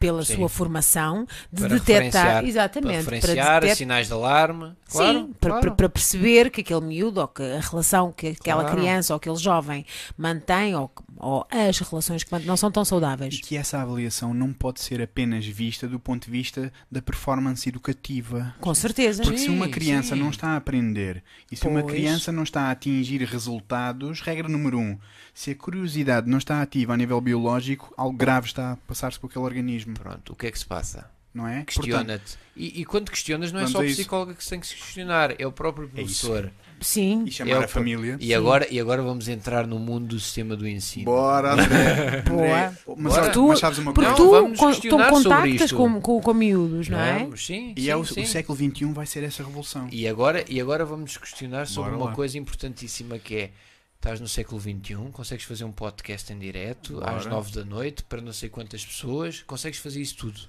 pela 0.00 0.24
Sim. 0.24 0.36
sua 0.36 0.48
formação 0.48 1.26
de 1.52 1.60
Para 1.60 1.68
detectar 1.68 2.02
referenciar- 2.02 2.38
Para 2.40 2.48
exatamente 2.48 2.96
referenciar 2.96 3.60
detectar- 3.60 3.76
sinais 3.76 4.06
de 4.06 4.12
alarme. 4.14 4.72
Claro, 4.90 5.18
Sim, 5.20 5.34
para, 5.38 5.50
claro. 5.50 5.66
para- 5.66 5.74
para 5.76 5.88
perceber 5.90 6.50
que 6.50 6.62
aquele 6.62 6.80
miúdo 6.80 7.20
ou 7.20 7.28
que 7.28 7.42
a 7.42 7.60
relação 7.60 8.10
que 8.10 8.28
aquela 8.28 8.62
Claro. 8.64 8.76
criança 8.78 9.12
ou 9.12 9.18
aquele 9.18 9.36
jovem 9.36 9.84
mantém 10.16 10.74
ou, 10.74 10.90
ou 11.20 11.46
as 11.50 11.78
relações 11.78 12.24
que 12.24 12.38
não 12.40 12.56
são 12.56 12.70
tão 12.70 12.82
E 12.82 12.86
saudáveis. 12.86 13.40
que 13.40 13.56
essa 13.56 13.80
avaliação 13.80 14.32
não 14.34 14.52
pode 14.52 14.80
ser 14.80 15.00
apenas 15.02 15.46
vista 15.46 15.86
do 15.86 16.00
ponto 16.00 16.24
de 16.24 16.30
vista 16.30 16.72
da 16.90 17.00
performance 17.02 17.68
educativa. 17.68 18.54
Com 18.60 18.74
certeza. 18.74 19.22
Porque 19.22 19.38
se 19.38 19.48
uma 19.50 19.66
Sim, 19.66 19.70
criança 19.70 20.14
sim. 20.14 20.20
não 20.20 20.30
está 20.30 20.48
a 20.48 20.56
aprender 20.56 21.22
e 21.52 21.56
se 21.56 21.66
uma 21.68 21.82
Pois. 21.82 21.92
criança 21.94 22.32
não 22.32 22.42
está 22.42 22.62
a 22.62 22.70
atingir 22.70 23.22
resultados, 23.24 24.20
regra 24.20 24.48
número 24.48 24.78
um, 24.78 24.98
se 25.34 25.50
a 25.50 25.54
curiosidade 25.54 26.28
não 26.28 26.38
está 26.38 26.62
ativa 26.62 26.94
a 26.94 26.96
nível 26.96 27.20
biológico, 27.20 27.92
algo 27.96 28.16
grave 28.16 28.46
está 28.46 28.72
a 28.72 28.76
passar-se 28.76 29.18
com 29.20 29.26
aquele 29.26 29.44
organismo, 29.44 29.94
Pronto, 29.94 30.32
o 30.32 30.36
que 30.36 30.46
é 30.46 30.50
que 30.50 30.58
se 30.58 30.66
passa? 30.66 31.10
não 31.32 31.46
é? 31.46 31.62
Questiona-te. 31.62 32.36
E, 32.56 32.80
e 32.80 32.84
quando 32.84 33.08
questionas, 33.08 33.52
não 33.52 33.60
é 33.60 33.66
só 33.68 33.78
a 33.78 33.82
o 33.82 33.84
psicólogo 33.84 34.34
que 34.34 34.42
se 34.42 34.50
tem 34.50 34.58
que 34.58 34.66
se 34.66 34.74
questionar, 34.74 35.40
é 35.40 35.46
o 35.46 35.52
próprio 35.52 35.86
É 35.86 35.88
professor. 36.02 36.50
Sim. 36.80 37.24
e 37.26 37.30
chamar 37.30 37.50
É 37.50 37.64
a 37.64 37.68
família. 37.68 38.16
E 38.20 38.34
agora, 38.34 38.66
e 38.70 38.80
agora 38.80 39.02
vamos 39.02 39.28
entrar 39.28 39.66
no 39.66 39.78
mundo 39.78 40.06
do 40.08 40.20
sistema 40.20 40.56
do 40.56 40.66
ensino. 40.66 41.04
Bora, 41.04 41.52
André. 41.54 42.22
Boa. 42.22 42.74
Mas, 42.96 43.12
Bora. 43.14 43.30
Tu- 43.30 43.48
mas 43.48 43.58
sabes 43.58 43.78
uma 43.78 43.92
coisa? 43.92 44.10
Não, 44.10 44.16
tu 44.16 44.30
con- 44.30 44.70
questionar 44.70 45.08
tu 45.10 45.16
sobre 45.22 45.22
contactas 45.40 45.60
isto. 45.62 45.76
com, 45.76 46.00
com, 46.00 46.20
com 46.20 46.34
miúdos, 46.34 46.88
não 46.88 46.98
é? 47.00 47.18
Vamos, 47.20 47.44
sim, 47.46 47.74
E 47.76 47.82
sim, 47.82 47.90
é 47.90 47.96
o, 47.96 48.04
sim. 48.04 48.22
o 48.22 48.26
século 48.26 48.56
XXI 48.58 48.84
vai 48.92 49.06
ser 49.06 49.22
essa 49.22 49.42
revolução. 49.42 49.88
E 49.92 50.08
agora, 50.08 50.44
e 50.48 50.60
agora 50.60 50.84
vamos 50.84 51.16
questionar 51.16 51.66
sobre 51.66 51.90
Bora 51.90 52.02
uma 52.02 52.10
lá. 52.10 52.16
coisa 52.16 52.38
importantíssima 52.38 53.18
que 53.18 53.36
é 53.36 53.50
estás 53.96 54.18
no 54.18 54.26
século 54.28 54.58
XXI, 54.58 54.94
consegues 55.12 55.44
fazer 55.44 55.64
um 55.64 55.72
podcast 55.72 56.32
em 56.32 56.38
direto 56.38 56.94
Bora. 56.94 57.16
às 57.16 57.26
9 57.26 57.52
da 57.52 57.64
noite 57.66 58.02
para 58.04 58.22
não 58.22 58.32
sei 58.32 58.48
quantas 58.48 58.82
pessoas, 58.84 59.42
consegues 59.46 59.78
fazer 59.78 60.00
isso 60.00 60.16
tudo. 60.16 60.40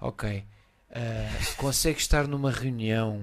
Ok. 0.00 0.44
Ah, 0.90 1.28
consegues 1.56 2.02
estar 2.02 2.28
numa 2.28 2.50
reunião 2.52 3.22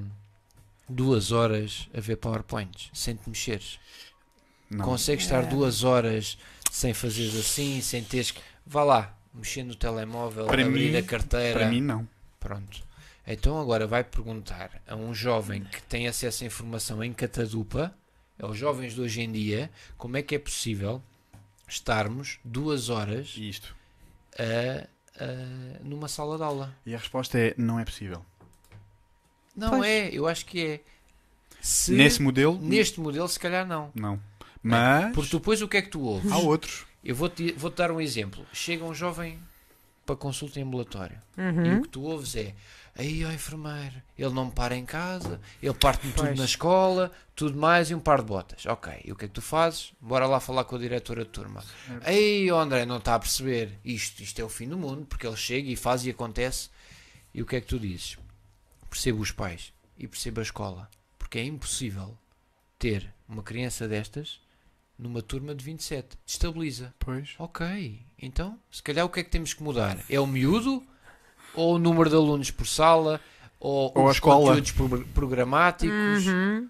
duas 0.88 1.31
horas 1.31 1.89
a 1.93 1.99
ver 1.99 2.15
PowerPoints 2.17 2.89
sem 2.93 3.15
te 3.15 3.29
mexeres. 3.29 3.79
Não. 4.69 4.83
Consegues 4.86 5.25
estar 5.25 5.43
É. 5.43 5.47
duas 5.47 5.83
horas 5.83 6.38
sem 6.71 6.93
fazeres 6.93 7.36
assim, 7.36 7.81
sem 7.81 8.03
teres 8.03 8.31
que. 8.31 8.41
Vá 8.65 8.83
lá, 8.83 9.17
mexer 9.33 9.63
no 9.63 9.75
telemóvel, 9.75 10.45
Para 10.47 10.65
abrir 10.65 10.91
mim- 10.91 10.97
a 10.97 11.03
carteira. 11.03 11.59
Para 11.59 11.69
mim, 11.69 11.81
não. 11.81 12.07
Pronto. 12.39 12.83
Então 13.27 13.59
agora 13.59 13.88
vai 13.88 14.03
perguntar 14.03 14.81
a 14.88 14.95
um 14.95 15.13
jovem 15.13 15.63
que 15.63 15.81
tem 15.83 16.07
acesso 16.07 16.43
à 16.43 16.47
informação 16.47 17.03
em 17.03 17.11
catadupa, 17.13 17.95
aos 18.39 18.57
jovens 18.57 18.93
de 18.93 19.01
hoje 19.01 19.21
em 19.21 19.31
dia, 19.31 19.71
como 19.97 20.17
é 20.17 20.21
que 20.21 20.36
é 20.36 20.39
possível 20.39 21.01
estarmos 21.67 22.39
duas 22.43 22.89
horas 22.89 23.33
isto. 23.38 23.75
a- 24.38 24.88
a- 25.23 25.79
numa 25.83 26.07
sala 26.07 26.38
de 26.38 26.43
aula. 26.43 26.75
E 26.86 26.93
a 26.93 26.97
resposta 26.97 27.38
é: 27.39 27.53
não 27.57 27.79
é 27.79 27.86
possível. 27.86 28.23
Não 29.56 29.70
Pois. 29.72 29.86
é, 29.86 30.10
eu 30.12 30.28
acho 30.28 30.45
que 30.45 30.66
é. 30.66 30.80
Se, 31.62 31.91
Nesse 31.93 32.22
modelo, 32.22 32.60
neste 32.62 32.99
modelo, 32.99 33.28
se 33.28 33.39
calhar 33.39 33.66
não. 33.66 33.91
não. 33.95 34.20
Mas 34.62 35.14
Porque 35.14 35.32
depois 35.38 35.62
o 35.62 35.68
que 35.68 35.78
é 35.78 35.82
que 35.82 35.89
tu 35.89 36.01
ouves? 36.01 36.32
há 36.32 36.38
outros. 36.38 36.86
Eu 37.03 37.16
vou-te 37.16 37.51
vou 37.53 37.70
dar 37.70 37.91
um 37.91 38.01
exemplo. 38.01 38.45
Chega 38.51 38.84
um 38.84 38.93
jovem 38.93 39.39
para 40.06 40.16
consulta 40.16 40.60
em 40.60 40.64
ambulatório. 40.64 41.18
E 41.38 41.41
Uhum. 41.41 41.80
o 41.80 41.82
que 41.84 41.89
tu 41.89 42.01
ouves 42.03 42.36
é 42.36 42.53
aí 42.97 43.26
ó 43.26 43.32
enfermeiro, 43.32 43.95
ele 44.18 44.34
não 44.34 44.45
me 44.45 44.51
para 44.51 44.76
em 44.76 44.86
casa, 44.86 45.39
ele 45.62 45.74
parte-me 45.74 46.14
tudo 46.14 46.34
na 46.36 46.45
escola, 46.45 47.12
tudo 47.36 47.58
mais 47.58 47.89
e 47.91 47.95
um 47.95 47.99
par 47.99 48.20
de 48.20 48.26
botas. 48.26 48.66
Ok, 48.68 48.91
e 49.03 49.12
o 49.12 49.16
que 49.16 49.26
é 49.26 49.28
que 49.28 49.34
tu 49.34 49.41
fazes? 49.41 49.91
Bora 49.99 50.26
lá 50.28 50.39
falar 50.39 50.64
com 50.64 50.76
a 50.76 50.80
diretora 50.80 51.24
de 51.26 51.30
turma. 51.30 51.64
Aí 52.01 52.49
ó 52.51 52.60
André, 52.62 52.86
não 52.86 52.97
está 52.97 53.16
a 53.16 53.20
perceber. 53.20 53.72
Isto, 53.84 54.22
isto 54.24 54.39
é 54.39 54.43
o 54.43 54.49
fim 54.49 54.68
do 54.68 54.78
mundo, 54.78 55.06
porque 55.08 55.28
ele 55.28 55.36
chega 55.38 55.70
e 55.70 55.76
faz 55.76 56.06
e 56.06 56.10
acontece. 56.12 56.70
E 57.34 57.41
o 57.41 57.45
que 57.45 57.56
é 57.58 57.62
que 57.62 57.68
tu 57.68 57.78
dizes? 57.80 58.18
Percebo 58.89 59.21
os 59.21 59.31
pais 59.31 59.73
e 59.97 60.07
percebo 60.07 60.39
a 60.39 60.43
escola. 60.43 60.89
Porque 61.17 61.39
é 61.39 61.43
impossível 61.43 62.17
ter 62.79 63.13
uma 63.27 63.41
criança 63.43 63.88
destas 63.88 64.39
numa 64.97 65.21
turma 65.21 65.53
de 65.53 65.63
27. 65.63 66.17
Destabiliza. 66.25 66.93
Pois. 66.99 67.36
Ok, 67.39 67.99
então, 68.21 68.57
se 68.71 68.81
calhar 68.81 69.05
o 69.05 69.09
que 69.09 69.19
é 69.19 69.23
que 69.23 69.29
temos 69.29 69.53
que 69.53 69.63
mudar? 69.63 69.97
É 70.09 70.19
o 70.19 70.27
miúdo? 70.27 70.83
Ou 71.53 71.75
o 71.75 71.79
número 71.79 72.09
de 72.09 72.15
alunos 72.15 72.51
por 72.51 72.67
sala? 72.67 73.19
Ou, 73.59 73.91
Ou 73.95 74.07
a 74.07 74.09
os 74.11 74.15
escola. 74.17 74.47
conteúdos 74.47 74.71
pro- 74.71 75.05
programáticos? 75.13 76.27
Uhum. 76.27 76.69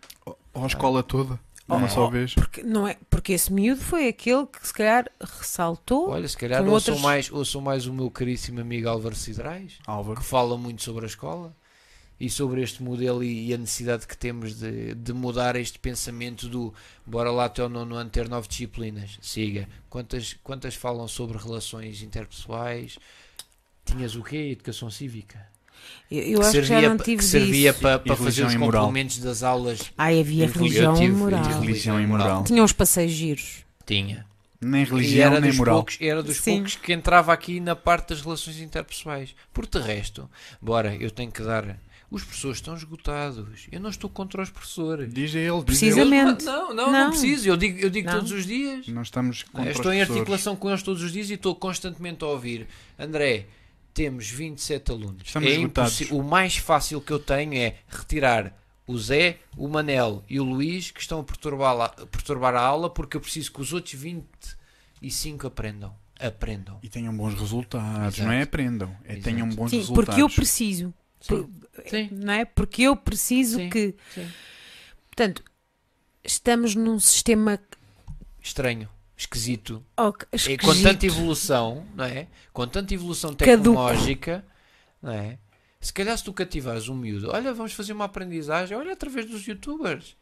Ou 0.53 0.63
a 0.63 0.67
escola 0.67 1.03
toda, 1.03 1.39
uma 1.67 1.89
só 1.89 2.07
vez. 2.09 2.33
Porque, 2.35 2.63
não 2.63 2.87
é, 2.87 2.95
porque 3.09 3.33
esse 3.33 3.51
miúdo 3.51 3.81
foi 3.81 4.07
aquele 4.07 4.45
que 4.45 4.65
se 4.65 4.73
calhar 4.73 5.05
ressaltou. 5.19 6.09
Olha, 6.09 6.27
se 6.27 6.37
calhar 6.37 6.61
ouçam, 6.61 6.93
outros- 6.93 7.01
mais, 7.01 7.31
ouçam 7.31 7.61
mais 7.61 7.85
o 7.87 7.93
meu 7.93 8.09
caríssimo 8.09 8.61
amigo 8.61 8.87
Álvaro 8.87 9.15
Cidrais, 9.15 9.79
Álvaro. 9.85 10.19
que 10.19 10.25
fala 10.25 10.57
muito 10.57 10.81
sobre 10.83 11.03
a 11.05 11.07
escola 11.07 11.53
e 12.19 12.29
sobre 12.29 12.61
este 12.61 12.81
modelo 12.81 13.23
e, 13.23 13.47
e 13.47 13.53
a 13.53 13.57
necessidade 13.57 14.07
que 14.07 14.17
temos 14.17 14.55
de, 14.55 14.95
de 14.95 15.13
mudar 15.13 15.55
este 15.55 15.77
pensamento 15.77 16.47
do 16.47 16.73
bora 17.05 17.31
lá 17.31 17.45
até 17.45 17.63
o 17.63 17.69
nono 17.69 17.95
ano 17.95 18.09
ter 18.09 18.29
nove 18.29 18.47
disciplinas. 18.47 19.17
Siga. 19.21 19.67
Quantas, 19.89 20.35
quantas 20.43 20.75
falam 20.75 21.07
sobre 21.07 21.37
relações 21.37 22.01
interpessoais? 22.01 22.97
Tinhas 23.83 24.15
o 24.15 24.23
quê? 24.23 24.51
Educação 24.53 24.89
cívica. 24.89 25.45
Eu, 26.09 26.21
eu 26.23 26.41
acho 26.41 26.51
que 26.51 26.63
já 26.63 26.81
não 26.81 26.97
tive 26.97 27.17
que 27.17 27.25
servia 27.25 27.71
disso. 27.71 27.81
para, 27.81 27.99
para 27.99 28.15
fazer 28.15 28.45
os 28.45 28.55
complementos 28.55 29.19
das 29.19 29.43
aulas. 29.43 29.91
Ai, 29.97 30.19
havia 30.19 30.47
religião 30.47 31.01
e 31.01 31.09
moral. 31.09 31.61
Religião 31.61 32.01
e 32.01 32.07
moral. 32.07 32.43
Tinha 32.43 32.63
uns 32.63 32.71
passeios 32.71 33.11
giros. 33.11 33.65
Tinha. 33.85 34.25
Nem 34.61 34.83
religião, 34.83 35.31
era 35.31 35.41
nem 35.41 35.49
dos, 35.51 35.59
moral. 35.59 35.75
poucos, 35.75 35.97
era 36.01 36.23
dos 36.23 36.37
Sim. 36.37 36.55
poucos 36.55 36.75
que 36.75 36.93
entrava 36.93 37.31
aqui 37.31 37.59
na 37.59 37.75
parte 37.75 38.09
das 38.09 38.21
relações 38.21 38.59
interpessoais. 38.59 39.35
Por 39.53 39.67
de 39.67 39.79
resto, 39.79 40.29
bora, 40.61 40.95
eu 40.95 41.11
tenho 41.11 41.31
que 41.31 41.43
dar. 41.43 41.77
Os 42.15 42.23
professores 42.23 42.57
estão 42.57 42.75
esgotados. 42.75 43.67
Eu 43.71 43.79
não 43.81 43.89
estou 43.89 44.09
contra 44.09 44.41
os 44.41 44.49
professores. 44.49 45.13
Diz 45.13 45.35
ele, 45.35 45.35
diz 45.35 45.35
a 45.35 45.55
ele. 45.55 45.63
Precisamente. 45.65 46.45
Não, 46.45 46.69
não, 46.73 46.75
não, 46.85 46.91
Não. 46.91 47.09
preciso. 47.09 47.49
Eu 47.49 47.57
digo, 47.57 47.77
eu 47.79 47.89
digo 47.89 48.07
Não. 48.07 48.15
todos 48.15 48.31
os 48.31 48.45
dias. 48.45 48.87
Nós 48.87 49.07
estamos 49.07 49.43
contra 49.43 49.63
Eu 49.63 49.71
os 49.71 49.75
estou 49.77 49.91
em 49.93 50.01
articulação 50.01 50.55
com 50.55 50.69
eles 50.69 50.81
todos 50.81 51.03
os 51.03 51.11
dias 51.11 51.29
e 51.29 51.33
estou 51.33 51.53
constantemente 51.55 52.23
a 52.23 52.27
ouvir. 52.27 52.67
André, 52.97 53.47
temos 53.93 54.29
27 54.29 54.91
alunos. 54.91 55.23
Estamos 55.25 55.49
é 55.49 55.51
esgotados. 55.55 56.01
O 56.11 56.23
mais 56.23 56.55
fácil 56.55 57.01
que 57.01 57.11
eu 57.11 57.19
tenho 57.19 57.53
é 57.55 57.75
retirar 57.89 58.57
o 58.87 58.97
Zé, 58.97 59.39
o 59.57 59.67
Manel 59.67 60.23
e 60.29 60.39
o 60.39 60.43
Luís 60.43 60.91
que 60.91 61.01
estão 61.01 61.19
a 61.19 61.23
perturbar, 61.23 61.75
a- 61.81 61.85
a 61.85 62.05
perturbar 62.05 62.55
a 62.55 62.61
aula 62.61 62.89
porque 62.89 63.17
eu 63.17 63.21
preciso 63.21 63.51
que 63.51 63.59
os 63.61 63.73
outros 63.73 63.93
25 65.01 65.47
aprendam. 65.47 65.93
Aprendam. 66.19 66.79
E 66.81 66.87
tenham 66.87 67.15
bons 67.15 67.33
resultados, 67.33 68.15
Exato. 68.15 68.23
não 68.23 68.31
é 68.31 68.43
aprendam, 68.43 68.95
é 69.03 69.13
Exato. 69.13 69.23
tenham 69.25 69.49
bons 69.49 69.69
Sim, 69.69 69.77
resultados. 69.79 70.05
porque 70.05 70.21
eu 70.21 70.29
preciso. 70.29 70.93
Por- 71.27 71.49
Sim. 71.87 72.09
Não 72.11 72.33
é? 72.33 72.45
Porque 72.45 72.83
eu 72.83 72.95
preciso 72.95 73.57
Sim. 73.57 73.69
que. 73.69 73.95
Sim. 74.13 74.27
Portanto, 75.07 75.43
estamos 76.23 76.75
num 76.75 76.99
sistema. 76.99 77.59
Estranho. 78.41 78.89
Esquisito. 79.17 79.83
E 79.97 80.35
esquisito. 80.35 80.65
com 80.65 80.81
tanta 80.81 81.05
evolução, 81.05 81.85
não 81.95 82.03
é? 82.05 82.27
Com 82.51 82.67
tanta 82.67 82.93
evolução 82.93 83.33
Caduco. 83.33 83.45
tecnológica, 83.55 84.45
não 85.01 85.13
é? 85.13 85.37
Se 85.79 85.93
calhar 85.93 86.17
se 86.17 86.23
tu 86.23 86.33
cativares 86.33 86.89
um 86.89 86.95
miúdo, 86.95 87.29
olha, 87.31 87.53
vamos 87.53 87.71
fazer 87.73 87.93
uma 87.93 88.05
aprendizagem, 88.05 88.75
olha 88.75 88.91
através 88.93 89.25
dos 89.29 89.45
youtubers. 89.47 90.17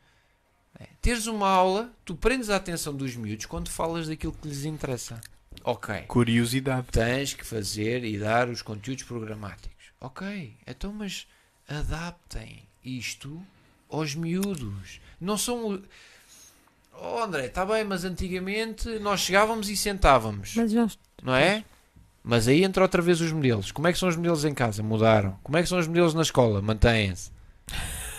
é? 0.80 0.88
Teres 1.02 1.26
uma 1.26 1.48
aula, 1.50 1.92
tu 2.06 2.16
prendes 2.16 2.50
a 2.52 2.56
atenção 2.58 2.94
dos 2.96 3.16
miúdos 3.16 3.46
quando 3.48 3.70
falas 3.70 4.08
daquilo 4.08 4.34
que 4.34 4.48
lhes 4.48 4.64
interessa. 4.66 5.20
Ok. 5.64 6.02
Curiosidade. 6.08 6.88
Tens 6.92 7.34
que 7.34 7.46
fazer 7.46 8.04
e 8.04 8.20
dar 8.20 8.48
os 8.50 8.62
conteúdos 8.62 9.04
programáticos. 9.06 9.73
Ok. 10.04 10.56
Então, 10.68 10.94
mas 10.94 11.26
adaptem 11.68 12.64
isto 12.86 13.42
aos 13.90 14.14
miúdos. 14.14 15.00
Não 15.20 15.38
são. 15.38 15.82
Oh, 17.02 17.20
André, 17.24 17.48
está 17.48 17.66
bem, 17.66 17.84
mas 17.84 18.04
antigamente 18.06 18.88
nós 19.00 19.22
chegávamos 19.22 19.68
e 19.70 19.76
sentávamos 19.76 20.54
Mas 20.56 20.72
nós- 20.74 21.00
não 21.24 21.34
é? 21.36 21.64
Mas 22.24 22.48
aí 22.48 22.64
entra 22.64 22.84
outra 22.84 23.02
vez 23.02 23.20
os 23.22 23.32
modelos. 23.32 23.72
Como 23.72 23.88
é 23.88 23.92
que 23.94 23.98
são 23.98 24.08
os 24.10 24.16
modelos 24.16 24.46
em 24.46 24.54
casa? 24.54 24.84
Mudaram. 24.84 25.40
Como 25.44 25.58
é 25.58 25.64
que 25.64 25.68
são 25.70 25.80
os 25.80 25.88
modelos 25.88 26.14
na 26.14 26.22
escola? 26.22 26.62
Mantêm-se. 26.62 27.32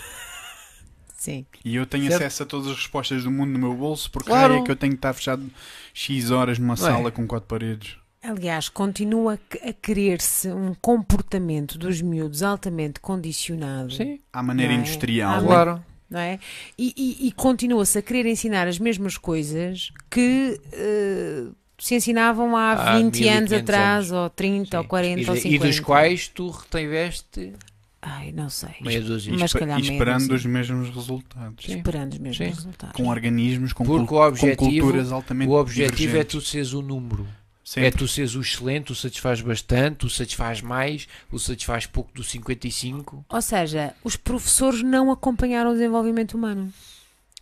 Sim. 1.16 1.47
E 1.64 1.76
eu 1.76 1.87
tenho 1.87 2.05
Certo. 2.09 2.16
acesso 2.22 2.43
a 2.43 2.47
todas 2.47 2.66
as 2.68 2.76
respostas 2.76 3.24
do 3.24 3.30
mundo 3.30 3.51
no 3.53 3.59
meu 3.59 3.74
bolso, 3.74 4.11
porque 4.11 4.28
Claro. 4.28 4.57
é 4.57 4.62
que 4.62 4.70
eu 4.70 4.76
tenho 4.76 4.93
que 4.93 4.99
estar 4.99 5.14
fechado 5.14 5.51
X 5.95 6.30
horas 6.30 6.59
numa 6.59 6.74
Não 6.74 6.87
é? 6.87 6.91
sala 6.91 7.11
com 7.11 7.26
quatro 7.26 7.49
paredes. 7.49 7.97
Aliás, 8.24 8.68
continua 8.68 9.34
a 9.34 9.36
que- 9.36 9.68
a 9.68 9.72
querer-se 9.72 10.48
um 10.48 10.74
comportamento 10.80 11.76
dos 11.78 12.00
miúdos 12.00 12.42
altamente 12.42 12.98
condicionado. 13.00 13.94
À 14.32 14.42
maneira 14.42 14.72
é? 14.72 14.76
industrial. 14.76 15.38
À 15.38 15.42
Claro. 15.42 15.84
não 16.10 16.20
é? 16.20 16.38
E, 16.78 16.94
e- 16.96 17.28
e 17.28 17.32
continua-se 17.32 17.98
a 17.98 18.02
querer 18.02 18.24
ensinar 18.26 18.66
as 18.68 18.78
mesmas 18.78 19.18
coisas 19.18 19.90
que 20.10 20.60
eh, 20.72 21.44
se 21.78 21.96
ensinavam 21.96 22.56
há 22.56 22.72
Há 22.72 22.96
20 22.98 23.28
anos 23.28 23.50
1500 23.50 23.52
atrás, 23.52 24.12
ou 24.12 24.30
30, 24.30 24.76
ou 24.78 24.82
Sim. 24.84 24.88
40, 24.88 25.20
e, 25.20 25.28
ou 25.28 25.34
de- 25.34 25.40
50. 25.42 25.64
e 25.66 25.68
dos 25.68 25.80
quais 25.80 26.28
tu 26.28 26.48
retiveste 26.50 27.52
Ai, 28.00 28.32
não 28.32 28.48
sei. 28.48 28.70
meia 28.80 29.00
dúzia. 29.02 29.32
Mas 29.32 29.42
Espe- 29.50 29.58
calhar 29.58 29.78
e 29.78 29.82
esperando 29.82 30.30
os 30.32 30.42
sim. 30.42 30.48
mesmos 30.48 30.88
resultados. 30.94 31.64
Sim. 31.64 31.76
Esperando 31.76 32.12
os 32.12 32.18
mesmos 32.18 32.36
Sim. 32.38 32.54
resultados. 32.54 32.96
Com 32.96 33.08
organismos, 33.08 33.72
com, 33.72 33.84
Porque 33.84 34.06
cul- 34.06 34.18
o 34.18 34.26
objetivo- 34.28 34.56
com 34.56 34.66
culturas 34.70 35.10
altamente 35.12 35.50
O 35.50 35.54
objetivo 35.54 35.92
é 35.92 35.96
divergentes. 35.96 36.32
tu 36.32 36.40
seres 36.40 36.72
o 36.72 36.80
número. 36.82 37.26
Sempre. 37.64 37.88
É 37.88 37.90
tu 37.90 38.06
seres 38.06 38.34
o 38.34 38.42
excelente, 38.42 38.92
o 38.92 38.94
satisfaz 38.94 39.40
bastante, 39.40 40.04
o 40.04 40.10
satisfaz 40.10 40.60
mais, 40.60 41.08
o 41.32 41.38
satisfaz 41.38 41.86
pouco 41.86 42.12
do 42.12 42.22
55. 42.22 43.24
Ou 43.26 43.42
seja, 43.42 43.94
os 44.04 44.16
professores 44.16 44.82
não 44.82 45.10
acompanharam 45.10 45.70
o 45.70 45.72
desenvolvimento 45.72 46.34
humano. 46.34 46.70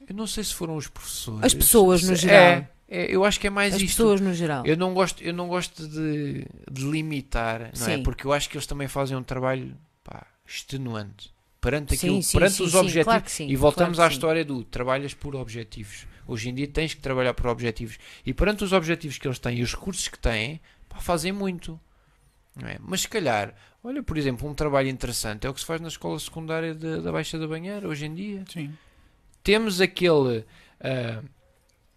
Eu 0.08 0.14
não 0.14 0.26
sei 0.26 0.44
se 0.44 0.54
foram 0.54 0.76
os 0.76 0.86
professores. 0.86 1.42
As 1.44 1.52
pessoas, 1.54 2.02
no 2.04 2.14
Se- 2.16 2.22
geral. 2.22 2.38
É, 2.38 2.68
é, 2.88 3.06
eu 3.14 3.24
acho 3.24 3.40
que 3.40 3.48
é 3.48 3.50
mais 3.50 3.74
As 3.74 3.80
isto. 3.80 3.96
pessoas 3.96 4.20
no 4.20 4.32
geral. 4.32 4.64
Eu 4.64 4.76
não 4.76 4.94
gosto, 4.94 5.22
eu 5.24 5.32
não 5.32 5.48
gosto 5.48 5.88
de, 5.88 6.46
de 6.70 6.84
limitar, 6.84 7.72
não 7.76 7.86
é? 7.88 7.96
Sim. 7.96 8.02
Porque 8.04 8.24
eu 8.26 8.32
acho 8.32 8.48
que 8.48 8.56
eles 8.56 8.66
também 8.66 8.86
fazem 8.86 9.16
um 9.16 9.22
trabalho 9.24 9.76
pá, 10.04 10.24
extenuante 10.46 11.32
perante, 11.60 11.94
aquilo, 11.94 12.22
sim, 12.22 12.36
perante 12.38 12.54
sim, 12.56 12.62
os 12.64 12.70
sim, 12.72 12.76
objetivos. 12.78 13.04
claro 13.04 13.22
que 13.22 13.30
sim, 13.32 13.48
e 13.48 13.56
voltamos 13.56 13.96
claro 13.96 14.10
à 14.10 14.12
história 14.14 14.44
do 14.44 14.62
trabalhas 14.64 15.14
por 15.14 15.34
objetivos. 15.36 16.06
Hoje 16.32 16.48
em 16.50 16.54
dia 16.54 16.66
tens 16.68 16.94
que 16.94 17.00
trabalhar 17.00 17.34
por 17.34 17.46
objetivos. 17.46 17.98
E 18.26 18.32
perante 18.34 18.64
os 18.64 18.72
objetivos 18.72 19.18
que 19.18 19.26
eles 19.28 19.38
têm 19.38 19.58
e 19.58 19.62
os 19.62 19.74
recursos 19.74 20.08
que 20.08 20.18
têm, 20.18 20.60
pá, 20.88 20.98
fazem 21.00 21.32
muito. 21.32 21.78
Não 22.56 22.68
é? 22.68 22.76
Mas 22.80 23.02
se 23.02 23.08
calhar, 23.08 23.54
olha, 23.82 24.02
por 24.02 24.18
exemplo, 24.18 24.48
um 24.48 24.54
trabalho 24.54 24.88
interessante 24.88 25.46
é 25.46 25.50
o 25.50 25.54
que 25.54 25.60
se 25.60 25.66
faz 25.66 25.80
na 25.80 25.88
escola 25.88 26.18
secundária 26.18 26.74
de- 26.74 27.00
da 27.00 27.10
Baixa 27.12 27.38
da 27.38 27.46
Banheira 27.46 27.88
hoje 27.88 28.04
em 28.06 28.14
dia 28.14 28.44
Sim. 28.52 28.72
temos 29.42 29.80
aquele. 29.80 30.44
ah, 30.80 31.22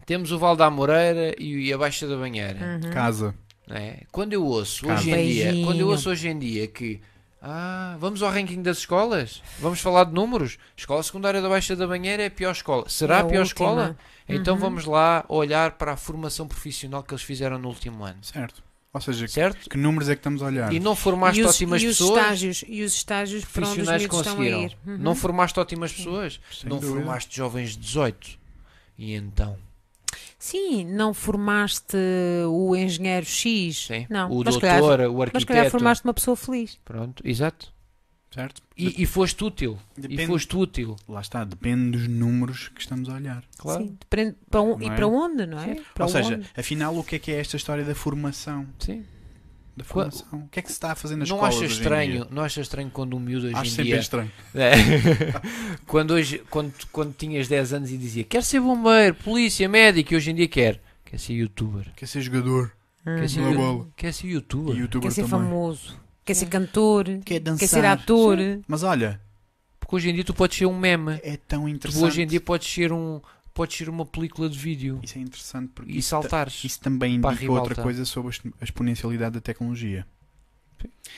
temos 0.06 0.32
o 0.32 0.38
Val 0.40 0.56
da 0.56 0.68
Amoreira 0.68 1.36
e, 1.40 1.68
e 1.68 1.74
a 1.74 1.78
Baixa 1.78 2.08
da 2.08 2.16
Banheira. 2.16 2.80
Uhum. 2.84 2.92
Casa. 2.92 3.36
é? 3.70 4.04
Quando 4.12 4.34
eu 4.34 4.46
ouço 4.46 4.86
Casa. 4.86 5.02
hoje 5.02 5.12
em 5.12 5.26
dia, 5.28 5.44
Beijinho. 5.46 5.66
quando 5.66 5.80
eu 5.80 5.88
ouço 5.90 6.10
hoje 6.10 6.28
em 6.28 6.38
dia 6.40 6.68
que 6.68 7.02
ah, 7.48 7.96
vamos 8.00 8.24
ao 8.24 8.32
ranking 8.32 8.62
das 8.64 8.80
escolas, 8.80 9.42
vamos 9.60 9.80
falar 9.80 10.06
de 10.06 10.14
números. 10.14 10.58
Escola 10.76 11.04
secundária 11.04 11.42
da 11.42 11.48
Baixa 11.50 11.76
da 11.76 11.86
Banheira 11.86 12.24
é 12.24 12.26
a 12.26 12.32
pior 12.32 12.52
escola. 12.52 12.90
Será 12.90 13.18
É 13.18 13.20
a 13.20 13.24
pior 13.24 13.42
última. 13.42 13.46
escola? 13.46 13.98
Então 14.28 14.56
Uhum. 14.56 14.60
vamos 14.62 14.86
lá 14.86 15.24
olhar 15.30 15.74
para 15.74 15.94
a 15.94 15.98
formação 15.98 16.48
profissional 16.48 17.04
que 17.04 17.14
eles 17.14 17.24
fizeram 17.24 17.60
no 17.60 17.68
último 17.68 18.04
ano, 18.04 18.18
Certo. 18.24 18.64
Ou 18.92 19.02
seja, 19.02 19.26
que, 19.26 19.32
certo? 19.34 19.70
que 19.70 19.78
números 19.78 20.08
é 20.08 20.16
que 20.16 20.20
estamos 20.22 20.42
a 20.42 20.46
olhar? 20.46 20.72
E 20.72 20.80
não 20.80 20.96
formaste 20.96 21.42
e 21.42 21.44
os, 21.44 21.50
ótimas 21.56 21.82
e 21.84 21.88
os 21.88 21.98
pessoas. 21.98 22.18
estágios 22.22 22.64
E 22.66 22.82
os 22.82 22.94
estágios 22.96 23.44
para 23.46 23.68
onde 23.68 23.82
os 23.82 23.86
profissionais 23.86 24.02
miúdos 24.04 24.18
estão 24.20 24.34
a 24.34 24.36
conseguiram. 24.38 24.62
ir. 24.64 24.78
Uhum. 24.88 24.98
Não 24.98 25.16
formaste 25.16 25.60
ótimas 25.60 25.92
pessoas. 25.94 26.40
Sem 26.50 26.70
não 26.70 26.80
dúvida. 26.80 26.98
formaste 27.00 27.36
jovens 27.38 27.72
de 27.72 27.78
18. 27.80 28.40
E 28.98 29.14
então? 29.14 29.58
Sim, 30.46 30.86
não 30.86 31.12
formaste 31.12 31.98
o 32.48 32.76
engenheiro 32.76 33.26
X. 33.26 33.88
Sim. 33.88 34.06
Não, 34.10 34.30
o 34.32 34.36
mas 34.44 34.54
doutor, 34.54 34.62
calhar, 34.62 35.10
o 35.10 35.18
mas 35.18 35.44
calhar 35.44 35.64
arquiteto. 35.64 35.70
formaste 35.72 36.04
uma 36.06 36.14
pessoa 36.14 36.38
feliz. 36.38 36.80
Pronto, 36.86 37.24
exato. 37.26 37.74
Certo? 38.30 38.62
E, 38.78 39.02
e 39.02 39.06
foste 39.08 39.44
útil. 39.44 39.80
Depende- 39.98 40.22
E 40.24 40.28
foste 40.28 40.56
útil. 40.56 40.96
Lá 41.10 41.22
está, 41.22 41.44
depende 41.44 41.98
dos 41.98 42.08
números 42.08 42.68
que 42.68 42.82
estamos 42.82 43.10
a 43.10 43.14
olhar. 43.16 43.44
Claro. 43.58 43.84
Sim, 43.86 43.98
depende 44.00 44.36
para 44.52 44.60
e 44.62 44.64
Não 44.66 44.92
é? 44.92 44.96
para 44.96 45.08
onde, 45.08 45.46
não 45.48 45.60
é? 45.60 45.78
Ou 46.00 46.08
seja, 46.10 46.36
onde? 46.36 46.50
afinal, 46.56 46.96
o 46.96 47.04
que 47.04 47.16
é 47.16 47.20
que 47.20 47.32
é 47.32 47.40
esta 47.40 47.56
história 47.58 47.84
da 47.84 47.96
formação? 47.96 48.68
Sim. 48.78 49.04
Da 49.78 49.84
formação? 49.84 50.28
O 50.32 50.48
que 50.48 50.60
é 50.60 50.62
que 50.62 50.70
se 50.70 50.74
está 50.76 50.92
a 50.94 50.96
fazer 50.96 51.16
nas 51.18 51.28
Não 51.30 51.36
escolas 51.36 51.56
achas 51.56 51.64
hoje 51.66 51.74
em 51.74 51.82
estranho, 51.82 52.12
dia? 52.12 52.28
não 52.32 52.44
achas 52.44 52.66
estranho 52.66 52.90
quando 52.90 53.16
um 53.16 53.20
miúdo 53.20 53.48
hoje 53.48 53.56
Acho 53.56 53.66
em 53.66 53.70
sempre 53.70 53.84
dia 53.86 54.00
estranho. 54.00 54.32
É. 54.56 54.72
quando 55.86 56.12
hoje 56.12 56.42
quando, 56.50 56.74
quando 56.92 57.14
tinhas 57.14 57.48
10 57.48 57.74
anos 57.74 57.92
e 57.92 57.98
dizia 57.98 58.24
quer 58.24 58.44
ser 58.44 58.60
bombeiro, 58.62 59.16
polícia, 59.16 59.68
médico 59.68 60.14
e 60.14 60.18
hoje 60.18 60.32
em 60.32 60.36
dia 60.36 60.48
quer 60.48 60.82
quer 61.04 61.20
ser 61.20 61.34
youtuber. 61.34 61.88
Quer 61.96 62.08
ser 62.08 62.22
jogador 62.22 62.72
Quer 63.04 63.30
ser, 63.30 63.54
bola. 63.56 63.88
quer 63.96 64.14
ser 64.14 64.28
youtuber. 64.28 64.76
youtuber 64.76 65.08
Quer 65.10 65.14
ser 65.14 65.22
também. 65.30 65.40
famoso, 65.48 65.96
quer 66.24 66.34
ser 66.34 66.46
cantor, 66.48 67.06
Quer 67.24 67.40
dançar. 67.40 67.60
quer 67.60 67.68
ser 67.68 67.86
ator. 67.86 68.38
Mas 68.68 68.82
olha, 68.82 69.22
Porque 69.80 69.96
hoje 69.98 70.10
em 70.10 70.14
dia 70.16 70.24
tu 70.24 70.34
podes 70.34 70.58
ser 70.58 70.66
um 70.66 70.78
meme. 70.80 71.20
é 71.22 71.38
tão 71.38 71.64
Tu 71.66 71.70
interessante. 71.70 72.04
hoje 72.04 72.22
em 72.24 72.28
dia 72.28 72.42
podes 72.42 72.68
ser 72.74 72.92
um 72.92 73.22
podes 73.56 73.76
ser 73.78 73.90
uma 73.90 74.06
película 74.06 74.48
de 74.48 74.60
vídeo 74.60 75.00
Isso 75.02 75.18
é 75.18 75.22
interessante 75.22 75.72
porque 75.74 75.92
e 75.92 75.98
isso, 75.98 76.12
ta- 76.12 76.22
saltares. 76.22 76.64
isso 76.64 76.80
também 76.80 77.16
indica 77.16 77.52
outra 77.52 77.74
coisa 77.82 78.06
sobre 78.06 78.28
a 78.30 78.32
exp- 78.32 78.54
a 78.62 78.64
exponencialidade 78.64 79.34
da 79.34 79.42
tecnologia. 79.42 80.06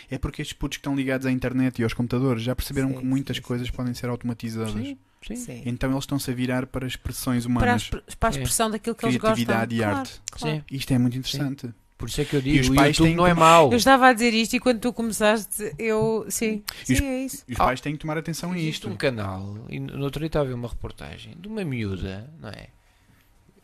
É 0.09 0.17
porque 0.17 0.41
estes 0.41 0.55
putos 0.57 0.77
que 0.77 0.79
estão 0.79 0.95
ligados 0.95 1.27
à 1.27 1.31
internet 1.31 1.79
e 1.79 1.83
aos 1.83 1.93
computadores 1.93 2.41
já 2.41 2.55
perceberam 2.55 2.89
Sim, 2.89 2.97
que 2.99 3.05
muitas 3.05 3.35
sim, 3.37 3.43
coisas 3.43 3.67
sim. 3.67 3.73
podem 3.73 3.93
ser 3.93 4.07
automatizadas. 4.07 4.71
Sim, 4.71 4.97
sim. 5.25 5.35
Sim. 5.35 5.63
Então 5.65 5.89
eles 5.91 6.03
estão-se 6.03 6.31
a 6.31 6.33
virar 6.33 6.67
para 6.67 6.87
expressões 6.87 7.43
Para, 7.45 7.53
a, 7.53 7.57
humanas. 7.65 7.89
para 8.17 8.29
a 8.29 8.31
expressão 8.31 8.71
daquilo 8.71 8.95
que 8.95 9.05
eles 9.05 9.17
gostam. 9.17 9.35
Criatividade 9.35 9.75
e 9.75 9.79
Claro, 9.79 9.97
arte. 9.97 10.21
claro. 10.31 10.55
Sim. 10.57 10.63
Isto 10.71 10.93
é 10.93 10.97
muito 10.97 11.17
interessante. 11.17 11.73
Por 11.97 12.07
isso 12.09 12.21
é 12.21 12.25
que 12.25 12.35
eu 12.35 12.39
E 12.39 12.43
digo, 12.43 12.59
os 12.61 12.69
o 12.69 12.75
pais 12.75 12.95
YouTube 12.95 13.07
têm 13.07 13.15
não 13.15 13.25
é 13.25 13.33
mau. 13.33 13.71
Eu 13.71 13.77
estava 13.77 14.07
a 14.07 14.13
dizer 14.13 14.33
isto 14.33 14.55
e 14.55 14.59
quando 14.59 14.79
tu 14.79 14.93
começaste, 14.93 15.73
eu. 15.79 16.25
Sim, 16.29 16.63
E 16.87 16.93
os- 16.93 16.97
sim, 16.99 17.05
é 17.05 17.19
isso. 17.23 17.43
E 17.47 17.53
os 17.53 17.57
pais 17.57 17.81
têm 17.81 17.93
que 17.93 17.99
tomar 17.99 18.17
atenção 18.17 18.51
a 18.51 18.55
Existe 18.57 18.73
isto. 18.73 18.89
um 18.89 18.95
canal, 18.95 19.57
e 19.67 19.79
no 19.79 20.03
outro 20.03 20.19
dia 20.19 20.27
estava 20.27 20.45
a 20.45 20.47
ver 20.49 20.53
uma 20.53 20.67
reportagem 20.67 21.35
de 21.39 21.47
uma 21.47 21.63
miúda, 21.65 22.29
não 22.39 22.49
é? 22.49 22.67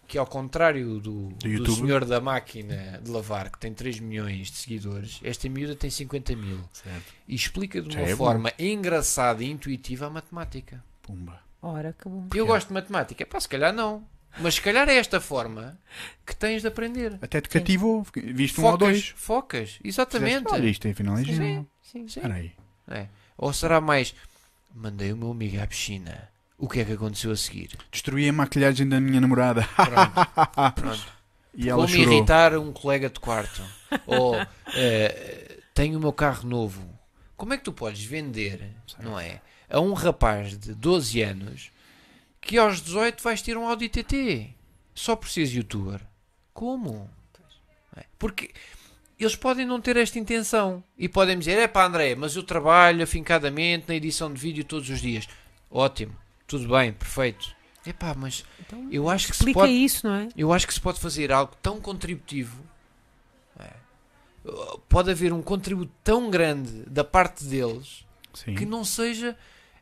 Que 0.08 0.18
ao 0.18 0.26
contrário 0.28 1.00
do, 1.00 1.30
do, 1.30 1.72
senhor 1.76 2.06
da 2.06 2.20
máquina 2.20 3.00
de 3.04 3.10
lavar, 3.10 3.50
que 3.52 3.58
tem 3.60 3.74
3 3.74 4.00
milhões 4.00 4.52
de 4.52 4.58
seguidores, 4.58 5.20
esta 5.24 5.48
miúda 5.50 5.76
tem 5.76 5.90
50 5.90 6.36
mil. 6.36 6.60
Certo. 6.74 7.14
E 7.28 7.34
explica 7.36 7.82
de 7.82 7.96
uma 7.96 8.04
é 8.06 8.12
bom. 8.16 8.26
forma 8.26 8.52
engraçada 8.60 9.44
e 9.44 9.50
intuitiva 9.50 10.08
a 10.08 10.10
matemática. 10.10 10.84
Pumba. 11.02 11.40
Ora, 11.62 11.96
que 12.00 12.08
bom. 12.10 12.28
Eu 12.36 12.46
gosto 12.46 12.68
de 12.68 12.74
matemática. 12.74 13.26
Pá, 13.26 13.40
se 13.40 13.48
calhar 13.48 13.72
não. 13.74 14.04
Mas 14.40 14.56
se 14.56 14.62
calhar 14.62 14.88
é 14.90 14.96
esta 14.96 15.20
forma 15.22 15.78
que 16.26 16.36
tens 16.36 16.62
de 16.62 16.68
aprender. 16.68 17.18
Até 17.22 17.40
te 17.42 17.50
cativou. 17.50 18.06
Viste 18.16 18.60
um 18.60 18.66
ou 18.66 18.78
dois. 18.78 19.14
focas, 19.16 19.80
exatamente. 19.84 20.44
Fizeste, 20.44 20.54
Olha, 20.56 20.70
isto 20.70 20.88
é 20.88 20.94
Sim, 20.94 21.24
genial. 21.26 21.66
sim, 21.82 22.08
sim. 22.08 22.20
Espera 22.20 22.34
aí. 22.36 22.52
É. 22.88 23.08
Ou 23.38 23.54
será 23.54 23.80
mais, 23.80 24.14
mandei 24.74 25.14
o 25.14 25.18
meu 25.18 25.32
amigo 25.32 25.62
à 25.62 25.68
piscina. 25.68 26.30
O 26.58 26.68
que 26.68 26.80
é 26.80 26.86
que 26.86 26.94
aconteceu 26.94 27.32
a 27.32 27.36
seguir? 27.36 27.72
Destruí 27.92 28.30
a 28.30 28.34
maquilhagem 28.34 28.88
da 28.88 29.00
minha 29.00 29.20
namorada. 29.20 29.68
Pronto, 29.76 30.74
pronto. 30.76 31.06
e 31.54 31.70
ela 31.70 31.86
Vou-me 31.86 32.00
chorou. 32.02 32.14
irritar 32.14 32.58
um 32.58 32.72
colega 32.72 33.10
de 33.10 33.20
quarto. 33.20 33.62
Ou 34.06 34.36
eh, 34.76 35.60
tenho 35.74 35.98
o 35.98 36.02
meu 36.02 36.14
carro 36.14 36.48
novo. 36.48 36.88
Como 37.36 37.54
é 37.54 37.58
que 37.58 37.64
tu 37.64 37.74
podes 37.74 38.04
vender, 38.06 38.70
não 39.00 39.20
é? 39.20 39.42
A 39.70 39.80
um 39.80 39.94
rapaz 39.94 40.58
de 40.58 40.74
12 40.74 41.22
anos 41.22 41.72
que 42.46 42.58
aos 42.58 42.82
18 42.82 43.24
vais 43.24 43.42
ter 43.42 43.58
um 43.58 43.68
Audi 43.68 43.90
TT 43.90 44.50
só 44.94 45.16
por 45.16 45.30
seres 45.30 45.52
youtuber. 45.54 46.02
Como? 46.54 47.10
É? 47.96 48.04
Porque 48.20 48.52
eles 49.20 49.36
podem 49.36 49.66
não 49.66 49.80
ter 49.80 49.98
esta 49.98 50.20
intenção 50.20 50.84
e 50.98 51.08
podem 51.10 51.38
dizer: 51.40 51.58
é 51.58 51.68
pá, 51.68 51.86
André, 51.86 52.16
mas 52.16 52.36
eu 52.36 52.44
trabalho 52.44 53.04
afincadamente 53.04 53.86
na 53.88 53.96
edição 53.96 54.32
de 54.32 54.40
vídeo 54.40 54.64
todos 54.64 54.90
os 54.90 55.02
dias. 55.02 55.28
Ótimo, 55.70 56.16
tudo 56.46 56.68
bem, 56.68 56.94
perfeito. 56.94 57.56
É 57.86 57.92
pá, 57.92 58.14
mas 58.16 58.46
Então, 58.60 58.88
eu 58.92 59.10
acho 59.10 59.28
que 59.28 59.34
se 59.36 59.42
explica 59.42 59.60
pode, 59.60 59.72
isso, 59.74 60.08
não 60.08 60.16
é? 60.16 60.30
eu 60.38 60.54
acho 60.54 60.66
que 60.68 60.74
se 60.74 60.80
pode 60.80 61.00
fazer 61.00 61.32
algo 61.32 61.54
tão 61.62 61.82
contributivo. 61.82 62.64
é? 63.60 63.72
Pode 64.88 65.12
haver 65.12 65.34
um 65.34 65.42
contributo 65.42 65.92
tão 66.04 66.30
grande 66.30 66.84
da 66.90 67.04
parte 67.04 67.44
deles 67.44 68.06
Sim. 68.34 68.56
que 68.56 68.66
não 68.66 68.86
seja, 68.86 69.38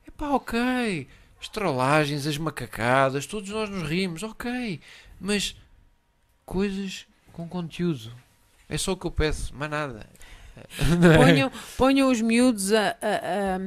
epá, 0.08 0.30
ok, 0.30 1.08
as 1.41 1.49
trollagens, 1.49 2.27
as 2.27 2.38
macacadas, 2.38 3.26
todos 3.26 3.49
nós 3.49 3.68
nos 3.68 3.89
rimos, 3.89 4.22
ok, 4.22 4.80
mas 5.19 5.55
coisas 6.45 7.07
com 7.34 7.47
conteúdo. 7.47 8.13
É 8.69 8.77
só 8.77 8.91
o 8.91 8.97
que 8.97 9.07
eu 9.07 9.11
peço, 9.11 9.53
mais 9.55 9.72
nada. 9.72 10.07
É? 10.55 11.18
Ponham, 11.18 11.51
ponham 11.77 12.11
os 12.11 12.22
miúdos 12.22 12.72
a, 12.72 12.89
a, 13.01 13.57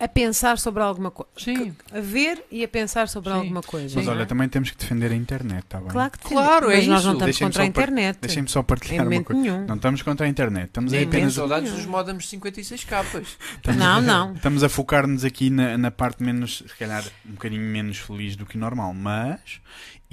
a, 0.00 0.08
pensar 0.08 0.58
sobre 0.58 0.82
alguma 0.82 1.10
coisa. 1.10 1.30
Sim, 1.36 1.74
A 1.92 2.00
ver 2.00 2.44
e 2.50 2.64
a 2.64 2.68
pensar 2.68 3.08
sobre 3.08 3.30
Sim. 3.30 3.36
alguma 3.36 3.62
coisa. 3.62 3.94
Mas 3.96 4.06
não 4.06 4.12
olha, 4.14 4.26
também 4.26 4.48
temos 4.48 4.70
que 4.70 4.76
defender 4.78 5.12
a 5.12 5.14
internet, 5.14 5.64
está 5.64 5.78
bem? 5.78 5.88
Claro 5.88 6.10
que. 6.10 6.18
Claro, 6.18 6.70
é 6.70 6.76
Mas 6.76 6.86
nós 6.86 7.04
não 7.04 7.12
isso. 7.14 7.24
estamos 7.24 7.24
Deixem-me 7.24 7.50
contra 7.52 7.62
a 7.62 7.66
só 7.66 7.72
par- 7.72 7.82
internet. 7.82 8.18
Deixem-me 8.20 8.48
só 8.48 8.62
partilhar 8.62 8.98
uma 9.00 9.04
momento 9.04 9.24
coisa. 9.26 9.40
nenhum. 9.42 9.66
Não 9.66 9.76
estamos 9.76 10.02
contra 10.02 10.26
a 10.26 10.28
internet, 10.28 10.66
estamos 10.66 10.92
a 10.92 10.96
nem 10.96 11.04
tenho 11.06 11.16
apenas 11.22 11.34
saudades 11.34 11.72
dos 11.72 11.86
modems 11.86 12.24
de 12.24 12.28
56 12.30 12.84
capas. 12.84 13.38
estamos 13.56 13.80
Não, 13.80 13.96
a- 13.96 14.00
não. 14.00 14.32
Estamos 14.34 14.62
a 14.64 14.68
focar-nos 14.68 15.24
aqui 15.24 15.50
na, 15.50 15.78
na 15.78 15.90
parte 15.90 16.22
menos, 16.22 16.58
se 16.66 16.76
calhar, 16.76 17.04
um 17.26 17.32
bocadinho 17.32 17.62
menos 17.62 17.98
feliz 17.98 18.36
do 18.36 18.44
que 18.46 18.58
normal, 18.58 18.92
mas 18.94 19.60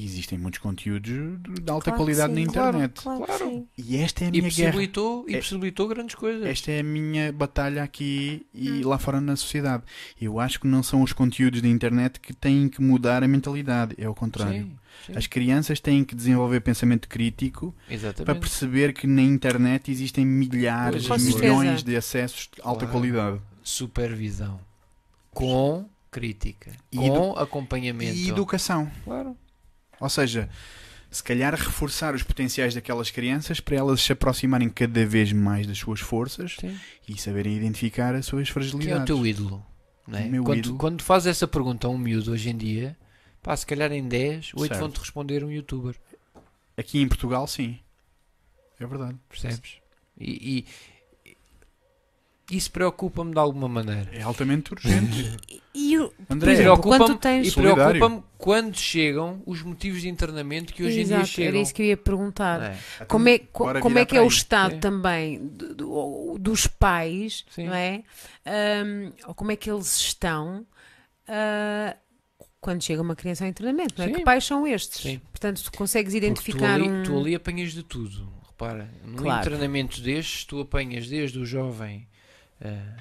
existem 0.03 0.38
muitos 0.38 0.60
conteúdos 0.60 1.11
de 1.11 1.72
alta 1.72 1.86
Claro 1.91 1.98
qualidade 1.98 2.34
sim, 2.34 2.45
na 2.45 2.52
claro, 2.52 2.69
internet. 2.78 3.02
Claro, 3.02 3.23
Claro. 3.26 3.45
sim. 3.49 3.68
E 3.78 3.98
esta 3.98 4.23
é 4.23 4.28
a 4.28 4.30
E 4.30 4.32
minha 4.32 4.41
guerra. 4.49 4.72
possibilitou, 4.72 5.26
e 5.30 5.36
É- 5.36 5.38
possibilitou 5.40 5.88
grandes 5.88 6.15
coisas. 6.15 6.45
Esta 6.45 6.72
é 6.72 6.80
a 6.80 6.84
minha 6.84 7.32
batalha 7.32 7.84
aqui 7.84 8.45
Hum. 8.53 8.60
e 8.60 8.84
lá 8.84 8.98
fora 8.98 9.19
na 9.22 9.36
sociedade. 9.36 9.84
Eu 10.19 10.40
acho 10.40 10.60
que 10.60 10.68
não 10.68 10.82
são 10.84 11.02
os 11.02 11.14
conteúdos 11.14 11.61
da 11.61 11.68
internet 11.68 12.19
que 12.19 12.34
têm 12.34 12.68
que 12.69 12.82
mudar 12.82 13.23
a 13.23 13.28
mentalidade, 13.28 13.95
é 13.98 14.07
o 14.10 14.14
contrário. 14.15 14.64
Sim, 14.64 14.78
sim, 15.07 15.14
As 15.18 15.28
crianças 15.28 15.80
têm 15.80 16.03
que 16.03 16.14
desenvolver 16.15 16.60
pensamento 16.61 17.07
crítico 17.07 17.73
para 17.86 17.95
exatamente. 17.95 18.40
perceber 18.40 18.94
que 18.94 19.07
na 19.07 19.22
internet 19.22 19.90
existem 19.91 20.26
milhares, 20.26 21.07
milhões 21.10 21.84
de 21.84 21.95
acessos 21.95 22.49
de 22.53 22.61
alta 22.61 22.86
Claro. 22.86 22.91
qualidade. 22.91 23.41
Supervisão. 23.64 24.60
Com 25.34 25.86
crítica. 26.11 26.72
E 26.91 26.98
com 26.98 27.34
acompanhamento. 27.38 28.15
E 28.15 28.30
educação. 28.30 28.91
Claro. 29.06 29.36
Ou 30.02 30.10
seja, 30.10 30.49
se 31.10 31.23
calhar 31.23 31.53
reforçar 31.53 32.14
os 32.15 32.23
potenciais 32.23 32.73
daquelas 32.73 33.10
crianças 33.11 33.60
para 33.60 33.76
elas 33.78 34.02
se 34.02 34.11
aproximarem 34.11 34.69
cada 34.69 35.06
vez 35.06 35.32
mais 35.32 35.68
das 35.68 35.78
suas 35.78 35.99
forças 35.99 36.57
Sim. 36.60 36.78
e 37.07 37.18
saberem 37.19 37.56
identificar 37.56 38.15
as 38.15 38.26
suas 38.26 38.49
Quem 38.49 38.61
é 38.61 38.65
o 38.65 38.69
fragilidades. 38.69 39.06
teu 39.06 39.26
ídolo? 39.26 39.65
É? 40.11 40.22
O 40.23 40.30
meu 40.30 40.44
quando, 40.44 40.57
ídolo? 40.57 40.78
quando 40.78 41.02
fazes 41.03 41.28
essa 41.28 41.48
pergunta 41.48 41.88
a 41.88 41.90
um 41.90 41.98
miúdo 41.98 42.32
hoje 42.32 42.49
em 42.49 42.57
dia, 42.57 42.98
pá, 43.41 43.56
se 43.56 43.65
calhar 43.65 43.91
em 43.91 44.06
10, 44.07 44.52
8 44.56 44.68
Certo. 44.69 44.80
vão-te 44.80 44.99
responder 44.99 45.44
um 45.44 45.52
youtuber. 45.52 45.95
Aqui 46.76 46.99
em 46.99 47.07
Portugal, 47.07 47.45
sim. 47.48 47.78
É 48.80 48.86
verdade. 48.88 49.15
Percebes? 49.30 49.73
E, 50.18 50.60
e- 50.60 50.65
isso 52.52 52.72
preocupa-me 52.72 53.32
de 53.32 53.40
alguma 53.40 53.68
maneira. 53.68 54.10
É 54.14 54.22
altamente 54.22 54.72
urgente. 54.73 55.38
E 55.73 55.98
o- 55.98 56.11
André, 56.30 56.56
Preocupa-me 56.57 57.18
tens- 57.18 57.48
e 57.48 57.52
preocupa-me 57.53 58.23
quando 58.38 58.76
chegam 58.78 59.41
os 59.45 59.61
motivos 59.64 60.02
de 60.02 60.10
internamento 60.10 60.73
que 60.73 60.84
hoje 60.84 60.99
em 61.02 61.06
dia 61.06 61.15
Exato, 61.15 61.28
chegam. 61.30 61.48
era 61.49 61.57
isso 61.60 61.73
que 61.73 61.82
eu 61.82 61.86
ia 61.86 61.98
perguntar. 61.98 62.61
É? 62.99 63.06
Como 63.06 63.30
é, 63.30 63.40
co- 63.40 63.80
como 63.80 63.98
é 63.98 64.06
que 64.06 64.18
é 64.18 64.22
o 64.22 64.28
estado 64.28 64.73
Sim. 64.73 64.80
também 64.80 65.40
do- 65.48 65.73
do- 65.76 66.38
dos 66.40 66.68
pais, 66.68 67.45
Sim. 67.49 67.68
não 67.68 67.73
é? 67.73 68.03
Ou 69.28 69.34
como 69.34 69.52
é 69.52 69.56
que 69.56 69.69
eles 69.72 69.95
estão 69.98 70.65
ah, 71.28 71.95
quando 72.60 72.84
chega 72.84 73.02
uma 73.02 73.15
criança 73.15 73.44
ao 73.45 73.49
internamento, 73.49 73.95
não 73.98 74.06
é? 74.06 74.07
Sim. 74.10 74.14
Que 74.15 74.23
pais 74.23 74.44
são 74.45 74.68
estes? 74.68 75.02
Sim. 75.02 75.22
Portanto, 75.32 75.64
tu 75.64 75.72
consegues 75.72 76.14
Porque 76.14 76.26
identificar 76.26 76.78
tu 76.78 76.84
ali, 76.84 76.90
um... 76.90 77.03
tu 77.03 77.18
ali 77.19 77.36
apanhas 77.36 77.72
de 77.72 77.84
tudo. 77.84 78.32
Repara, 78.48 78.90
num 79.06 79.15
Claro. 79.15 79.44
treinamento 79.44 80.02
destes, 80.02 80.44
tu 80.45 80.60
apanhas 80.60 81.07
desde 81.07 81.40
o 81.40 81.45
jovem 81.45 82.07
ah, 82.64 82.96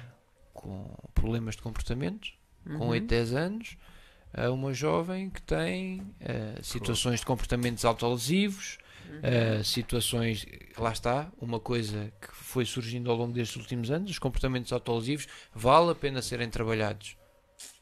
com 0.53 0.93
problemas 1.13 1.55
de 1.55 1.61
comportamento, 1.61 2.29
com 2.65 2.85
Uhum. 2.85 2.87
8, 2.89 3.07
10 3.07 3.33
anos, 3.33 3.77
a 4.33 4.49
uma 4.51 4.73
jovem 4.73 5.29
que 5.29 5.41
tem 5.41 6.01
ah, 6.21 6.59
situações 6.61 7.19
de 7.21 7.25
comportamentos 7.25 7.83
autolesivos, 7.85 8.77
Uhum. 9.09 9.19
ah, 9.59 9.63
situações, 9.63 10.45
lá 10.77 10.91
está, 10.91 11.31
uma 11.41 11.59
coisa 11.59 12.13
que 12.21 12.27
foi 12.33 12.65
surgindo 12.65 13.09
ao 13.11 13.17
longo 13.17 13.33
destes 13.33 13.57
últimos 13.57 13.91
anos, 13.91 14.11
os 14.11 14.19
comportamentos 14.19 14.71
autolesivos, 14.71 15.27
vale 15.53 15.91
a 15.91 15.95
pena 15.95 16.21
serem 16.21 16.49
trabalhados. 16.49 17.17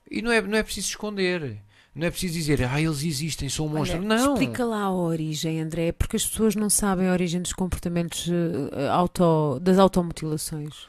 E 0.09 0.21
não 0.21 0.31
é, 0.31 0.41
não 0.41 0.57
é 0.57 0.63
preciso 0.63 0.87
esconder. 0.89 1.61
Não 1.93 2.05
é 2.07 2.11
preciso 2.11 2.35
dizer, 2.35 2.63
ah, 2.63 2.79
eles 2.79 3.03
existem, 3.03 3.49
são 3.49 3.65
um 3.65 3.69
Olha, 3.71 3.79
monstro. 3.79 4.01
Não. 4.01 4.33
Explica 4.33 4.63
lá 4.63 4.83
a 4.83 4.93
origem, 4.93 5.59
André, 5.59 5.91
porque 5.91 6.15
as 6.15 6.25
pessoas 6.25 6.55
não 6.55 6.69
sabem 6.69 7.07
a 7.09 7.11
origem 7.11 7.41
dos 7.41 7.51
comportamentos 7.51 8.27
eh, 8.29 8.87
auto, 8.87 9.59
das 9.59 9.77
automutilações. 9.77 10.87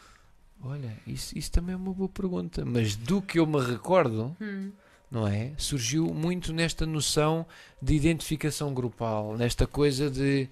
Olha, 0.62 0.94
isso, 1.06 1.36
isso 1.36 1.50
também 1.50 1.72
é 1.72 1.76
uma 1.76 1.92
boa 1.92 2.08
pergunta. 2.08 2.64
Mas 2.64 2.94
do 2.94 3.22
que 3.22 3.38
eu 3.38 3.46
me 3.46 3.60
recordo, 3.60 4.36
não 5.10 5.26
é? 5.26 5.52
Surgiu 5.56 6.06
muito 6.12 6.52
nesta 6.52 6.84
noção 6.84 7.46
de 7.80 7.94
identificação 7.94 8.72
grupal, 8.74 9.36
nesta 9.36 9.66
coisa 9.66 10.10
de 10.10 10.48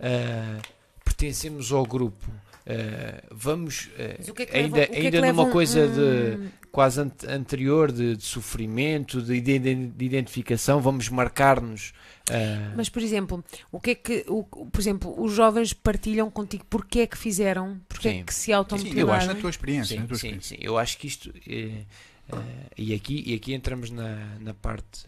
ah, 0.00 0.60
pertencemos 1.04 1.72
ao 1.72 1.84
grupo. 1.84 2.30
Ah, 2.68 3.22
vamos 3.30 3.88
que 4.34 4.42
é 4.42 4.46
que 4.46 4.56
ainda, 4.56 4.78
leva- 4.80 4.92
é 4.92 4.96
ainda 5.00 5.20
leva 5.20 5.32
numa 5.32 5.48
um- 5.48 5.52
coisa 5.52 5.88
de 5.88 6.50
quase 6.70 7.00
ante- 7.00 7.26
anterior 7.26 7.90
de, 7.90 8.14
de 8.16 8.22
sofrimento, 8.24 9.22
de, 9.22 9.40
de 9.40 10.04
identificação, 10.04 10.80
vamos 10.80 11.08
marcar-nos. 11.08 11.92
ah, 12.30 12.74
Mas, 12.76 12.88
por 12.90 13.02
exemplo, 13.02 13.42
o 13.72 13.80
que 13.80 13.90
é 13.90 13.94
que, 13.94 14.24
o, 14.28 14.42
por 14.44 14.80
exemplo, 14.80 15.14
os 15.18 15.32
jovens 15.32 15.72
partilham 15.72 16.30
contigo 16.30 16.64
porque 16.68 17.00
é 17.00 17.06
que 17.06 17.16
fizeram, 17.16 17.80
porque 17.88 18.10
Sim. 18.10 18.20
é 18.20 18.22
que 18.22 18.34
se 18.34 18.40
Sim, 18.46 18.52
eu 18.52 18.58
automutilaram? 18.58 19.12
acho 19.14 19.26
na 19.28 19.34
tua 19.34 19.50
experiência. 19.50 19.96
Sim, 19.96 20.02
na 20.02 20.06
tua 20.08 20.16
sim, 20.18 20.26
experiência. 20.26 20.56
sim. 20.58 20.62
Eu 20.62 20.76
acho 20.78 20.98
que 20.98 21.06
isto. 21.06 21.32
eh, 21.48 21.84
eh, 22.30 22.36
e, 22.76 22.94
aqui, 22.94 23.24
e 23.26 23.34
aqui 23.34 23.54
entramos 23.54 23.90
na, 23.90 24.36
na 24.40 24.52
parte. 24.52 25.06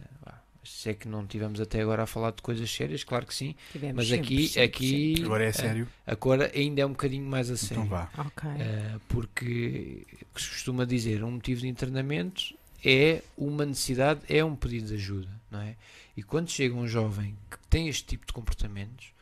Se 0.62 0.90
é 0.90 0.94
que 0.94 1.08
não 1.08 1.26
tivemos 1.26 1.60
até 1.60 1.80
agora 1.80 2.02
a 2.02 2.06
falar 2.06 2.32
de 2.32 2.42
coisas 2.42 2.70
sérias, 2.70 3.02
claro 3.02 3.24
que 3.26 3.34
sim. 3.34 3.54
Tivemos 3.72 3.96
Mas 3.96 4.08
sempre, 4.08 4.24
aqui, 4.34 4.48
sempre, 4.48 4.62
aqui 4.64 5.22
Agora 5.24 5.44
é 5.44 5.52
sério. 5.52 5.88
agora 6.06 6.50
ainda 6.54 6.82
é 6.82 6.86
um 6.86 6.90
bocadinho 6.90 7.24
mais 7.24 7.50
a 7.50 7.56
sério. 7.56 7.84
Então 7.84 7.86
vá. 7.88 8.06
sempre. 8.08 8.20
Ok. 8.20 8.50
Eh, 8.60 8.96
porque 9.08 10.06
o 10.22 10.34
que 10.34 10.42
se 10.42 10.48
costuma 10.50 10.84
dizer, 10.84 11.24
um 11.24 11.30
motivo 11.32 11.62
de 11.62 11.68
internamento 11.68 12.54
é 12.84 13.22
uma 13.38 13.64
necessidade, 13.64 14.20
é 14.28 14.44
um 14.44 14.54
pedido 14.54 14.88
de 14.88 14.94
ajuda, 14.94 15.28
não 15.50 15.60
é? 15.62 15.76
E 16.16 16.22
quando 16.22 16.50
chega 16.50 16.74
um 16.74 16.86
jovem 16.86 17.34
que 17.50 17.58
tem 17.70 17.88
este 17.88 18.04
tipo 18.04 18.26
de 18.26 18.32
comportamentos, 18.34 19.12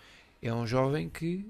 é 0.42 0.52
um 0.52 0.66
jovem 0.66 1.08
que, 1.08 1.46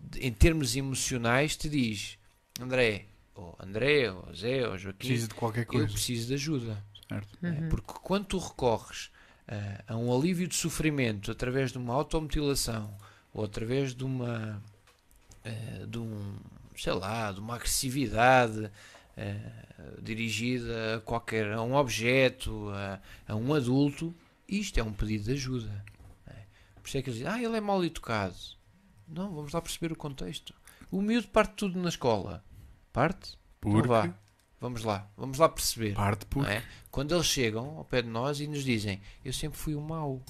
de- 0.00 0.20
em 0.26 0.32
termos 0.32 0.74
emocionais, 0.76 1.56
te 1.56 1.68
diz: 1.68 2.18
André, 2.60 3.04
ou 3.34 3.56
André, 3.60 4.10
ou 4.10 4.34
Zé, 4.34 4.66
ou 4.68 4.76
Joaquim, 4.76 4.98
Precisa 5.08 5.28
de 5.28 5.34
qualquer 5.34 5.60
eu 5.62 5.66
coisa. 5.66 5.86
preciso 5.92 6.26
de 6.28 6.34
ajuda. 6.34 6.84
Certo. 7.08 7.38
não 7.40 7.50
é? 7.50 7.52
Uhum. 7.52 7.68
Porque 7.68 7.92
quando 8.02 8.26
tu 8.26 8.38
recorres 8.38 9.10
ah, 9.48 9.82
a 9.88 9.96
um 9.96 10.14
alívio 10.14 10.46
de 10.46 10.54
sofrimento 10.54 11.30
através 11.30 11.72
de 11.72 11.78
uma 11.78 11.94
automutilação 11.94 12.94
ou 13.32 13.44
através 13.44 13.94
de 13.94 14.04
uma 14.04 14.62
ah, 15.44 15.86
de 15.86 15.98
um 15.98 16.36
sei 16.76 16.92
lá 16.92 17.32
de 17.32 17.40
uma 17.40 17.54
agressividade 17.54 18.70
ah, 19.16 20.00
dirigida 20.02 20.96
a 20.96 21.00
qualquer 21.00 21.52
a 21.52 21.62
um 21.62 21.74
objeto 21.74 22.68
a, 22.70 23.00
a 23.26 23.34
um 23.34 23.54
adulto 23.54 24.14
isto 24.46 24.78
é 24.78 24.82
um 24.82 24.92
pedido 24.92 25.24
de 25.24 25.32
ajuda 25.32 25.84
é? 26.26 26.42
por 26.82 26.88
isso 26.88 26.98
é 26.98 27.02
que 27.02 27.08
eles 27.08 27.18
dizem 27.20 27.32
ah 27.32 27.42
ele 27.42 27.56
é 27.56 27.60
mal 27.60 27.82
educado 27.82 28.36
não 29.08 29.34
vamos 29.34 29.52
lá 29.52 29.62
perceber 29.62 29.92
o 29.92 29.96
contexto 29.96 30.54
o 30.90 31.00
miúdo 31.00 31.28
parte 31.28 31.54
tudo 31.54 31.80
na 31.80 31.88
escola 31.88 32.44
parte 32.92 33.38
então 33.58 33.72
Porque. 33.72 33.88
vá 33.88 34.14
vamos 34.60 34.82
lá 34.82 35.08
vamos 35.16 35.38
lá 35.38 35.48
perceber 35.48 35.94
Parte 35.94 36.26
por. 36.26 36.46
é? 36.48 36.62
Quando 36.90 37.14
eles 37.14 37.26
chegam 37.26 37.78
ao 37.78 37.84
pé 37.84 38.02
de 38.02 38.08
nós 38.08 38.40
e 38.40 38.46
nos 38.46 38.64
dizem 38.64 39.00
eu 39.24 39.32
sempre 39.32 39.58
fui 39.58 39.74
o 39.74 39.80
mau. 39.80 40.22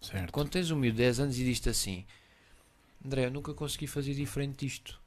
Certo. 0.00 0.32
Quando 0.32 0.50
tens 0.50 0.70
um 0.70 0.76
miúdo 0.76 0.96
de 0.96 1.02
10 1.02 1.20
anos 1.20 1.38
e 1.38 1.44
diz-te 1.44 1.68
assim 1.68 2.04
André, 3.04 3.26
eu 3.26 3.30
nunca 3.30 3.52
consegui 3.52 3.86
fazer 3.86 4.14
diferente 4.14 4.64
disto. 4.64 4.98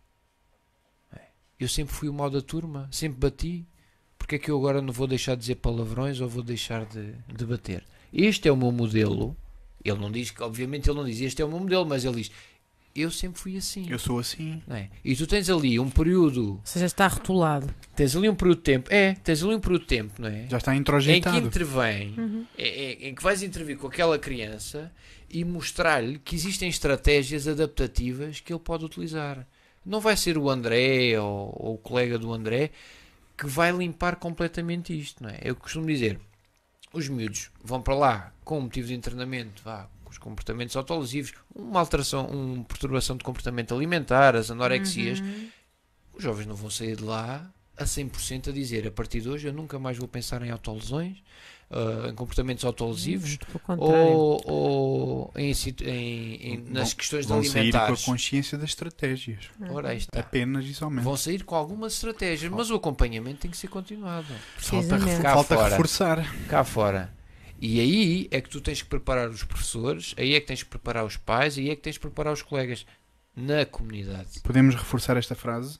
É. 1.11 1.22
Eu 1.60 1.68
sempre 1.68 1.94
fui 1.95 2.07
o 2.07 2.14
mau 2.14 2.30
da 2.30 2.41
turma, 2.41 2.88
sempre 2.91 3.19
bati. 3.19 3.65
Porque 4.18 4.36
é 4.36 4.40
que 4.40 4.52
eu 4.52 4.57
agora 4.57 4.82
não 4.82 4.94
vou 4.94 5.07
deixar 5.07 5.36
de 5.36 5.41
dizer 5.41 5.56
palavrões 5.56 6.19
ou 6.19 6.28
vou 6.30 6.44
deixar 6.44 6.86
de, 6.86 7.14
de 7.14 7.45
bater? 7.45 7.84
Este 8.11 8.48
é 8.48 8.52
o 8.52 8.57
meu 8.57 8.72
modelo. 8.72 9.36
Ele 9.84 9.98
não 9.98 10.11
diz 10.11 10.32
que, 10.32 10.44
obviamente, 10.44 10.90
ele 10.90 10.98
não 10.98 11.06
diz 11.06 11.22
este 11.22 11.41
é 11.41 11.45
o 11.45 11.48
meu 11.48 11.60
modelo, 11.60 11.86
mas 11.86 12.03
ele 12.03 12.18
diz 12.18 12.32
eu 12.99 13.11
sempre 13.11 13.40
fui 13.40 13.57
assim. 13.57 13.86
Eu 13.90 13.99
sou 13.99 14.19
assim. 14.19 14.61
não 14.68 14.76
é? 14.76 14.90
E 15.03 15.15
tu 15.15 15.26
tens 15.28 15.49
ali 15.49 15.80
um 15.80 15.90
período, 15.90 16.52
Ou 16.53 16.61
seja, 16.64 16.86
está 16.86 17.07
rotulado. 17.07 17.74
tens 17.95 18.15
ali 18.15 18.28
um 18.30 18.36
período 18.36 18.57
de 18.57 18.64
tempo, 18.64 18.90
é, 18.94 19.14
tens 19.15 19.44
ali 19.44 19.56
um 19.56 19.60
período 19.60 19.82
de 19.82 19.88
tempo, 19.88 20.14
não 20.22 20.28
é? 20.30 20.48
Já 20.49 20.57
está 20.57 20.72
Em 20.72 20.76
que 20.76 20.82
introjetado. 20.82 21.38
intervém, 21.48 22.14
Uhum. 22.18 22.45
é- 22.57 22.68
é- 23.03 23.07
em 23.10 23.15
que 23.15 23.24
vais 23.24 23.41
intervir 23.44 23.78
com 23.78 23.88
aquela 23.88 24.18
criança 24.18 24.91
e 25.30 25.44
mostrar-lhe 25.44 26.19
que 26.19 26.36
existem 26.36 26.69
estratégias 26.69 27.48
adaptativas 27.48 28.40
que 28.40 28.52
ele 28.53 28.60
pode 28.60 28.86
utilizar. 28.86 29.45
Não 29.86 29.99
vai 30.02 30.18
ser 30.18 30.38
o 30.38 30.49
André 30.49 31.19
ou, 31.19 31.56
ou 31.57 31.74
o 31.76 31.78
colega 31.78 32.18
do 32.18 32.34
André 32.34 32.72
que 33.38 33.45
vai 33.48 33.72
limpar 33.72 34.15
completamente 34.18 34.98
isto, 34.98 35.22
não 35.24 35.30
é? 35.30 35.40
Eu 35.44 35.56
costumo 35.56 35.86
dizer, 35.86 36.19
os 36.91 37.07
miúdos 37.07 37.52
vão 37.64 37.82
para 37.82 37.94
lá 37.95 38.34
com 38.44 38.57
um 38.57 38.61
motivo 38.61 38.88
de 38.88 38.94
internamento, 38.95 39.61
vá, 39.64 39.88
os 40.11 40.17
comportamentos 40.17 40.75
autolesivos, 40.75 41.34
uma 41.55 41.79
alteração, 41.79 42.25
uma 42.27 42.63
perturbação 42.63 43.15
de 43.17 43.23
comportamento 43.23 43.73
alimentar, 43.75 44.35
as 44.35 44.49
anorexias, 44.51 45.19
Uhum. 45.19 45.49
os 46.15 46.23
jovens 46.23 46.45
não 46.45 46.55
vão 46.55 46.69
sair 46.69 46.95
de 46.95 47.03
lá 47.03 47.49
a 47.77 47.85
100% 47.85 48.49
a 48.49 48.51
dizer 48.53 48.88
a 48.88 48.91
partir 48.91 49.21
de 49.21 49.29
hoje 49.29 49.47
eu 49.47 49.53
nunca 49.53 49.77
mais 49.77 49.97
vou 49.97 50.07
pensar 50.07 50.41
em 50.41 50.49
autolesões, 50.49 51.17
ah, 51.69 52.07
em 52.09 52.15
comportamentos 52.15 52.65
autolesivos 52.65 53.38
ou, 53.77 54.41
ou 54.51 55.34
em, 55.35 55.51
em- 55.51 56.35
em- 56.53 56.57
nas 56.71 56.89
Vão- 56.89 56.97
questões 56.97 57.25
de 57.27 57.31
Vão 57.34 57.43
sair 57.43 57.51
com 57.51 57.57
a 57.57 57.61
alimentares. 57.81 58.03
consciência 58.05 58.57
das 58.57 58.69
estratégias. 58.69 59.45
Ora, 59.69 59.89
aí 59.89 59.97
está. 59.97 60.19
Apenas 60.19 60.65
e 60.65 60.73
somente. 60.73 61.03
Vão 61.03 61.15
sair 61.17 61.43
com 61.43 61.53
algumas 61.55 61.93
estratégias, 61.93 62.51
mas 62.51 62.71
o 62.71 62.75
acompanhamento 62.75 63.41
tem 63.41 63.51
que 63.51 63.57
ser 63.57 63.67
continuado. 63.67 64.25
Falta, 64.57 64.97
falta 65.21 65.55
fora. 65.55 65.69
reforçar. 65.69 66.35
Cá 66.47 66.63
fora. 66.63 67.13
E 67.59 67.79
aí 67.79 68.27
é 68.31 68.39
que 68.41 68.49
tu 68.49 68.61
tens 68.61 68.81
que 68.81 68.88
preparar 68.89 69.29
os 69.29 69.43
professores, 69.43 70.13
aí 70.17 70.34
é 70.35 70.39
que 70.39 70.47
tens 70.47 70.63
que 70.63 70.69
preparar 70.69 71.05
os 71.05 71.17
pais, 71.17 71.57
aí 71.57 71.69
é 71.69 71.75
que 71.75 71.81
tens 71.81 71.97
que 71.97 72.01
preparar 72.01 72.34
os 72.34 72.41
colegas 72.41 72.85
na 73.35 73.65
comunidade. 73.65 74.39
Podemos 74.43 74.75
reforçar 74.75 75.17
esta 75.17 75.35
frase? 75.35 75.79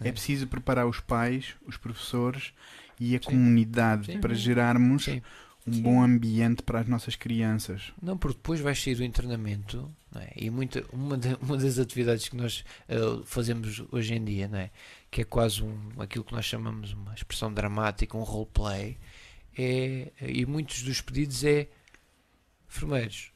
É 0.00 0.08
É. 0.08 0.12
preciso 0.12 0.46
preparar 0.46 0.86
os 0.86 1.00
pais, 1.00 1.54
os 1.66 1.76
professores 1.78 2.52
e 3.00 3.16
a 3.16 3.20
comunidade 3.20 4.12
Sim. 4.12 4.20
para 4.20 4.34
gerarmos 4.34 5.04
Sim. 5.04 5.22
um 5.66 5.80
bom 5.80 6.02
ambiente 6.02 6.62
para 6.62 6.80
as 6.80 6.86
nossas 6.88 7.16
crianças. 7.16 7.92
Não, 8.02 8.16
porque 8.16 8.36
depois 8.36 8.60
vais 8.60 8.82
sair 8.82 8.94
do 8.94 9.04
internamento 9.04 9.90
é? 10.14 10.32
e 10.36 10.50
muita, 10.50 10.84
uma, 10.92 11.16
da- 11.16 11.36
uma 11.40 11.56
das 11.56 11.78
atividades 11.78 12.28
que 12.28 12.36
nós 12.36 12.62
eh, 12.88 12.96
fazemos 13.24 13.82
hoje 13.90 14.14
em 14.14 14.22
dia, 14.24 14.48
não 14.48 14.58
é? 14.58 14.70
que 15.10 15.22
é 15.22 15.24
quase 15.24 15.62
um, 15.62 15.78
aquilo 15.98 16.24
que 16.24 16.32
nós 16.34 16.44
chamamos 16.44 16.92
uma 16.92 17.14
expressão 17.14 17.52
dramática, 17.52 18.16
um 18.18 18.22
roleplay, 18.22 18.98
é, 19.56 20.12
e 20.20 20.44
muitos 20.44 20.82
dos 20.82 21.00
pedidos 21.00 21.44
é 21.44 21.68
enfermeiros, 22.68 23.32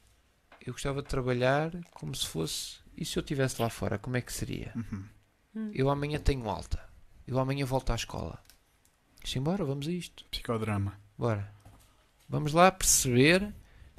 eu 0.65 0.73
gostava 0.73 1.01
de 1.01 1.07
trabalhar 1.07 1.71
como 1.91 2.13
se 2.13 2.27
fosse, 2.27 2.79
e 2.95 3.05
se 3.05 3.17
eu 3.17 3.21
estivesse 3.21 3.61
lá 3.61 3.69
fora, 3.69 3.97
como 3.97 4.17
é 4.17 4.21
que 4.21 4.31
seria? 4.31 4.73
Uhum. 4.75 5.71
Eu 5.73 5.89
amanhã 5.89 6.19
tenho 6.19 6.47
alta, 6.49 6.87
eu 7.27 7.39
amanhã 7.39 7.65
volto 7.65 7.91
à 7.91 7.95
escola. 7.95 8.41
Embora, 9.35 9.63
vamos 9.63 9.87
a 9.87 9.91
isto. 9.91 10.25
Psicodrama. 10.25 10.99
Bora. 11.17 11.53
Vamos 12.27 12.53
lá 12.53 12.71
perceber 12.71 13.53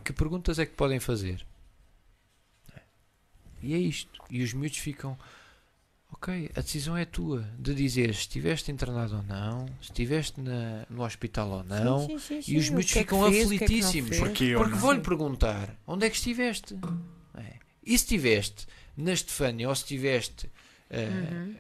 que 0.04 0.12
perguntas 0.12 0.58
é 0.58 0.66
que 0.66 0.74
podem 0.74 0.98
fazer. 0.98 1.46
E 3.62 3.74
é 3.74 3.78
isto. 3.78 4.20
E 4.28 4.42
os 4.42 4.52
miúdos 4.52 4.78
ficam. 4.78 5.16
Ok, 6.12 6.50
a 6.54 6.60
decisão 6.60 6.96
é 6.96 7.04
tua 7.04 7.42
de 7.58 7.74
dizer 7.74 8.14
se 8.14 8.20
estiveste 8.20 8.70
internado 8.70 9.16
ou 9.16 9.22
não, 9.24 9.66
se 9.80 9.84
estiveste 9.90 10.40
na- 10.40 10.86
no 10.88 11.02
hospital 11.02 11.48
ou 11.50 11.64
não. 11.64 12.06
Sim, 12.06 12.18
sim, 12.18 12.42
sim, 12.42 12.52
E 12.52 12.58
os 12.58 12.68
miúdos 12.70 12.94
é 12.94 13.00
ficam 13.00 13.22
fez, 13.30 13.50
é 13.50 13.54
aflitíssimos. 13.56 14.18
Porque 14.18 14.52
não? 14.54 14.76
vou-lhe 14.78 15.00
perguntar 15.00 15.74
onde 15.86 16.06
é 16.06 16.10
que 16.10 16.16
estiveste. 16.16 16.76
É. 17.34 17.54
E 17.82 17.90
se 17.90 18.04
estiveste 18.04 18.66
na 18.96 19.12
Estefânia 19.12 19.68
ou 19.68 19.74
se 19.74 19.82
estiveste 19.82 20.48
eh, 20.90 21.08
Uhum. 21.08 21.54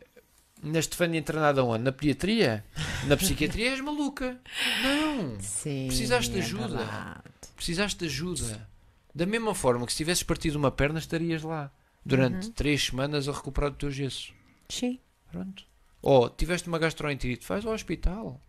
na 0.72 0.78
Estefânia 0.78 1.18
internada 1.18 1.64
onde? 1.64 1.82
Na 1.82 1.90
pediatria? 1.90 2.64
Na 3.06 3.16
psiquiatria 3.16 3.70
és 3.70 3.80
maluca. 3.80 4.38
Não. 4.82 5.40
Sim, 5.40 5.86
Precisaste 5.88 6.30
de 6.30 6.38
é 6.38 6.42
ajuda. 6.42 6.68
verdade. 6.68 7.20
Precisaste 7.56 7.98
de 7.98 8.04
ajuda. 8.04 8.68
Da 9.14 9.26
mesma 9.26 9.54
forma 9.54 9.86
que 9.86 9.92
se 9.92 9.96
tivesses 9.98 10.22
partido 10.22 10.56
uma 10.56 10.70
perna, 10.70 10.98
estarias 11.00 11.42
lá 11.42 11.72
durante 12.04 12.46
Uhum. 12.46 12.52
três 12.52 12.84
semanas 12.84 13.28
a 13.28 13.32
recuperar 13.32 13.70
o 13.70 13.74
teu 13.74 13.90
gesso. 13.90 14.32
Sim. 14.68 14.98
Pronto. 15.30 15.64
Ou 16.00 16.28
tiveste 16.28 16.68
uma 16.68 16.78
gastroenterite, 16.78 17.46
vais 17.46 17.64
ao 17.64 17.72
hospital. 17.72 18.40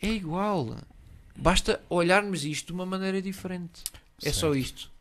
É 0.00 0.08
igual. 0.08 0.76
Basta 1.36 1.80
olharmos 1.90 2.44
isto 2.44 2.68
de 2.68 2.72
uma 2.72 2.86
maneira 2.86 3.20
diferente. 3.20 3.82
É 4.22 4.32
só 4.32 4.54
isto. 4.54 4.92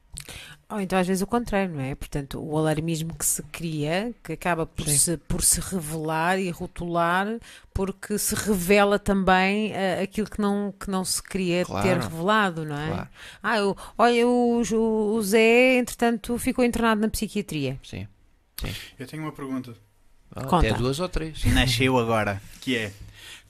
Ou 0.69 0.79
então 0.79 0.97
às 0.97 1.05
vezes 1.05 1.21
o 1.21 1.27
contrário, 1.27 1.73
não 1.75 1.81
é? 1.81 1.93
Portanto, 1.93 2.39
o 2.41 2.57
alarmismo 2.57 3.13
que 3.15 3.25
se 3.25 3.43
cria, 3.43 4.13
que 4.23 4.33
acaba 4.33 4.65
por, 4.65 4.87
Sim. 4.87 4.97
se, 4.97 5.17
por 5.17 5.43
se 5.43 5.59
revelar 5.59 6.39
e 6.39 6.49
rotular, 6.49 7.27
porque 7.73 8.17
se 8.17 8.33
revela 8.33 8.97
também 8.97 9.73
ah, 9.75 10.01
aquilo 10.01 10.27
que 10.29 10.41
não, 10.41 10.73
que 10.79 10.89
não 10.89 11.05
se 11.05 11.21
queria 11.21 11.59
ter 11.65 11.71
Claro. 11.71 12.01
revelado, 12.01 12.65
não 12.65 12.77
é? 12.77 12.87
Claro. 12.87 13.09
Ah, 13.43 13.57
eu, 13.57 13.77
olha, 13.97 14.27
o, 14.27 14.61
o 15.15 15.21
Zé, 15.21 15.77
entretanto, 15.77 16.37
ficou 16.39 16.63
internado 16.65 17.01
na 17.01 17.09
psiquiatria. 17.09 17.79
Sim. 17.83 18.07
Eu 18.97 19.05
tenho 19.05 19.21
uma 19.23 19.31
pergunta. 19.31 19.75
Ah, 20.35 20.43
Conta. 20.45 20.67
Até 20.69 20.77
duas 20.77 20.99
ou 20.99 21.09
três. 21.09 21.43
Nasceu 21.53 21.97
agora. 21.97 22.41
Que 22.61 22.75
é, 22.77 22.93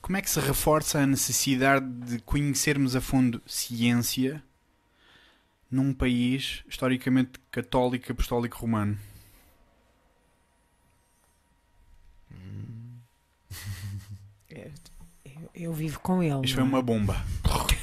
como 0.02 0.16
é 0.16 0.22
que 0.22 0.30
se 0.30 0.40
reforça 0.40 1.00
a 1.00 1.06
necessidade 1.06 1.86
de 1.86 2.18
conhecermos 2.20 2.94
a 2.94 3.00
fundo 3.00 3.40
ciência 3.46 4.42
num 5.70 5.92
país 5.94 6.62
historicamente 6.68 7.32
católico, 7.50 8.12
apostólico, 8.12 8.58
romano? 8.58 8.98
Eu, 14.50 14.70
eu 15.54 15.72
vivo 15.72 15.98
com 16.00 16.22
ele. 16.22 16.44
Isto 16.44 16.54
foi 16.56 16.64
é? 16.64 16.66
uma 16.66 16.82
bomba. 16.82 17.24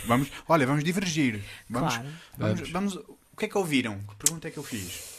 Vamos, 0.06 0.30
olha, 0.48 0.65
vamos 0.65 0.84
divergir. 0.84 1.44
Vamos, 1.69 1.94
Claro. 1.95 2.10
vamos, 2.38 2.69
vamos- 2.72 2.95
o 2.95 3.38
que 3.38 3.45
é 3.45 3.48
que 3.48 3.57
ouviram? 3.57 3.99
Que 3.99 4.15
pergunta 4.15 4.48
é 4.48 4.52
que 4.52 4.57
eu 4.57 4.64
fiz? 4.64 5.10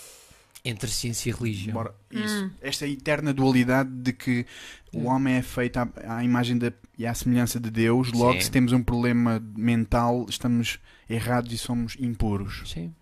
Entre 0.65 0.89
ciência 0.91 1.31
e 1.31 1.33
religião. 1.33 1.75
Bora, 1.75 1.95
isso. 2.11 2.45
Hum. 2.45 2.51
Esta 2.61 2.87
eterna 2.87 3.33
dualidade 3.35 3.91
de 3.91 4.13
que 4.13 4.47
o 4.95 5.05
homem 5.07 5.35
é 5.35 5.43
feito 5.43 5.77
à, 5.79 5.89
à 6.07 6.23
imagem 6.23 6.57
da, 6.57 6.73
e 6.97 7.05
à 7.05 7.13
semelhança 7.15 7.59
de 7.59 7.69
Deus, 7.71 8.13
logo 8.13 8.35
Sim. 8.35 8.41
se 8.43 8.51
temos 8.51 8.73
um 8.73 8.83
problema 8.83 9.43
mental, 9.57 10.25
estamos 10.29 10.79
errados 11.11 11.53
e 11.53 11.59
somos 11.59 11.97
impuros. 11.99 12.63
Sim, 12.71 12.95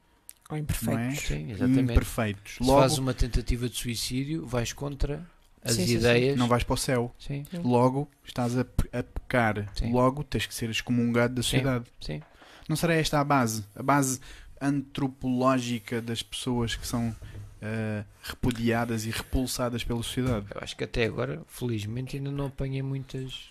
Ou 0.49 0.57
é? 0.57 0.61
imperfeitos. 0.61 1.19
sim, 1.27 1.51
exatamente. 1.51 1.93
Imperfeitos. 1.93 2.55
Se 2.55 2.63
Logo, 2.63 2.81
fazes 2.81 2.97
uma 2.99 3.13
tentativa 3.13 3.69
de 3.69 3.77
suicídio, 3.77 4.47
vais 4.47 4.73
contra 4.73 5.29
as 5.63 5.73
Sim, 5.75 5.83
sim, 5.83 5.87
sim. 5.89 5.95
ideias. 5.97 6.39
não 6.39 6.49
vais 6.49 6.63
para 6.63 6.73
o 6.75 6.79
céu. 6.79 7.15
Sim, 7.19 7.45
Logo, 7.63 8.09
estás 8.25 8.57
a, 8.57 8.63
a 8.63 9.03
pecar. 9.03 9.71
Sim. 9.75 9.93
Logo, 9.93 10.25
tens 10.25 10.47
que 10.47 10.55
ser 10.55 10.71
excomungado 10.71 11.35
da 11.35 11.43
Sim. 11.43 11.49
sociedade. 11.51 11.85
sim. 12.01 12.23
Não 12.67 12.75
será 12.77 12.95
esta 12.95 13.21
a 13.21 13.25
base? 13.25 13.65
A 13.77 13.83
base 13.83 14.19
antropológica 14.61 16.01
das 16.01 16.23
pessoas 16.23 16.77
que 16.77 16.87
são 16.87 17.15
ah, 17.63 18.05
repudiadas 18.23 19.05
e 19.05 19.11
repulsadas 19.11 19.85
pela 19.85 20.03
sociedade? 20.03 20.47
Eu 20.55 20.61
acho 20.63 20.77
que 20.77 20.85
até 20.85 21.05
agora, 21.05 21.43
felizmente, 21.49 22.17
ainda 22.17 22.31
não 22.31 22.47
apanhei 22.47 22.83
muitas, 22.83 23.49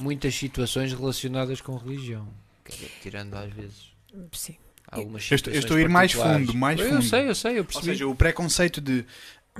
muitas 0.00 0.34
situações 0.34 0.92
relacionadas 0.92 1.60
com 1.60 1.76
religião. 1.76 2.28
Quer 2.64 2.72
dizer, 2.74 2.90
tirando 3.02 3.34
às 3.34 3.52
vezes 3.52 3.92
Sim. 4.32 4.56
algumas 4.90 5.28
Eu 5.30 5.34
estou- 5.36 5.52
eu 5.52 5.60
situações 5.60 5.64
estou 5.64 5.76
a 5.76 5.80
ir 5.80 5.88
mais 5.88 6.12
fundo, 6.12 6.54
mais 6.54 6.78
eu 6.80 6.88
fundo. 6.88 7.02
sei, 7.02 7.28
eu 7.28 7.34
sei, 7.34 7.52
eu 7.54 7.58
Ou 7.58 7.64
percebi. 7.64 7.86
seja, 7.86 8.06
o 8.06 8.14
preconceito 8.14 8.80
de 8.80 9.04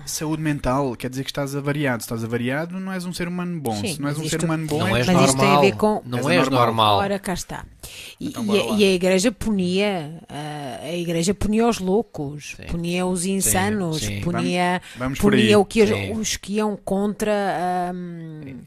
saúde 0.06 0.40
mental 0.40 0.94
quer 0.96 1.10
dizer 1.10 1.24
que 1.24 1.30
estás 1.30 1.54
avariado. 1.56 2.02
Se 2.02 2.06
estás 2.06 2.22
avariado, 2.22 2.78
não 2.78 2.92
és 2.92 3.04
um 3.04 3.12
ser 3.12 3.26
humano 3.26 3.60
bom. 3.60 3.74
Sim, 3.80 3.94
Se 3.94 4.00
não 4.00 4.08
és 4.08 4.18
um 4.18 4.28
ser 4.28 4.44
humano 4.44 4.66
bom, 4.66 4.78
não 4.78 4.96
é 4.96 5.00
és 5.00 5.06
Mas 5.08 5.20
isto 5.28 5.36
tem 5.38 5.44
a 5.46 5.48
normal. 5.48 5.60
ver 5.62 5.76
com- 5.76 6.02
Não 6.06 6.18
És 6.18 6.26
és 6.28 6.38
anormal. 6.46 6.66
normal. 6.66 6.98
Ora, 6.98 7.18
cá 7.18 7.34
está. 7.34 7.66
E, 8.20 8.28
Então, 8.28 8.44
e 8.44 8.80
e 8.80 8.84
a 8.84 8.92
igreja 8.94 9.32
punia, 9.32 10.22
ah, 10.28 10.80
a 10.82 10.92
igreja 10.96 11.32
punia 11.34 11.66
os 11.66 11.78
loucos, 11.78 12.54
Sim. 12.56 12.64
punia 12.68 13.06
os 13.06 13.24
insanos, 13.24 13.98
sim. 14.00 14.20
punia, 14.20 14.80
vamos 14.96 15.18
aí. 15.18 15.22
punia 15.22 15.58
o 15.58 15.64
que, 15.64 15.86
Sim. 15.86 16.12
os 16.12 16.36
que 16.36 16.54
iam 16.54 16.76
contra 16.76 17.90
ahm, 17.90 18.58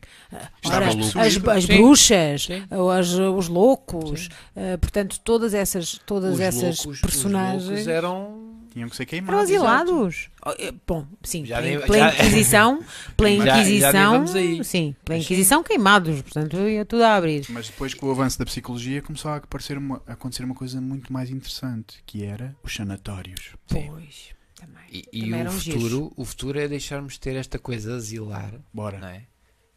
Está 0.64 0.78
ora, 0.78 0.86
maluco. 0.88 1.20
as, 1.20 1.48
as 1.48 1.64
Sim. 1.66 1.78
bruxas, 1.78 2.44
Sim. 2.44 2.64
as- 2.98 3.14
os 3.14 3.48
loucos, 3.48 4.30
ah, 4.56 4.78
portanto, 4.80 5.20
todas 5.24 5.54
essas, 5.54 6.00
todas 6.06 6.36
Os 6.36 6.40
essas 6.40 6.62
loucos- 6.84 6.86
Os 6.86 7.02
personagens 7.02 7.88
eram. 7.88 8.53
Tinham 8.74 8.90
que 8.90 8.96
ser 8.96 9.04
eram 9.04 9.10
queimados. 9.10 9.50
exilados. 9.50 10.30
Oh, 10.46 10.50
eh, 10.58 10.74
Bom, 10.88 11.08
sim, 11.24 11.46
Já 11.46 11.62
pela, 11.62 11.86
pela 11.86 11.98
já- 11.98 12.14
Inquisição, 12.16 12.84
pela 13.16 13.30
Já- 13.30 13.46
já 13.46 13.58
Inquisição, 13.62 14.24
aí. 14.36 14.64
sim, 14.64 14.96
pela 15.06 15.18
Mas 15.18 15.26
sim. 15.28 15.34
Inquisição 15.34 15.64
queimados, 15.64 16.22
portanto, 16.24 16.58
ia 16.58 16.84
tudo 16.86 17.04
a 17.04 17.16
abrir. 17.16 17.46
Mas 17.50 17.68
depois, 17.70 17.94
com 17.94 18.08
o 18.08 18.12
avanço 18.12 18.40
da 18.40 18.46
psicologia, 18.46 19.02
começou 19.02 19.32
a, 19.32 19.36
aparecer 19.38 19.78
uma- 19.78 20.02
a 20.08 20.14
acontecer 20.14 20.44
uma 20.44 20.56
coisa 20.56 20.82
muito 20.82 21.14
mais 21.14 21.30
interessante, 21.30 22.02
que 22.06 22.24
era 22.26 22.56
os 22.64 22.74
sanatórios. 22.74 23.52
Sim. 23.68 23.88
Pois, 23.90 24.30
também. 24.56 24.84
E, 24.92 25.06
e 25.14 25.20
Também 25.22 25.34
o 25.34 25.36
eram 25.42 25.52
futuro, 25.52 25.80
giros. 25.80 26.12
o 26.18 26.26
futuro 26.26 26.60
é 26.60 26.68
deixarmos 26.68 27.14
de 27.14 27.20
ter 27.20 27.36
esta 27.36 27.60
coisa 27.60 27.96
asilar, 27.96 28.54
Bora. 28.74 28.98
não 29.00 29.08
é? 29.08 29.24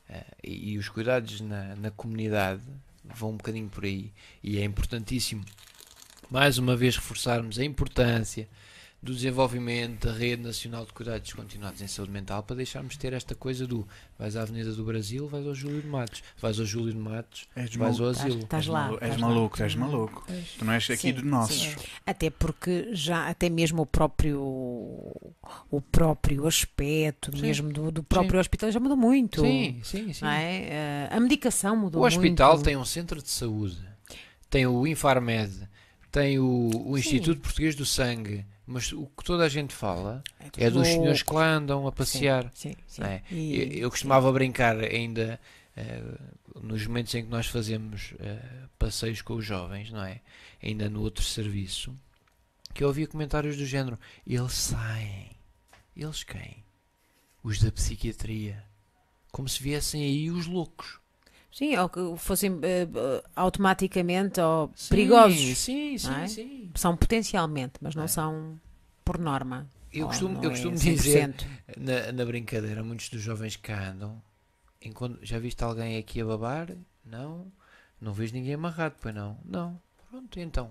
Eh, 0.08 0.24
e, 0.42 0.72
e 0.72 0.78
os 0.78 0.88
cuidados 0.88 1.40
na, 1.40 1.74
na 1.76 1.90
comunidade 1.90 2.62
vão 3.04 3.30
um 3.30 3.36
bocadinho 3.36 3.68
por 3.68 3.84
aí. 3.84 4.12
E 4.42 4.58
é 4.58 4.64
importantíssimo, 4.64 5.44
mais 6.30 6.58
uma 6.58 6.74
vez, 6.76 6.96
reforçarmos 6.96 7.58
a 7.58 7.64
importância 7.64 8.48
do 9.06 9.14
desenvolvimento 9.14 10.08
da 10.08 10.12
Rede 10.12 10.42
Nacional 10.42 10.84
de 10.84 10.92
Cuidados 10.92 11.32
Continuados 11.32 11.80
em 11.80 11.86
Saúde 11.86 12.10
Mental 12.10 12.42
para 12.42 12.56
deixarmos 12.56 12.94
de 12.94 12.98
ter 12.98 13.12
esta 13.12 13.36
coisa 13.36 13.64
do 13.64 13.86
vais 14.18 14.34
à 14.36 14.42
Avenida 14.42 14.72
do 14.72 14.82
Brasil, 14.84 15.28
vais 15.28 15.46
ao 15.46 15.54
Júlio 15.54 15.80
de 15.80 15.86
Matos, 15.86 16.24
vais 16.40 16.58
ao 16.58 16.66
Júlio 16.66 16.92
de 16.92 16.98
Matos, 16.98 17.46
És, 17.54 17.74
vais 17.76 18.00
ao 18.00 18.06
maluco, 18.06 18.20
asilo. 18.20 18.40
Estás 18.42 18.64
és, 18.64 18.68
lá. 18.68 18.90
és 19.00 19.16
maluco, 19.16 19.62
és 19.62 19.74
maluco. 19.76 20.26
Tu 20.58 20.64
não 20.64 20.72
és 20.72 20.90
aqui 20.90 20.96
Sim, 21.02 21.12
dos 21.12 21.22
nossos. 21.22 21.56
sim. 21.56 21.76
Até 22.04 22.30
porque 22.30 22.88
já 22.92 23.28
até 23.28 23.48
mesmo 23.48 23.82
o 23.82 23.86
próprio 23.86 24.40
o 25.70 25.80
próprio 25.80 26.46
aspecto 26.46 27.30
Sim. 27.34 27.42
mesmo 27.42 27.72
do, 27.72 27.92
do 27.92 28.02
próprio 28.02 28.40
hospital 28.40 28.72
já 28.72 28.80
mudou 28.80 28.96
muito. 28.96 29.40
Sim, 29.40 29.80
sim, 29.84 30.12
sim. 30.12 30.26
é? 30.26 30.68
Eh, 30.68 31.08
a 31.12 31.20
medicação 31.20 31.76
mudou 31.76 32.02
O 32.02 32.06
hospital 32.06 32.54
muito. 32.54 32.64
tem 32.64 32.76
um 32.76 32.84
centro 32.84 33.22
de 33.22 33.30
saúde, 33.30 33.78
tem 34.50 34.66
o 34.66 34.84
Infarmed, 34.84 35.68
tem 36.10 36.40
o, 36.40 36.70
o. 36.86 36.98
Instituto 36.98 37.40
Português 37.40 37.76
do 37.76 37.86
Sangue, 37.86 38.44
mas 38.66 38.92
o 38.92 39.06
que 39.06 39.22
toda 39.24 39.44
a 39.44 39.48
gente 39.48 39.72
fala 39.74 40.22
tudo- 40.52 40.62
é 40.62 40.70
dos 40.70 40.86
senhores 40.88 41.22
que 41.22 41.32
lá 41.32 41.46
andam 41.48 41.86
a 41.86 41.92
passear. 41.92 42.50
Sim, 42.54 42.74
sim. 42.86 43.00
não 43.00 43.08
é? 43.08 43.22
E- 43.30 43.56
Eu, 43.78 43.78
eu 43.84 43.90
costumava 43.90 44.30
brincar 44.32 44.76
ainda 44.78 45.38
eh, 45.76 46.02
nos 46.62 46.86
momentos 46.86 47.14
em 47.14 47.24
que 47.24 47.30
nós 47.30 47.46
fazemos 47.46 48.14
eh, 48.18 48.42
passeios 48.78 49.22
com 49.22 49.34
os 49.34 49.44
jovens, 49.44 49.90
não 49.90 50.02
é? 50.04 50.20
Ainda 50.62 50.88
no 50.90 51.02
outro 51.02 51.22
serviço, 51.24 51.94
que 52.74 52.82
eu 52.82 52.88
ouvia 52.88 53.06
comentários 53.06 53.56
do 53.56 53.64
género: 53.66 53.98
eles 54.26 54.52
saem. 54.52 55.30
Eles 55.96 56.24
quem? 56.24 56.64
Os 57.42 57.58
da 57.62 57.70
psiquiatria. 57.72 58.62
Como 59.30 59.48
se 59.48 59.62
viessem 59.62 60.02
aí 60.02 60.30
os 60.30 60.46
loucos. 60.46 60.98
Sim, 61.52 61.76
ou 61.78 61.88
que 61.88 62.00
fossem 62.18 62.58
eh, 62.62 62.86
automaticamente 63.34 64.40
ou 64.40 64.70
Sim, 64.74 64.88
perigosos. 64.90 65.58
Sim, 65.58 65.96
sim, 65.98 66.12
é? 66.22 66.26
sim. 66.26 66.65
São 66.76 66.96
potencialmente, 66.96 67.74
mas 67.80 67.94
não 67.94 68.04
É. 68.04 68.08
são 68.08 68.60
por 69.04 69.18
norma. 69.18 69.66
Eu 69.92 70.06
costumo, 70.08 70.42
eu 70.42 70.50
é 70.50 70.52
costumo 70.52 70.76
100%. 70.76 70.94
dizer 70.94 71.34
na, 71.76 72.12
na 72.12 72.24
brincadeira, 72.24 72.82
muitos 72.84 73.08
dos 73.08 73.22
jovens 73.22 73.56
que 73.56 73.62
cá 73.62 73.88
andam, 73.90 74.20
enquanto, 74.82 75.18
já 75.24 75.38
viste 75.38 75.62
alguém 75.64 75.96
aqui 75.96 76.20
a 76.20 76.24
babar? 76.26 76.68
Não. 77.04 77.50
Não 78.00 78.12
vejo 78.12 78.34
ninguém 78.34 78.54
amarrado, 78.54 78.94
pois 79.00 79.14
não? 79.14 79.38
Não. 79.44 79.80
Pronto, 80.10 80.38
então. 80.38 80.70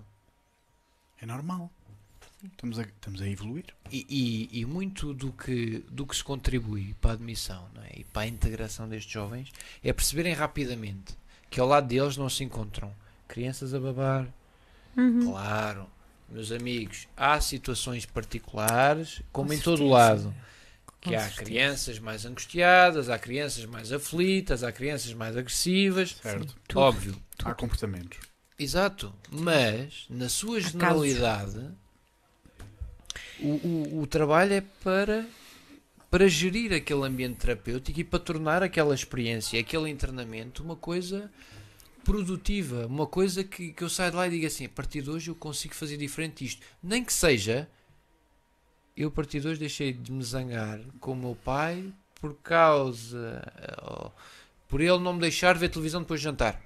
É 1.20 1.26
normal. 1.26 1.70
Estamos 2.44 2.78
a, 2.78 2.82
estamos 2.82 3.20
a 3.22 3.28
evoluir. 3.28 3.64
E, 3.90 4.06
e, 4.52 4.60
e 4.60 4.64
muito 4.66 5.12
do 5.14 5.32
que, 5.32 5.78
do 5.90 6.06
que 6.06 6.14
se 6.14 6.22
contribui 6.22 6.94
para 7.00 7.12
a 7.12 7.14
admissão 7.14 7.66
não 7.74 7.82
é? 7.82 7.90
e 7.96 8.04
para 8.04 8.22
a 8.22 8.26
integração 8.26 8.88
destes 8.88 9.10
jovens 9.12 9.50
é 9.82 9.92
perceberem 9.92 10.34
rapidamente 10.34 11.16
que 11.50 11.58
ao 11.58 11.66
lado 11.66 11.88
deles 11.88 12.16
não 12.16 12.28
se 12.28 12.44
encontram 12.44 12.92
crianças 13.26 13.72
a 13.74 13.80
babar, 13.80 14.28
Uhum. 14.96 15.30
claro, 15.30 15.86
meus 16.28 16.50
amigos, 16.52 17.06
há 17.16 17.40
situações 17.40 18.04
particulares, 18.06 19.20
como 19.32 19.48
Com 19.48 19.54
em 19.54 19.58
todo 19.58 19.78
certeza. 19.78 19.92
lado, 19.92 20.34
que 21.00 21.10
Com 21.10 21.16
há 21.16 21.20
certeza. 21.22 21.44
crianças 21.44 21.98
mais 21.98 22.26
angustiadas, 22.26 23.08
há 23.08 23.18
crianças 23.18 23.64
mais 23.64 23.92
aflitas, 23.92 24.62
há 24.64 24.72
crianças 24.72 25.12
mais 25.12 25.36
agressivas, 25.36 26.16
Certo. 26.22 26.54
Tudo. 26.66 26.80
óbvio, 26.80 27.16
Há 27.44 27.54
comportamentos. 27.54 28.18
exato, 28.58 29.14
mas 29.30 30.06
na 30.10 30.28
sua 30.28 30.60
generalidade 30.60 31.60
o, 33.38 33.48
o, 33.48 34.00
o 34.02 34.06
trabalho 34.06 34.54
é 34.54 34.60
para 34.82 35.24
para 36.10 36.28
gerir 36.28 36.72
aquele 36.72 37.04
ambiente 37.04 37.36
terapêutico 37.38 38.00
e 38.00 38.04
para 38.04 38.18
tornar 38.18 38.62
aquela 38.62 38.94
experiência, 38.94 39.60
aquele 39.60 39.90
internamento 39.90 40.62
uma 40.62 40.76
coisa 40.76 41.30
produtiva, 42.06 42.86
uma 42.86 43.06
coisa 43.06 43.42
que, 43.42 43.72
que 43.72 43.82
eu 43.82 43.90
saio 43.90 44.12
de 44.12 44.16
lá 44.16 44.26
e 44.26 44.30
digo 44.30 44.46
assim, 44.46 44.66
a 44.66 44.68
partir 44.68 45.02
de 45.02 45.10
hoje 45.10 45.30
eu 45.30 45.34
consigo 45.34 45.74
fazer 45.74 45.96
diferente 45.96 46.44
isto. 46.44 46.64
Nem 46.82 47.04
que 47.04 47.12
seja, 47.12 47.68
eu 48.96 49.08
a 49.08 49.10
partir 49.10 49.40
de 49.40 49.48
hoje 49.48 49.60
deixei 49.60 49.92
de 49.92 50.12
me 50.12 50.22
zangar 50.22 50.80
com 51.00 51.12
o 51.12 51.16
meu 51.16 51.36
pai 51.44 51.92
por 52.20 52.34
causa, 52.34 53.42
oh, 53.82 54.10
por 54.68 54.80
ele 54.80 54.98
não 54.98 55.14
me 55.14 55.20
deixar 55.20 55.58
ver 55.58 55.68
televisão 55.68 56.00
depois 56.00 56.20
de 56.20 56.24
jantar. 56.24 56.62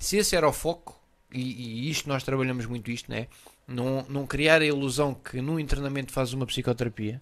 Se 0.00 0.16
esse 0.16 0.36
era 0.36 0.48
o 0.48 0.52
foco, 0.52 1.00
e, 1.32 1.40
e 1.40 1.90
isto 1.90 2.08
nós 2.08 2.22
trabalhamos 2.22 2.66
muito 2.66 2.90
isto, 2.90 3.10
né? 3.10 3.28
não, 3.66 4.04
não 4.08 4.26
criar 4.26 4.60
a 4.60 4.64
ilusão 4.64 5.14
que 5.14 5.40
num 5.40 5.58
internamento 5.58 6.12
fazes 6.12 6.34
uma 6.34 6.46
psicoterapia, 6.46 7.20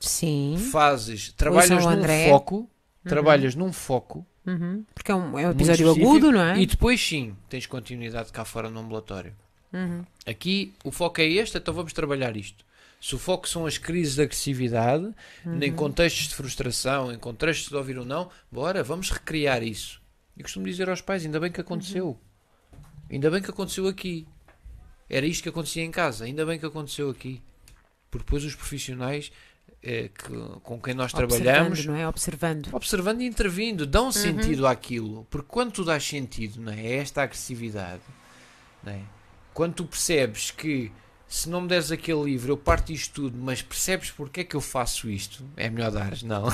Sim. 0.00 0.56
fazes, 0.70 1.32
trabalhas 1.32 1.84
num 1.84 2.04
foco, 2.28 2.70
trabalhas 3.04 3.54
num 3.54 3.72
foco, 3.72 4.26
Uhum. 4.46 4.84
Porque 4.94 5.10
é 5.10 5.14
um, 5.14 5.38
é 5.38 5.48
um 5.48 5.50
episódio 5.50 5.90
agudo, 5.90 6.30
não 6.30 6.40
é? 6.40 6.60
e 6.60 6.66
depois 6.66 7.00
sim 7.00 7.36
tens 7.48 7.66
continuidade 7.66 8.30
cá 8.30 8.44
fora 8.44 8.70
no 8.70 8.80
ambulatório. 8.80 9.34
Uhum. 9.72 10.04
Aqui 10.24 10.72
o 10.84 10.90
foco 10.90 11.20
é 11.20 11.24
este, 11.24 11.58
então 11.58 11.74
vamos 11.74 11.92
trabalhar 11.92 12.36
isto. 12.36 12.64
Se 13.00 13.14
o 13.14 13.18
foco 13.18 13.48
são 13.48 13.66
as 13.66 13.76
crises 13.76 14.14
de 14.14 14.22
agressividade, 14.22 15.12
em 15.60 15.72
contextos 15.72 16.28
de 16.28 16.34
frustração, 16.34 17.12
em 17.12 17.18
contextos 17.18 17.68
de 17.68 17.76
ouvir 17.76 17.98
ou 17.98 18.04
não, 18.04 18.30
bora, 18.50 18.82
vamos 18.82 19.10
recriar 19.10 19.62
isso. 19.62 20.00
E 20.36 20.42
costumo 20.42 20.66
dizer 20.66 20.88
aos 20.88 21.00
pais, 21.00 21.24
ainda 21.24 21.38
bem 21.38 21.52
que 21.52 21.60
aconteceu. 21.60 22.18
Ainda 23.10 23.30
bem 23.30 23.42
que 23.42 23.50
aconteceu 23.50 23.86
aqui. 23.86 24.26
Era 25.08 25.26
isto 25.26 25.42
que 25.42 25.48
acontecia 25.48 25.84
em 25.84 25.90
casa, 25.90 26.24
ainda 26.24 26.44
bem 26.44 26.58
que 26.58 26.66
aconteceu 26.66 27.10
aqui. 27.10 27.42
Porque 28.10 28.24
depois 28.24 28.44
os 28.44 28.54
profissionais 28.54 29.30
eh, 29.88 30.08
que- 30.08 30.60
com 30.62 30.80
quem 30.80 30.94
nós 30.94 31.12
trabalhamos 31.12 31.78
Observando, 31.78 31.94
não 31.94 32.00
é? 32.02 32.08
Observando. 32.08 32.68
observando 32.74 33.20
e 33.20 33.26
intervindo, 33.26 33.82
Uhum. 33.82 33.90
dão 33.90 34.10
sentido 34.12 34.66
àquilo. 34.66 35.26
Porque 35.30 35.46
quando 35.48 35.72
tu 35.72 35.84
dás 35.84 36.02
sentido 36.04 36.60
não 36.60 36.72
é, 36.72 36.80
a 36.80 36.90
esta 37.02 37.22
agressividade, 37.22 38.02
não 38.82 38.92
é? 38.92 39.00
quando 39.54 39.74
tu 39.74 39.84
percebes 39.86 40.50
que 40.50 40.90
se 41.28 41.48
não 41.48 41.62
me 41.62 41.68
deres 41.68 41.90
aquele 41.90 42.22
livro 42.24 42.52
eu 42.52 42.56
parto 42.56 42.92
isto 42.92 43.14
tudo, 43.14 43.38
mas 43.38 43.62
percebes 43.62 44.10
porque 44.10 44.40
é 44.40 44.44
que 44.44 44.54
eu 44.54 44.60
faço 44.60 45.08
isto, 45.10 45.44
é 45.56 45.68
melhor 45.70 45.90
dares, 45.90 46.22
não. 46.24 46.46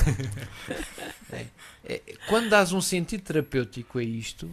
É. 1.33 1.47
É, 1.85 2.01
quando 2.29 2.49
dás 2.51 2.73
um 2.73 2.81
sentido 2.81 3.23
terapêutico 3.23 3.99
a 3.99 4.03
isto, 4.03 4.51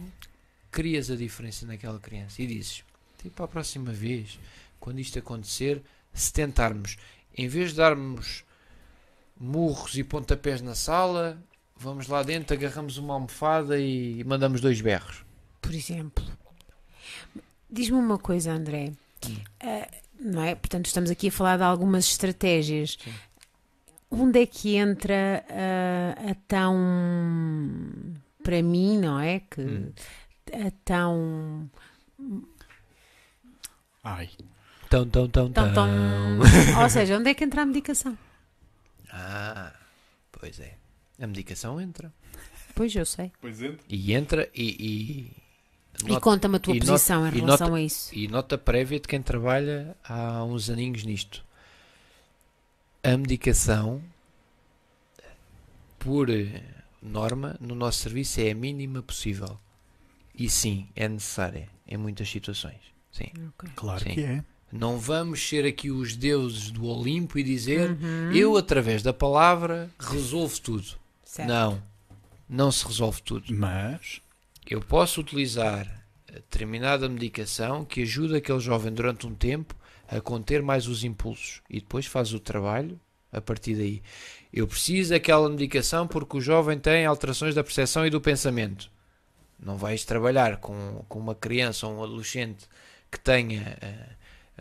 crias 0.70 1.10
a 1.10 1.16
diferença 1.16 1.66
naquela 1.66 1.98
criança 1.98 2.42
e 2.42 2.46
dizes: 2.46 2.82
tipo, 3.22 3.42
a 3.42 3.48
próxima 3.48 3.92
vez, 3.92 4.38
quando 4.78 4.98
isto 4.98 5.18
acontecer, 5.18 5.82
se 6.12 6.32
tentarmos, 6.32 6.96
em 7.36 7.46
vez 7.48 7.70
de 7.70 7.76
darmos 7.76 8.44
murros 9.40 9.96
e 9.96 10.04
pontapés 10.04 10.60
na 10.60 10.74
sala, 10.74 11.42
vamos 11.74 12.06
lá 12.06 12.22
dentro, 12.22 12.54
agarramos 12.54 12.98
uma 12.98 13.14
almofada 13.14 13.78
e 13.78 14.22
mandamos 14.24 14.60
dois 14.60 14.80
berros. 14.82 15.24
Por 15.62 15.74
exemplo. 15.74 16.24
Diz-me 17.70 17.96
uma 17.96 18.18
coisa, 18.18 18.52
André. 18.52 18.92
Ah, 19.60 19.88
não 20.18 20.42
é? 20.42 20.54
Portanto, 20.54 20.86
estamos 20.86 21.10
aqui 21.10 21.28
a 21.28 21.32
falar 21.32 21.56
de 21.56 21.62
algumas 21.62 22.04
estratégias. 22.04 22.98
Sim. 23.02 23.12
Onde 24.10 24.42
é 24.42 24.46
que 24.46 24.76
entra 24.76 25.44
ah, 25.48 26.30
a 26.30 26.34
tão. 26.46 26.76
Para 28.42 28.62
mim, 28.62 28.98
não 28.98 29.18
é? 29.18 29.40
Que 29.40 29.60
Hum. 29.62 29.92
a 30.52 30.70
tão. 30.84 31.70
Ai. 34.02 34.28
Tão, 34.88 35.08
tão, 35.08 35.28
tão, 35.28 35.52
tão, 35.52 35.72
tão... 35.72 35.88
Ou 36.82 36.90
seja, 36.90 37.16
onde 37.16 37.30
é 37.30 37.34
que 37.34 37.44
entra 37.44 37.62
a 37.62 37.66
medicação? 37.66 38.18
Ah, 39.12 39.72
pois 40.32 40.58
é. 40.60 40.76
A 41.20 41.26
medicação 41.26 41.80
entra. 41.80 42.12
Pois 42.74 42.94
eu 42.94 43.04
sei. 43.04 43.30
Pois 43.40 43.60
entra. 43.62 43.84
E 43.88 44.14
entra 44.14 44.50
e. 44.54 45.30
E, 46.06 46.12
E 46.12 46.20
conta-me 46.20 46.56
a 46.56 46.58
tua 46.60 46.74
e 46.74 46.78
nota- 46.78 46.92
posição 46.92 47.26
em 47.26 47.28
e 47.28 47.40
relação 47.40 47.68
nota- 47.68 47.78
a 47.78 47.82
isso. 47.82 48.14
e 48.14 48.26
nota 48.28 48.56
prévia 48.56 48.98
de 49.00 49.06
quem 49.08 49.20
trabalha 49.20 49.94
há 50.02 50.42
uns 50.44 50.70
aninhos 50.70 51.04
nisto. 51.04 51.44
A 53.02 53.16
medicação, 53.16 54.02
por 55.98 56.28
norma, 57.02 57.56
no 57.60 57.74
nosso 57.74 57.98
serviço 57.98 58.40
é 58.40 58.50
a 58.50 58.54
mínima 58.54 59.02
possível. 59.02 59.58
E 60.34 60.48
sim, 60.48 60.88
é 60.96 61.08
necessária 61.08 61.68
em 61.86 61.96
muitas 61.98 62.28
situações. 62.30 62.80
Sim. 63.12 63.30
Claro 63.74 64.04
Sim. 64.04 64.14
que 64.14 64.22
é. 64.22 64.44
Não 64.72 64.98
vamos 64.98 65.46
ser 65.48 65.64
aqui 65.66 65.90
os 65.90 66.14
deuses 66.14 66.70
do 66.70 66.84
Olimpo 66.86 67.38
e 67.38 67.42
dizer 67.42 67.90
Uhum. 67.90 68.32
eu, 68.32 68.56
através 68.56 69.02
da 69.02 69.12
palavra, 69.12 69.90
resolvo 69.98 70.60
tudo. 70.60 70.86
Certo. 71.24 71.48
Não, 71.48 71.82
não 72.48 72.70
se 72.70 72.86
resolve 72.86 73.20
tudo. 73.22 73.52
Mas. 73.54 74.20
Eu 74.68 74.80
posso 74.80 75.20
utilizar 75.20 76.04
determinada 76.32 77.08
medicação 77.08 77.84
que 77.84 78.02
ajuda 78.02 78.36
aquele 78.36 78.60
jovem 78.60 78.92
durante 78.92 79.26
um 79.26 79.34
tempo 79.34 79.74
a 80.08 80.20
conter 80.20 80.62
mais 80.62 80.86
os 80.86 81.02
impulsos 81.02 81.60
e 81.68 81.80
depois 81.80 82.06
faz 82.06 82.32
o 82.32 82.38
trabalho 82.40 82.98
a 83.32 83.40
partir 83.40 83.74
daí. 83.74 84.02
Eu 84.52 84.66
preciso 84.66 85.10
daquela 85.10 85.48
medicação 85.48 86.06
porque 86.06 86.36
o 86.36 86.40
jovem 86.40 86.78
tem 86.78 87.06
alterações 87.06 87.54
da 87.54 87.64
percepção 87.64 88.06
e 88.06 88.10
do 88.10 88.20
pensamento. 88.20 88.90
Não 89.58 89.76
vais 89.76 90.04
trabalhar 90.04 90.56
com, 90.58 91.04
com 91.08 91.18
uma 91.18 91.34
criança 91.34 91.86
ou 91.86 91.94
um 91.98 92.02
adolescente 92.02 92.66
que 93.10 93.18
tenha 93.20 93.76
eh, 93.80 94.08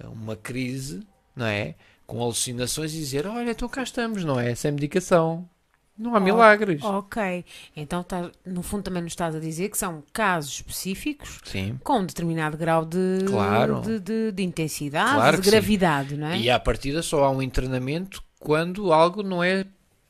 uma 0.07 0.35
crise, 0.35 1.01
não 1.35 1.45
é? 1.45 1.76
Com 2.07 2.21
alucinações 2.21 2.93
e 2.93 2.97
dizer: 2.97 3.27
Olha, 3.27 3.51
então 3.51 3.67
cá 3.69 3.84
estamos, 3.84 4.23
não 4.23 4.39
é? 4.39 4.53
Sem 4.55 4.71
medicação. 4.71 5.47
Não 5.97 6.15
há 6.15 6.19
milagres. 6.21 6.81
Ok. 6.81 7.43
Então, 7.76 8.01
tá- 8.03 8.31
no 8.45 8.63
fundo, 8.63 8.84
também 8.84 9.03
nos 9.03 9.11
estás 9.11 9.35
a 9.35 9.39
dizer 9.39 9.67
que 9.67 9.77
são 9.77 10.01
casos 10.13 10.53
específicos 10.53 11.41
Sim. 11.43 11.77
com 11.84 11.99
um 11.99 12.05
determinado 12.05 12.55
grau 12.57 12.85
de, 12.85 13.26
Claro. 13.27 13.81
de, 13.81 13.99
de- 13.99 14.31
de 14.31 14.41
intensidade, 14.43 15.15
Claro 15.15 15.35
de 15.35 15.41
que 15.43 15.49
sim. 15.49 15.51
gravidade, 15.51 16.15
não 16.15 16.27
é? 16.27 16.39
E 16.39 16.49
à 16.49 16.57
partida 16.57 17.01
só 17.03 17.26
há 17.26 17.30
um 17.30 17.41
internamento 17.41 18.23
quando 18.39 18.93
algo 18.93 19.21
não 19.21 19.43
é 19.43 19.65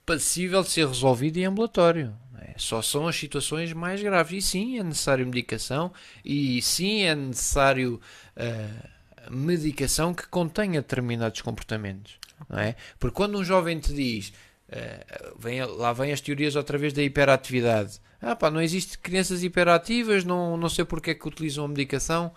passível 0.06 0.62
de 0.62 0.70
ser 0.70 0.88
resolvido 0.88 1.38
em 1.38 1.46
ambulatório. 1.46 2.16
É, 2.40 2.54
Só 2.56 2.84
são 2.84 3.08
as 3.08 3.16
situações 3.16 3.74
mais 3.74 4.00
graves. 4.00 4.44
E 4.46 4.48
sim, 4.48 4.78
é 4.80 4.84
necessário 4.84 5.26
medicação 5.26 5.92
e 6.24 6.62
sim 6.62 7.02
é 7.02 7.16
necessário 7.16 8.00
ah, 8.38 8.90
medicação 9.30 10.14
que 10.14 10.28
contenha 10.28 10.82
determinados 10.82 11.42
comportamentos. 11.42 12.18
Não 12.50 12.60
é? 12.60 12.76
Porque 13.00 13.16
quando 13.16 13.38
um 13.38 13.44
jovem 13.44 13.80
te 13.80 13.94
diz, 13.94 14.34
ah, 14.72 15.34
vem, 15.38 15.64
lá 15.66 15.94
vem 15.94 16.12
as 16.12 16.22
teorias 16.22 16.56
outra 16.56 16.78
vez 16.78 16.94
da 16.94 17.02
hiperatividade. 17.02 18.00
Ah 18.22 18.36
pá, 18.36 18.52
não 18.52 18.62
existe 18.62 18.98
crianças 18.98 19.44
hiperativas, 19.44 20.24
não, 20.24 20.58
não 20.58 20.70
sei 20.70 20.86
porque 20.86 21.12
é 21.12 21.16
que 21.16 21.28
utilizam 21.28 21.66
a 21.66 21.68
medicação. 21.68 22.32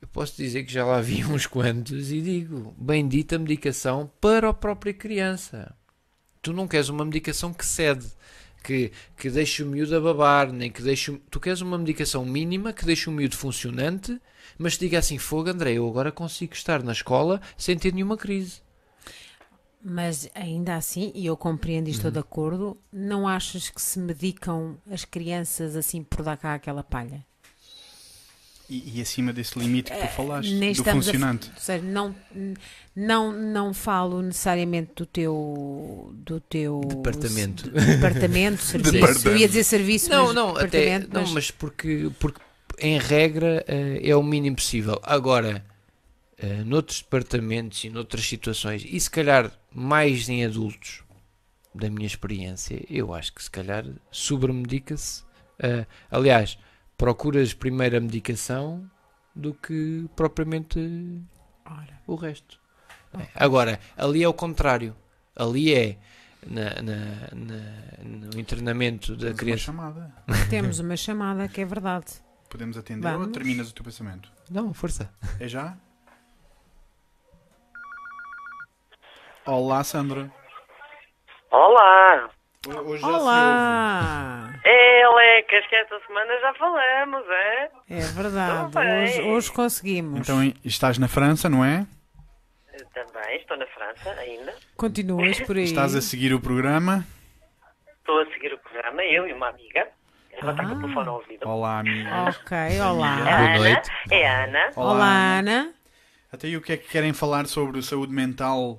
Eu 0.00 0.08
posso 0.08 0.36
dizer 0.36 0.64
que 0.64 0.72
já 0.72 0.84
lá 0.84 1.00
vi 1.00 1.24
uns 1.26 1.46
quantos 1.46 2.10
e 2.10 2.20
digo, 2.20 2.74
bendita 2.78 3.38
medicação 3.38 4.10
para 4.20 4.48
a 4.48 4.54
própria 4.54 4.94
criança. 4.94 5.74
Tu 6.40 6.52
não 6.52 6.66
queres 6.66 6.88
uma 6.88 7.04
medicação 7.04 7.52
que 7.52 7.66
cede, 7.66 8.06
que, 8.64 8.90
que 9.16 9.28
deixe 9.28 9.62
o 9.62 9.66
miúdo 9.66 9.94
a 9.94 10.00
babar, 10.00 10.50
nem 10.50 10.70
que 10.70 10.80
deixe 10.80 11.10
o... 11.10 11.18
Tu 11.30 11.38
queres 11.38 11.60
uma 11.60 11.76
medicação 11.76 12.24
mínima 12.24 12.72
que 12.72 12.86
deixe 12.86 13.10
o 13.10 13.12
miúdo 13.12 13.36
funcionante, 13.36 14.18
mas 14.60 14.74
te 14.76 14.80
diga 14.80 14.98
assim, 14.98 15.16
fogo 15.18 15.48
André, 15.50 15.72
eu 15.72 15.88
agora 15.88 16.12
consigo 16.12 16.52
estar 16.54 16.82
na 16.82 16.92
escola 16.92 17.40
sem 17.56 17.76
ter 17.78 17.92
nenhuma 17.94 18.16
crise. 18.16 18.60
Mas 19.82 20.28
ainda 20.34 20.76
assim, 20.76 21.10
e 21.14 21.24
eu 21.24 21.36
compreendo 21.36 21.86
e 21.88 21.90
Uhum. 21.90 21.96
estou 21.96 22.10
de 22.10 22.18
acordo, 22.18 22.76
não 22.92 23.26
achas 23.26 23.70
que 23.70 23.80
se 23.80 23.98
medicam 23.98 24.76
as 24.90 25.04
crianças 25.06 25.74
assim 25.74 26.02
por 26.02 26.22
dar 26.22 26.36
cá 26.36 26.54
aquela 26.54 26.82
palha? 26.82 27.24
E, 28.68 28.98
e 28.98 29.00
acima 29.00 29.32
desse 29.32 29.58
limite 29.58 29.90
que 29.90 29.98
tu 29.98 30.06
falaste, 30.14 30.52
É, 30.52 30.54
Nem 30.54 30.72
do 30.74 30.82
a- 30.82 30.92
funcionante. 30.92 31.50
ou 31.52 31.60
seja, 31.60 31.82
não, 31.82 32.14
não, 32.94 33.32
não 33.32 33.74
falo 33.74 34.22
necessariamente 34.22 34.92
do 34.94 35.06
teu 35.06 36.12
do 36.14 36.38
teu 36.40 36.80
Departamento. 36.86 37.68
de- 37.68 37.84
departamento, 37.86 38.62
serviço. 38.62 38.92
Departamento. 38.92 39.28
Eu 39.28 39.36
ia 39.38 39.48
dizer 39.48 39.64
serviço, 39.64 40.08
Não, 40.10 40.26
mas 40.26 40.34
não, 40.36 40.50
até, 40.56 40.68
departamento, 40.98 41.14
não, 41.14 41.26
mas 41.32 41.50
porque, 41.50 42.10
porque 42.20 42.38
em 42.80 42.98
regra 42.98 43.64
eh, 43.68 44.00
é 44.02 44.16
o 44.16 44.22
mínimo 44.22 44.56
possível. 44.56 44.98
Agora, 45.02 45.64
eh, 46.38 46.62
noutros 46.64 47.00
departamentos 47.02 47.84
e 47.84 47.90
noutras 47.90 48.24
situações, 48.24 48.84
e 48.88 48.98
se 48.98 49.10
calhar 49.10 49.50
mais 49.72 50.28
em 50.28 50.44
adultos, 50.44 51.02
da 51.74 51.88
minha 51.88 52.06
experiência, 52.06 52.84
eu 52.90 53.14
acho 53.14 53.32
que 53.32 53.42
se 53.42 53.50
calhar 53.50 53.84
sobremedica-se. 54.10 55.22
eh, 55.62 55.84
aliás, 56.10 56.58
procuras 56.96 57.52
primeiro 57.54 57.96
a 57.96 58.00
medicação 58.00 58.90
do 59.36 59.52
que 59.54 60.06
propriamente 60.16 60.78
Ora, 61.64 62.00
o 62.06 62.14
resto. 62.14 62.58
É. 63.12 63.26
Agora, 63.34 63.78
ali 63.96 64.22
é 64.22 64.28
o 64.28 64.32
contrário. 64.32 64.96
Ali 65.36 65.72
é 65.74 65.96
na- 66.46 66.82
na- 66.82 67.28
na- 67.34 68.04
no 68.30 68.40
internamento 68.40 69.12
da 69.14 69.18
Temos 69.18 69.30
uma 69.32 69.36
criança. 69.38 69.62
chamada. 69.64 70.14
temos 70.50 70.78
uma 70.80 70.96
chamada 70.96 71.46
que 71.48 71.60
é 71.60 71.64
verdade. 71.64 72.06
Podemos 72.50 72.76
atender 72.76 73.06
ou 73.12 73.18
Vamos. 73.20 73.32
terminas 73.32 73.70
o 73.70 73.74
teu 73.74 73.84
pensamento? 73.84 74.30
Não, 74.50 74.74
força. 74.74 75.10
É 75.38 75.46
já? 75.46 75.76
Olá, 79.46 79.82
Sandra. 79.84 80.30
Olá! 81.50 82.28
Hoje 82.84 83.00
já 83.00 83.08
Olá! 83.08 84.50
É, 84.64 85.08
Lecas, 85.08 85.66
que 85.68 85.74
esta 85.76 85.98
semana 86.06 86.38
já 86.40 86.54
falamos, 86.54 87.24
é? 87.30 87.70
É 87.88 88.00
verdade, 88.00 88.76
hoje, 88.78 89.22
hoje 89.22 89.46
se 89.46 89.52
conseguimos. 89.52 90.20
Então 90.20 90.42
estás 90.64 90.98
na 90.98 91.08
França, 91.08 91.48
não 91.48 91.64
é? 91.64 91.86
Eu 92.72 92.86
Também, 92.88 93.36
estou 93.36 93.56
na 93.56 93.66
França 93.68 94.10
ainda. 94.20 94.54
Continuas 94.76 95.40
por 95.40 95.56
aí. 95.56 95.64
Estás 95.64 95.94
a 95.94 96.02
seguir 96.02 96.34
o 96.34 96.40
programa. 96.40 97.06
Estou 97.98 98.20
a 98.20 98.26
seguir 98.26 98.52
o 98.52 98.58
programa, 98.58 99.02
eu 99.04 99.26
e 99.26 99.32
uma 99.32 99.48
amiga. 99.48 99.88
Ela 100.40 100.52
está 100.52 100.64
com 100.64 100.70
Ah. 100.70 100.74
o 100.74 100.80
telefone 100.80 101.08
ao 101.08 101.14
ouvido. 101.16 101.48
Olá, 101.48 101.78
amiga. 101.80 102.10
Ok, 102.28 102.56
A 102.80 102.92
olá. 102.92 103.16
Boa 103.16 103.28
Ana, 103.30 103.58
noite. 103.58 103.90
é 104.10 104.28
a 104.28 104.44
Ana. 104.44 104.70
Olá, 104.76 105.38
Ana. 105.38 105.74
Até 106.32 106.46
aí 106.46 106.56
o 106.56 106.62
que 106.62 106.72
é 106.72 106.76
que 106.76 106.88
querem 106.88 107.12
falar 107.12 107.46
sobre 107.46 107.82
saúde 107.82 108.12
mental 108.12 108.78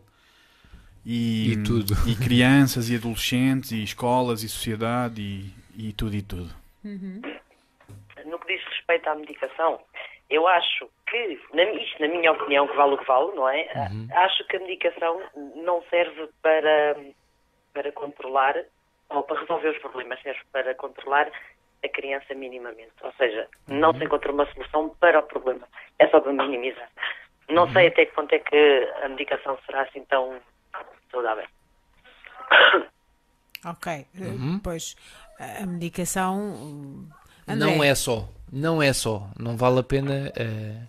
e, 1.05 1.53
E 1.53 1.63
tudo. 1.63 1.93
e 2.07 2.15
crianças 2.15 2.89
e 2.89 2.95
adolescentes 2.95 3.71
e 3.71 3.83
escolas 3.83 4.41
e 4.43 4.49
sociedade 4.49 5.21
e, 5.21 5.53
e 5.89 5.93
tudo 5.93 6.15
e 6.15 6.21
tudo. 6.21 6.49
No 6.83 8.39
que 8.39 8.55
diz 8.55 8.63
respeito 8.65 9.07
à 9.09 9.15
medicação, 9.15 9.79
eu 10.29 10.47
acho 10.47 10.89
que, 11.07 11.39
na, 11.53 11.63
isto 11.63 12.01
na 12.01 12.07
minha 12.07 12.31
opinião, 12.31 12.67
que 12.67 12.75
vale 12.75 12.93
o 12.93 12.97
que 12.97 13.05
vale, 13.05 13.35
não 13.35 13.47
é? 13.49 13.67
Acho 14.15 14.47
que 14.47 14.55
a 14.57 14.59
medicação 14.61 15.21
não 15.63 15.83
serve 15.89 16.27
para, 16.41 16.95
para 17.73 17.91
controlar 17.91 18.55
ou 19.09 19.23
para 19.23 19.41
resolver 19.41 19.69
os 19.69 19.77
problemas, 19.79 20.21
serve 20.21 20.39
para 20.53 20.73
controlar 20.75 21.29
a 21.83 21.89
criança 21.89 22.33
minimamente. 22.33 22.91
Ou 23.03 23.11
seja, 23.13 23.47
não 23.67 23.93
se 23.97 24.03
encontra 24.03 24.31
uma 24.31 24.45
solução 24.53 24.89
para 24.99 25.19
o 25.19 25.23
problema, 25.23 25.67
é 25.99 26.07
só 26.09 26.19
para 26.19 26.33
minimizar. 26.33 26.89
Não 27.49 27.67
sei 27.73 27.87
até 27.87 28.05
que 28.05 28.13
ponto 28.13 28.33
é 28.33 28.39
que 28.39 28.93
a 29.03 29.09
medicação 29.09 29.57
será 29.65 29.81
assim 29.83 30.03
tão 30.05 30.39
saudável. 31.11 31.45
Ok, 33.65 33.91
eh, 33.91 34.05
Uhum. 34.25 34.59
pois 34.63 34.95
a 35.39 35.65
medicação. 35.65 36.37
hum, 36.39 37.07
André, 37.47 37.75
Não 37.75 37.83
é 37.83 37.93
só, 37.93 38.27
não 38.51 38.81
é 38.81 38.93
só. 38.93 39.27
Não 39.37 39.55
vale 39.57 39.79
a 39.79 39.83
pena 39.83 40.31
eh, 40.35 40.87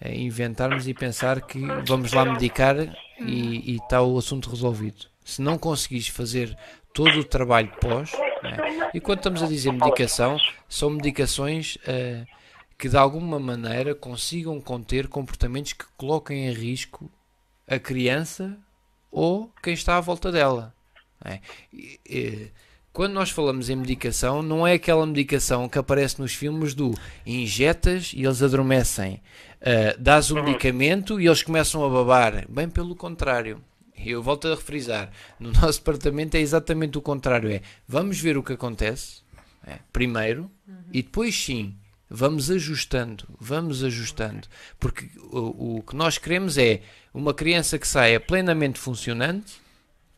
eh, 0.00 0.14
inventarmos 0.14 0.86
e 0.88 0.94
pensar 0.94 1.40
que 1.42 1.66
vamos 1.86 2.12
lá 2.12 2.24
medicar 2.24 2.76
e 3.20 3.76
está 3.76 4.02
o 4.02 4.16
assunto 4.16 4.48
resolvido. 4.48 5.06
Se 5.24 5.42
não 5.42 5.58
conseguires 5.58 6.08
fazer 6.08 6.56
todo 6.94 7.18
o 7.18 7.24
trabalho 7.24 7.70
pós, 7.80 8.12
né? 8.40 8.90
e 8.94 9.00
quando 9.00 9.18
estamos 9.18 9.42
a 9.42 9.46
dizer 9.46 9.72
medicação, 9.72 10.38
são 10.68 10.88
medicações 10.90 11.76
eh, 11.86 12.24
que 12.78 12.88
de 12.88 12.96
alguma 12.96 13.40
maneira 13.40 13.96
consigam 13.96 14.60
conter 14.60 15.08
comportamentos 15.08 15.72
que 15.72 15.84
coloquem 15.96 16.46
em 16.46 16.52
risco 16.52 17.10
a 17.68 17.80
criança 17.80 18.56
ou 19.10 19.50
quem 19.60 19.74
está 19.74 19.96
à 19.96 20.00
volta 20.00 20.30
dela. 20.30 20.72
né? 21.22 21.40
E, 21.72 22.00
eh, 22.08 22.48
quando 22.92 23.12
nós 23.12 23.30
falamos 23.30 23.68
em 23.68 23.74
medicação, 23.74 24.40
não 24.40 24.64
é 24.64 24.74
aquela 24.74 25.04
medicação 25.04 25.68
que 25.68 25.76
aparece 25.76 26.20
nos 26.20 26.32
filmes 26.32 26.74
do 26.74 26.94
injetas 27.26 28.12
e 28.14 28.22
eles 28.22 28.40
adormecem, 28.40 29.20
uh, 29.60 30.00
dás 30.00 30.30
o 30.30 30.36
medicamento 30.36 31.20
e 31.20 31.26
eles 31.26 31.42
começam 31.42 31.84
a 31.84 31.88
babar. 31.88 32.46
Bem 32.48 32.68
pelo 32.68 32.94
contrário. 32.94 33.60
Eu 33.96 34.22
volto 34.22 34.48
a 34.48 34.54
refrisar, 34.54 35.10
no 35.38 35.52
nosso 35.60 35.78
departamento 35.78 36.36
é 36.36 36.40
exatamente 36.40 36.98
o 36.98 37.02
contrário. 37.02 37.50
É, 37.50 37.62
vamos 37.86 38.20
ver 38.20 38.36
o 38.36 38.42
que 38.42 38.52
acontece, 38.52 39.22
é, 39.66 39.78
primeiro, 39.92 40.50
e 40.92 41.02
depois 41.02 41.34
sim, 41.34 41.74
vamos 42.08 42.50
ajustando, 42.50 43.24
vamos 43.40 43.82
ajustando. 43.82 44.46
Porque 44.78 45.10
o, 45.18 45.78
o 45.78 45.82
que 45.82 45.96
nós 45.96 46.18
queremos 46.18 46.58
é 46.58 46.82
uma 47.12 47.34
criança 47.34 47.78
que 47.78 47.86
saia 47.86 48.20
plenamente 48.20 48.78
funcionante, 48.78 49.54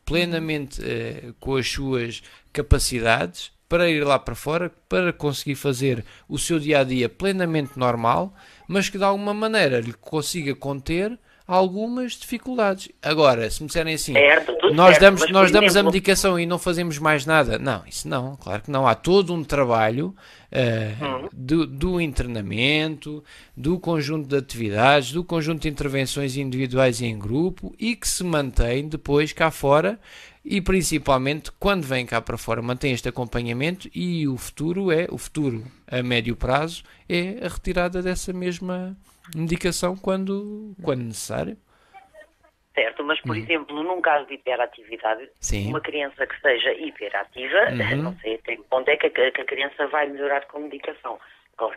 plenamente 0.05 0.81
eh, 0.83 1.33
com 1.39 1.57
as 1.57 1.69
suas 1.69 2.23
capacidades 2.53 3.51
para 3.67 3.89
ir 3.89 4.05
lá 4.05 4.17
para 4.17 4.35
fora, 4.35 4.71
para 4.87 5.11
conseguir 5.11 5.55
fazer 5.55 6.05
o 6.29 6.37
seu 6.37 6.59
dia 6.59 6.79
a 6.79 6.83
dia 6.83 7.09
plenamente 7.09 7.77
normal, 7.77 8.33
mas 8.67 8.89
que 8.89 8.97
de 8.97 9.03
alguma 9.03 9.33
maneira 9.33 9.81
lhe 9.81 9.91
consiga 9.93 10.55
conter 10.55 11.19
algumas 11.47 12.13
dificuldades. 12.13 12.89
Agora, 13.01 13.49
se 13.49 13.61
me 13.61 13.67
disserem 13.67 13.93
assim, 13.93 14.13
Certo, 14.13 14.51
nós 14.73 14.97
certo, 14.97 15.01
damos, 15.01 15.31
nós 15.31 15.51
damos 15.51 15.67
a 15.69 15.79
exemplo, 15.79 15.91
medicação 15.91 16.39
e 16.39 16.45
não 16.45 16.59
fazemos 16.59 16.99
mais 16.99 17.25
nada. 17.25 17.57
Não, 17.57 17.83
isso 17.87 18.07
não, 18.07 18.35
claro 18.35 18.61
que 18.63 18.69
não. 18.71 18.85
Há 18.85 18.93
todo 18.93 19.33
um 19.33 19.43
trabalho 19.43 20.13
eh, 20.51 20.93
Uhum. 21.01 21.29
do, 21.33 21.65
do 21.65 22.01
internamento, 22.01 23.23
do 23.55 23.79
conjunto 23.79 24.27
de 24.27 24.35
atividades, 24.37 25.11
do 25.11 25.23
conjunto 25.23 25.61
de 25.61 25.69
intervenções 25.69 26.35
individuais 26.35 26.99
e 27.01 27.05
em 27.05 27.17
grupo 27.17 27.73
e 27.79 27.95
que 27.95 28.07
se 28.07 28.23
mantém 28.23 28.87
depois 28.87 29.31
cá 29.33 29.49
fora 29.51 29.99
e 30.43 30.61
principalmente 30.61 31.51
quando 31.59 31.83
vem 31.83 32.05
cá 32.05 32.21
para 32.21 32.37
fora 32.37 32.61
mantém 32.61 32.93
este 32.93 33.09
acompanhamento 33.09 33.89
e 33.93 34.27
o 34.27 34.37
futuro 34.37 34.91
é, 34.91 35.07
o 35.11 35.17
futuro 35.17 35.63
a 35.85 36.01
médio 36.01 36.35
prazo 36.35 36.83
é 37.09 37.45
a 37.45 37.49
retirada 37.49 38.01
dessa 38.01 38.31
mesma 38.31 38.95
medicação 39.35 39.95
quando, 39.95 40.73
quando 40.83 41.03
necessário. 41.03 41.57
Certo, 42.73 43.03
mas 43.03 43.19
por 43.21 43.35
exemplo, 43.35 43.81
num 43.83 43.99
caso 44.01 44.27
de 44.27 44.35
hiperatividade. 44.35 45.27
Sim. 45.39 45.69
uma 45.69 45.81
criança 45.81 46.27
que 46.27 46.39
seja 46.41 46.71
hiperativa, 46.73 47.57
Uhum. 47.95 48.03
não 48.03 48.17
sei 48.19 48.35
até 48.35 48.55
que 48.55 48.63
ponto 48.63 48.87
é 48.89 48.97
que 48.97 49.07
a, 49.07 49.09
que 49.31 49.41
a 49.41 49.45
criança 49.45 49.87
vai 49.87 50.07
melhorar 50.07 50.45
com 50.47 50.59
medicação. 50.59 51.19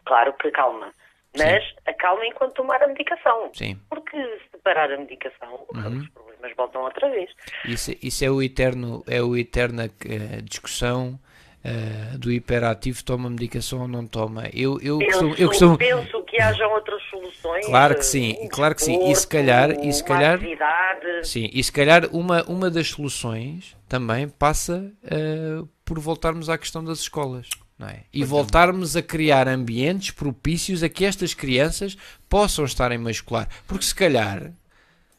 Claro 0.04 0.34
que 0.34 0.50
calma, 0.50 0.92
mas 1.38 1.64
acalma 1.86 2.26
enquanto 2.26 2.52
tomar 2.56 2.82
a 2.82 2.86
medicação. 2.88 3.50
Sim. 3.54 3.80
Porque 3.88 4.14
se 4.52 4.58
parar 4.62 4.92
a 4.92 4.98
medicação, 4.98 5.64
Uhum. 5.74 5.98
os 6.00 6.08
problemas 6.10 6.30
mas 6.42 6.56
voltam 6.56 6.82
outra 6.82 7.08
vez. 7.10 7.30
Isso, 7.66 7.92
isso 8.02 8.24
é 8.24 8.30
o 8.30 8.42
eterno, 8.42 9.02
é 9.06 9.22
o 9.22 9.36
eterna 9.36 9.90
eh, 10.06 10.40
discussão 10.42 11.18
eh, 11.62 12.16
do 12.18 12.32
hiperativo 12.32 13.04
toma 13.04 13.28
medicação 13.28 13.82
ou 13.82 13.88
não 13.88 14.06
toma. 14.06 14.44
Eu, 14.54 14.78
eu, 14.80 14.98
Penso, 14.98 15.10
costumo, 15.18 15.34
eu 15.38 15.48
costumo- 15.48 15.78
penso 15.78 16.19
que 16.40 16.48
hajam 16.48 16.72
outras 16.72 17.02
soluções. 17.10 17.66
Claro 17.66 17.94
que 17.94 18.00
eh, 18.00 18.04
sim, 18.04 18.36
um 18.40 18.48
claro 18.48 18.74
que 18.74 18.82
sim. 18.82 19.10
E 19.10 19.16
se 19.16 19.26
calhar- 19.26 19.70
e 19.84 19.92
se 19.92 20.02
uma 20.02 20.08
calhar- 20.08 20.34
atividade. 20.34 21.28
Sim, 21.28 21.50
e 21.52 21.62
se 21.62 21.72
calhar 21.72 22.06
uma, 22.12 22.42
uma 22.44 22.70
das 22.70 22.88
soluções 22.88 23.76
também 23.88 24.28
passa 24.28 24.92
eh, 25.04 25.62
por 25.84 25.98
voltarmos 25.98 26.48
à 26.48 26.56
questão 26.58 26.82
das 26.84 27.00
escolas. 27.00 27.48
Não 27.78 27.88
é? 27.88 28.00
E 28.12 28.22
voltarmos 28.24 28.94
a 28.94 29.00
criar 29.02 29.48
ambientes 29.48 30.10
propícios 30.10 30.82
a 30.82 30.88
que 30.90 31.02
estas 31.04 31.32
crianças 31.32 31.96
possam 32.28 32.64
estar 32.66 32.92
em 32.92 32.98
meio 32.98 33.10
escolar. 33.10 33.48
Porque 33.66 33.86
se 33.86 33.94
calhar 33.94 34.52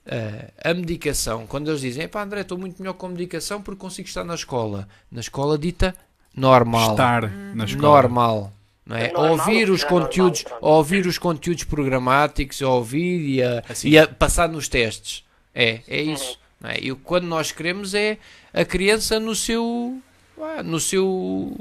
eh, 0.06 0.52
a 0.64 0.72
medicação, 0.74 1.48
quando 1.48 1.70
eles 1.72 1.82
dizem, 1.82 2.08
pá 2.08 2.22
André, 2.22 2.42
estou 2.42 2.58
muito 2.60 2.80
melhor 2.80 2.94
com 2.94 3.08
medicação 3.08 3.62
porque 3.64 3.80
consigo 3.82 4.08
estar 4.08 4.24
na 4.24 4.36
escola. 4.36 4.88
Na 5.12 5.22
escola 5.22 5.58
dita 5.58 5.96
normal. 6.36 6.92
Estar 6.92 7.32
na 7.56 7.66
escola. 7.66 8.02
normal. 8.02 8.54
Não 8.86 8.96
é? 8.98 9.08
É 9.08 9.14
normal, 9.14 9.32
ouvir 9.32 9.70
os 9.70 9.82
é 9.82 9.84
normal, 9.86 10.02
conteúdos, 10.08 10.44
pronto. 10.44 10.66
ouvir 10.66 11.06
os 11.06 11.18
conteúdos 11.18 11.64
programáticos, 11.64 12.62
ouvir 12.62 13.36
e 13.36 13.44
a, 13.44 13.64
Assim. 13.70 13.90
e 13.90 13.98
a 14.00 14.08
passar 14.08 14.50
nos 14.50 14.68
testes. 14.68 15.24
É, 15.54 15.82
é 15.88 16.02
Uhum. 16.04 16.14
isso. 16.14 16.40
não 16.60 16.70
é? 16.70 16.78
E 16.82 16.92
o 16.92 16.96
que 16.96 17.04
quando 17.04 17.26
nós 17.26 17.52
queremos 17.52 17.94
é 17.94 18.18
a 18.54 18.64
criança 18.66 19.20
no 19.20 19.36
seu 19.36 19.98
no 20.66 20.80
seu 20.80 21.56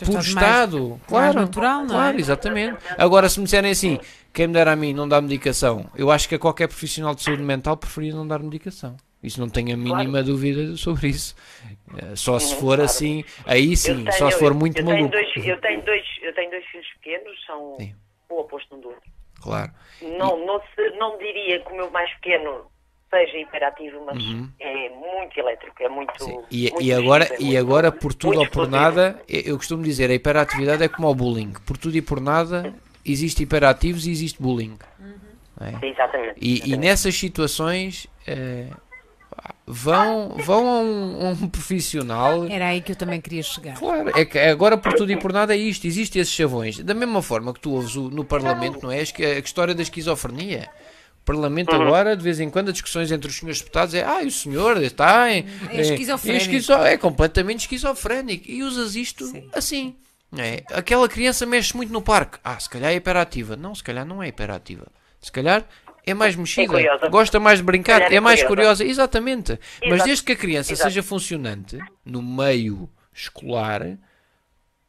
puro 0.00 0.12
mais- 0.14 0.26
estado. 0.26 0.88
mais 0.90 1.02
Claro, 1.06 1.40
natural, 1.40 1.78
não 1.80 1.86
é? 1.86 1.88
claro, 1.88 2.18
exatamente. 2.20 2.76
Agora, 2.96 3.28
se 3.28 3.38
me 3.38 3.44
disserem 3.44 3.70
assim, 3.70 3.98
quem 4.32 4.46
me 4.48 4.52
der 4.54 4.66
a 4.68 4.74
mim 4.76 4.92
não 4.92 5.08
dá 5.08 5.20
medicação, 5.20 5.86
eu 5.96 6.10
acho 6.10 6.28
que 6.28 6.34
a 6.34 6.38
qualquer 6.38 6.66
profissional 6.68 7.14
de 7.14 7.22
saúde 7.22 7.42
mental 7.42 7.76
preferia 7.76 8.12
não 8.14 8.26
dar 8.26 8.40
medicação. 8.40 8.96
Isso 9.22 9.40
não 9.40 9.48
tenho 9.48 9.74
a 9.74 9.76
mínima 9.76 10.22
dúvida 10.22 10.76
sobre 10.76 11.08
isso. 11.08 11.34
Eh, 11.96 12.14
Só 12.14 12.38
se 12.38 12.54
Uhum, 12.54 12.60
for 12.60 12.66
claro. 12.76 12.82
assim, 12.84 13.24
aí 13.46 13.76
sim, 13.76 14.04
tenho- 14.04 14.12
só 14.12 14.30
se 14.30 14.38
for 14.38 14.54
muito 14.54 14.78
eu 14.78 14.84
tenho 14.84 14.96
maluco. 14.96 15.12
dois- 15.12 15.46
eu, 15.46 15.60
tenho 15.60 15.82
dois, 15.82 16.04
eu 16.22 16.34
tenho 16.34 16.50
dois 16.50 16.64
filhos 16.66 16.86
pequenos, 17.00 17.44
são 17.46 17.76
Sim. 17.80 17.94
o 18.28 18.40
oposto 18.40 18.76
um 18.76 18.80
do 18.80 18.88
outro. 18.88 19.10
Claro. 19.40 19.72
Não, 20.02 20.44
não, 20.46 20.60
se, 20.74 20.90
não 20.98 21.18
diria 21.18 21.60
que 21.60 21.72
o 21.72 21.76
meu 21.76 21.90
mais 21.90 22.12
pequeno 22.14 22.66
seja 23.10 23.38
hiperativo, 23.38 24.04
mas 24.04 24.22
Uhum. 24.22 24.48
é 24.60 24.88
muito 24.90 25.38
elétrico, 25.40 25.82
é 25.82 25.88
muito. 25.88 26.12
Sim. 26.22 26.38
E, 26.50 26.70
muito 26.70 26.82
e 26.82 26.92
agora, 26.92 27.24
é 27.24 27.36
e 27.40 27.44
muito- 27.46 27.58
agora, 27.58 27.90
por 27.90 28.14
tudo 28.14 28.38
ou 28.38 28.48
por 28.48 28.68
nada, 28.68 29.20
eu 29.28 29.56
costumo 29.56 29.82
dizer, 29.82 30.10
a 30.10 30.14
hiperatividade 30.14 30.82
é 30.84 30.88
como 30.88 31.08
o 31.08 31.14
bullying. 31.14 31.52
Por 31.66 31.76
tudo 31.78 31.96
e 31.96 32.02
por 32.02 32.20
nada, 32.20 32.72
existe 33.04 33.42
hiperativos 33.42 34.06
e 34.06 34.10
existe 34.10 34.40
bullying. 34.40 34.78
Não 35.58 35.66
é? 35.66 35.86
Exatamente. 35.88 36.34
E, 36.40 36.50
e 36.50 36.54
exatamente. 36.56 36.76
nessas 36.78 37.14
situações 37.16 38.06
eh, 38.26 38.68
vão, 39.66 40.36
vão 40.38 40.68
a 40.68 40.80
um, 40.80 41.30
um 41.30 41.48
profissional. 41.48 42.44
Era 42.46 42.68
aí 42.68 42.80
que 42.80 42.92
eu 42.92 42.96
também 42.96 43.20
queria 43.20 43.42
chegar. 43.42 43.76
Claro, 43.78 44.10
é 44.18 44.24
que 44.24 44.38
agora 44.38 44.76
por 44.76 44.92
tudo 44.94 45.12
e 45.12 45.16
por 45.16 45.32
nada 45.32 45.54
é 45.54 45.58
isto, 45.58 45.86
existem 45.86 46.20
esses 46.22 46.34
chavões. 46.34 46.78
Da 46.80 46.94
mesma 46.94 47.22
forma 47.22 47.52
que 47.52 47.60
tu 47.60 47.72
ouves 47.72 47.94
o- 47.96 48.10
no 48.10 48.24
Parlamento, 48.24 48.80
não 48.82 48.90
é? 48.90 48.98
A 49.00 49.38
história 49.38 49.74
da 49.74 49.82
esquizofrenia. 49.82 50.68
O 51.22 51.24
Parlamento 51.28 51.74
agora, 51.74 52.16
de 52.16 52.22
vez 52.22 52.40
em 52.40 52.48
quando, 52.48 52.68
as 52.68 52.74
discussões 52.74 53.12
entre 53.12 53.28
os 53.30 53.36
senhores 53.36 53.60
deputados 53.60 53.94
é 53.94 54.02
ah, 54.02 54.22
e 54.22 54.26
o 54.28 54.30
senhor 54.30 54.82
está 54.82 55.30
em, 55.30 55.44
É 55.70 55.80
esquizofrénico." 55.82 56.44
em 56.44 56.56
esquizo- 56.56 56.72
é 56.72 56.96
completamente 56.96 57.60
esquizofrénico 57.60 58.44
e 58.50 58.62
usas 58.62 58.96
isto 58.96 59.26
Sim. 59.26 59.48
assim. 59.52 59.94
É? 60.36 60.62
Aquela 60.72 61.08
criança 61.08 61.44
mexe 61.46 61.74
muito 61.76 61.92
no 61.92 62.02
parque. 62.02 62.38
Ah, 62.44 62.58
se 62.58 62.68
calhar 62.68 62.90
é 62.92 62.94
hiperativa. 62.96 63.56
Não, 63.56 63.74
se 63.74 63.82
calhar 63.82 64.04
não 64.06 64.22
é 64.22 64.28
hiperativa. 64.28 64.86
Se 65.20 65.32
calhar 65.32 65.64
é 66.10 66.14
mais 66.14 66.34
mexida. 66.36 66.72
curiosa. 66.72 67.08
Gosta 67.08 67.38
mais 67.40 67.58
de 67.58 67.64
brincar. 67.64 68.02
É, 68.02 68.14
é 68.16 68.20
mais 68.20 68.42
curiosa. 68.42 68.82
curiosa. 68.82 68.84
Exatamente. 68.84 69.58
Mas 69.82 69.92
Exato. 69.94 70.04
desde 70.04 70.24
que 70.24 70.32
a 70.32 70.36
criança 70.36 70.72
Exato. 70.72 70.90
seja 70.90 71.02
funcionante 71.02 71.78
no 72.04 72.22
meio 72.22 72.88
escolar, 73.12 73.82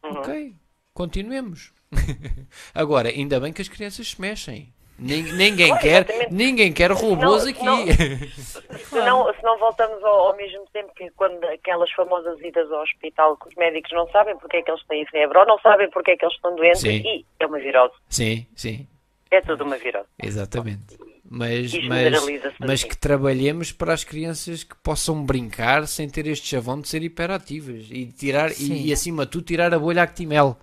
Uhum. 0.03 0.11
ok, 0.11 0.53
continuemos. 0.93 1.73
Agora, 2.73 3.09
ainda 3.09 3.39
bem 3.39 3.51
que 3.51 3.61
as 3.61 3.67
crianças 3.67 4.11
se 4.11 4.21
mexem. 4.21 4.71
Nin- 4.97 5.31
Ninguém 5.31 5.75
quer, 5.77 6.03
exatamente. 6.09 6.33
ninguém 6.33 6.73
quer 6.73 6.91
robôs 6.91 7.45
Não, 7.61 7.83
aqui. 7.83 7.89
não, 8.91 9.33
se 9.33 9.43
não 9.43 9.57
voltamos 9.57 10.03
ao, 10.03 10.27
ao 10.27 10.35
mesmo 10.35 10.65
tempo 10.73 10.93
que 10.93 11.09
quando 11.11 11.41
aquelas 11.45 11.89
famosas 11.91 12.37
idas 12.41 12.69
ao 12.69 12.81
hospital 12.83 13.37
que 13.37 13.47
os 13.47 13.55
médicos 13.55 13.91
não 13.93 14.09
sabem 14.11 14.37
porque 14.37 14.57
é 14.57 14.61
que 14.61 14.69
eles 14.69 14.83
têm 14.87 15.05
febre 15.05 15.37
ou 15.37 15.45
não 15.45 15.57
sabem 15.59 15.89
porque 15.89 16.11
é 16.11 16.17
que 16.17 16.25
eles 16.25 16.35
estão 16.35 16.53
doentes 16.55 16.81
Sim. 16.81 17.01
e 17.05 17.25
é 17.39 17.45
uma 17.45 17.59
virose. 17.59 17.93
sim, 18.09 18.45
sim, 18.53 18.87
É 19.31 19.39
tudo 19.39 19.63
uma 19.63 19.77
virose. 19.77 20.07
exatamente. 20.21 20.97
Mas, 21.31 21.71
mas, 21.83 22.13
mas 22.59 22.71
assim. 22.71 22.87
que 22.87 22.97
trabalhemos 22.97 23.71
para 23.71 23.93
as 23.93 24.03
crianças 24.03 24.63
que 24.63 24.75
possam 24.77 25.23
brincar 25.23 25.87
sem 25.87 26.09
ter 26.09 26.25
este 26.25 26.47
chavão 26.47 26.81
de 26.81 26.87
ser 26.89 27.03
hiperativas 27.03 27.85
e 27.91 28.07
tirar 28.07 28.49
Sim. 28.49 28.73
e, 28.73 28.87
e, 28.87 28.93
acima 28.93 29.25
de 29.25 29.31
tudo 29.33 29.43
tirar 29.43 29.71
a 29.71 29.77
bolha 29.77 30.01
actimel 30.01 30.57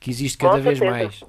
que 0.00 0.08
existe 0.10 0.38
Com 0.38 0.46
cada 0.48 0.60
vez 0.60 0.78
certeza. 0.78 0.98
mais. 0.98 1.20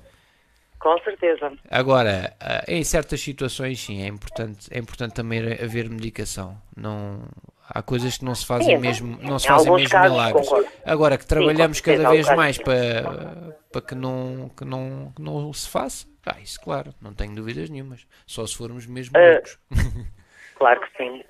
Com 0.80 0.98
certeza. 1.00 1.52
Agora, 1.70 2.34
ah, 2.40 2.64
em 2.66 2.82
certas 2.84 3.20
situações, 3.20 3.78
sim, 3.78 4.04
é 4.04 4.08
importante, 4.08 4.68
é 4.72 4.80
importante 4.80 5.14
também 5.14 5.40
haver 5.40 5.90
medicação. 5.90 6.58
Não, 6.74 7.24
há 7.68 7.82
coisas 7.82 8.18
que 8.18 8.24
não 8.24 8.36
se 8.36 8.46
fazem 8.46 8.76
Sim, 8.76 8.82
mesmo, 8.82 9.20
não 9.22 9.38
se 9.38 9.48
em 9.48 9.50
fazem 9.50 9.74
mesmo 9.74 9.90
casos, 9.90 10.12
milagres. 10.12 10.48
concordo. 10.48 10.70
Agora 10.86 11.18
que 11.18 11.26
trabalhamos 11.26 11.82
com 11.82 11.86
certeza, 11.86 12.04
cada 12.04 12.16
vez 12.16 12.28
mais 12.38 12.58
para, 12.58 13.58
para 13.70 13.82
que, 13.82 13.96
não, 13.96 14.50
que, 14.56 14.64
não, 14.64 15.12
que 15.14 15.22
não 15.22 15.52
se 15.52 15.68
faça, 15.68 16.06
ah, 16.28 16.40
isso 16.42 16.60
claro, 16.62 16.94
não 17.02 17.14
tenho 17.14 17.36
dúvidas 17.36 17.70
nenhumas. 17.70 18.06
Só 18.26 18.46
se 18.46 18.58
formos 18.58 18.86
mesmo 18.86 19.18
Ah, 19.18 19.34
loucos. 19.34 19.58
Claro 20.58 20.82
que 20.82 20.98
sim. 20.98 21.24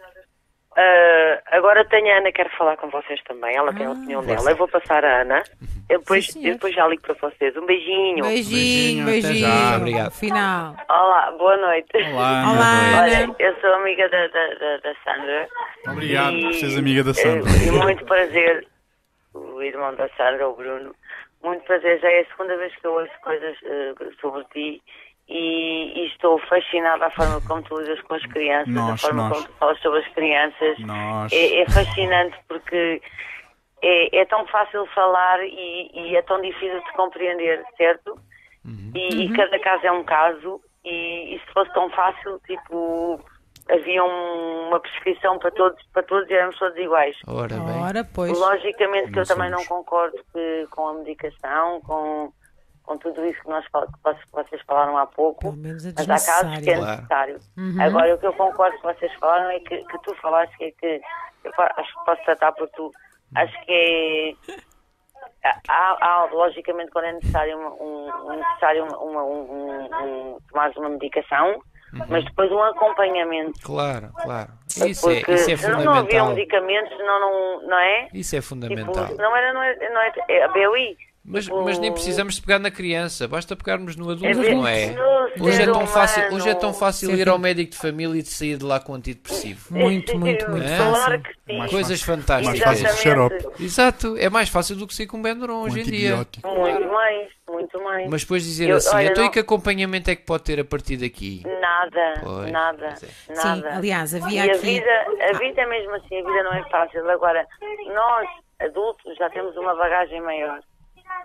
Ah, 0.77 1.41
agora 1.57 1.83
tenho 1.85 2.13
a 2.13 2.19
Ana, 2.19 2.31
quero 2.31 2.49
falar 2.57 2.77
com 2.77 2.89
vocês 2.89 3.19
também. 3.23 3.55
Ela 3.55 3.73
tem 3.73 3.85
a 3.85 3.89
Ah, 3.89 3.93
opinião 3.93 4.23
dela. 4.23 4.51
Eu 4.51 4.55
vou 4.55 4.67
passar 4.67 5.03
a 5.03 5.21
Ana. 5.21 5.43
Eu 5.89 5.99
depois, 5.99 6.27
Sim, 6.27 6.45
eu 6.45 6.53
depois 6.53 6.75
já 6.75 6.87
ligo 6.87 7.01
para 7.01 7.15
vocês. 7.15 7.55
Um 7.57 7.65
beijinho. 7.65 8.23
Beijinho, 8.23 9.03
Beijinho, 9.03 9.03
até 9.03 9.11
beijinho. 9.11 9.47
já. 9.47 9.77
Obrigado. 9.77 10.11
Final. 10.13 10.75
Olá, 10.89 11.31
boa 11.31 11.57
noite. 11.57 11.97
Olá, 12.13 12.29
Ana. 12.43 12.51
Olá, 12.53 13.01
Olha, 13.01 13.23
Ana. 13.23 13.35
eu 13.39 13.55
sou 13.59 13.73
amiga 13.73 14.07
da, 14.09 14.27
da, 14.27 14.47
da, 14.53 14.77
da 14.77 14.95
Sandra. 15.03 15.47
Obrigado 15.87 16.35
E- 16.35 16.41
por 16.43 16.53
seres 16.53 16.77
amiga 16.77 17.03
da 17.03 17.13
Sandra. 17.13 17.49
E 17.65 17.71
muito 17.71 18.05
prazer, 18.05 18.67
o 19.33 19.61
irmão 19.63 19.95
da 19.95 20.07
Sandra, 20.09 20.47
o 20.47 20.55
Bruno. 20.55 20.93
Muito 21.43 21.63
prazer, 21.65 21.99
já 21.99 22.09
é 22.09 22.21
a 22.21 22.25
segunda 22.25 22.57
vez 22.57 22.75
que 22.75 22.85
eu 22.87 22.93
ouço 22.93 23.11
coisas 23.21 23.55
eh, 23.63 23.93
sobre 24.19 24.43
ti 24.45 24.81
e, 25.29 25.93
e 25.99 26.07
estou 26.07 26.39
fascinada 26.47 26.99
da 26.99 27.11
forma 27.11 27.39
como 27.47 27.61
tu 27.63 27.77
lidas 27.79 28.01
com 28.01 28.15
as 28.15 28.25
crianças, 28.27 28.73
da 28.73 28.81
Nós, 28.81 29.01
forma 29.01 29.29
nós. 29.29 29.33
como 29.37 29.47
tu 29.47 29.53
falas 29.59 29.79
sobre 29.81 29.99
as 29.99 30.07
crianças. 30.09 30.77
É, 31.31 31.61
é 31.61 31.65
fascinante 31.69 32.37
porque 32.47 33.01
é, 33.81 34.19
é 34.19 34.25
tão 34.25 34.45
fácil 34.47 34.85
falar 34.87 35.43
e, 35.45 35.91
e 35.93 36.15
é 36.15 36.21
tão 36.23 36.41
difícil 36.41 36.79
de 36.81 36.91
compreender, 36.93 37.63
certo? 37.77 38.17
E, 38.95 39.25
e 39.25 39.33
cada 39.33 39.59
caso 39.59 39.85
é 39.85 39.91
um 39.91 40.03
caso 40.03 40.61
e, 40.83 41.35
e 41.35 41.39
se 41.39 41.53
fosse 41.53 41.71
tão 41.73 41.89
fácil, 41.91 42.39
tipo, 42.47 43.19
havia 43.69 44.03
um- 44.03 44.67
uma 44.69 44.79
prescrição 44.79 45.37
para 45.39 45.51
todos, 45.51 45.81
para 45.93 46.03
todos 46.03 46.29
e 46.29 46.33
éramos 46.33 46.57
todos 46.57 46.77
iguais. 46.77 47.15
Ora 47.27 47.55
bem, 47.55 47.83
Ora, 47.83 48.03
pois. 48.13 48.37
Logicamente 48.37 49.11
que 49.11 49.19
eu 49.19 49.25
também 49.25 49.49
não 49.49 49.63
concordo 49.65 50.17
que- 50.33 50.67
com 50.71 50.87
a 50.89 50.93
medicação, 50.95 51.81
com, 51.81 52.31
com 52.83 52.97
tudo 52.97 53.25
isso 53.25 53.41
que, 53.41 53.49
nós, 53.49 53.65
que 53.65 53.71
vocês- 54.31 54.61
falaram 54.65 54.97
há 54.97 55.05
pouco. 55.05 55.39
Pelo 55.41 55.57
menos 55.57 55.85
é 55.85 55.93
Mas 55.95 56.09
há 56.27 56.31
casos 56.41 56.57
que 56.63 56.69
é 56.71 56.77
necessário. 56.79 57.39
Uhum. 57.57 57.81
Agora, 57.81 58.15
o 58.15 58.17
que 58.17 58.27
eu 58.27 58.33
concordo 58.33 58.77
que 58.77 58.83
vocês 58.83 59.13
falaram 59.15 59.49
é 59.51 59.59
que, 59.59 59.83
que 59.83 59.99
tu 60.03 60.15
falaste 60.15 60.55
que 60.57 60.65
é 60.65 60.71
que 60.71 61.01
eu 61.43 61.51
acho 61.57 61.99
que 61.99 62.05
posso 62.05 62.23
tratar 62.23 62.51
por 62.53 62.69
tu. 62.69 62.91
Acho 63.35 63.53
que 63.65 64.37
é. 64.43 64.57
Há, 65.69 65.97
há, 66.05 66.25
logicamente, 66.31 66.91
quando 66.91 67.05
é 67.05 67.13
necessário, 67.13 67.57
uma, 67.57 67.69
um, 67.73 68.09
um- 68.31 68.35
necessário 68.37 68.83
uma, 68.85 68.97
uma, 68.99 69.23
um, 69.23 69.51
um, 69.51 69.85
um, 70.35 70.37
tomar 70.49 70.71
uma 70.77 70.89
medicação, 70.89 71.61
mas 72.09 72.23
depois 72.25 72.51
um 72.51 72.61
acompanhamento. 72.63 73.59
claro, 73.63 74.09
claro. 74.21 74.51
Isso 74.67 75.09
é, 75.09 75.19
isso 75.19 75.51
é 75.51 75.57
se 75.57 75.67
não 75.69 75.79
havia 75.79 76.21
fundamental. 76.21 76.29
medicamentos, 76.29 76.97
não, 76.99 77.19
não, 77.19 77.67
não 77.67 77.77
é? 77.79 78.09
Isso 78.13 78.35
é 78.35 78.39
Tipo, 78.39 78.49
fundamental. 78.49 79.07
não 79.17 79.35
era, 79.35 79.53
não 79.53 79.63
é, 79.63 79.89
não 79.89 80.01
é, 80.01 80.13
é 80.29 80.43
a 80.43 80.47
BOI. 80.49 80.97
Mas, 81.29 81.43
Tipo, 81.43 81.61
mas 81.65 81.77
nem 81.77 81.91
precisamos 81.91 82.35
de 82.35 82.41
pegar 82.41 82.57
na 82.57 82.71
criança, 82.71 83.27
basta 83.27 83.53
pegarmos 83.53 83.97
no 83.97 84.09
adulto, 84.09 84.25
É 84.25 84.33
não 84.55 84.65
é? 84.65 84.95
Hoje 85.41 85.61
é 85.61 85.65
tão 85.65 85.85
fácil, 85.85 86.23
hoje 86.33 86.47
é 86.49 86.55
tão 86.55 86.73
fácil 86.73 87.09
Sim, 87.09 87.15
ir 87.17 87.23
sim. 87.25 87.29
ao 87.29 87.37
médico 87.37 87.71
de 87.71 87.77
família 87.77 88.17
e 88.17 88.23
de 88.23 88.29
sair 88.29 88.57
de 88.57 88.63
lá 88.63 88.79
com 88.79 88.93
antidepressivo. 88.95 89.73
Muito, 89.77 90.17
muito, 90.17 90.49
muito 90.49 90.65
É? 90.65 90.77
Claro 90.77 90.93
fácil. 90.95 91.21
que 91.23 91.29
sim. 91.45 91.57
Mais 91.57 91.69
Coisas 91.71 91.99
fácil. 92.01 92.15
fantásticas. 92.23 92.59
Mais 92.65 92.79
fácil 92.81 92.97
xarope. 93.03 93.47
Exato, 93.61 94.17
é 94.17 94.29
mais 94.29 94.47
fácil 94.47 94.77
do 94.77 94.87
que 94.87 94.95
sair 94.95 95.05
com 95.07 95.21
Benuron 95.21 95.55
Um 95.57 95.61
hoje 95.63 95.81
em 95.81 95.83
dia. 95.83 96.15
Muito 96.15 96.41
mais, 96.93 97.27
muito 97.49 97.83
mais. 97.83 98.09
Mas 98.09 98.21
depois 98.21 98.43
dizer 98.43 98.69
Eu- 98.69 98.77
assim, 98.77 98.95
olha, 98.95 99.07
então 99.09 99.25
e 99.25 99.29
que 99.29 99.39
acompanhamento 99.39 100.09
é 100.09 100.15
que 100.15 100.23
pode 100.23 100.43
ter 100.43 100.61
a 100.61 100.65
partir 100.65 100.95
daqui? 100.95 101.43
Nada, 101.59 102.13
Pois, 102.23 102.51
nada, 102.51 102.95
Sim, 102.95 103.07
nada. 103.35 103.75
aliás, 103.75 104.13
E 104.13 104.17
havia 104.17 104.43
a 104.43 104.45
aqui. 104.45 104.57
vida, 104.59 105.05
a 105.29 105.37
vida 105.37 105.61
é 105.61 105.65
mesmo 105.67 105.93
assim, 105.95 106.19
a 106.21 106.23
vida 106.25 106.43
não 106.43 106.53
é 106.53 106.63
fácil. 106.69 107.07
Agora, 107.09 107.45
nós, 107.93 108.27
adultos, 108.61 109.13
já 109.17 109.29
temos 109.29 109.55
uma 109.57 109.75
bagagem 109.75 110.21
maior, 110.21 110.59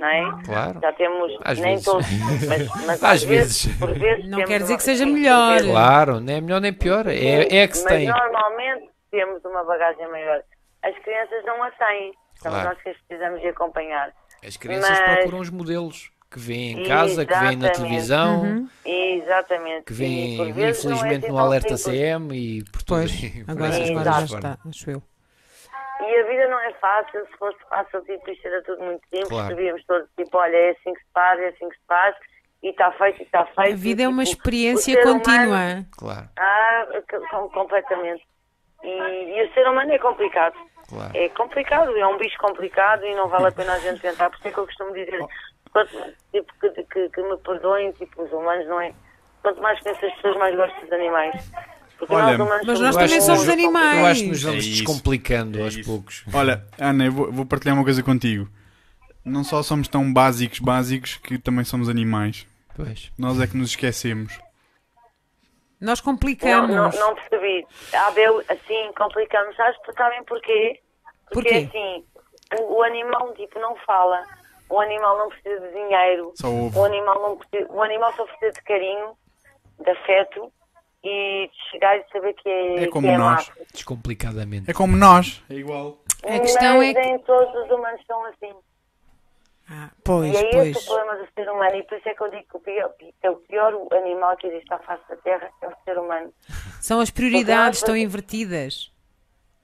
não 0.01 0.09
é? 0.09 0.43
Claro. 0.44 0.81
Já 0.81 0.93
temos, 0.93 1.32
Às 1.44 1.59
nem 1.59 1.70
vezes. 1.73 1.85
todos, 1.85 2.06
mas, 2.48 2.69
mas 2.86 3.02
Às 3.02 3.05
às, 3.05 3.23
vezes, 3.24 3.77
por 3.78 3.93
vezes 3.98 4.24
Não 4.28 4.39
temos 4.39 4.51
quer 4.51 4.59
dizer 4.60 4.73
uma- 4.73 4.78
que 4.78 4.82
seja 4.85 5.06
melhor. 5.06 5.52
vezes. 5.55 5.70
Claro, 5.70 6.20
não 6.20 6.32
é 6.32 6.40
melhor 6.40 6.60
nem 6.60 6.73
pior, 6.73 7.06
é, 7.06 7.56
é 7.56 7.69
que 7.69 7.77
se 7.77 7.85
mas 7.85 7.93
tem. 7.93 8.09
normalmente, 8.09 8.90
temos 9.10 9.44
uma 9.44 9.64
bagagem 9.64 10.09
maior. 10.10 10.43
As 10.82 10.98
crianças 10.98 11.44
não 11.47 11.62
a 11.62 11.70
têm. 11.70 12.12
Somos 12.43 12.59
Claro. 12.59 12.69
nós 12.70 12.82
que 12.82 12.89
as 12.90 12.97
precisamos 13.06 13.40
de 13.40 13.48
acompanhar. 13.48 14.10
As 14.44 14.56
crianças 14.56 14.90
Mas- 14.90 15.14
procuram 15.14 15.39
os 15.39 15.51
modelos 15.51 16.10
que 16.28 16.39
vêem 16.40 16.81
em 16.82 16.89
casa, 16.89 17.24
que 17.27 17.32
vêem 17.32 17.56
na 17.56 17.66
Exatamente. 17.69 17.77
televisão, 17.77 18.43
Uhum. 18.43 18.69
Exatamente. 18.85 19.85
que 19.85 19.93
vêm, 19.93 20.52
vezes, 20.52 20.85
é 20.85 20.89
infelizmente, 20.89 21.24
assim 21.27 21.28
no 21.32 21.39
Alerta 21.39 21.77
simples. 21.77 22.01
CM 22.01 22.35
e 22.35 22.64
por 22.64 22.82
tudo. 22.82 22.98
Pois, 22.98 23.12
agora, 23.47 23.69
essas 23.74 23.86
já 23.89 23.94
coisas 23.94 24.31
fora. 24.31 24.39
está, 24.39 24.59
acho 24.69 24.90
eu. 24.90 25.02
E 26.09 26.16
a 26.20 26.24
vida 26.27 26.49
não 26.49 26.59
é 26.61 26.73
fácil, 26.74 27.27
se 27.27 27.37
fosse 27.39 27.59
fácil, 27.69 28.01
tipo, 28.03 28.31
isto 28.31 28.47
era 28.47 28.62
tudo 28.62 28.83
muito 28.83 29.03
simples, 29.09 29.29
Claro. 29.29 29.49
sabíamos 29.49 29.85
todos, 29.87 30.09
tipo, 30.16 30.37
olha, 30.39 30.57
é 30.57 30.70
assim 30.70 30.93
que 30.95 31.01
se 31.01 31.12
faz, 31.15 31.41
é 31.41 31.49
assim 31.49 31.69
que 31.69 31.77
se 31.77 31.87
faz, 31.87 32.16
e 32.62 32.69
está 32.70 32.93
feito, 32.93 33.20
e 33.20 33.23
está 33.24 33.45
feito. 33.47 33.73
A 33.73 33.77
vida 33.77 34.03
e, 34.03 34.05
é 34.05 34.09
uma 34.09 34.24
tipo, 34.24 34.37
experiência 34.37 34.93
o 34.93 34.97
ser 34.97 35.09
humano- 35.09 35.23
contínua. 35.24 35.87
Claro, 35.99 36.29
Ah, 36.39 36.87
com- 37.31 37.49
completamente. 37.51 38.24
E, 38.83 38.89
e 39.39 39.43
o 39.47 39.53
ser 39.55 39.66
humano 39.69 39.93
é 39.93 39.99
complicado. 39.99 40.57
claro. 40.89 41.16
É 41.16 41.29
complicado, 41.31 41.97
é 41.97 42.07
um 42.07 42.16
bicho 42.19 42.37
complicado 42.39 43.05
e 43.07 43.15
não 43.15 43.29
vale 43.29 43.47
a 43.49 43.53
pena 43.53 43.74
a 43.74 43.79
gente 43.79 44.01
tentar. 44.01 44.29
Por 44.31 44.37
isso 44.39 44.49
é 44.49 44.51
que 44.53 44.59
eu 44.59 44.66
costumo 44.66 44.93
dizer, 44.93 45.19
quanto- 45.73 46.15
tipo, 46.33 46.53
que, 46.61 46.70
que, 46.85 47.09
que 47.11 47.23
me 47.23 47.37
perdoem, 47.39 47.93
tipo, 47.93 48.23
os 48.23 48.33
humanos, 48.33 48.66
não 48.66 48.81
é? 48.81 48.93
Quanto 49.43 49.61
mais 49.62 49.81
conheço 49.81 50.05
as 50.07 50.12
pessoas, 50.15 50.37
mais 50.37 50.55
gosto 50.57 50.81
dos 50.81 50.93
animais. 50.93 51.53
Porque 52.07 52.15
Olha, 52.15 52.37
nós 52.37 52.47
humanos 52.49 52.66
mas 52.66 52.81
nós 52.81 52.97
também 52.97 53.20
somos 53.20 53.41
nos- 53.43 53.49
animais. 53.49 53.99
Eu 53.99 54.07
acho 54.07 54.20
que 54.23 54.29
nos 54.29 54.43
É 54.45 54.47
vamos 54.49 54.65
isso. 54.66 54.77
descomplicando 54.85 55.59
É 55.59 55.62
aos 55.62 55.74
isso. 55.77 55.89
poucos. 55.89 56.24
Olha, 56.35 56.66
Ana, 56.79 57.05
eu 57.07 57.12
vou, 57.12 57.31
vou 57.33 57.47
partilhar 57.47 57.77
uma 57.77 57.85
coisa 57.85 58.03
contigo. 58.03 58.49
Não 59.24 59.45
só 59.45 59.62
somos 59.62 59.87
tão 59.87 60.12
básicos, 60.12 60.59
básicos, 60.59 61.16
que 61.19 61.39
também 61.39 61.65
somos 61.65 61.89
animais. 61.89 62.45
Pois. 62.74 63.12
Nós 63.16 63.41
é 63.41 63.47
que 63.47 63.57
nos 63.57 63.70
esquecemos. 63.70 64.37
Nós 65.81 66.01
Não, 66.01 66.12
complicamos. 66.12 66.70
não, 66.74 66.91
não 66.91 67.15
percebi. 67.15 67.66
Ah, 67.93 68.11
Bel, 68.12 68.41
assim, 68.49 68.93
complicamos. 68.97 69.55
Sabes, 69.57 69.77
sabem 69.97 70.24
porquê? 70.24 70.81
Porque 71.31 71.49
Porquê? 71.51 71.69
assim, 71.69 72.05
o, 72.61 72.79
o 72.79 72.83
animal 72.83 73.33
tipo 73.35 73.59
não 73.59 73.74
fala, 73.87 74.23
o 74.69 74.81
animal 74.81 75.19
não 75.19 75.29
precisa 75.29 75.61
de 75.61 75.73
dinheiro, 75.73 76.33
Só 76.37 76.49
ouve. 76.51 76.79
o 76.79 76.85
animal 76.85 77.20
não 77.23 77.37
precisa, 77.37 77.73
o 77.73 77.83
animal 77.83 78.12
só 78.16 78.24
precisa 78.27 78.53
de 78.53 78.62
carinho, 78.62 79.12
de 79.83 79.91
afeto 79.91 80.53
e 81.05 81.51
chegar 81.70 81.97
e 81.99 82.05
saber 82.12 82.33
que 82.35 82.49
é, 82.49 82.85
É 82.85 82.87
como 82.89 83.07
que 83.07 83.12
é 83.15 83.19
nós. 83.19 83.49
amado. 83.49 83.66
Descomplicadamente. 83.73 84.70
É 84.70 84.74
como 84.74 84.97
nós. 84.97 85.43
É 85.51 85.55
igual. 85.55 85.99
A 86.24 86.39
questão 86.41 86.77
Mas 86.79 86.89
é 86.89 86.95
que- 86.95 87.01
nem 87.01 87.19
todos 87.20 87.55
os 87.65 87.70
humanos 87.70 88.01
são 88.07 88.24
assim. 88.27 88.53
Ah, 89.70 89.91
E 89.97 90.03
pois, 90.05 90.35
é 90.35 90.41
esse 90.41 90.51
pois. 90.51 90.77
o 90.77 90.87
problema 90.87 91.16
do 91.16 91.29
ser 91.35 91.51
humano. 91.51 91.77
E 91.77 91.83
por 91.85 91.99
isso 91.99 92.09
é 92.09 92.15
que 92.15 92.23
eu 92.23 92.31
digo 92.31 92.45
que 92.49 92.57
o 92.57 92.61
pior, 92.61 92.95
é 93.23 93.31
o 93.31 93.37
pior 93.37 93.89
animal 93.93 94.37
que 94.37 94.47
existe 94.47 94.73
à 94.74 94.79
face 94.79 95.03
da 95.09 95.16
Terra 95.16 95.51
é 95.62 95.66
o 95.69 95.73
ser 95.85 95.99
humano. 95.99 96.33
São 96.81 97.01
as 97.01 97.11
prioridades, 97.11 97.79
estão 97.79 97.97
invertidas. 97.97 98.93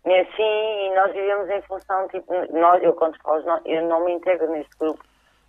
É 0.05 0.20
assim, 0.20 0.86
e 0.86 0.94
nós 0.94 1.12
vivemos 1.12 1.51
em 1.51 1.60
função, 1.62 2.09
tipo, 2.09 2.32
nós, 2.59 2.82
eu 2.82 2.94
quando 2.94 3.19
falo, 3.23 3.43
nós- 3.44 3.60
eu 3.66 3.86
não 3.89 4.05
me 4.05 4.12
integro 4.12 4.51
neste 4.51 4.74
grupo, 4.78 5.05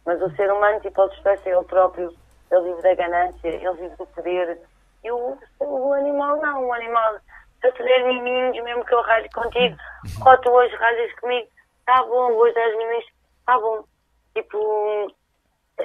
mas 0.06 0.22
o 0.22 0.30
ser 0.36 0.52
humano, 0.52 0.80
tipo, 0.82 1.02
ele 1.02 1.10
despeça 1.12 1.50
ele 1.50 1.64
próprio, 1.64 2.14
ele 2.52 2.62
vive 2.64 2.82
da 2.82 2.96
ganância, 2.96 3.48
ele 3.48 3.72
vive 3.74 3.96
do 3.96 4.06
poder, 4.08 4.60
e 5.04 5.12
o, 5.12 5.38
o 5.60 5.94
animal 5.94 6.38
não, 6.38 6.66
o 6.66 6.74
animal, 6.74 7.18
se 7.60 7.68
eu 7.68 7.74
te 7.74 7.84
der 7.84 8.06
miminhos, 8.06 8.64
mesmo 8.64 8.86
que 8.86 8.94
eu 8.94 9.02
ralhe 9.02 9.30
contigo, 9.30 9.76
ó, 10.26 10.38
tu 10.38 10.50
hoje 10.50 10.76
ralhas 10.76 11.14
comigo, 11.20 11.48
tá 11.86 12.04
bom, 12.04 12.34
hoje 12.34 12.54
dás 12.54 12.78
miminhos, 12.78 13.06
tá 13.46 13.60
bom, 13.60 13.84
tipo, 14.36 14.58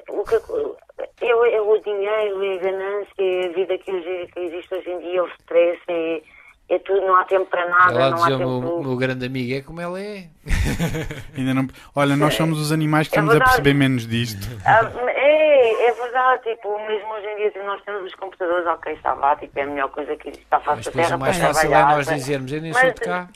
o 0.09 0.24
que, 0.24 1.24
eu, 1.24 1.45
é 1.45 1.61
o 1.61 1.78
dinheiro, 1.78 2.53
a 2.53 2.59
ganância, 2.59 3.47
a 3.47 3.49
vida 3.53 3.78
que, 3.78 4.27
que 4.27 4.41
existe 4.41 4.74
hoje 4.74 4.91
em 4.91 4.99
dia, 4.99 5.23
o 5.23 5.28
stress, 5.28 5.81
é, 5.89 6.23
é 6.69 6.78
tudo, 6.78 7.01
não 7.03 7.15
há 7.16 7.24
tempo 7.24 7.45
para 7.47 7.69
nada, 7.69 7.93
Ela 7.95 8.11
não 8.11 8.16
há 8.24 8.28
dizia 8.31 8.35
o 8.36 8.61
tempo... 8.61 8.82
meu, 8.82 8.97
grande 8.97 9.27
amigo, 9.27 9.55
é 9.55 9.62
como 9.62 9.81
ela 9.81 10.01
é. 10.01 10.24
Ainda 11.36 11.55
não... 11.55 11.66
Olha, 11.95 12.16
nós 12.16 12.35
somos 12.35 12.59
os 12.59 12.73
animais 12.73 13.09
que 13.09 13.15
É 13.15 13.20
estamos 13.20 13.31
a 13.31 13.35
verdade. 13.35 13.51
perceber 13.57 13.74
menos 13.78 14.07
disto. 14.07 14.47
Ah, 14.65 14.81
é, 15.09 15.89
é 15.89 15.93
verdade, 15.93 16.43
tipo, 16.45 16.78
mesmo 16.86 17.12
hoje 17.12 17.27
em 17.27 17.36
dia 17.36 17.51
tipo, 17.51 17.65
nós 17.66 17.82
temos 17.82 18.05
os 18.05 18.15
computadores, 18.15 18.66
ok, 18.66 18.93
está 18.95 19.12
lá, 19.15 19.36
tipo, 19.36 19.59
é 19.59 19.62
a 19.62 19.66
melhor 19.66 19.89
coisa 19.91 20.16
que 20.16 20.28
existe 20.28 20.47
face 20.49 20.65
Mas 20.66 20.85
da 20.85 20.91
depois 20.91 21.07
Terra 21.07 21.16
o 21.16 21.20
mais 21.20 21.36
fácil 21.39 21.74
é 21.74 21.82
nós 21.82 22.07
dizermos, 22.07 22.53
eu 22.53 22.61
nem 22.62 22.73
Mas- 22.73 22.81
sou 22.82 22.91
de 22.93 23.01
cá. 23.01 23.28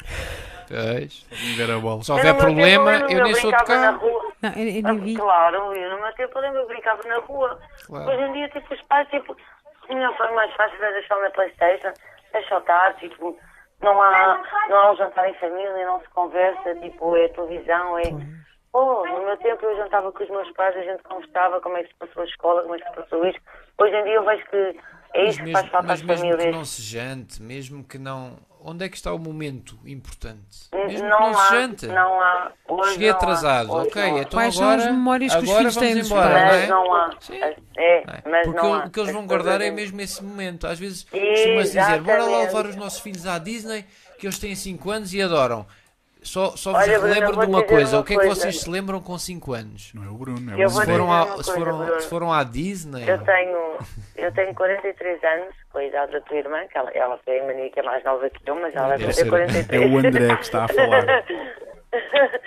Pois. 0.69 1.27
A. 1.31 2.03
Se 2.05 2.13
houver 2.13 2.35
problema, 2.37 2.93
tempo, 3.01 3.13
eu 3.13 3.25
nem 3.25 3.35
sou 3.37 3.51
de 3.51 3.65
cá. 3.65 3.93
Não, 4.43 4.53
eu, 4.53 4.69
eu 4.69 4.83
Ah, 4.85 4.93
nem 4.93 4.99
vi. 5.01 5.17
Claro, 5.17 5.75
eu 5.75 5.91
no 5.97 6.03
meu 6.03 6.13
tempo 6.13 6.39
eu 6.39 6.67
brincava 6.67 7.03
na 7.09 7.17
rua. 7.21 7.59
Claro. 7.87 8.11
Hoje 8.11 8.23
em 8.23 8.33
dia, 8.35 8.49
tipo, 8.51 8.75
os 8.75 8.83
pais, 8.83 9.09
tipo, 9.09 9.35
a 9.89 9.95
melhor 9.95 10.15
forma 10.19 10.35
mais 10.37 10.55
fácil 10.55 10.85
é 10.85 10.93
deixar 10.93 11.17
na 11.23 11.31
Playstation, 11.31 11.93
deixar 12.33 12.59
estar, 12.59 12.95
tipo, 12.97 13.37
não 13.83 14.01
há, 14.01 14.43
não 14.69 14.77
há 14.77 14.93
um 14.93 14.97
jantar 14.97 15.29
em 15.29 15.35
família, 15.35 15.87
não 15.87 16.01
se 16.01 16.09
conversa, 16.11 16.75
tipo, 16.77 17.17
é 17.17 17.29
televisão, 17.29 17.99
é... 17.99 18.39
Oh, 18.73 19.03
no 19.07 19.25
meu 19.25 19.37
tempo 19.39 19.65
eu 19.65 19.77
jantava 19.77 20.13
com 20.13 20.23
os 20.23 20.29
meus 20.29 20.51
pais, 20.53 20.77
a 20.77 20.83
gente 20.83 21.03
conversava 21.03 21.59
como 21.61 21.79
é 21.79 21.83
que 21.83 21.89
se 21.89 21.95
passou 21.99 22.23
a 22.23 22.27
escola, 22.27 22.63
como 22.63 22.75
é 22.75 22.79
que 22.79 22.87
se 22.87 22.95
passou 22.97 23.27
isto. 23.27 23.41
Hoje 23.79 23.97
em 23.97 24.05
dia 24.05 24.15
eu 24.15 24.25
vejo 24.25 24.45
que 24.47 24.81
é 25.15 25.25
isso 25.25 25.43
que 25.43 25.53
faz 25.53 25.67
falta 25.69 25.95
às 25.95 26.03
mesmo 26.03 26.25
que 26.27 26.31
famílias. 26.31 26.55
não 26.55 26.65
se 26.65 26.83
jante, 26.83 27.43
mesmo 27.43 27.83
que 27.83 27.99
não. 27.99 28.37
Onde 28.61 28.85
é 28.85 28.89
que 28.89 28.97
está 28.97 29.13
o 29.13 29.19
momento 29.19 29.79
importante? 29.87 30.69
Mesmo 30.75 31.09
não 31.09 31.17
que 31.19 31.23
não 31.25 31.35
se 31.35 31.41
há, 31.41 31.51
jante. 31.61 31.87
não 31.87 32.21
há. 32.21 32.53
Hoje 32.69 32.93
Cheguei 32.93 33.09
não 33.09 33.15
há, 33.15 33.19
atrasado, 33.19 33.73
hoje 33.73 33.89
ok, 33.89 34.03
não 34.03 34.17
há. 34.17 34.21
então 34.21 34.31
Quais 34.31 34.55
são 34.55 34.65
agora, 34.65 34.83
as 34.83 34.91
memórias 34.93 35.35
que 35.37 35.45
os 35.45 35.51
filhos 35.57 35.77
têm 35.77 35.99
embora, 35.99 36.29
não 36.29 36.53
é? 36.55 36.67
não 36.67 36.95
há. 36.95 37.11
Sim. 37.21 37.41
É, 37.41 37.55
Não 38.07 38.15
é? 38.15 38.23
mas 38.29 38.47
Porque 38.47 38.61
não 38.61 38.71
o- 38.71 38.75
há. 38.75 38.85
o 38.87 38.91
que 38.91 39.01
eles 39.01 39.13
vão 39.13 39.27
guardar 39.27 39.61
é 39.61 39.71
mesmo 39.71 40.01
esse 40.01 40.23
momento. 40.23 40.67
Às 40.67 40.79
vezes 40.79 41.05
costuma-se 41.05 41.79
dizer, 41.79 42.01
bora 42.03 42.25
lá 42.25 42.39
levar 42.43 42.67
os 42.67 42.77
nossos 42.77 43.01
filhos 43.01 43.27
à 43.27 43.39
Disney, 43.39 43.85
que 44.19 44.27
eles 44.27 44.39
têm 44.39 44.55
5 44.55 44.91
anos 44.91 45.15
e 45.15 45.23
adoram. 45.23 45.65
Só, 46.29 46.55
só 46.57 46.73
vos 46.73 46.81
Olha, 46.83 46.99
Bruno, 47.01 47.41
de 47.41 47.47
uma 47.47 47.63
coisa. 47.65 47.97
uma 47.97 48.03
o 48.03 48.05
que 48.05 48.13
é 48.13 48.17
que 48.17 48.23
coisa. 48.27 48.41
vocês 48.41 48.61
se 48.61 48.71
lembram 48.71 49.01
com 49.01 49.17
5 49.19 49.53
anos? 49.55 49.93
Não 49.95 50.05
é 50.05 50.09
o 50.09 50.15
Bruno, 50.15 50.61
é 50.61 50.67
o 50.67 50.69
Se 50.69 50.85
foram, 50.85 51.11
à, 51.13 51.25
uma 51.25 51.27
se, 51.27 51.35
coisa, 51.35 51.53
foram, 51.55 51.79
Bruno. 51.79 52.01
se 52.01 52.09
foram 52.09 52.33
à 52.33 52.45
Disney, 52.45 53.09
Eu 53.09 53.19
tenho, 53.25 53.79
eu 54.17 54.33
tenho 54.35 54.55
43 54.55 55.25
anos, 55.25 55.55
com 55.73 55.79
a 55.79 55.85
idade 55.85 56.13
da 56.13 56.21
tua 56.21 56.37
irmã, 56.37 56.67
que 56.71 56.77
ela, 56.77 56.91
ela 56.91 57.19
foi 57.25 57.41
a 57.41 57.47
mania 57.47 57.71
que 57.71 57.81
é 57.81 57.83
mais 57.83 58.05
nova 58.05 58.29
que 58.29 58.41
eu, 58.49 58.55
mas 58.57 58.75
ela 58.75 58.97
Deve 58.97 59.07
deve 59.07 59.23
ter 59.23 59.29
43. 59.31 59.83
É 59.83 59.87
o 59.87 59.99
André 59.99 60.37
que 60.37 60.43
está 60.43 60.65
a 60.65 60.69
falar. 60.69 61.25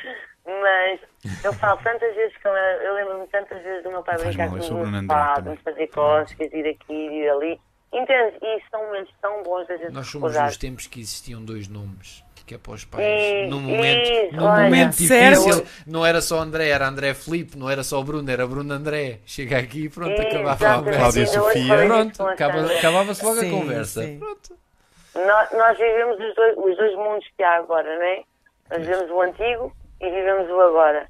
Mas 0.46 1.00
eu 1.44 1.54
falo 1.54 1.80
tantas 1.84 2.14
vezes 2.16 2.36
com 2.42 2.50
ela, 2.50 2.84
eu 2.84 2.96
lembro-me 2.96 3.28
tantas 3.28 3.62
vezes 3.62 3.84
do 3.84 3.90
meu 3.90 4.04
pai 4.04 4.18
faz 4.18 4.28
brincar 4.36 4.48
mal, 4.50 4.58
eu 4.58 4.64
sou 4.64 4.78
comigo 4.80 5.02
de 5.02 5.08
também. 5.08 5.52
me 5.52 5.58
fazer 5.58 5.88
cócegas, 5.88 6.54
ir 6.54 6.68
aqui, 6.68 6.94
ir 6.94 7.30
ali. 7.30 7.60
Entende? 7.94 8.38
E 8.42 8.62
são 8.72 8.82
momentos 8.86 9.14
tão 9.22 9.44
bons 9.44 9.68
da 9.68 9.78
gente 9.78 9.92
nós 9.94 10.08
somos 10.08 10.30
recordar. 10.32 10.46
nos 10.48 10.58
tempos 10.58 10.88
que 10.88 11.00
existiam 11.00 11.44
dois 11.44 11.68
nomes. 11.68 12.24
Que 12.52 12.56
é 12.56 12.58
para 12.58 12.74
os 12.74 12.84
pais. 12.84 13.06
E- 13.06 13.48
num 13.48 13.62
momento, 13.62 14.10
e- 14.10 14.32
num 14.36 14.44
olha, 14.44 14.64
momento 14.66 14.92
Certo. 14.96 15.40
difícil, 15.42 15.66
não 15.88 16.06
era 16.06 16.22
só 16.22 16.38
André, 16.42 16.68
era 16.68 16.86
André 16.86 17.14
Filipe, 17.14 17.58
não 17.58 17.70
era 17.70 17.82
só 17.82 18.02
Bruno, 18.04 18.30
era 18.30 18.46
Bruno 18.46 18.74
André. 18.74 19.20
Chega 19.26 19.58
aqui 19.58 19.86
e 19.86 19.90
pronto, 19.90 20.20
acabava 20.22 20.50
a 20.52 20.54
Exatamente. 20.56 20.78
conversa. 20.84 21.00
Cláudia 21.00 21.28
Sofia. 21.28 21.78
Pronto, 21.88 22.18
com 22.18 22.24
a 22.28 22.32
acaba- 22.34 22.54
Sandra. 22.60 22.78
acabava-se 22.78 23.24
logo 23.26 23.40
Sim, 23.40 23.48
a 23.48 23.52
conversa. 23.62 24.04
sim. 24.04 24.20
Pronto. 24.20 24.58
Nós, 25.16 25.52
nós 25.54 25.78
vivemos 25.78 26.20
os 26.20 26.36
dois, 26.36 26.58
os 26.58 26.76
dois 26.78 26.96
mundos 26.98 27.26
que 27.38 27.42
há 27.44 27.56
agora, 27.56 27.96
não 27.96 28.04
é? 28.04 28.22
Nós 28.70 28.80
vivemos 28.86 29.12
o 29.12 29.22
antigo 29.22 29.74
e 30.02 30.10
vivemos 30.10 30.50
o 30.50 30.60
agora. 30.60 31.08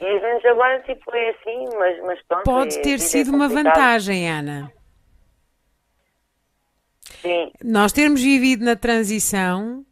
E 0.00 0.04
vivemos 0.14 0.44
agora, 0.46 0.80
tipo, 0.84 1.14
é 1.14 1.30
assim, 1.32 1.68
mas, 1.78 2.02
mas 2.02 2.18
pronto. 2.26 2.44
Pode 2.44 2.78
é- 2.78 2.80
ter 2.80 2.94
é 2.94 2.98
sido 2.98 3.28
uma 3.28 3.46
complicado. 3.46 3.74
vantagem, 3.74 4.30
Ana. 4.30 4.72
Sim, 7.20 7.52
Nós 7.62 7.92
termos 7.92 8.22
vivido 8.22 8.64
na 8.64 8.74
transição 8.74 9.84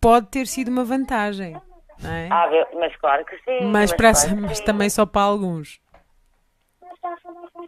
pode 0.00 0.26
ter 0.28 0.46
sido 0.46 0.68
uma 0.68 0.84
vantagem. 0.84 1.54
Não 2.02 2.10
é? 2.10 2.28
ah, 2.30 2.48
mas 2.74 2.94
claro 2.96 3.24
que 3.24 3.36
sim. 3.38 3.66
mas, 3.66 3.92
para, 3.92 4.12
claro 4.12 4.28
que 4.28 4.40
mas 4.42 4.58
sim. 4.58 4.64
também 4.64 4.88
só 4.90 5.04
para 5.04 5.22
alguns. 5.22 5.80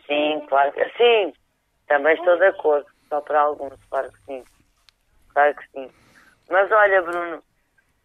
Sim, 0.07 0.47
claro 0.49 0.73
que 0.73 0.85
sim. 0.97 1.33
Também 1.89 2.15
estou 2.15 2.39
de 2.39 2.47
acordo. 2.47 2.87
Só 3.09 3.21
para 3.21 3.41
alguns, 3.41 3.75
claro 3.91 4.11
que 4.13 4.19
sim. 4.27 4.45
Claro 5.35 5.55
que 5.57 5.65
sim. 5.73 5.91
Mas 6.49 6.71
olha, 6.71 7.03
Bruno, 7.03 7.43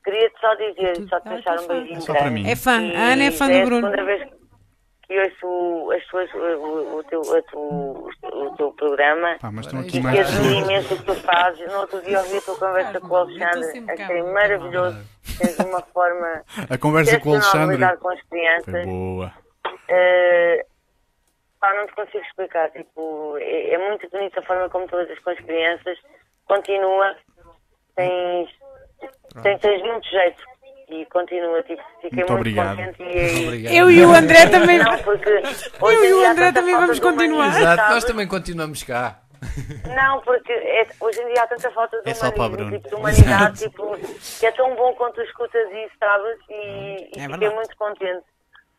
queria-te 0.03 0.39
só 0.39 0.55
dizer, 0.55 1.07
só 1.07 1.19
te 1.19 1.27
Ah, 1.27 1.33
deixar 1.35 1.57
tu 1.57 1.63
um 1.63 1.67
beijinho 1.67 1.97
É 1.97 2.01
só 2.01 2.13
para 2.13 2.21
grande. 2.23 2.41
mim. 2.43 2.49
É 2.49 2.55
fã. 2.55 2.71
A 2.71 3.13
Ana 3.13 3.23
é 3.23 3.31
fã 3.31 3.51
é 3.51 3.59
do 3.59 3.65
Bruno. 3.65 3.91
Que 5.07 5.19
ouço 5.19 5.91
as 5.91 6.05
tuas, 6.07 6.33
o, 6.33 6.37
o, 6.37 6.97
o 6.97 7.03
teu, 7.03 7.21
tu- 7.51 8.09
o 8.23 8.55
teu 8.57 8.71
programa. 8.73 9.37
Pá, 9.39 9.51
mas 9.51 9.65
estão 9.65 9.79
aqui 9.81 9.97
E 9.99 10.01
que 10.01 10.19
admiro 10.19 10.65
imenso 10.65 10.93
o 10.93 10.97
que 10.97 11.03
tu 11.05 11.15
fazes. 11.15 11.71
No 11.71 11.79
outro 11.79 12.01
dia 12.01 12.19
ouvi 12.19 12.37
a 12.37 12.41
tua 12.41 12.57
conversa 12.57 12.99
com 13.01 13.07
o 13.07 13.15
Alexandre. 13.15 13.91
Achei 13.91 14.23
maravilhoso. 14.23 14.97
Tens 15.37 15.59
uma 15.59 15.81
forma 15.81 16.43
A 16.69 16.77
conversa 16.77 17.19
com 17.19 17.29
o 17.31 17.39
de 17.39 17.45
lidar 17.45 17.59
Alexandre 17.89 17.97
com 17.97 18.09
as 18.09 18.19
foi 18.19 18.29
crianças. 18.29 18.85
boa. 18.85 19.33
Eh, 19.89 20.65
pá, 21.59 21.73
não 21.75 21.85
te 21.87 21.93
consigo 21.95 22.23
explicar. 22.25 22.69
Tipo, 22.71 23.37
é, 23.39 23.73
é 23.73 23.77
muito 23.89 24.09
bonita 24.09 24.39
a 24.39 24.43
forma 24.43 24.69
como 24.69 24.87
tu 24.87 24.99
lidas 24.99 25.19
com 25.19 25.29
as 25.29 25.39
crianças. 25.39 25.97
Continua. 26.47 27.15
Tens, 27.95 28.49
tens, 29.43 29.59
tens 29.61 29.81
muito 29.83 30.07
jeito. 30.09 30.43
E 30.89 31.05
continua. 31.07 31.61
Tipo, 31.63 31.81
fiquei 32.01 32.09
Muito 32.19 32.31
muito, 32.31 32.33
obrigado. 32.33 32.77
contente. 32.77 33.01
E, 33.03 33.45
Obrigado. 33.47 33.73
Eu 33.73 33.91
e 33.91 34.05
o 34.05 34.09
André 34.11 34.47
também. 34.47 34.77
Não, 34.79 34.97
porque 34.99 35.29
Eu 35.81 36.05
e 36.05 36.13
o 36.13 36.25
André 36.29 36.51
também 36.51 36.75
vamos 36.75 36.99
continuar. 36.99 37.59
Exato, 37.59 37.93
nós 37.93 38.03
também 38.03 38.27
continuamos 38.27 38.83
cá. 38.83 39.19
Não, 39.95 40.21
porque 40.21 40.51
é- 40.51 40.87
hoje 40.99 41.21
em 41.21 41.33
dia 41.33 41.43
há 41.43 41.47
tanta 41.47 41.69
falta 41.71 42.01
de 42.01 42.09
É 42.09 42.13
só 42.13 42.31
para 42.31 42.43
o 42.43 42.45
humanismo, 42.47 42.57
Bruno. 42.65 42.77
tipo, 42.77 42.89
de 42.89 42.95
humanidade, 42.95 43.59
tipo, 43.59 43.97
que 44.39 44.45
é 44.45 44.51
tão 44.51 44.75
bom 44.75 44.93
quando 44.93 45.13
tu 45.13 45.21
escutas 45.21 45.69
isso, 45.71 45.91
sabes? 45.99 46.37
E, 46.49 46.53
e 46.53 47.01
É 47.03 47.05
fiquei 47.21 47.27
verdade. 47.27 47.55
muito 47.55 47.75
contente, 47.77 48.25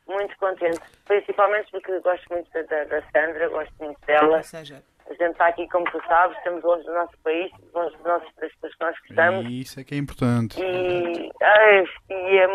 muito 0.08 0.36
contente. 0.38 0.80
Principalmente 1.06 1.70
porque 1.70 2.00
gosto 2.00 2.24
muito 2.30 2.50
da, 2.52 2.84
da 2.84 3.02
Sandra, 3.12 3.48
gosto 3.48 3.72
muito 3.80 3.98
dela. 4.06 4.38
Ou 4.38 4.42
seja, 4.42 4.82
A 5.08 5.14
gente 5.14 5.32
está 5.32 5.46
aqui, 5.48 5.68
como 5.68 5.84
tu 5.90 6.02
sabes, 6.08 6.36
estamos 6.38 6.64
longe 6.64 6.84
do 6.84 6.92
nosso 6.92 7.16
país, 7.22 7.50
longe 7.72 7.94
dos 7.96 8.04
nossos, 8.04 8.28
das 8.40 8.52
pessoas 8.54 8.74
que 8.74 8.84
nós 8.84 8.96
gostamos. 9.06 9.46
Isso 9.52 9.80
é 9.80 9.84
que 9.84 9.94
é 9.94 9.98
importante. 9.98 10.60
E, 10.60 11.30
ai, 11.42 11.84
e 12.10 12.38
é, 12.38 12.46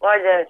olha, 0.00 0.46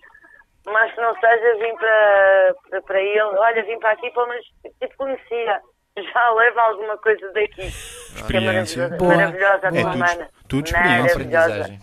mas 0.66 0.94
que 0.94 1.00
não 1.00 1.14
seja, 1.14 1.54
vim 1.58 1.74
para, 1.76 2.54
para, 2.68 2.82
para 2.82 3.00
ele, 3.00 3.20
olha, 3.20 3.64
vim 3.64 3.78
para 3.78 3.92
aqui, 3.92 4.10
pelo 4.10 4.28
menos, 4.28 4.44
tipo, 4.80 4.96
conhecia, 4.98 5.60
já 5.96 6.30
leva 6.32 6.60
alguma 6.60 6.98
coisa 6.98 7.26
daqui. 7.32 7.48
Que 7.54 7.62
é 7.62 7.66
Experiência. 7.66 8.88
maravilhosa, 8.88 8.96
Boa. 8.98 9.16
maravilhosa 9.16 9.66
a 9.66 9.68
É 9.68 9.80
tua 9.80 9.90
tudo- 9.92 9.98
mana. 9.98 10.28
tudo 10.46 10.66
experiência. 10.66 11.18
Maravilhosa, 11.18 11.78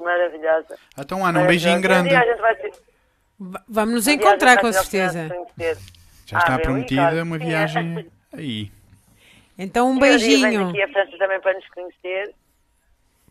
maravilhosa. 0.00 0.78
Então, 0.98 1.24
Ana, 1.24 1.40
um 1.40 1.46
beijinho 1.46 1.80
grande. 1.80 2.10
Um 3.40 3.52
vamos 3.68 3.94
nos 3.94 4.06
um 4.08 4.10
encontrar 4.10 4.58
com 4.60 4.72
certeza. 4.72 5.28
Já 6.26 6.38
está 6.38 6.56
Ah, 6.56 6.58
prometida 6.58 7.22
uma 7.22 7.38
viagem 7.38 8.10
aí. 8.36 8.72
Então 9.58 9.90
um 9.90 9.94
E 9.94 9.96
um 9.96 10.00
dia 10.00 10.18
vem 10.18 10.40
beijinho. 10.42 10.68
aqui 10.68 10.82
a 10.82 10.88
França 10.88 11.18
também 11.18 11.40
para 11.40 11.54
nos 11.54 11.68
conhecer. 11.70 12.34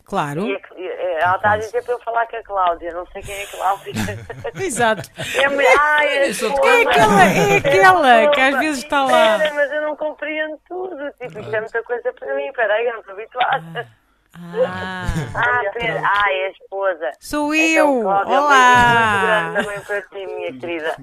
Claro. 0.04 0.46
E, 0.46 0.54
a- 0.54 0.60
e- 0.78 1.16
ela 1.20 1.36
está 1.36 1.52
a 1.52 1.56
dizer 1.58 1.82
para 1.84 1.92
eu 1.94 1.98
falar 2.00 2.26
com 2.28 2.36
a 2.36 2.42
Cláudia, 2.42 2.92
não 2.94 3.06
sei 3.08 3.20
quem 3.22 3.34
é 3.34 3.42
a 3.42 3.46
Cláudia. 3.48 3.92
Exato. 4.64 5.10
É 5.36 5.44
a 5.44 5.50
mulher- 5.50 5.76
Ai, 5.78 6.18
a 6.18 6.26
esposa. 6.26 6.62
É 6.66 6.82
aquela, 6.82 7.24
é 7.24 7.56
aquela 7.58 8.30
que 8.30 8.40
às 8.40 8.58
vezes 8.58 8.84
está 8.84 9.04
lá. 9.04 9.36
Espera, 9.36 9.54
mas 9.54 9.70
eu 9.72 9.82
não 9.82 9.96
compreendo 9.96 10.58
tudo. 10.68 10.96
Tipo, 11.20 11.38
isto 11.40 11.54
é 11.54 11.60
muita 11.60 11.82
coisa 11.82 12.12
para 12.14 12.34
mim. 12.34 12.50
Peraí, 12.54 12.86
eu 12.86 12.92
não 12.94 13.00
estou 13.00 13.14
habituada. 13.14 13.88
Ah, 14.34 15.04
Ah, 15.34 15.70
pera. 15.72 16.00
Ah, 16.04 16.32
é 16.32 16.46
a 16.46 16.50
esposa. 16.52 17.10
sou 17.20 17.54
Então, 17.54 17.96
eu. 17.98 18.02
Cláudia, 18.02 18.32
um 18.34 18.38
Olá. 18.44 18.52
beijinho 18.80 19.00
muito 19.02 19.26
grande 19.26 19.56
também 19.64 19.80
para 19.80 20.02
ti, 20.02 20.26
minha 20.26 20.60
querida. 20.60 20.96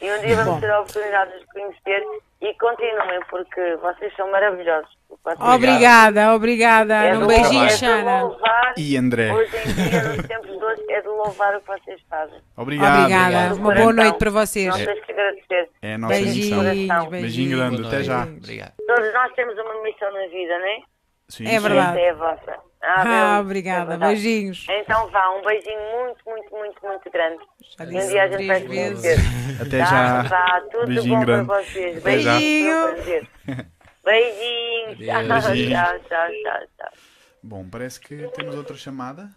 E 0.00 0.10
um 0.10 0.18
dia 0.20 0.36
vamos 0.36 0.60
ter 0.60 0.70
a 0.70 0.80
oportunidade 0.80 1.38
de 1.38 1.46
conhecer. 1.46 2.02
E 2.40 2.54
continuem, 2.54 3.20
porque 3.28 3.76
vocês 3.82 4.14
são 4.16 4.30
maravilhosos. 4.30 4.88
Obrigada, 5.38 6.34
obrigada. 6.34 6.94
É 7.04 7.14
Um 7.18 7.26
beijinho, 7.26 7.64
é 7.64 7.68
Xana. 7.68 8.22
louvar, 8.22 8.74
E 8.78 8.96
André. 8.96 9.30
Hoje 9.30 9.56
em 9.58 9.74
dia, 9.74 10.02
nos 10.16 10.26
tempos 10.26 10.50
de 10.58 10.64
hoje, 10.64 10.82
é 10.88 11.00
de 11.02 11.08
louvar 11.08 11.54
o 11.56 11.60
que 11.60 11.66
vocês 11.66 12.00
fazem. 12.08 12.40
Obrigado. 12.56 12.98
Obrigada. 13.00 13.26
obrigado. 13.52 13.56
Uma 13.58 13.74
boa 13.74 13.92
noite 13.92 14.18
para 14.18 14.30
vocês. 14.30 14.66
Não 14.68 14.84
tens 14.86 15.04
que 15.04 15.12
agradecer. 15.12 15.68
É 15.82 15.94
a 15.94 15.98
nossa 15.98 16.14
missão. 16.14 16.30
Beijinhos, 16.62 16.64
Beijinho 16.64 17.10
Beijinho 17.10 17.58
grande, 17.58 17.86
até 17.86 18.02
já. 18.02 18.22
Obrigado. 18.22 18.72
Todos 18.86 19.12
nós 19.12 19.32
temos 19.34 19.54
uma 19.58 19.82
missão 19.82 20.10
na 20.12 20.26
vida, 20.28 20.58
não 20.58 20.66
é? 20.66 20.78
Sim, 21.28 21.46
É 21.46 21.50
sim. 21.50 21.58
verdade. 21.60 21.98
Essa 21.98 22.00
é 22.00 22.10
a 22.10 22.14
vossa. 22.14 22.56
Ah, 22.82 23.04
bem, 23.04 23.40
obrigada. 23.40 23.94
é. 23.94 23.96
Beijinhos. 23.98 24.66
Então 24.70 25.06
vá, 25.10 25.28
um 25.30 25.42
beijinho 25.42 25.78
muito, 25.92 26.18
muito, 26.26 26.50
muito, 26.56 26.86
muito 26.86 27.10
grande. 27.10 27.38
Já 27.80 27.84
disse 27.86 28.08
dia 28.08 28.22
a 28.24 28.28
gente 28.28 28.46
vai 28.46 28.60
três 28.62 28.98
se 28.98 29.02
vezes. 29.02 29.26
conhecer. 29.26 29.62
Até 29.62 29.78
Tá? 29.78 29.84
já. 29.86 30.22
Vá, 30.22 30.62
tudo 30.70 30.86
Beijinho 30.86 31.14
bom 31.18 31.24
grande. 31.24 31.46
para 31.46 31.62
vocês. 31.62 32.02
Beijinho. 32.02 32.74
Beijinhos. 34.04 34.98
Tchau, 34.98 35.42
Beijinho. 35.52 35.70
tchau, 35.70 35.98
tchau, 36.00 36.28
tchau, 36.42 36.60
tchau. 36.78 36.92
Bom, 37.42 37.66
parece 37.70 37.98
que 38.00 38.16
temos 38.36 38.54
outra 38.54 38.76
chamada. 38.76 39.30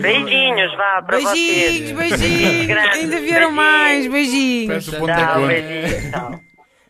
Beijinhos, 0.00 0.76
vá, 0.76 1.02
para 1.02 1.16
Beijinhos, 1.16 1.90
vocês. 1.92 2.18
beijinhos. 2.18 2.66
Grandes, 2.66 2.98
Ainda 2.98 3.20
vieram 3.20 3.54
beijinhos. 3.54 3.54
mais. 3.54 4.06
Beijinhos. 4.06 4.66
Parece 4.68 4.90
o 4.90 4.98
ponto 4.98 5.12
Tchau, 5.14 5.46
beijinhos. 5.46 6.10
Tchau. 6.10 6.40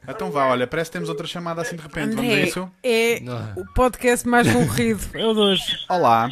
Então 0.08 0.30
vá, 0.32 0.46
olha, 0.48 0.66
parece 0.66 0.90
que 0.90 0.94
temos 0.94 1.08
outra 1.08 1.26
chamada 1.26 1.62
assim 1.62 1.76
de 1.76 1.82
repente. 1.82 2.16
Vamos 2.16 2.30
a 2.30 2.34
André, 2.34 2.42
isso? 2.48 2.72
é 2.82 3.20
Não. 3.20 3.52
o 3.56 3.64
podcast 3.74 4.26
mais 4.26 4.50
concorrido. 4.52 5.00
É 5.14 5.24
o 5.24 5.32
de 5.34 5.38
hoje. 5.40 5.62
Olá. 5.88 6.28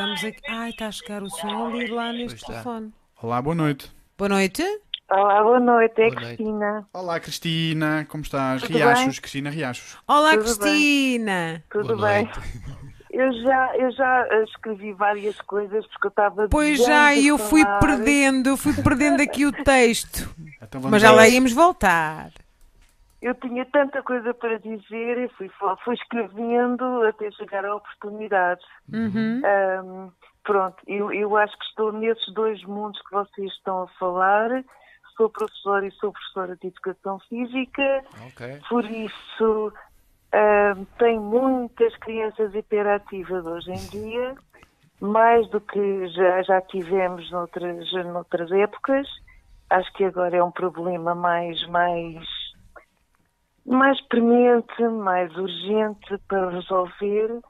Estamos 0.00 0.24
aqui. 0.24 0.40
Ai, 0.48 0.70
está 0.70 0.86
a 0.86 0.92
chegar 0.92 1.22
o 1.22 1.28
som 1.28 1.66
ali 1.66 1.86
lá 1.88 2.10
neste 2.10 2.28
Pois 2.28 2.32
está. 2.40 2.46
telefone. 2.52 2.90
Olá, 3.22 3.42
boa 3.42 3.54
noite. 3.54 3.92
Boa 4.16 4.30
noite. 4.30 4.62
Olá, 5.10 5.42
boa 5.42 5.60
noite, 5.60 6.00
é 6.00 6.08
Boa 6.08 6.20
noite. 6.22 6.36
Cristina. 6.36 6.88
Olá, 6.94 7.20
Cristina. 7.20 8.06
Como 8.08 8.22
estás? 8.22 8.62
Tudo 8.62 8.78
Riachos, 8.78 9.04
bem? 9.04 9.14
Cristina 9.20 9.50
Riachos. 9.50 9.98
Olá, 10.08 10.30
Tudo 10.30 10.44
Cristina. 10.44 11.62
Tudo 11.70 11.96
Boa 11.98 12.08
bem? 12.08 12.24
noite. 12.24 12.40
Eu 13.10 13.30
já, 13.42 13.76
eu 13.76 13.90
já 13.92 14.26
eh, 14.30 14.44
escrevi 14.44 14.92
várias 14.94 15.38
coisas 15.42 15.86
porque 15.88 16.06
eu 16.06 16.10
estava. 16.10 16.48
Pois 16.48 16.78
já, 16.78 17.12
e 17.14 17.26
eu 17.26 17.36
fui 17.36 17.62
perdendo, 17.78 18.56
fui 18.56 18.72
perdendo 18.72 19.20
aqui 19.20 19.44
o 19.44 19.52
texto. 19.52 20.34
Então 20.62 20.80
vamos 20.80 20.92
Mas 20.92 21.02
já 21.02 21.10
lá. 21.10 21.16
lá 21.18 21.28
íamos 21.28 21.52
voltar. 21.52 22.30
Eu 23.22 23.34
tinha 23.34 23.66
tanta 23.66 24.02
coisa 24.02 24.32
para 24.32 24.58
dizer 24.58 25.18
e 25.18 25.28
fui, 25.30 25.50
fui 25.84 25.94
escrevendo 25.94 27.02
até 27.04 27.30
chegar 27.32 27.64
à 27.66 27.76
oportunidade. 27.76 28.62
Uhum. 28.90 29.42
Ahm, 29.44 30.12
pronto, 30.42 30.76
eu, 30.86 31.12
eu 31.12 31.36
acho 31.36 31.56
que 31.58 31.64
estou 31.66 31.92
nesses 31.92 32.32
dois 32.32 32.62
mundos 32.64 33.00
que 33.02 33.12
vocês 33.12 33.52
estão 33.52 33.82
a 33.82 33.88
falar. 33.98 34.64
Sou 35.16 35.28
professora 35.28 35.86
e 35.86 35.92
sou 35.92 36.12
professora 36.12 36.56
de 36.56 36.68
Educação 36.68 37.18
Física, 37.28 38.02
Ok. 38.26 38.60
por 38.70 38.84
isso 38.86 39.72
ahm, 40.32 40.84
tenho 40.98 41.20
muitas 41.20 41.94
crianças 41.96 42.54
hiperativas 42.54 43.44
hoje 43.44 43.70
em 43.70 43.86
dia, 43.88 44.34
mais 44.98 45.46
do 45.50 45.60
que 45.60 46.08
já, 46.08 46.42
já 46.42 46.60
tivemos 46.62 47.30
noutras, 47.30 47.92
noutras 47.92 48.50
épocas. 48.50 49.06
Acho 49.68 49.92
que 49.92 50.04
agora 50.04 50.36
é 50.36 50.42
um 50.42 50.50
problema 50.50 51.14
mais, 51.14 51.64
mais, 51.68 52.26
mais 53.66 54.00
premente, 54.08 54.82
mais 54.82 55.34
urgente 55.36 56.18
para 56.28 56.50
resolver. 56.50 57.40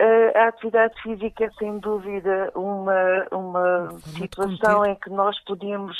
Uh, 0.00 0.36
a 0.36 0.48
atividade 0.48 1.00
física 1.02 1.44
é 1.44 1.50
sem 1.52 1.78
dúvida 1.78 2.50
uma, 2.54 3.26
uma 3.30 3.90
situação 4.00 4.84
em 4.86 4.94
que 4.96 5.10
nós 5.10 5.38
podemos 5.44 5.96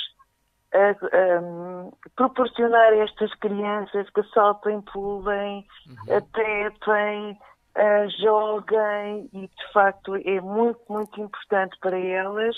uh, 0.75 1.45
um, 1.45 1.93
proporcionar 2.17 2.93
a 2.93 2.97
estas 2.97 3.33
crianças 3.35 4.09
que 4.11 4.23
saltem, 4.35 4.81
pulem, 4.81 5.67
trepem, 6.33 7.39
uh, 7.77 8.11
joguem 8.21 9.29
e 9.33 9.41
de 9.47 9.73
facto 9.73 10.17
é 10.17 10.41
muito, 10.41 10.81
muito 10.89 11.21
importante 11.21 11.79
para 11.81 11.99
elas. 11.99 12.57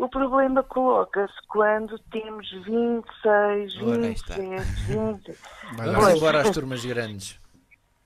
O 0.00 0.08
problema 0.08 0.62
coloca-se 0.62 1.34
quando 1.46 1.98
temos 2.10 2.50
26, 2.50 3.82
Ora, 3.82 4.06
aí 4.06 4.12
está. 4.14 4.34
27, 4.34 4.64
20. 4.86 5.38
Vai 5.76 5.86
lá. 5.86 5.92
Vamos 5.92 6.16
embora 6.16 6.40
às 6.40 6.50
turmas 6.50 6.84
grandes. 6.84 7.38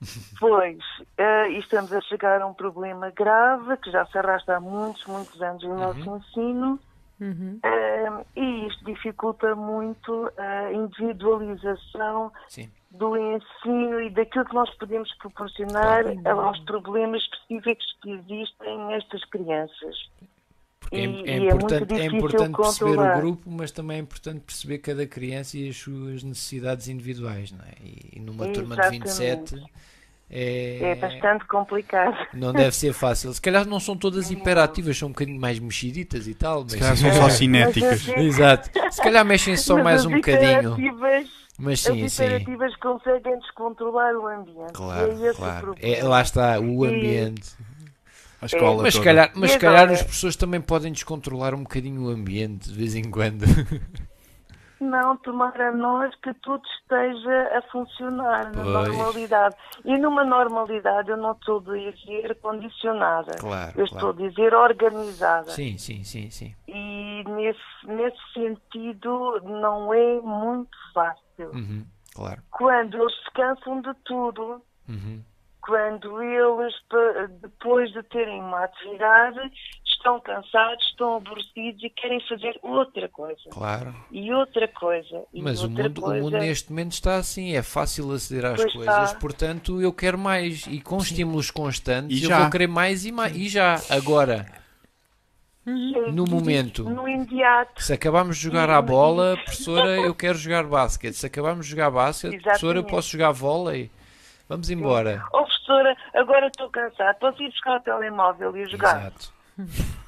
Pois, 0.37 0.77
eh, 1.17 1.49
e 1.51 1.59
estamos 1.59 1.91
a 1.93 2.01
chegar 2.01 2.41
a 2.41 2.45
um 2.45 2.53
problema 2.53 3.09
grave 3.11 3.77
que 3.77 3.89
já 3.89 4.05
se 4.05 4.17
arrasta 4.17 4.57
há 4.57 4.59
muitos, 4.59 5.05
muitos 5.05 5.41
anos 5.41 5.63
no 5.63 5.75
nosso 5.75 6.17
ensino 6.17 6.79
Uhum. 7.19 7.59
eh, 7.63 8.25
e 8.35 8.67
isto 8.67 8.83
dificulta 8.83 9.55
muito 9.55 10.29
a 10.37 10.73
individualização 10.73 12.29
Sim. 12.49 12.69
do 12.91 13.15
ensino 13.17 14.01
e 14.01 14.09
daquilo 14.09 14.43
que 14.43 14.53
nós 14.53 14.69
podemos 14.75 15.11
proporcionar 15.15 16.03
aos 16.25 16.59
problemas 16.65 17.21
específicos 17.23 17.97
que 18.01 18.11
existem 18.11 18.77
nestas 18.87 19.23
crianças. 19.25 20.09
É, 20.91 20.97
E- 20.99 21.01
é 21.01 21.37
e 21.37 21.45
importante, 21.45 21.79
muito 21.79 21.93
é 21.93 21.97
difícil 21.97 22.17
importante 22.17 22.55
perceber 22.55 22.85
controlar. 22.91 23.17
o 23.17 23.21
grupo, 23.21 23.41
mas 23.51 23.71
também 23.71 23.97
é 23.97 23.99
importante 24.01 24.39
perceber 24.41 24.77
cada 24.79 25.05
criança 25.07 25.57
e 25.57 25.69
as 25.69 25.77
suas 25.77 26.23
necessidades 26.23 26.87
individuais, 26.87 27.51
não 27.51 27.59
é? 27.65 27.73
E, 27.83 28.17
e 28.17 28.19
numa 28.19 28.47
turma 28.49 28.75
de 28.75 28.81
Exatamente. 28.81 29.03
27 29.03 29.63
é, 30.29 30.79
É 30.91 30.95
bastante 30.95 31.45
complicado. 31.45 32.15
não 32.33 32.51
deve 32.51 32.75
ser 32.75 32.93
fácil. 32.93 33.31
Se 33.33 33.39
calhar 33.41 33.65
não 33.67 33.79
são 33.79 33.95
todas 33.95 34.29
hiperativas, 34.31 34.97
são 34.97 35.09
um 35.09 35.11
bocadinho 35.11 35.39
mais 35.39 35.59
mexiditas 35.59 36.27
e 36.27 36.33
tal. 36.33 36.63
Mas, 36.63 36.71
Se 36.73 36.77
calhar 36.79 36.97
são 36.97 37.13
só 37.13 37.29
cinéticas. 37.29 38.07
Mas, 38.07 38.17
Exato. 38.25 38.69
Se 38.91 39.01
calhar 39.01 39.23
mexem 39.25 39.55
só 39.55 39.75
mas 39.75 39.83
mais 39.83 40.05
um 40.05 40.11
bocadinho. 40.11 40.59
hiperativas- 40.79 41.29
Mas 41.57 41.79
sim, 41.79 42.03
as 42.03 42.11
sim. 42.13 42.23
imperativas 42.25 42.75
conseguem 42.77 43.39
descontrolar 43.39 44.13
o 44.15 44.27
ambiente. 44.27 44.73
Claro, 44.73 45.13
e 45.17 45.27
é 45.27 45.33
claro. 45.33 45.75
É, 45.79 46.03
lá 46.03 46.21
está, 46.21 46.59
o 46.59 46.83
ambiente. 46.83 47.51
A 48.45 48.47
escola 48.47 48.83
Mas 48.83 48.93
se 48.93 49.01
calhar, 49.01 49.31
mas 49.33 49.51
se 49.51 49.59
calhar 49.59 49.89
as 49.89 50.03
pessoas 50.03 50.35
também 50.35 50.61
podem 50.61 50.91
descontrolar 50.91 51.55
um 51.55 51.63
bocadinho 51.63 52.03
o 52.03 52.09
ambiente 52.09 52.69
de 52.69 52.77
vez 52.77 52.95
em 52.95 53.09
quando. 53.09 53.43
Não, 54.79 55.17
tomara 55.17 55.71
nós 55.71 56.13
que 56.15 56.31
tudo 56.35 56.61
esteja 56.79 57.57
a 57.57 57.61
funcionar 57.71 58.51
na 58.53 58.61
Pois. 58.61 58.67
normalidade. 58.67 59.55
E 59.83 59.97
numa 59.97 60.23
normalidade 60.23 61.09
eu 61.09 61.17
não 61.17 61.31
estou 61.31 61.59
a 61.59 61.73
dizer 61.73 62.35
condicionada. 62.41 63.31
Claro, 63.39 63.71
eu 63.77 63.85
estou 63.85 64.13
claro. 64.13 64.23
a 64.23 64.29
dizer 64.29 64.53
organizada. 64.53 65.49
Sim, 65.51 65.77
sim, 65.77 66.03
sim, 66.03 66.29
sim. 66.29 66.53
E 66.67 67.23
nesse, 67.23 67.87
nesse 67.87 68.33
sentido 68.33 69.41
não 69.43 69.93
é 69.93 70.19
muito 70.21 70.77
fácil. 70.93 71.51
Uhum, 71.53 71.85
claro. 72.13 72.43
Quando 72.51 72.97
eles 72.97 73.15
se 73.23 73.31
cansam 73.31 73.81
de 73.81 73.93
tudo, 74.03 74.61
Uhum. 74.87 75.21
Quando 75.65 76.21
eles, 76.21 76.73
depois 77.41 77.91
de 77.91 78.03
terem 78.03 78.39
uma 78.39 78.65
atividade, 78.65 79.39
estão 79.83 80.19
cansados, 80.19 80.85
estão 80.85 81.15
aborrecidos 81.15 81.81
e 81.83 81.89
querem 81.89 82.19
fazer 82.27 82.59
outra 82.61 83.09
coisa. 83.09 83.41
Claro. 83.49 83.95
E 84.11 84.31
outra 84.31 84.67
coisa. 84.67 85.23
E 85.33 85.41
Mas 85.41 85.61
o 85.63 85.67
outra 85.67 85.83
mundo, 85.85 85.97
o 85.97 86.01
coisa. 86.01 86.21
mundo 86.23 86.37
neste 86.37 86.69
momento 86.69 86.91
está 86.91 87.15
assim, 87.15 87.55
é 87.55 87.63
fácil 87.63 88.11
aceder 88.11 88.45
às 88.45 88.61
Pois 88.61 88.73
coisas, 88.73 89.03
está. 89.09 89.19
portanto 89.19 89.81
eu 89.81 89.91
quero 89.91 90.17
mais. 90.19 90.67
E 90.67 90.79
com 90.81 90.97
estímulos 90.97 91.49
constantes 91.49 92.19
E 92.19 92.23
eu 92.25 92.29
já. 92.29 92.41
vou 92.41 92.51
querer 92.51 92.67
mais 92.67 93.03
e 93.05 93.11
mais. 93.11 93.35
E 93.35 93.49
já, 93.49 93.81
agora, 93.89 94.45
Sim, 95.63 96.11
no 96.11 96.25
momento. 96.25 96.83
No 96.83 97.07
imediato. 97.07 97.81
Se 97.81 97.91
acabarmos 97.91 98.37
de 98.37 98.43
jogar 98.43 98.69
à 98.69 98.79
bola, 98.79 99.35
professora, 99.43 99.97
eu 99.97 100.13
quero 100.13 100.37
jogar 100.37 100.63
basquete. 100.65 101.15
Se 101.15 101.25
acabarmos 101.25 101.65
de 101.65 101.71
jogar 101.71 101.89
basquete, 101.89 102.39
professora, 102.39 102.77
eu 102.77 102.83
posso 102.83 103.09
jogar 103.09 103.31
vôlei. 103.31 103.89
Vamos 104.47 104.69
embora. 104.69 105.23
Oh, 105.33 105.43
professora, 105.43 105.95
agora 106.13 106.47
estou 106.47 106.69
cansado. 106.69 107.17
Posso 107.19 107.41
ir 107.41 107.49
buscar 107.49 107.77
o 107.77 107.79
telemóvel 107.81 108.55
e 108.57 108.65
jogar? 108.67 108.99
Exato. 108.99 109.33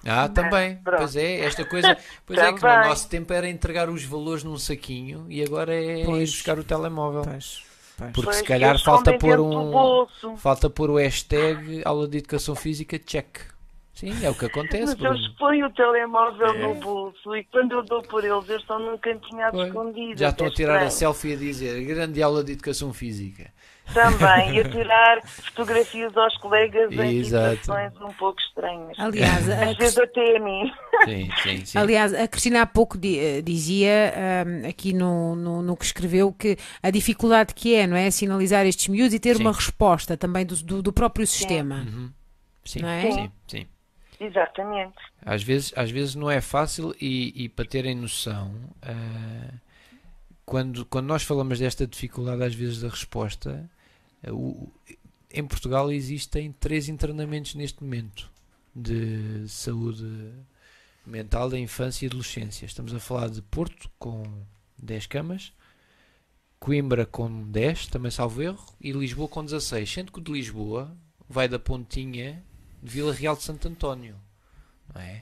Ah, 0.06 0.28
também. 0.30 0.76
Pronto. 0.78 1.00
Pois 1.00 1.16
é, 1.16 1.40
esta 1.40 1.66
coisa. 1.66 1.98
Pois 2.26 2.38
é 2.40 2.52
que 2.54 2.62
no 2.62 2.68
nosso 2.90 3.10
tempo 3.10 3.32
era 3.34 3.48
entregar 3.50 3.90
os 3.90 4.04
valores 4.04 4.44
num 4.44 4.58
saquinho 4.58 5.26
e 5.30 5.42
agora 5.44 5.74
é 5.74 6.02
ir 6.02 6.06
Pois. 6.06 6.32
buscar 6.32 6.60
o 6.60 6.64
telemóvel. 6.64 7.22
Pois, 7.24 7.64
pois. 7.98 8.12
Porque 8.12 8.34
se 8.34 8.44
calhar 8.44 8.78
falta 8.80 9.18
pôr 9.18 9.40
um. 9.40 9.72
bolso. 9.72 10.36
Falta 10.38 10.70
pôr 10.70 10.90
o 10.90 10.98
hashtag 10.98 11.82
aula 11.86 12.08
de 12.08 12.18
educação 12.20 12.56
física 12.56 13.00
check. 13.00 13.40
Sim, 13.94 14.14
é 14.24 14.30
o 14.30 14.36
que 14.36 14.46
acontece, 14.46 14.96
Mas 15.00 15.12
eles 15.20 15.28
põem 15.40 15.64
o 15.64 15.72
telemóvel 15.72 16.46
É. 16.54 16.62
no 16.68 16.76
bolso 16.76 17.36
e 17.36 17.44
quando 17.46 17.72
eu 17.72 17.84
dou 17.84 18.04
por 18.04 18.24
eles, 18.24 18.48
eles 18.48 18.62
estão 18.62 18.78
num 18.78 18.96
cantinho 19.00 19.42
escondido. 19.66 20.20
Já 20.20 20.30
estão 20.30 20.46
a 20.46 20.50
É 20.50 20.54
tirar 20.54 20.74
a 20.74 20.76
estranho. 20.86 20.92
selfie 20.92 21.34
a 21.34 21.36
dizer 21.38 21.84
grande 21.84 22.22
aula 22.22 22.44
de 22.44 22.52
educação 22.52 22.94
física. 22.94 23.50
Também, 23.94 24.56
e 24.56 24.60
a 24.60 24.70
tirar 24.70 25.22
fotografias 25.26 26.16
aos 26.16 26.38
colegas 26.38 26.92
em 26.92 27.18
Exato. 27.20 27.56
situações 27.58 27.94
um 28.02 28.14
pouco 28.14 28.40
estranhas. 28.42 28.98
Aliás, 29.00 29.50
a, 29.50 29.70
Às 29.70 29.78
vezes 29.78 29.98
até 29.98 30.38
a 30.38 30.40
mim. 30.40 30.72
Sim, 31.06 31.30
sim, 31.42 31.66
sim. 31.66 31.78
Aliás, 31.78 32.14
a 32.14 32.28
Cristina 32.28 32.62
há 32.62 32.66
pouco 32.66 32.98
eh, 33.04 33.42
dizia 33.42 34.14
ahm, 34.16 34.68
aqui 34.70 34.94
no, 34.94 35.36
no, 35.36 35.62
no 35.62 35.78
que 35.78 35.86
escreveu 35.86 36.32
que 36.32 36.58
a 36.82 36.90
dificuldade 36.90 37.54
que 37.54 37.76
é, 37.76 37.88
não 37.88 37.96
é? 37.96 38.12
Sinalizar 38.12 38.66
estes 38.66 38.88
miúdos 38.88 39.14
e 39.14 39.20
ter 39.20 39.38
Sim. 39.38 39.44
uma 39.44 39.54
resposta 39.54 40.18
também 40.18 40.46
do, 40.46 40.56
do, 40.58 40.82
do 40.82 40.94
próprio 40.94 41.26
sistema. 41.26 41.86
sim, 42.66 42.80
não 42.82 42.90
é? 42.90 43.12
sim, 43.12 43.32
sim. 43.48 43.68
Exatamente. 44.20 44.96
Às 45.24 45.44
vezes, 45.44 45.74
às 45.76 45.92
vezes 45.92 46.16
não 46.16 46.30
é 46.30 46.42
fácil 46.42 46.94
e, 47.00 47.44
e 47.44 47.50
para 47.50 47.66
terem 47.66 47.96
noção, 47.96 48.54
ah, 48.82 49.54
quando, 50.46 50.86
quando 50.86 51.06
nós 51.06 51.24
falamos 51.24 51.60
desta 51.60 51.86
dificuldade 51.86 52.44
às 52.44 52.56
vezes 52.56 52.82
da 52.82 52.90
resposta, 52.90 53.70
o- 54.30 54.72
em 55.32 55.46
Portugal 55.46 55.92
existem 55.92 56.52
três 56.54 56.88
internamentos 56.90 57.54
neste 57.56 57.84
momento 57.84 58.30
de 58.76 59.48
saúde 59.48 60.32
mental 61.06 61.50
da 61.50 61.58
infância 61.60 62.06
e 62.06 62.08
adolescência. 62.08 62.66
Estamos 62.66 62.94
a 62.94 63.00
falar 63.00 63.30
de 63.30 63.42
Porto 63.42 63.90
com 64.00 64.24
10 64.78 65.06
camas, 65.08 65.54
Coimbra 66.60 67.06
com 67.06 67.44
10, 67.52 67.88
também 67.88 68.10
salvo 68.10 68.42
erro, 68.42 68.66
e 68.82 68.92
Lisboa 68.92 69.28
com 69.28 69.44
16. 69.46 69.92
Sendo 69.92 70.12
que 70.12 70.20
o 70.20 70.22
de 70.22 70.32
Lisboa 70.32 70.92
vai 71.30 71.48
da 71.48 71.60
pontinha 71.60 72.44
de 72.82 72.92
Vila 72.92 73.14
Real 73.14 73.36
de 73.36 73.44
Santo 73.44 73.68
António. 73.68 74.16
Não 74.94 75.00
é? 75.02 75.22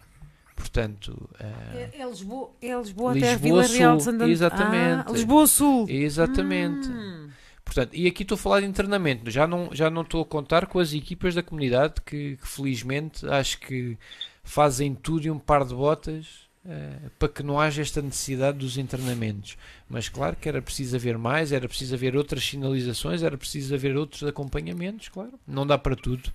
Portanto, 0.56 1.30
ah, 1.38 1.76
É, 1.76 1.92
é 2.02 2.08
Lisboa, 2.10 2.52
é 2.62 2.74
Lisboa 2.78 3.12
até 3.12 3.30
a 3.30 3.32
Lisboa 3.34 3.64
Vila 3.64 3.78
Real 3.78 3.98
de 3.98 4.04
Sul, 4.04 4.12
Santo 4.12 4.16
Antônio. 4.16 4.32
exatamente. 4.34 5.04
Ah, 5.08 5.12
Lisboa 5.12 5.48
Sul. 5.48 5.86
exatamente. 5.90 6.88
Hum. 6.88 7.30
Portanto, 7.66 7.94
e 7.94 8.08
aqui 8.08 8.22
estou 8.22 8.36
a 8.36 8.40
falar 8.40 8.62
de 8.62 8.68
internamento, 8.68 9.30
já 9.30 9.46
não, 9.48 9.70
já 9.74 9.90
não 9.90 10.04
estou 10.04 10.22
a 10.22 10.26
contar 10.26 10.68
com 10.68 10.80
as 10.80 10.94
equipas 10.94 11.36
da 11.36 11.44
comunidade 11.44 11.96
que, 12.06 12.38
que 12.38 12.48
felizmente 12.48 13.28
acho 13.28 13.60
que 13.60 13.98
fazem 14.44 14.94
tudo 14.94 15.26
e 15.26 15.32
um 15.32 15.40
par 15.40 15.66
de 15.66 15.74
botas 15.74 16.46
eh, 16.68 17.10
para 17.20 17.30
que 17.30 17.44
não 17.44 17.60
haja 17.60 17.84
esta 17.84 18.02
necessidade 18.02 18.58
dos 18.58 18.78
internamentos. 18.78 19.56
Mas 19.88 20.10
claro 20.10 20.36
que 20.36 20.50
era 20.50 20.62
preciso 20.62 20.96
haver 20.96 21.18
mais, 21.18 21.52
era 21.52 21.68
preciso 21.68 21.94
haver 21.94 22.16
outras 22.16 22.44
sinalizações, 22.44 23.22
era 23.22 23.38
preciso 23.38 23.76
haver 23.76 23.96
outros 23.96 24.24
acompanhamentos, 24.24 25.10
claro. 25.10 25.40
Não 25.48 25.68
dá 25.68 25.78
para 25.78 25.96
tudo. 25.96 26.34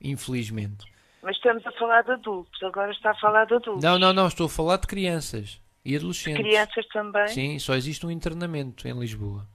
Infelizmente. 0.00 0.86
Mas 1.22 1.36
estamos 1.36 1.64
a 1.66 1.72
falar 1.72 2.02
de 2.02 2.12
adultos, 2.12 2.62
agora 2.62 2.90
está 2.90 3.10
a 3.10 3.14
falar 3.16 3.44
de 3.44 3.54
adultos. 3.54 3.84
Não, 3.84 3.98
não, 3.98 4.12
não, 4.12 4.26
estou 4.26 4.46
a 4.46 4.50
falar 4.50 4.78
de 4.78 4.86
crianças 4.86 5.60
e 5.84 5.94
adolescentes. 5.94 6.42
Crianças 6.42 6.86
também. 6.88 7.28
Sim, 7.28 7.58
só 7.58 7.74
existe 7.74 8.04
um 8.04 8.10
internamento 8.10 8.88
em 8.88 8.98
Lisboa. 8.98 9.46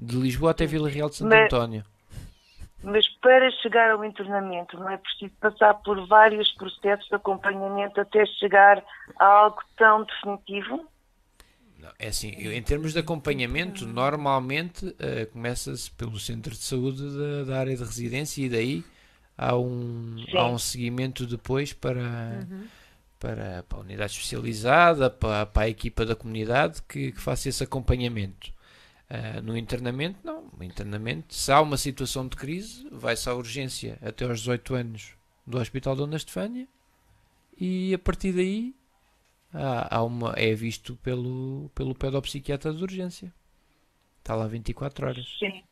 De 0.00 0.16
Lisboa 0.16 0.52
até 0.52 0.64
Vila 0.66 0.88
Real 0.88 1.08
de 1.10 1.16
Santo 1.16 1.28
Mas- 1.28 1.44
António. 1.44 1.84
Mas 2.82 3.06
para 3.20 3.50
chegar 3.60 3.90
ao 3.90 4.02
internamento 4.02 4.74
não 4.78 4.88
é 4.88 4.96
preciso 4.96 5.34
passar 5.38 5.74
por 5.74 6.06
vários 6.06 6.50
processos 6.52 7.06
de 7.08 7.14
acompanhamento 7.14 8.00
até 8.00 8.24
chegar 8.24 8.82
a 9.18 9.24
algo 9.26 9.60
tão 9.76 10.02
definitivo? 10.04 10.88
Não, 11.78 11.90
é 11.98 12.08
assim, 12.08 12.34
eu- 12.38 12.52
em 12.52 12.62
termos 12.62 12.94
de 12.94 12.98
acompanhamento, 13.00 13.86
normalmente 13.86 14.96
eh, 14.98 15.26
começa-se 15.26 15.90
pelo 15.90 16.18
centro 16.18 16.52
de 16.52 16.62
saúde 16.62 17.02
da, 17.18 17.44
da 17.52 17.58
área 17.60 17.76
de 17.76 17.82
residência 17.84 18.42
e 18.42 18.48
daí 18.48 18.84
há 19.36 19.54
um, 19.54 20.16
Sim. 20.30 20.36
há 20.38 20.46
um 20.46 20.58
seguimento 20.58 21.26
depois 21.26 21.74
para, 21.74 22.46
para, 23.18 23.62
para 23.68 23.78
a 23.78 23.80
unidade 23.82 24.12
especializada, 24.12 25.10
para, 25.10 25.44
para 25.44 25.62
a 25.64 25.68
equipa 25.68 26.06
da 26.06 26.16
comunidade 26.16 26.80
que, 26.88 27.12
que 27.12 27.20
faça 27.20 27.46
esse 27.50 27.62
acompanhamento. 27.62 28.50
Ah, 29.10 29.40
no 29.42 29.56
internamento, 29.58 30.20
não. 30.22 30.44
No 30.56 30.62
internamento, 30.62 31.34
se 31.34 31.50
há 31.50 31.60
uma 31.60 31.76
situação 31.76 32.28
de 32.28 32.36
crise, 32.36 32.88
vai-se 32.92 33.28
à 33.28 33.34
urgência 33.34 33.98
até 34.00 34.24
aos 34.24 34.38
18 34.38 34.74
anos 34.74 35.16
do 35.44 35.58
Hospital 35.58 35.96
Dona 35.96 36.16
Estefânia 36.16 36.68
e 37.58 37.92
a 37.92 37.98
partir 37.98 38.32
daí 38.32 38.72
há, 39.52 39.96
há 39.96 40.04
uma, 40.04 40.32
é 40.36 40.54
visto 40.54 40.94
pelo, 41.02 41.68
pelo 41.74 41.92
pedopsiquiatra 41.92 42.72
de 42.72 42.82
urgência. 42.84 43.34
Está 44.20 44.36
lá 44.36 44.46
24 44.46 45.06
horas. 45.08 45.26
Sim. 45.40 45.64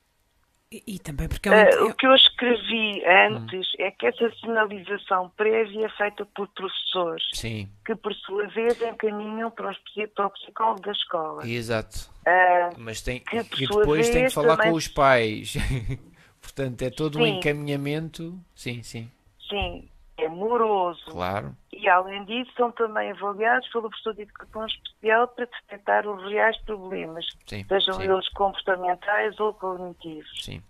E, 0.70 0.82
e 0.86 0.98
também 0.98 1.28
porque 1.28 1.48
é 1.48 1.52
um, 1.52 1.54
Eh, 1.54 1.82
o 1.84 1.94
que 1.94 2.06
eu 2.06 2.14
escrevi 2.14 3.02
antes 3.06 3.66
Hum. 3.68 3.76
é 3.78 3.90
que 3.90 4.06
essa 4.06 4.30
sinalização 4.40 5.30
prévia 5.30 5.86
é 5.86 5.88
feita 5.90 6.26
por 6.26 6.46
professores, 6.48 7.22
Sim, 7.32 7.70
que 7.86 7.94
por 7.96 8.14
sua 8.14 8.46
vez 8.48 8.76
encaminham 8.82 9.50
para, 9.50 9.70
os 9.70 9.78
para 10.14 10.26
o 10.26 10.30
psicólogo 10.30 10.80
da 10.82 10.92
escola. 10.92 11.46
exato. 11.48 12.10
Ah, 12.26 12.70
Mas 12.76 13.00
tem, 13.00 13.20
Que, 13.20 13.38
e 13.38 13.66
depois 13.66 14.10
tem 14.10 14.26
que 14.26 14.30
falar 14.30 14.56
também- 14.58 14.72
com 14.72 14.76
os 14.76 14.88
pais. 14.88 15.54
Portanto, 16.42 16.82
é 16.82 16.90
todo 16.90 17.18
um 17.18 17.24
Sim. 17.26 17.38
encaminhamento. 17.38 18.38
Sim, 18.54 18.82
sim, 18.82 19.10
sim, 19.48 19.88
é 20.18 20.28
moroso. 20.28 21.04
claro. 21.10 21.56
E, 21.72 21.88
além 21.88 22.24
disso, 22.24 22.50
são 22.56 22.72
também 22.72 23.10
avaliados 23.12 23.68
pelo 23.68 23.88
professor 23.88 24.14
de 24.14 24.22
educação 24.22 24.66
especial 24.66 25.28
para 25.28 25.44
detectar 25.46 26.08
os 26.08 26.22
reais 26.30 26.56
problemas, 26.62 27.24
Sim, 27.46 27.64
sejam 27.68 27.94
sim, 27.94 28.04
eles 28.10 28.28
comportamentais 28.30 29.38
ou 29.38 29.54
cognitivos. 29.54 30.30
sim. 30.42 30.60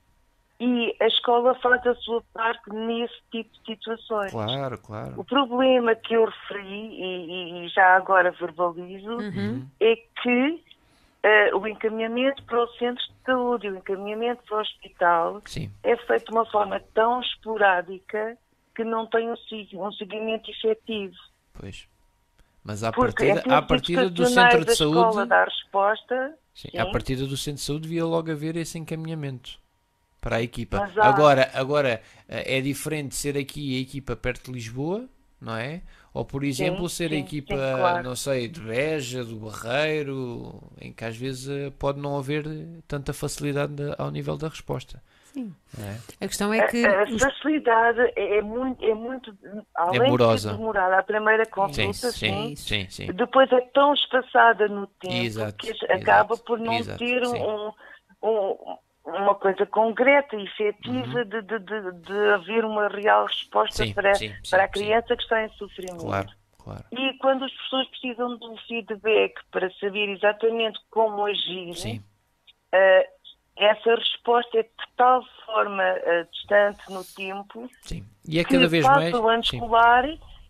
E 0.61 0.95
a 1.01 1.07
escola 1.07 1.55
faz 1.61 1.87
a 1.87 1.95
sua 1.95 2.21
parte 2.35 2.69
nesse 2.71 3.15
tipo 3.31 3.49
de 3.53 3.65
situações. 3.75 4.33
Claro, 4.33 4.79
claro. 4.79 5.21
O 5.21 5.25
problema 5.25 5.95
que 5.95 6.15
eu 6.15 6.25
referi, 6.25 6.67
e, 6.67 7.27
e- 7.63 7.65
e 7.65 7.69
já 7.69 7.95
agora 7.97 8.33
verbalizo, 8.33 9.19
Uhum. 9.19 9.67
é 9.81 9.95
que 10.21 10.65
eh, 11.23 11.55
o 11.55 11.67
encaminhamento 11.67 12.43
para 12.45 12.63
o 12.63 12.69
centro 12.75 13.03
de 13.05 13.15
saúde 13.25 13.67
e 13.67 13.71
o 13.71 13.77
encaminhamento 13.77 14.43
para 14.45 14.59
o 14.59 14.61
hospital 14.61 15.43
Sim, 15.47 15.71
é 15.83 15.97
feito 15.97 16.27
de 16.27 16.33
uma 16.33 16.47
forma 16.47 16.81
tão 16.93 17.21
esporádica 17.21 18.37
que 18.79 18.85
não 18.85 19.07
tem 19.11 19.29
um, 19.31 19.35
um 19.89 19.93
seguimento 19.93 20.51
efetivo. 20.51 21.17
pois. 21.53 21.89
Mas 22.65 22.85
à 22.85 22.93
Porque 22.93 23.25
partida, 23.25 23.45
em 23.47 23.59
à 23.59 23.63
partida 23.63 24.11
do 24.11 24.27
centro 24.27 24.65
de 24.67 24.71
da 24.71 24.75
escola 24.75 25.25
saúde. 25.25 25.27
dar 25.27 25.49
resposta, 25.49 26.39
Sim, 26.55 26.71
sim. 26.71 26.79
à 26.79 26.85
partida 26.87 27.27
do 27.27 27.37
centro 27.37 27.61
de 27.61 27.65
saúde 27.67 27.83
devia 27.83 28.05
logo 28.05 28.31
haver 28.31 28.57
esse 28.57 28.79
encaminhamento 28.79 29.59
para 30.21 30.37
a 30.39 30.43
equipa. 30.43 30.85
Mas 30.85 30.97
Agora, 31.01 31.51
agora 31.55 32.03
eh, 32.29 32.59
é 32.59 32.61
diferente 32.63 33.15
ser 33.17 33.37
aqui 33.39 33.77
a 33.79 33.81
equipa 33.83 34.17
perto 34.17 34.47
de 34.47 34.53
Lisboa, 34.53 35.09
não 35.41 35.57
é? 35.57 35.83
Ou 36.15 36.25
por 36.25 36.45
exemplo 36.45 36.89
ser 36.89 37.13
a 37.13 37.17
sim, 37.17 37.17
equipa, 37.17 37.57
sim, 37.57 37.69
claro. 37.71 38.05
não 38.05 38.17
sei, 38.17 38.49
de 38.49 38.61
Beja, 38.61 39.25
do 39.25 39.39
Barreiro, 39.39 40.63
em 40.81 40.93
que 40.93 41.05
às 41.05 41.17
vezes 41.17 41.49
eh, 41.49 41.71
pode 41.79 42.01
não 42.01 42.19
haver 42.19 42.45
tanta 42.89 43.13
facilidade 43.15 43.75
de- 43.75 43.95
ao 43.99 44.11
nível 44.11 44.37
da 44.39 44.49
resposta. 44.49 45.03
Sim. 45.33 45.55
é? 45.79 46.25
A 46.25 46.29
questão 46.29 46.53
é 46.53 46.67
que 46.67 46.87
a, 46.87 47.03
a 47.03 47.19
facilidade 47.19 48.01
é, 48.17 48.39
é 48.39 48.43
muito, 48.43 48.85
é 48.85 48.95
muito, 48.95 49.37
além 49.75 50.11
morosa. 50.11 50.49
de 50.49 50.55
ser 50.55 50.57
demorada 50.59 50.99
a 50.99 51.03
primeira 51.03 51.47
consulta, 51.47 52.11
sim, 52.13 52.55
sim, 52.57 52.87
sim, 52.89 53.07
sim. 53.07 53.13
depois 53.13 53.51
é 53.53 53.61
tão 53.73 53.95
espaçada 53.95 54.67
no 54.69 54.87
tempo 55.01 55.15
Exato, 55.25 55.57
que 55.59 55.71
exato, 55.71 55.93
acaba 55.93 56.37
por 56.37 56.59
não 56.59 56.75
exato, 56.75 56.99
ter 56.99 57.23
um, 57.27 57.73
um- 58.23 58.77
uma 59.05 59.35
coisa 59.37 59.65
concreta 59.67 60.37
e 60.37 60.39
Uhum. 60.41 60.45
efetiva 60.45 61.25
de, 61.25 61.43
de, 61.43 61.59
de, 61.61 61.93
de 62.03 62.19
haver 62.35 62.65
uma 62.65 62.89
real 62.89 63.27
resposta 63.27 63.85
Sim, 63.85 63.95
para, 63.95 64.15
sim, 64.15 64.29
sim, 64.43 64.51
para 64.51 64.65
a 64.65 64.67
sim. 64.67 64.73
criança 64.73 65.17
que 65.17 65.23
está 65.23 65.45
em 65.45 65.49
sofrimento. 65.53 66.01
Claro, 66.03 66.29
claro. 66.59 66.85
E 66.93 67.17
quando 67.19 67.45
as 67.45 67.53
pessoas 67.53 67.89
precisam 67.89 68.37
de 68.39 68.45
um 68.47 68.57
feedback 68.67 69.35
para 69.51 69.71
saber 69.75 70.09
exatamente 70.11 70.79
como 70.91 71.25
agir, 71.25 71.75
Sim, 71.77 72.03
eh, 72.73 73.09
essa 73.59 73.95
resposta 73.95 74.59
é 74.59 74.63
de 74.63 74.69
tal 74.97 75.23
forma 75.47 75.83
eh, 75.83 76.27
distante 76.33 76.81
no 76.91 77.05
tempo 77.05 77.69
sim. 77.83 78.05
E 78.27 78.39
é 78.39 78.45
que 78.45 78.51
cada 78.55 78.69
vez 78.69 78.85
passa 78.87 79.01
mais. 79.01 79.15
o 79.15 79.29
ano 79.29 79.45
sim. 79.45 79.57
escolar 79.57 80.05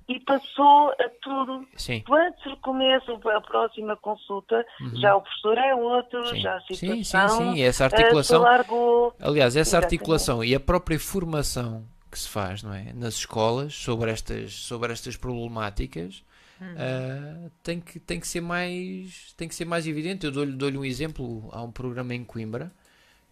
e 0.08 0.20
passou 0.20 0.88
a 0.90 1.08
tudo. 1.22 1.66
Sim. 1.76 2.02
Antes 2.10 2.44
do 2.44 2.56
começo, 2.58 3.12
a 3.28 3.40
próxima 3.42 3.94
consulta, 3.96 4.64
já 4.94 5.14
o 5.14 5.20
professor 5.20 5.58
é 5.58 5.74
outro, 5.74 6.20
Uhum. 6.20 6.26
Sim. 6.28 6.40
já 6.40 6.56
a 6.56 6.60
Sim, 6.62 6.74
situação 6.74 7.28
sim, 7.28 7.52
sim, 7.54 7.62
essa 7.62 7.84
eh, 7.84 7.86
articulação- 7.86 8.38
se 8.40 8.44
largou. 8.44 9.14
Aliás, 9.20 9.54
essa 9.54 9.60
Exatamente. 9.76 9.84
articulação 9.94 10.42
e 10.42 10.54
a 10.54 10.60
própria 10.60 10.98
formação 10.98 11.84
que 12.10 12.18
se 12.18 12.28
faz 12.28 12.62
não 12.62 12.72
é? 12.72 12.90
nas 12.94 13.14
escolas 13.16 13.74
sobre 13.74 14.10
estas, 14.10 14.54
sobre 14.54 14.92
estas 14.92 15.14
problemáticas 15.16 16.24
ah, 16.60 17.48
tem, 17.62 17.78
que, 17.80 18.00
tem, 18.00 18.18
que 18.18 18.26
ser 18.26 18.40
mais, 18.40 19.32
tem 19.36 19.46
que 19.46 19.54
ser 19.54 19.64
mais 19.64 19.86
evidente. 19.86 20.26
Eu 20.26 20.32
dou-lhe 20.32 20.52
dou-lhe 20.52 20.76
um 20.78 20.84
exemplo. 20.84 21.48
Há 21.52 21.62
um 21.62 21.70
programa 21.70 22.14
em 22.14 22.24
Coimbra 22.24 22.72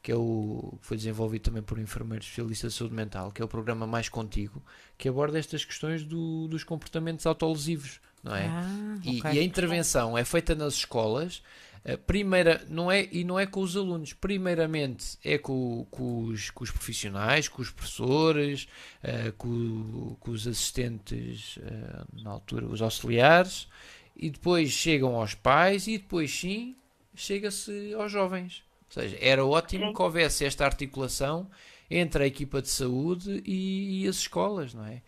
que 0.07 0.12
é 0.12 0.16
o 0.16 0.78
foi 0.81 0.97
desenvolvido 0.97 1.43
também 1.43 1.62
por 1.65 1.77
um 1.78 1.83
enfermeiro 1.83 2.23
especialista 2.23 2.69
de 2.69 2.74
saúde 2.74 2.95
mental, 2.95 3.33
que 3.33 3.43
é 3.43 3.45
o 3.45 3.49
programa 3.49 3.87
Mais 3.89 4.09
Contigo, 4.09 4.62
que 4.97 5.09
aborda 5.09 5.37
estas 5.37 5.65
questões 5.65 6.05
do- 6.05 6.47
dos 6.49 6.62
comportamentos 6.62 7.27
autolesivos, 7.27 8.01
não 8.23 8.35
é? 8.37 8.47
Ah, 8.49 8.97
E, 9.03 9.19
ok. 9.19 9.31
e 9.35 9.39
a 9.41 9.43
intervenção 9.43 10.16
é 10.16 10.24
feita 10.24 10.55
nas 10.55 10.74
escolas. 10.74 11.43
eh, 11.85 11.97
Primeira, 11.97 12.65
não 12.69 12.91
é, 12.91 13.09
e 13.12 13.24
não 13.24 13.39
é 13.39 13.47
com 13.47 13.61
os 13.61 13.77
alunos, 13.77 14.12
primeiramente 14.12 15.19
é 15.24 15.39
com, 15.39 15.87
com 15.91 16.24
os, 16.27 16.51
com 16.51 16.62
os 16.65 16.70
profissionais, 16.70 17.49
com 17.49 17.61
os 17.62 17.70
professores, 17.70 18.69
eh, 19.03 19.33
com, 19.37 20.16
com 20.20 20.31
os 20.31 20.47
assistentes, 20.47 21.59
eh, 21.62 22.05
na 22.23 22.31
altura, 22.31 22.66
os 22.66 22.81
auxiliares, 22.83 23.69
e 24.16 24.31
depois 24.31 24.70
chegam 24.70 25.16
aos 25.16 25.35
pais, 25.35 25.87
e 25.89 25.99
depois 25.99 26.31
sim 26.33 26.77
chega-se 27.15 27.93
aos 27.95 28.11
jovens. 28.12 28.62
Ou 28.89 29.03
seja, 29.03 29.17
era 29.21 29.45
ótimo 29.45 29.87
Sim. 29.89 29.93
que 29.95 30.03
houvesse 30.03 30.45
esta 30.45 30.65
articulação 30.65 31.51
entre 31.91 32.25
a 32.25 32.27
equipa 32.27 32.61
de 32.63 32.69
saúde 32.69 33.43
e, 33.45 34.05
e 34.05 34.09
as 34.09 34.17
escolas, 34.17 34.75
não 34.75 34.85
é? 34.87 35.03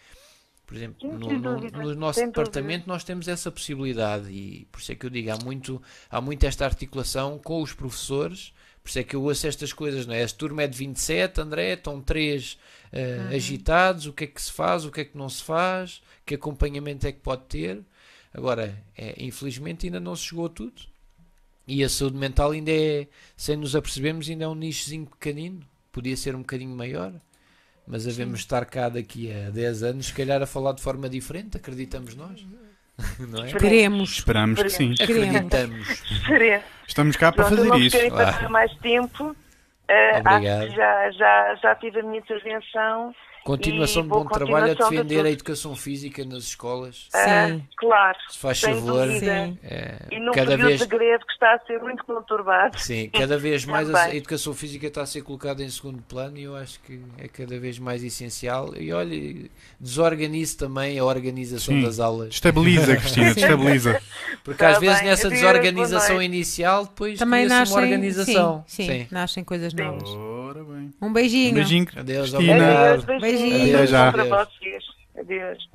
Por 0.67 0.77
exemplo, 0.77 1.09
no, 1.19 1.29
no- 1.39 1.61
no 1.71 1.95
nosso 1.95 2.21
departamento 2.43 2.87
nós 2.87 3.03
temos 3.03 3.27
essa 3.27 3.51
possibilidade 3.51 4.31
e 4.31 4.67
por 4.71 4.81
isso 4.81 4.93
é 4.93 4.95
que 4.95 5.07
eu 5.07 5.11
digo, 5.11 5.31
há 5.31 5.39
muito, 5.39 5.81
há 6.11 6.21
muito 6.21 6.45
esta 6.45 6.67
articulação 6.67 7.39
com 7.39 7.63
os 7.63 7.73
professores, 7.73 8.53
por 8.83 8.91
isso 8.91 8.99
é 8.99 9.03
que 9.05 9.17
eu 9.17 9.23
ouço 9.23 9.47
estas 9.47 9.73
coisas, 9.73 10.07
não 10.07 10.15
é? 10.15 10.23
A 10.23 10.29
turma 10.29 10.63
é 10.63 10.67
de 10.67 10.77
27, 10.77 11.41
André, 11.41 11.73
estão 11.73 12.03
três 12.03 12.59
eh, 12.93 13.29
agitados, 13.35 14.07
o 14.07 14.13
que 14.13 14.25
é 14.25 14.27
que 14.27 14.41
se 14.43 14.53
faz, 14.53 14.85
o 14.85 14.91
que 14.91 15.01
é 15.01 15.05
que 15.07 15.17
não 15.17 15.29
se 15.31 15.43
faz, 15.43 16.03
que 16.27 16.35
acompanhamento 16.35 17.07
é 17.07 17.13
que 17.13 17.21
pode 17.21 17.45
ter. 17.47 17.83
Agora, 18.33 18.79
é, 18.97 19.15
infelizmente 19.25 19.87
ainda 19.87 19.99
não 20.01 20.15
se 20.15 20.25
chegou 20.25 20.47
a 20.47 20.51
tudo. 20.51 20.83
E 21.69 21.85
a 21.85 21.89
saúde 21.89 22.16
mental 22.16 22.51
ainda 22.53 22.70
é, 22.73 23.07
sem 23.36 23.55
nos 23.57 23.77
apercebermos, 23.77 24.28
ainda 24.28 24.47
é 24.47 24.49
um 24.49 24.55
nichozinho 24.55 25.05
pequenino. 25.07 25.61
Podia 25.93 26.16
ser 26.16 26.35
um 26.35 26.39
bocadinho 26.40 26.74
maior. 26.74 27.12
Mas 27.86 28.07
havemos 28.09 28.40
estar 28.40 28.65
cá 28.65 28.89
daqui 28.89 29.31
a 29.32 29.51
10 29.51 29.82
anos, 29.82 30.07
se 30.07 30.15
calhar 30.15 30.43
a 30.43 30.47
falar 30.47 30.73
de 30.73 30.82
forma 30.82 31.09
diferente, 31.09 31.57
acreditamos 31.59 32.15
nós. 32.15 32.45
Não 33.19 33.45
é? 33.45 33.53
Queremos. 33.53 34.11
Esperamos 34.12 34.62
que 34.62 34.70
sim. 34.70 34.95
Queremos. 34.95 35.28
Acreditamos. 35.36 35.89
Sereno. 36.27 36.62
Estamos 36.86 37.16
cá 37.16 37.31
para 37.32 37.45
Pronto, 37.45 37.59
fazer 37.59 37.69
não 37.69 37.78
isso. 37.78 37.97
queria 37.97 38.12
Ah. 38.15 38.16
passar 38.16 38.49
mais 38.49 38.74
tempo. 38.78 39.36
Que 39.86 40.77
já, 40.77 41.11
já, 41.12 41.55
já 41.62 41.74
tive 41.77 42.01
a 42.01 42.03
minha 42.03 42.19
intervenção. 42.19 43.15
Continuação 43.49 44.03
de 44.03 44.09
bom 44.09 44.27
trabalho 44.27 44.66
a 44.66 44.69
continuação 44.69 44.91
de 44.91 44.97
defender 44.97 45.27
a 45.27 45.31
educação 45.31 45.75
física 45.75 46.23
nas 46.23 46.45
escolas. 46.45 47.09
Ah, 47.15 47.49
Sim. 47.49 47.62
claro. 47.79 48.19
Se 48.29 48.39
faz 48.39 48.61
sem 48.61 48.75
favor, 48.75 49.07
dúvida. 49.07 49.47
Sim. 49.47 49.59
é, 49.65 49.97
E 50.12 50.20
num 50.20 50.33
cada 50.33 50.51
período 50.51 50.66
vez, 50.69 50.81
de 50.81 50.87
greve 50.87 51.25
que 51.25 51.33
está 51.33 51.55
a 51.55 51.59
ser 51.61 51.81
muito 51.81 52.05
conturbado. 52.05 52.79
sim, 52.79 53.09
cada 53.09 53.39
vez 53.39 53.65
mais 53.66 53.93
a, 53.95 54.15
educação 54.15 54.53
física 54.53 54.87
está 54.87 55.01
a 55.01 55.07
ser 55.07 55.23
colocada 55.23 55.62
em 55.62 55.70
segundo 55.70 56.03
plano 56.03 56.37
e 56.37 56.43
eu 56.43 56.55
acho 56.55 56.79
que 56.81 57.01
é 57.16 57.27
cada 57.27 57.59
vez 57.59 57.79
mais 57.79 58.05
essencial. 58.05 58.75
E 58.77 58.93
olha, 58.93 59.49
desorganize 59.81 60.55
também 60.55 60.99
a 60.99 61.05
organização 61.05 61.75
Sim. 61.75 61.83
das 61.83 61.99
aulas. 62.01 62.35
Estabiliza, 62.35 62.97
Cristina, 63.01 63.33
destabiliza. 63.33 64.03
Porque 64.45 64.59
Tá 64.62 64.70
às 64.73 64.79
vezes 64.79 64.99
bem. 64.99 65.09
nessa 65.09 65.27
Adeus, 65.29 65.41
boa 65.43 65.53
desorganização 65.55 66.23
inicial 66.23 66.85
depois 66.85 67.19
Também 67.19 67.47
nascem, 67.47 67.75
uma 67.77 67.83
organização. 67.83 68.65
Sim, 68.66 68.87
sim, 68.87 69.07
nascem 69.11 69.43
coisas 69.43 69.73
novas. 69.73 70.09
Ora 70.49 70.65
bem. 70.65 70.95
Um 71.01 71.07
Um 71.09 71.12
beijinho. 71.12 71.55
beijinho, 71.55 71.87
Adeus, 71.97 72.31
Cristina. 72.31 72.93
Adeus. 72.95 73.05
Beijinho. 73.20 73.75
Adeus 73.75 73.91
já. 73.91 74.12
Para 74.12 74.23
Adeus. 74.23 74.49
vocês. 74.59 74.85
Adeus. 75.19 75.69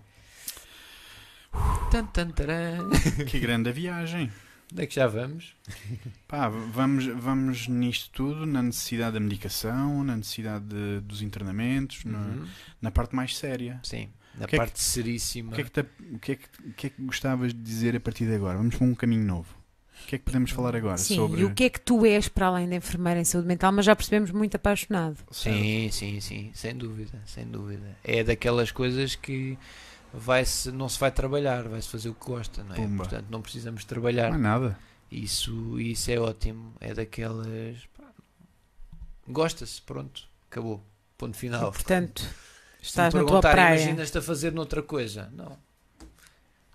Tan, 1.91 2.05
tan, 2.07 2.29
taran. 2.31 2.89
Que 3.29 3.39
grande 3.39 3.69
a 3.69 3.71
viagem. 3.73 4.31
Onde 4.71 4.81
é 4.81 4.87
que 4.87 4.95
já 4.95 5.05
vamos? 5.05 5.55
Pá, 6.27 6.49
vamos, 6.49 7.05
vamos 7.05 7.67
nisto 7.67 8.09
tudo, 8.11 8.45
na 8.47 8.63
necessidade 8.63 9.13
da 9.13 9.19
medicação, 9.19 10.03
na 10.03 10.15
necessidade 10.17 10.65
de- 10.65 10.99
dos 11.01 11.21
internamentos, 11.21 12.03
na, 12.05 12.17
Uhum. 12.17 12.47
na 12.81 12.89
parte 12.89 13.15
mais 13.15 13.37
séria. 13.37 13.79
Sim, 13.83 14.09
na 14.35 14.45
O 14.45 14.47
que 14.47 14.55
é 14.55 14.57
que- 14.57 14.57
parte 14.57 14.81
seríssima. 14.81 15.51
O 15.51 15.55
que, 15.55 15.61
é 15.61 15.63
que 15.65 15.69
te- 15.69 15.85
o, 16.15 16.17
que 16.19 16.31
é 16.31 16.35
que, 16.37 16.45
o 16.69 16.73
que 16.73 16.87
é 16.87 16.89
que 16.89 17.01
gostavas 17.03 17.53
de 17.53 17.59
dizer 17.61 17.95
a 17.95 17.99
partir 17.99 18.25
de 18.25 18.33
agora? 18.33 18.57
Vamos 18.57 18.75
para 18.75 18.87
um 18.87 18.95
caminho 18.95 19.23
novo. 19.23 19.53
O 20.03 20.07
que 20.07 20.15
é 20.15 20.17
que 20.19 20.25
podemos 20.25 20.51
falar 20.51 20.75
agora 20.75 20.97
Sim, 20.97 21.15
sobre. 21.15 21.41
e 21.41 21.45
o 21.45 21.53
que 21.53 21.63
é 21.63 21.69
que 21.69 21.79
tu 21.79 22.05
és 22.05 22.27
para 22.27 22.47
além 22.47 22.67
de 22.69 22.75
enfermeira 22.75 23.19
em 23.19 23.23
saúde 23.23 23.47
mental, 23.47 23.71
mas 23.71 23.85
já 23.85 23.95
percebemos 23.95 24.31
muito 24.31 24.55
apaixonado. 24.55 25.17
Sim, 25.31 25.89
sim, 25.91 26.19
sim, 26.19 26.51
sem 26.53 26.75
dúvida, 26.75 27.21
sem 27.25 27.45
dúvida. 27.47 27.97
É 28.03 28.23
daquelas 28.23 28.71
coisas 28.71 29.15
que 29.15 29.57
vai-se, 30.13 30.71
não 30.71 30.87
se 30.89 30.99
vai 30.99 31.11
trabalhar, 31.11 31.63
vai-se 31.67 31.87
fazer 31.89 32.09
o 32.09 32.13
que 32.13 32.25
gosta, 32.25 32.63
não 32.63 32.73
é? 32.73 32.75
Pumba. 32.75 33.03
Portanto, 33.03 33.25
não 33.29 33.41
precisamos 33.41 33.81
Não 33.81 33.85
é 33.85 33.89
trabalhar. 33.89 34.37
nada. 34.37 34.77
Isso, 35.11 35.79
isso 35.79 36.09
é 36.11 36.19
ótimo. 36.19 36.73
É 36.79 36.93
daquelas. 36.93 37.77
Gosta-se, 39.27 39.81
pronto, 39.81 40.27
acabou. 40.49 40.83
Ponto 41.17 41.37
final. 41.37 41.71
Portanto, 41.71 42.21
Se 42.21 42.27
me 42.27 42.33
estás 42.81 43.13
na 43.13 43.23
tua 43.23 43.39
praia. 43.41 43.75
imaginas-te 43.79 44.17
a 44.17 44.21
fazer 44.21 44.51
noutra 44.51 44.81
coisa? 44.83 45.29
Não. 45.33 45.57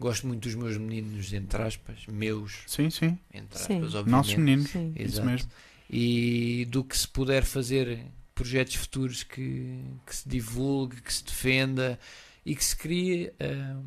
Gosto 0.01 0.27
muito 0.27 0.43
dos 0.43 0.55
meus 0.55 0.77
meninos, 0.77 1.33
entre 1.33 1.61
aspas, 1.62 2.07
meus, 2.07 2.61
Sim, 2.66 2.89
sim. 2.89 3.19
entre 3.35 3.59
Sim. 3.59 3.75
aspas, 3.79 3.95
obviamente. 3.95 4.11
Nossos 4.11 4.35
meninos. 4.37 4.70
Sim. 4.70 4.93
Isso 4.97 5.03
Exato. 5.16 5.27
mesmo. 5.27 5.51
e 5.91 6.66
do 6.70 6.85
que 6.85 6.97
se 6.97 7.09
puder 7.09 7.45
fazer 7.45 7.99
projetos 8.35 8.75
futuros 8.77 9.23
que, 9.25 9.81
que 10.07 10.15
se 10.15 10.29
divulgue, 10.29 11.01
que 11.01 11.12
se 11.12 11.25
defenda 11.25 11.99
e 12.47 12.55
que 12.55 12.65
se 12.65 12.77
crie 12.77 13.33
ah, 13.41 13.81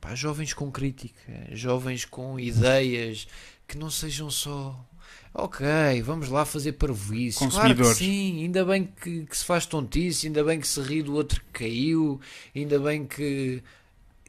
pá, 0.00 0.14
jovens 0.14 0.54
com 0.54 0.70
crítica, 0.70 1.48
jovens 1.50 2.04
com 2.04 2.38
ideias 2.38 3.26
que 3.66 3.76
não 3.76 3.90
sejam 3.90 4.30
só 4.30 4.86
ok, 5.34 5.66
vamos 6.04 6.28
lá 6.28 6.44
fazer 6.44 6.72
parvoíce. 6.72 7.38
Claro 7.38 7.50
que 7.50 7.56
Consumidores. 7.56 7.96
sim, 7.98 8.42
ainda 8.42 8.64
bem 8.64 8.84
que, 9.02 9.24
que 9.24 9.36
se 9.36 9.44
faz 9.44 9.66
tontice, 9.66 10.26
ainda 10.26 10.44
bem 10.44 10.60
que 10.60 10.68
se 10.68 10.80
ri 10.80 11.02
do 11.02 11.14
outro 11.14 11.40
que 11.40 11.64
caiu, 11.64 12.20
ainda 12.54 12.78
bem 12.78 13.04
que 13.06 13.62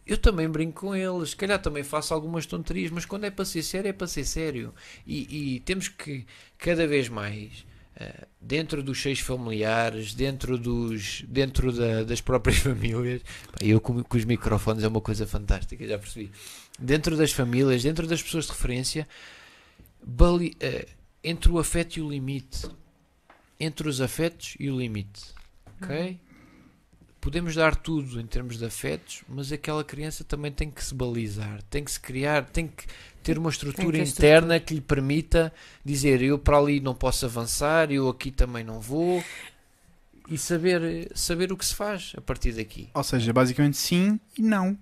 eu 0.05 0.17
também 0.17 0.49
brinco 0.49 0.81
com 0.81 0.95
eles, 0.95 1.29
se 1.31 1.35
calhar 1.35 1.61
também 1.61 1.83
faço 1.83 2.13
algumas 2.13 2.45
tonterias, 2.45 2.91
mas 2.91 3.05
quando 3.05 3.23
é 3.25 3.31
para 3.31 3.45
ser 3.45 3.63
sério, 3.63 3.89
é 3.89 3.93
para 3.93 4.07
ser 4.07 4.25
sério. 4.25 4.73
E, 5.07 5.55
e 5.55 5.59
temos 5.61 5.87
que 5.87 6.25
cada 6.57 6.85
vez 6.87 7.07
mais, 7.09 7.65
eh, 7.95 8.27
dentro 8.41 8.83
dos 8.83 9.01
seios 9.01 9.19
familiares, 9.19 10.13
dentro, 10.13 10.57
dos, 10.57 11.23
dentro 11.27 11.71
da- 11.71 12.03
das 12.03 12.19
próprias 12.21 12.57
famílias, 12.63 13.21
eu 13.61 13.79
com, 13.79 14.03
com 14.03 14.17
os 14.17 14.25
microfones 14.25 14.83
é 14.83 14.87
uma 14.87 15.01
coisa 15.01 15.25
fantástica, 15.27 15.87
já 15.87 15.97
percebi. 15.97 16.31
Dentro 16.79 17.15
das 17.15 17.31
famílias, 17.31 17.83
dentro 17.83 18.05
das 18.07 18.21
pessoas 18.21 18.45
de 18.45 18.51
referência, 18.51 19.07
bali- 20.01 20.55
eh, 20.59 20.87
entre 21.23 21.51
o 21.51 21.59
afeto 21.59 21.97
e 21.97 22.01
o 22.01 22.09
limite, 22.09 22.67
entre 23.59 23.87
os 23.87 24.01
afetos 24.01 24.55
e 24.59 24.69
o 24.69 24.77
limite, 24.77 25.21
ok? 25.81 26.19
Podemos 27.23 27.55
dar 27.55 27.73
tudo 27.73 28.19
em 28.19 28.27
termos 28.27 28.57
de 28.57 28.65
afetos, 28.65 29.23
mas 29.29 29.49
aquela 29.49 29.81
criança 29.81 30.25
também 30.25 30.51
tem 30.51 30.69
que 30.69 30.83
se 30.83 30.93
balizar, 30.93 31.63
tem 31.69 31.81
que 31.81 31.89
se 31.89 31.97
criar, 31.97 32.43
tem 32.43 32.67
que 32.67 32.83
ter 33.23 33.37
uma 33.37 33.49
estrutura 33.49 33.97
ter 33.97 34.05
interna 34.05 34.59
que 34.59 34.73
lhe 34.73 34.81
permita 34.81 35.53
dizer 35.85 36.21
eu 36.21 36.37
para 36.37 36.57
ali 36.57 36.81
não 36.81 36.93
posso 36.93 37.25
avançar, 37.25 37.89
eu 37.93 38.09
aqui 38.09 38.29
também 38.29 38.61
não 38.61 38.81
vou 38.81 39.23
e 40.27 40.37
saber, 40.37 41.09
saber 41.15 41.53
o 41.53 41.55
que 41.55 41.65
se 41.65 41.73
faz 41.73 42.11
a 42.17 42.19
partir 42.19 42.51
daqui. 42.51 42.89
Ou 42.93 43.03
seja, 43.05 43.31
basicamente 43.31 43.77
sim 43.77 44.19
e 44.37 44.41
não. 44.41 44.77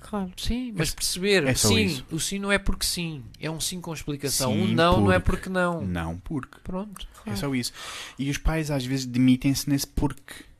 Claro. 0.00 0.32
Sim, 0.34 0.72
mas 0.74 0.94
perceber, 0.94 1.46
é 1.46 1.54
sim, 1.54 1.84
isso. 1.84 2.06
o 2.10 2.18
sim 2.18 2.38
não 2.38 2.50
é 2.50 2.58
porque 2.58 2.86
sim, 2.86 3.22
é 3.38 3.50
um 3.50 3.60
sim 3.60 3.82
com 3.82 3.92
explicação, 3.92 4.50
Sim, 4.50 4.62
um 4.62 4.66
não 4.68 5.02
não 5.02 5.12
é 5.12 5.18
porque. 5.18 5.42
porque 5.42 5.50
não. 5.50 5.82
Não, 5.82 6.18
porque. 6.20 6.56
Pronto. 6.64 7.06
É 7.26 7.36
só 7.36 7.54
isso. 7.54 7.74
E 8.18 8.30
os 8.30 8.38
pais 8.38 8.70
às 8.70 8.82
vezes 8.82 9.04
demitem-se 9.04 9.68
nesse 9.68 9.86
porque. 9.86 10.50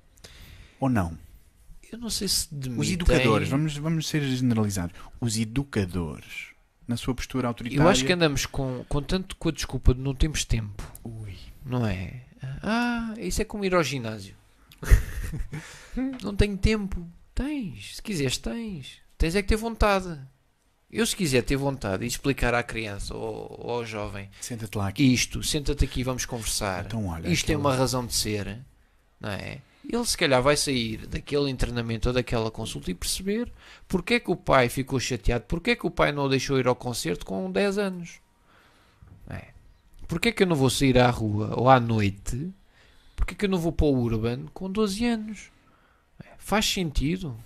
Ou 0.82 0.88
não? 0.88 1.16
Eu 1.92 1.96
não 1.98 2.10
sei 2.10 2.26
se 2.26 2.46
Os 2.46 2.50
demitem- 2.58 2.94
educadores, 2.94 3.48
vamos, 3.48 3.76
vamos 3.76 4.08
ser 4.08 4.20
generalizados. 4.24 4.96
Os 5.20 5.36
educadores, 5.38 6.46
na 6.88 6.96
sua 6.96 7.14
postura 7.14 7.46
autoritária. 7.46 7.82
Eu 7.84 7.88
acho 7.88 8.04
que 8.04 8.12
andamos 8.12 8.46
com, 8.46 8.84
com 8.88 9.00
tanto 9.00 9.36
com 9.36 9.48
a 9.48 9.52
desculpa 9.52 9.94
de 9.94 10.00
não 10.00 10.12
temos 10.14 10.44
tempo, 10.44 10.82
Ui. 11.04 11.36
não 11.64 11.86
é? 11.86 12.22
Ah, 12.62 13.14
isso 13.18 13.40
é 13.40 13.44
como 13.44 13.64
ir 13.64 13.74
ao 13.74 13.82
ginásio. 13.84 14.34
não 16.22 16.34
tenho 16.34 16.56
tempo. 16.56 17.06
Tens, 17.34 17.96
se 17.96 18.02
quiseres, 18.02 18.36
tens. 18.38 18.98
Tens 19.16 19.34
é 19.36 19.42
que 19.42 19.48
ter 19.48 19.56
vontade. 19.56 20.18
Eu, 20.90 21.06
se 21.06 21.14
quiser 21.16 21.42
ter 21.42 21.56
vontade 21.56 22.04
e 22.04 22.08
explicar 22.08 22.52
à 22.54 22.62
criança 22.62 23.14
ou, 23.14 23.56
ou 23.58 23.70
ao 23.70 23.86
jovem 23.86 24.28
Senta-te 24.40 24.76
lá 24.76 24.88
aqui. 24.88 25.04
isto, 25.14 25.42
senta-te 25.42 25.84
aqui 25.84 26.00
e 26.00 26.04
vamos 26.04 26.26
conversar. 26.26 26.84
Então, 26.86 27.06
olha, 27.06 27.28
isto 27.28 27.46
tem 27.46 27.54
aquele- 27.54 27.66
uma 27.68 27.74
razão 27.76 28.04
de 28.04 28.14
ser, 28.14 28.58
não 29.20 29.30
é? 29.30 29.60
Ele 29.88 30.04
se 30.04 30.16
calhar 30.16 30.40
vai 30.42 30.56
sair 30.56 31.06
daquele 31.06 31.50
internamento 31.50 32.08
ou 32.08 32.14
daquela 32.14 32.50
consulta 32.50 32.90
e 32.90 32.94
perceber 32.94 33.52
porque 33.88 34.14
é 34.14 34.20
que 34.20 34.30
o 34.30 34.36
pai 34.36 34.68
ficou 34.68 35.00
chateado, 35.00 35.44
porque 35.46 35.72
é 35.72 35.76
que 35.76 35.86
o 35.86 35.90
pai 35.90 36.12
não 36.12 36.24
o 36.24 36.28
deixou 36.28 36.58
ir 36.58 36.66
ao 36.66 36.76
concerto 36.76 37.26
com 37.26 37.50
10 37.50 37.78
anos. 37.78 38.20
É. 39.28 39.48
Porque 40.06 40.28
é 40.28 40.32
que 40.32 40.42
eu 40.42 40.46
não 40.46 40.56
vou 40.56 40.70
sair 40.70 40.98
à 40.98 41.10
rua 41.10 41.52
ou 41.56 41.68
à 41.68 41.80
noite? 41.80 42.52
Porque 43.16 43.34
é 43.34 43.36
que 43.36 43.44
eu 43.44 43.48
não 43.48 43.58
vou 43.58 43.72
para 43.72 43.86
o 43.86 43.94
Urban 43.98 44.46
com 44.54 44.70
12 44.70 45.04
anos? 45.04 45.50
É. 46.22 46.28
Faz 46.38 46.66
sentido. 46.66 47.36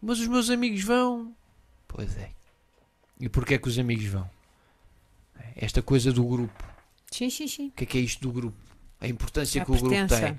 Mas 0.00 0.20
os 0.20 0.28
meus 0.28 0.50
amigos 0.50 0.82
vão. 0.82 1.34
Pois 1.86 2.16
é. 2.16 2.30
E 3.20 3.28
porquê 3.28 3.54
é 3.54 3.58
que 3.58 3.68
os 3.68 3.78
amigos 3.78 4.06
vão? 4.06 4.28
É. 5.38 5.64
Esta 5.64 5.82
coisa 5.82 6.12
do 6.12 6.24
grupo. 6.24 6.64
Sim, 7.10 7.30
sim, 7.30 7.48
sim. 7.48 7.68
O 7.68 7.72
que 7.72 7.84
é 7.84 7.86
que 7.86 7.98
é 7.98 8.00
isto 8.00 8.20
do 8.20 8.32
grupo? 8.32 8.56
A 9.00 9.08
importância 9.08 9.62
A 9.62 9.64
que 9.64 9.70
o 9.70 9.74
grupo 9.74 9.90
pertença. 9.90 10.20
tem. 10.20 10.38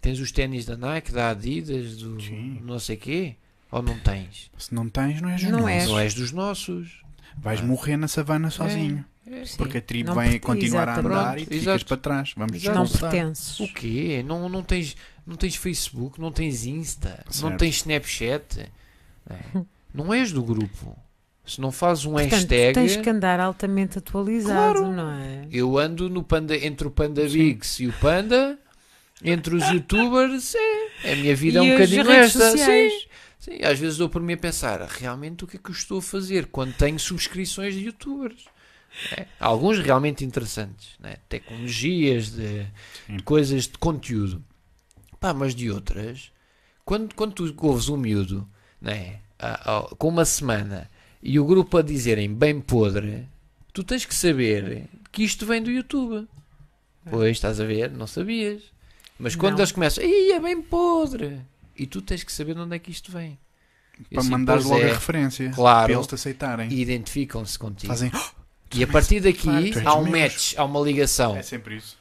Tens 0.00 0.18
os 0.18 0.32
ténis 0.32 0.64
da 0.64 0.76
Nike, 0.76 1.12
da 1.12 1.30
Adidas, 1.30 1.96
do 1.98 2.20
Sim. 2.20 2.60
não 2.64 2.78
sei 2.78 2.96
quê? 2.96 3.36
Ou 3.70 3.82
não 3.82 3.98
tens? 4.00 4.50
Se 4.58 4.74
não 4.74 4.88
tens, 4.88 5.20
não 5.20 5.28
és 5.28 5.42
Não 5.44 5.50
nosso. 5.60 5.68
és. 5.68 5.88
Não 5.88 5.98
és 5.98 6.14
dos 6.14 6.32
nossos. 6.32 7.02
Vais 7.36 7.60
morrer 7.60 7.96
na 7.96 8.08
savana 8.08 8.50
sozinho. 8.50 9.04
Sim. 9.44 9.56
Porque 9.56 9.78
a 9.78 9.80
tribo 9.82 10.08
Não 10.08 10.14
vai 10.16 10.30
pertence- 10.30 10.46
continuar 10.46 10.88
a 10.88 10.98
andar 10.98 11.38
e 11.38 11.42
tu 11.44 11.48
Pronto, 11.48 11.60
ficas 11.60 11.62
exato. 11.62 11.86
para 11.86 11.96
trás. 11.98 12.32
Vamos. 12.36 12.64
Não 12.64 12.88
pertences. 12.88 13.60
O 13.60 13.68
quê? 13.72 14.24
Não, 14.26 14.48
não, 14.48 14.62
tens, 14.62 14.96
não 15.24 15.36
tens 15.36 15.54
Facebook, 15.54 16.20
não 16.20 16.32
tens 16.32 16.64
Insta, 16.66 17.22
não 17.26 17.32
Certo. 17.32 17.58
tens 17.58 17.76
Snapchat. 17.76 18.70
É. 19.28 19.36
Não 19.94 20.14
és 20.14 20.30
do 20.32 20.40
grupo. 20.42 20.96
Se 21.44 21.60
não 21.60 21.72
fazes 21.72 22.04
um 22.06 22.12
Portanto, 22.12 22.30
hashtag. 22.32 22.74
tens 22.74 22.96
que 22.96 23.10
andar 23.10 23.40
altamente 23.40 23.98
atualizado, 23.98 24.78
Claro. 24.78 24.92
não 24.92 25.10
é? 25.10 25.48
Eu 25.50 25.76
ando 25.78 26.08
no 26.08 26.22
panda, 26.22 26.56
entre 26.56 26.86
o 26.86 26.90
Panda 26.92 27.26
Bigs 27.28 27.80
e 27.82 27.88
o 27.88 27.92
Panda, 27.94 28.56
entre 29.22 29.54
os 29.54 29.66
youtubers, 29.68 30.54
é, 30.54 31.12
a 31.12 31.16
minha 31.16 31.36
vida 31.36 31.58
é 31.58 31.62
um 31.62 31.70
bocadinho 31.70 32.10
esta. 32.10 32.50
sociais? 32.50 32.92
Sim, 33.38 33.56
sim, 33.56 33.64
às 33.64 33.78
vezes 33.78 33.98
dou 33.98 34.08
por 34.08 34.22
mim 34.22 34.34
a 34.34 34.38
pensar, 34.38 34.80
realmente 34.82 35.44
o 35.44 35.46
que 35.46 35.56
é 35.56 35.60
que 35.62 35.70
eu 35.70 35.74
estou 35.74 35.98
a 35.98 36.02
fazer 36.02 36.46
quando 36.46 36.74
tenho 36.74 36.98
subscrições 36.98 37.74
de 37.74 37.86
youtubers? 37.86 38.46
É, 39.16 39.26
alguns 39.38 39.78
realmente 39.78 40.24
interessantes, 40.24 40.90
né? 40.98 41.16
tecnologias, 41.28 42.30
de, 42.30 42.66
de 43.08 43.22
coisas 43.22 43.64
de 43.64 43.78
conteúdo. 43.78 44.42
Pá, 45.20 45.32
mas 45.32 45.54
de 45.54 45.70
outras, 45.70 46.32
quando, 46.84 47.14
quando 47.14 47.34
tu 47.34 47.54
ouves 47.66 47.88
um 47.88 47.96
miúdo 47.96 48.48
né? 48.80 49.20
ah, 49.38 49.60
ah, 49.64 49.94
com 49.96 50.08
uma 50.08 50.24
semana 50.24 50.90
e 51.22 51.38
o 51.38 51.44
grupo 51.44 51.76
a 51.78 51.82
dizerem 51.82 52.32
bem 52.32 52.60
podre, 52.60 53.28
tu 53.72 53.84
tens 53.84 54.04
que 54.04 54.14
saber 54.14 54.88
que 55.12 55.22
isto 55.22 55.46
vem 55.46 55.62
do 55.62 55.70
YouTube. 55.70 56.26
Pois, 57.08 57.32
estás 57.32 57.60
a 57.60 57.64
ver? 57.64 57.90
Não 57.90 58.06
sabias. 58.06 58.62
Mas 59.20 59.36
quando 59.36 59.52
Não. 59.52 59.60
eles 59.60 59.72
começam, 59.72 60.02
Ih, 60.02 60.32
é 60.32 60.40
bem 60.40 60.60
podre. 60.62 61.40
E 61.76 61.86
tu 61.86 62.00
tens 62.00 62.24
que 62.24 62.32
saber 62.32 62.54
de 62.54 62.60
onde 62.60 62.74
é 62.74 62.78
que 62.78 62.90
isto 62.90 63.12
vem. 63.12 63.38
Para 64.10 64.20
assim, 64.20 64.30
mandares 64.30 64.64
pois 64.64 64.74
logo 64.74 64.88
é, 64.88 64.90
a 64.90 64.94
referência. 64.94 65.50
Claro. 65.50 65.86
Para 65.86 65.92
eles 65.92 66.06
te 66.06 66.14
aceitarem. 66.14 66.68
E 66.70 66.80
identificam-se 66.80 67.58
contigo. 67.58 67.92
Fazem. 67.92 68.10
E 68.74 68.82
a 68.82 68.86
partir 68.86 69.20
daqui 69.20 69.72
Claro, 69.72 69.88
há 69.88 69.94
um 69.98 70.10
match, 70.10 70.54
há 70.56 70.64
uma 70.64 70.80
ligação. 70.80 71.36
É 71.36 71.42
sempre 71.42 71.76
isso. 71.76 71.98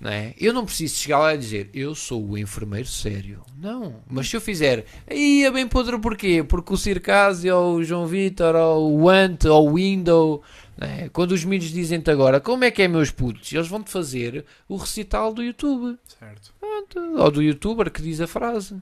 Não 0.00 0.10
é? 0.10 0.34
Eu 0.38 0.52
não 0.52 0.64
preciso 0.64 0.96
chegar 0.96 1.18
lá 1.18 1.34
e 1.34 1.38
dizer 1.38 1.70
eu 1.72 1.94
sou 1.94 2.24
o 2.24 2.38
enfermeiro 2.38 2.86
sério. 2.86 3.42
Não. 3.58 3.96
Mas 4.08 4.28
se 4.28 4.36
eu 4.36 4.40
fizer, 4.40 4.84
aí 5.08 5.44
é 5.44 5.50
bem 5.50 5.66
podre 5.66 5.98
porquê? 5.98 6.44
Porque 6.46 6.72
o 6.72 6.76
Circásio, 6.76 7.54
ou 7.56 7.76
o 7.76 7.84
João 7.84 8.06
Vitor, 8.06 8.54
ou 8.54 9.00
o 9.00 9.08
Ant, 9.08 9.46
ou 9.46 9.70
o 9.70 9.74
Window, 9.74 10.42
é? 10.80 11.08
quando 11.08 11.32
os 11.32 11.44
miúdos 11.44 11.70
dizem-te 11.70 12.10
agora 12.10 12.40
como 12.40 12.64
é 12.64 12.70
que 12.70 12.82
é 12.82 12.88
meus 12.88 13.10
putos, 13.10 13.52
eles 13.52 13.68
vão-te 13.68 13.90
fazer 13.90 14.44
o 14.68 14.76
recital 14.76 15.32
do 15.32 15.42
YouTube. 15.42 15.98
Certo. 16.18 16.52
Ou 17.16 17.30
do 17.30 17.42
youtuber 17.42 17.90
que 17.90 18.02
diz 18.02 18.20
a 18.20 18.26
frase. 18.26 18.80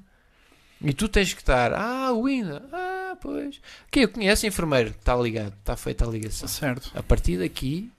E 0.82 0.92
tu 0.92 1.08
tens 1.08 1.32
que 1.32 1.40
estar, 1.40 1.72
ah, 1.72 2.12
o 2.12 2.26
ah, 2.72 3.16
pois. 3.20 3.60
Quem 3.90 4.02
eu 4.02 4.08
conheço 4.08 4.46
enfermeiro, 4.46 4.90
está 4.90 5.16
ligado, 5.16 5.54
está 5.58 5.76
feita 5.76 6.04
a 6.04 6.08
ligação. 6.08 6.48
Certo. 6.48 6.90
A 6.94 7.02
partir 7.02 7.38
daqui, 7.38 7.90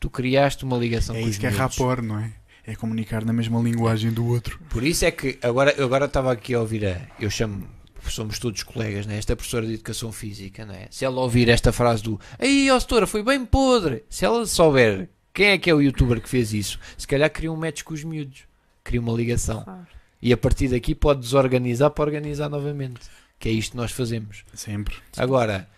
tu 0.00 0.10
criaste 0.10 0.64
uma 0.64 0.76
ligação 0.76 1.14
É 1.14 1.20
com 1.20 1.24
os 1.26 1.32
isso 1.32 1.40
que 1.40 1.46
é 1.46 1.50
miúdos. 1.50 1.76
rapor, 1.76 2.02
não 2.02 2.18
é? 2.18 2.32
É 2.66 2.74
comunicar 2.74 3.24
na 3.24 3.32
mesma 3.32 3.60
linguagem 3.60 4.10
do 4.10 4.26
outro. 4.26 4.58
Por 4.68 4.82
isso 4.82 5.04
é 5.04 5.10
que 5.10 5.38
agora 5.42 5.72
eu 5.78 5.84
agora 5.86 6.06
estava 6.06 6.32
aqui 6.32 6.54
a 6.54 6.60
ouvir 6.60 6.86
a, 6.86 7.00
eu 7.20 7.30
chamo 7.30 7.66
somos 8.12 8.38
todos 8.38 8.62
colegas, 8.62 9.06
né? 9.06 9.16
esta 9.18 9.34
professora 9.36 9.66
de 9.66 9.74
educação 9.74 10.10
física, 10.12 10.64
né? 10.66 10.86
se 10.90 11.04
ela 11.04 11.20
ouvir 11.20 11.48
esta 11.48 11.72
frase 11.72 12.02
do 12.02 12.20
aí, 12.38 12.70
ó 12.70 12.78
setora, 12.78 13.06
foi 13.06 13.22
bem 13.22 13.44
podre, 13.44 14.04
se 14.08 14.24
ela 14.24 14.46
souber 14.46 15.08
quem 15.32 15.48
é 15.48 15.58
que 15.58 15.70
é 15.70 15.74
o 15.74 15.80
youtuber 15.80 16.20
que 16.20 16.28
fez 16.28 16.52
isso, 16.52 16.78
se 16.96 17.06
calhar 17.06 17.30
cria 17.30 17.50
um 17.52 17.56
match 17.56 17.82
com 17.82 17.94
os 17.94 18.02
miúdos, 18.04 18.40
cria 18.82 19.00
uma 19.00 19.12
ligação 19.12 19.62
Claro. 19.62 19.86
e 20.20 20.32
a 20.32 20.36
partir 20.36 20.68
daqui 20.68 20.94
pode 20.94 21.20
desorganizar 21.20 21.90
para 21.90 22.04
organizar 22.04 22.48
novamente, 22.48 23.00
que 23.38 23.48
é 23.48 23.52
isto 23.52 23.72
que 23.72 23.76
nós 23.76 23.92
fazemos. 23.92 24.44
Sempre. 24.54 24.96
Agora, 25.16 25.68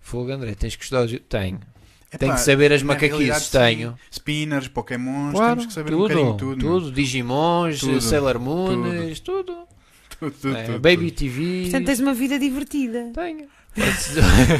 Fogo 0.00 0.30
André, 0.30 0.54
tens 0.54 0.76
que 0.76 0.84
estudar 0.84 1.04
os... 1.04 1.12
Tenho. 1.28 1.60
Epá, 2.12 2.18
Tenho 2.18 2.34
que 2.34 2.40
saber 2.40 2.72
as 2.72 2.82
macaquices, 2.82 3.50
tenho. 3.50 3.96
Spinners, 4.12 4.66
Pokémons, 4.66 5.32
Claro, 5.32 5.50
temos 5.56 5.66
que 5.66 5.72
saber 5.72 5.90
tudo, 5.90 6.02
um 6.04 6.08
bocadinho 6.08 6.36
tudo. 6.36 6.80
meu. 6.82 6.90
Digimons, 6.90 7.78
Tudo, 7.80 8.00
Sailor 8.00 8.38
Moons, 8.40 9.20
tudo. 9.20 9.44
Tudo, 9.44 9.44
tudo, 9.44 9.68
É, 10.22 10.78
Baby. 10.78 11.10
TV. 11.10 11.62
Portanto, 11.62 11.86
tens 11.86 12.00
uma 12.00 12.14
vida 12.14 12.38
divertida. 12.38 13.10
Tenho. 13.14 13.46
Pode-se 13.72 14.10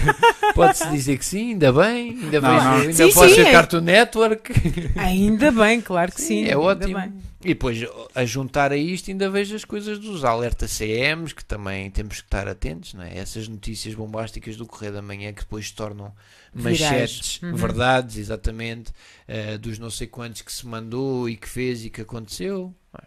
pode-se 0.54 0.88
dizer 0.90 1.18
que 1.18 1.24
sim, 1.24 1.50
ainda 1.52 1.72
bem. 1.72 2.10
Ainda, 2.10 2.40
Não, 2.40 2.50
vejo, 2.54 2.64
não. 2.64 2.74
ainda 2.76 2.92
Sim, 2.92 3.12
posso 3.12 3.28
sim, 3.28 3.34
ser 3.34 3.46
é. 3.46 3.52
Cartoon 3.52 3.80
Network. 3.80 4.52
Ainda 4.96 5.50
bem, 5.50 5.80
claro 5.80 6.12
que 6.12 6.20
Sim, 6.20 6.44
sim. 6.44 6.50
é 6.50 6.56
ótimo. 6.56 6.94
bem. 6.98 7.12
E 7.42 7.48
depois, 7.48 7.78
a 8.14 8.24
juntar 8.24 8.70
a 8.70 8.76
isto, 8.76 9.10
ainda 9.10 9.28
vejo 9.30 9.56
as 9.56 9.64
coisas 9.64 9.98
dos 9.98 10.24
alerta 10.24 10.66
CMs, 10.68 11.32
que 11.34 11.44
também 11.44 11.90
temos 11.90 12.18
que 12.20 12.26
estar 12.26 12.46
atentos, 12.46 12.94
não 12.94 13.02
é? 13.02 13.16
Essas 13.18 13.48
notícias 13.48 13.94
bombásticas 13.94 14.56
do 14.56 14.66
Correio 14.66 14.92
da 14.92 15.02
Manhã 15.02 15.32
que 15.32 15.40
depois 15.40 15.66
se 15.68 15.74
tornam 15.74 16.12
manchetes, 16.54 17.40
Uhum. 17.42 17.56
verdades, 17.56 18.16
exatamente, 18.18 18.92
eh, 19.26 19.56
dos 19.58 19.78
não 19.78 19.90
sei 19.90 20.06
quantos 20.06 20.42
que 20.42 20.52
se 20.52 20.66
mandou 20.66 21.28
e 21.28 21.36
que 21.36 21.48
fez 21.48 21.84
e 21.84 21.90
que 21.90 22.02
aconteceu. 22.02 22.74
é? 22.96 23.02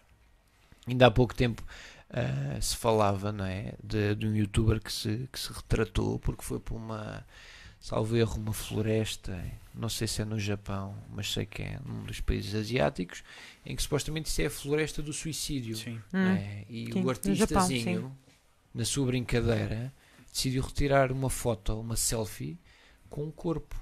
Ainda 0.88 1.06
há 1.06 1.10
pouco 1.10 1.34
tempo 1.34 1.62
eh, 2.14 2.60
se 2.60 2.76
falava, 2.76 3.32
não 3.32 3.44
é? 3.44 3.74
De, 3.82 4.14
de 4.14 4.26
um 4.26 4.34
youtuber 4.36 4.80
que 4.80 4.92
se, 4.92 5.28
que 5.32 5.38
se 5.38 5.52
retratou 5.52 6.18
porque 6.20 6.42
foi 6.44 6.60
para 6.60 6.74
uma, 6.74 7.26
salvo 7.80 8.16
erro, 8.16 8.38
uma 8.40 8.52
floresta, 8.52 9.44
não 9.74 9.88
sei 9.88 10.06
se 10.06 10.22
é 10.22 10.24
no 10.24 10.38
Japão, 10.38 10.96
mas 11.10 11.32
sei 11.32 11.44
que 11.44 11.62
é 11.62 11.80
num 11.84 12.04
dos 12.04 12.20
países 12.20 12.54
asiáticos, 12.54 13.24
em 13.66 13.74
que 13.74 13.82
supostamente 13.82 14.28
isso 14.28 14.42
é 14.42 14.46
a 14.46 14.50
floresta 14.50 15.02
do 15.02 15.12
suicídio. 15.12 15.76
Sim. 15.76 16.00
não 16.12 16.20
Hum. 16.20 16.36
é? 16.36 16.64
E 16.68 16.86
Sim, 16.92 17.00
o 17.00 17.02
no 17.02 17.14
Japão, 17.34 17.58
artistazinho, 17.62 18.18
na 18.72 18.84
sua 18.84 19.06
brincadeira, 19.06 19.92
decidiu 20.32 20.62
retirar 20.62 21.10
uma 21.10 21.28
foto, 21.30 21.80
uma 21.80 21.96
selfie, 21.96 22.58
com 23.10 23.24
um 23.24 23.30
corpo. 23.32 23.74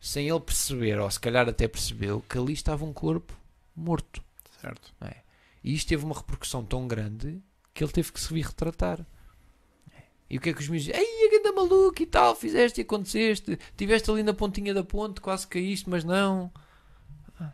Sem 0.00 0.28
ele 0.28 0.40
perceber, 0.40 0.98
ou 1.00 1.10
se 1.10 1.18
calhar 1.18 1.48
até 1.48 1.66
percebeu, 1.66 2.22
que 2.28 2.36
ali 2.38 2.52
estava 2.52 2.84
um 2.84 2.92
corpo 2.92 3.32
morto. 3.74 4.22
Certo. 4.60 4.94
E 5.62 5.72
isto 5.74 5.88
teve 5.88 6.04
uma 6.04 6.14
repercussão 6.14 6.62
tão 6.64 6.86
grande 6.86 7.42
que 7.74 7.82
ele 7.84 7.92
teve 7.92 8.12
que 8.12 8.20
se 8.20 8.32
vir 8.32 8.46
retratar. 8.46 9.04
E 10.30 10.38
o 10.38 10.40
que 10.40 10.48
é 10.50 10.54
que 10.54 10.60
os 10.62 10.68
meus 10.68 10.84
dizem? 10.84 10.98
Ai, 10.98 11.26
a 11.28 11.30
ganda 11.30 11.52
maluco 11.52 12.00
e 12.02 12.06
tal, 12.06 12.34
fizeste 12.34 12.80
e 12.80 12.82
aconteceste, 12.82 13.52
estiveste 13.70 14.10
ali 14.10 14.22
na 14.22 14.32
pontinha 14.32 14.72
da 14.72 14.82
ponte, 14.82 15.20
quase 15.20 15.46
caíste, 15.46 15.88
mas 15.90 16.02
não. 16.02 16.50
Ah, 17.38 17.52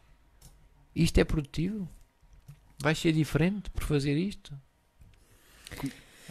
Isto 0.95 1.19
é 1.19 1.25
produtivo? 1.25 1.89
Vais 2.79 2.99
ser 2.99 3.13
diferente 3.13 3.69
por 3.71 3.83
fazer 3.83 4.17
isto? 4.17 4.55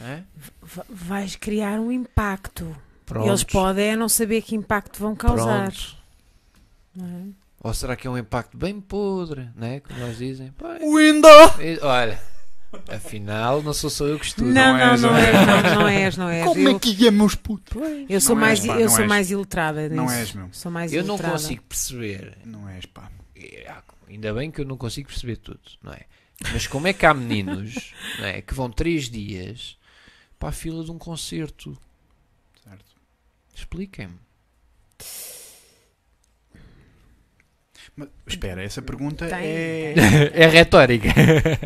É? 0.02 0.24
Va- 0.62 0.86
Vais 0.90 1.36
criar 1.36 1.80
um 1.80 1.92
impacto. 1.92 2.76
Pronto. 3.06 3.28
Eles 3.28 3.44
podem 3.44 3.90
é 3.90 3.96
não 3.96 4.08
saber 4.08 4.42
que 4.42 4.56
impacto 4.56 4.98
vão 5.00 5.16
causar. 5.16 5.74
É? 6.98 7.28
Ou 7.62 7.74
será 7.74 7.96
que 7.96 8.08
é 8.08 8.10
um 8.10 8.18
impacto 8.18 8.58
bem 8.58 8.80
podre, 8.80 9.50
né? 9.56 9.80
Como 9.82 10.00
nós 10.00 10.18
dizem. 10.18 10.54
Window! 10.82 11.60
e- 11.62 11.80
olha, 11.84 12.22
afinal, 12.88 13.62
não 13.64 13.74
sou 13.74 13.90
só 13.90 14.06
eu 14.06 14.20
que 14.20 14.26
estudo. 14.28 14.50
Não, 14.52 14.78
não, 14.78 14.92
és, 14.92 15.02
não 15.02 15.10
não 15.12 15.18
és, 15.18 15.34
não, 15.34 15.76
não 15.82 15.88
és, 15.88 16.18
não 16.18 16.30
és. 16.30 16.46
Como 16.46 16.60
Eu, 16.70 16.76
é 16.76 16.80
que 16.80 17.08
é, 17.08 17.12
meus 17.12 17.36
putos? 17.36 17.76
eu 18.08 18.22
sou 18.22 18.36
Não 18.36 18.42
mais, 18.42 18.60
és, 18.60 18.68
pá, 18.68 18.76
eu 18.76 18.82
não 18.82 18.90
sou 18.90 19.00
és. 19.02 19.08
mais 19.10 19.32
ilustrada 19.32 19.90
Não 19.90 20.04
nisso. 20.06 20.16
és, 20.16 20.34
meu. 20.34 20.50
Sou 20.52 20.72
mais 20.72 20.94
Eu 20.94 21.04
não 21.04 21.18
consigo 21.18 21.64
perceber. 21.64 22.38
Não 22.46 22.70
és, 22.70 22.86
pá. 22.86 23.12
É, 23.36 23.74
Ainda 24.08 24.34
bem 24.34 24.50
que 24.50 24.62
eu 24.62 24.66
não 24.66 24.76
consigo 24.78 25.08
perceber 25.10 25.38
tudo, 25.38 25.60
não 25.84 25.94
é? 25.94 26.02
Mas 26.52 26.66
como 26.68 26.88
é 26.88 26.94
que 26.94 27.06
há 27.06 27.14
meninos 27.14 27.94
não 28.20 28.26
é, 28.26 28.42
que 28.42 28.54
vão 28.54 28.70
três 28.72 29.10
dias 29.10 29.78
para 30.40 30.50
a 30.50 30.52
fila 30.52 30.84
de 30.84 30.92
um 30.92 30.98
concerto? 30.98 31.78
Certo. 32.64 32.96
Expliquem-me. 33.56 34.16
Mas, 38.00 38.34
espera, 38.34 38.64
essa 38.64 38.82
pergunta 38.82 39.28
Tem, 39.28 39.38
é. 39.40 39.94
É 40.34 40.48
retórica. 40.48 41.10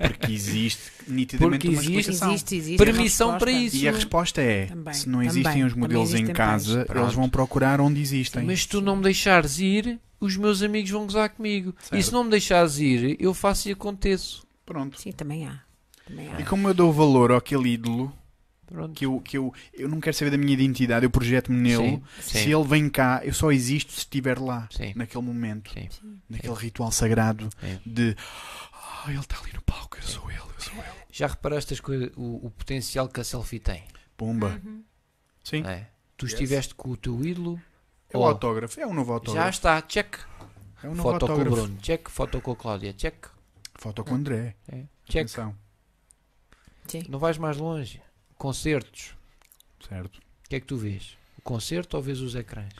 Porque 0.07 0.31
existe 0.31 0.81
nitidamente 1.07 1.59
Porque 1.59 1.67
uma 1.67 1.73
existe- 1.81 1.99
explicação. 1.99 2.29
Existe, 2.33 2.55
existe. 2.55 2.77
Permissão 2.83 3.37
para 3.37 3.51
isso. 3.51 3.75
E 3.75 3.87
a 3.87 3.91
resposta 3.91 4.41
é: 4.41 4.65
Também, 4.65 4.93
se 4.93 5.07
não 5.09 5.19
também. 5.19 5.27
existem 5.29 5.63
os 5.63 5.73
Também 5.73 5.81
modelos 5.81 6.09
em 6.11 6.13
existem 6.15 6.33
casa. 6.35 6.85
Pronto. 6.85 7.03
eles 7.05 7.13
vão 7.15 7.29
procurar 7.29 7.79
onde 7.81 8.01
existem. 8.01 8.43
Mas 8.43 8.61
se 8.61 8.67
tu 8.67 8.81
não 8.81 8.95
me 8.95 9.03
deixares 9.03 9.59
ir, 9.59 9.99
os 10.19 10.35
meus 10.37 10.61
amigos 10.63 10.89
vão 10.91 11.05
gozar 11.05 11.29
comigo. 11.29 11.75
E 11.79 11.89
Certo. 11.89 12.03
se 12.03 12.11
não 12.13 12.23
me 12.23 12.29
deixares 12.29 12.79
ir, 12.79 13.15
eu 13.19 13.33
faço 13.33 13.69
e 13.69 13.71
aconteço. 13.73 14.43
Pronto. 14.65 14.99
Sim, 14.99 15.11
também 15.11 15.45
há. 15.47 15.59
Também 16.07 16.25
E 16.27 16.29
acho. 16.41 16.45
como 16.45 16.67
eu 16.67 16.73
dou 16.73 16.91
valor 16.91 17.31
àquele 17.31 17.69
ídolo, 17.73 18.11
Pronto. 18.73 18.93
que 18.95 19.05
eu, 19.05 19.19
que 19.21 19.37
eu, 19.37 19.53
eu 19.71 19.87
não 19.87 20.01
quero 20.01 20.15
saber 20.17 20.31
da 20.31 20.37
minha 20.37 20.51
identidade, 20.53 21.05
eu 21.05 21.09
projeto-me 21.11 21.57
nele. 21.61 21.97
Sim, 21.97 22.03
sim. 22.21 22.39
Se 22.39 22.51
ele 22.51 22.63
vem 22.63 22.89
cá, 22.89 23.21
eu 23.23 23.31
só 23.33 23.51
existo 23.51 23.91
se 23.93 23.99
estiver 23.99 24.39
lá, 24.39 24.67
Sim. 24.71 24.93
naquele 24.95 25.23
momento, 25.23 25.71
Sim. 25.71 25.87
naquele 26.27 26.55
ritual 26.55 26.91
sagrado 26.91 27.49
Sim. 27.61 27.79
de 27.85 28.15
"Ah, 28.73 29.05
ele 29.11 29.19
está 29.19 29.37
ali 29.39 29.53
no 29.53 29.61
palco, 29.61 29.95
eu 29.97 30.01
sou 30.03 30.29
ele, 30.31 30.39
eu 30.39 30.59
sou 30.59 30.73
ele. 30.73 30.83
Já 31.11 31.27
reparaste 31.27 31.71
as 31.73 31.79
coisas, 31.79 32.09
o, 32.15 32.47
o 32.47 32.49
potencial 32.49 33.07
que 33.07 33.21
a 33.21 33.23
selfie 33.23 33.59
tem? 33.59 33.83
Pumba. 34.17 34.59
Sim, 35.43 35.61
não 35.61 35.69
é? 35.69 35.87
Tu 36.17 36.25
Yes. 36.25 36.33
estiveste 36.33 36.73
com 36.73 36.89
o 36.89 36.97
teu 36.97 37.23
ídolo, 37.23 37.61
é 38.09 38.17
o 38.17 38.21
Oh. 38.21 38.25
autógrafo, 38.25 38.79
é 38.79 38.87
um 38.87 38.93
novo 38.93 39.09
já 39.09 39.13
autógrafo. 39.15 39.49
está, 39.49 39.81
check. 39.83 40.15
É 40.81 40.87
um 40.87 40.95
novo 40.95 41.03
Foto 41.11 41.25
com 41.25 41.25
o 41.27 41.31
autógrafo. 41.35 41.55
Bruno, 41.67 41.77
check. 41.81 42.09
Foto 42.09 42.41
com 42.41 42.51
a 42.51 42.55
Cláudia, 42.55 42.91
check. 42.93 43.27
Foto 43.75 44.03
com 44.03 44.11
o 44.11 44.15
André. 44.15 44.55
É. 44.67 44.83
Check. 45.05 45.25
Atenção, 45.27 45.55
Sim. 46.87 47.03
Não 47.09 47.17
vais 47.19 47.37
mais 47.37 47.57
longe. 47.57 48.01
Concertos. 48.43 49.11
certo. 49.87 50.17
O 50.17 50.49
que 50.49 50.55
é 50.57 50.59
que 50.59 50.65
tu 50.65 50.75
vês? 50.75 51.15
O 51.37 51.41
concerto 51.41 51.95
ou 51.95 52.03
vês 52.03 52.19
os 52.19 52.35
ecrãs? 52.35 52.73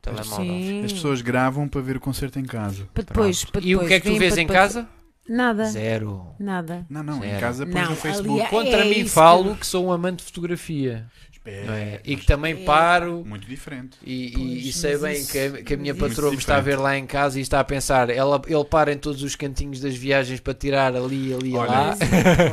Telemóvel. 0.00 0.46
Sim. 0.46 0.84
As 0.86 0.92
pessoas 0.94 1.20
gravam 1.20 1.68
para 1.68 1.82
ver 1.82 1.98
o 1.98 2.00
concerto 2.00 2.38
em 2.38 2.44
casa. 2.44 2.88
Para 2.94 3.02
depois, 3.04 3.44
para 3.44 3.60
E 3.60 3.76
o 3.76 3.80
depois, 3.80 3.88
que 3.88 3.94
é 3.94 4.00
que 4.00 4.10
tu 4.10 4.18
vês 4.18 4.32
em 4.38 4.46
depois- 4.46 4.58
casa? 4.58 4.88
Nada. 5.28 5.66
Zero. 5.66 6.26
Nada. 6.40 6.86
Não, 6.88 7.02
não, 7.02 7.18
em 7.18 7.28
Zero. 7.28 7.40
casa 7.40 7.66
pões 7.66 7.88
no 7.90 7.94
Facebook. 7.94 8.40
ali- 8.40 8.48
Contra 8.50 8.86
É 8.86 8.88
mim 8.88 9.06
falo 9.06 9.52
que- 9.52 9.60
que 9.60 9.66
sou 9.66 9.84
um 9.86 9.92
amante 9.92 10.20
de 10.20 10.24
fotografia. 10.24 11.06
Espera, 11.44 11.76
é? 11.76 12.00
E 12.04 12.14
que 12.16 12.24
também 12.24 12.52
É. 12.62 12.64
paro 12.64 13.24
Muito 13.26 13.48
diferente. 13.48 13.98
e, 14.06 14.32
e- 14.38 14.68
e 14.68 14.72
sei 14.72 14.96
bem 14.96 15.14
isso- 15.14 15.32
que 15.32 15.38
a, 15.38 15.50
que 15.64 15.74
a 15.74 15.76
minha 15.76 15.92
patroa 15.92 16.30
me 16.30 16.36
está 16.36 16.56
a 16.56 16.60
ver 16.60 16.76
lá 16.78 16.96
em 16.96 17.04
casa 17.04 17.38
e 17.40 17.42
está 17.42 17.58
a 17.58 17.64
pensar. 17.64 18.10
Ela, 18.10 18.40
ele 18.46 18.64
para 18.64 18.92
em 18.92 18.96
todos 18.96 19.24
os 19.24 19.34
cantinhos 19.34 19.80
das 19.80 19.96
viagens 19.96 20.38
para 20.38 20.54
tirar 20.54 20.94
ali, 20.94 21.34
ali, 21.34 21.52
Olha, 21.54 21.68
lá. 21.70 21.96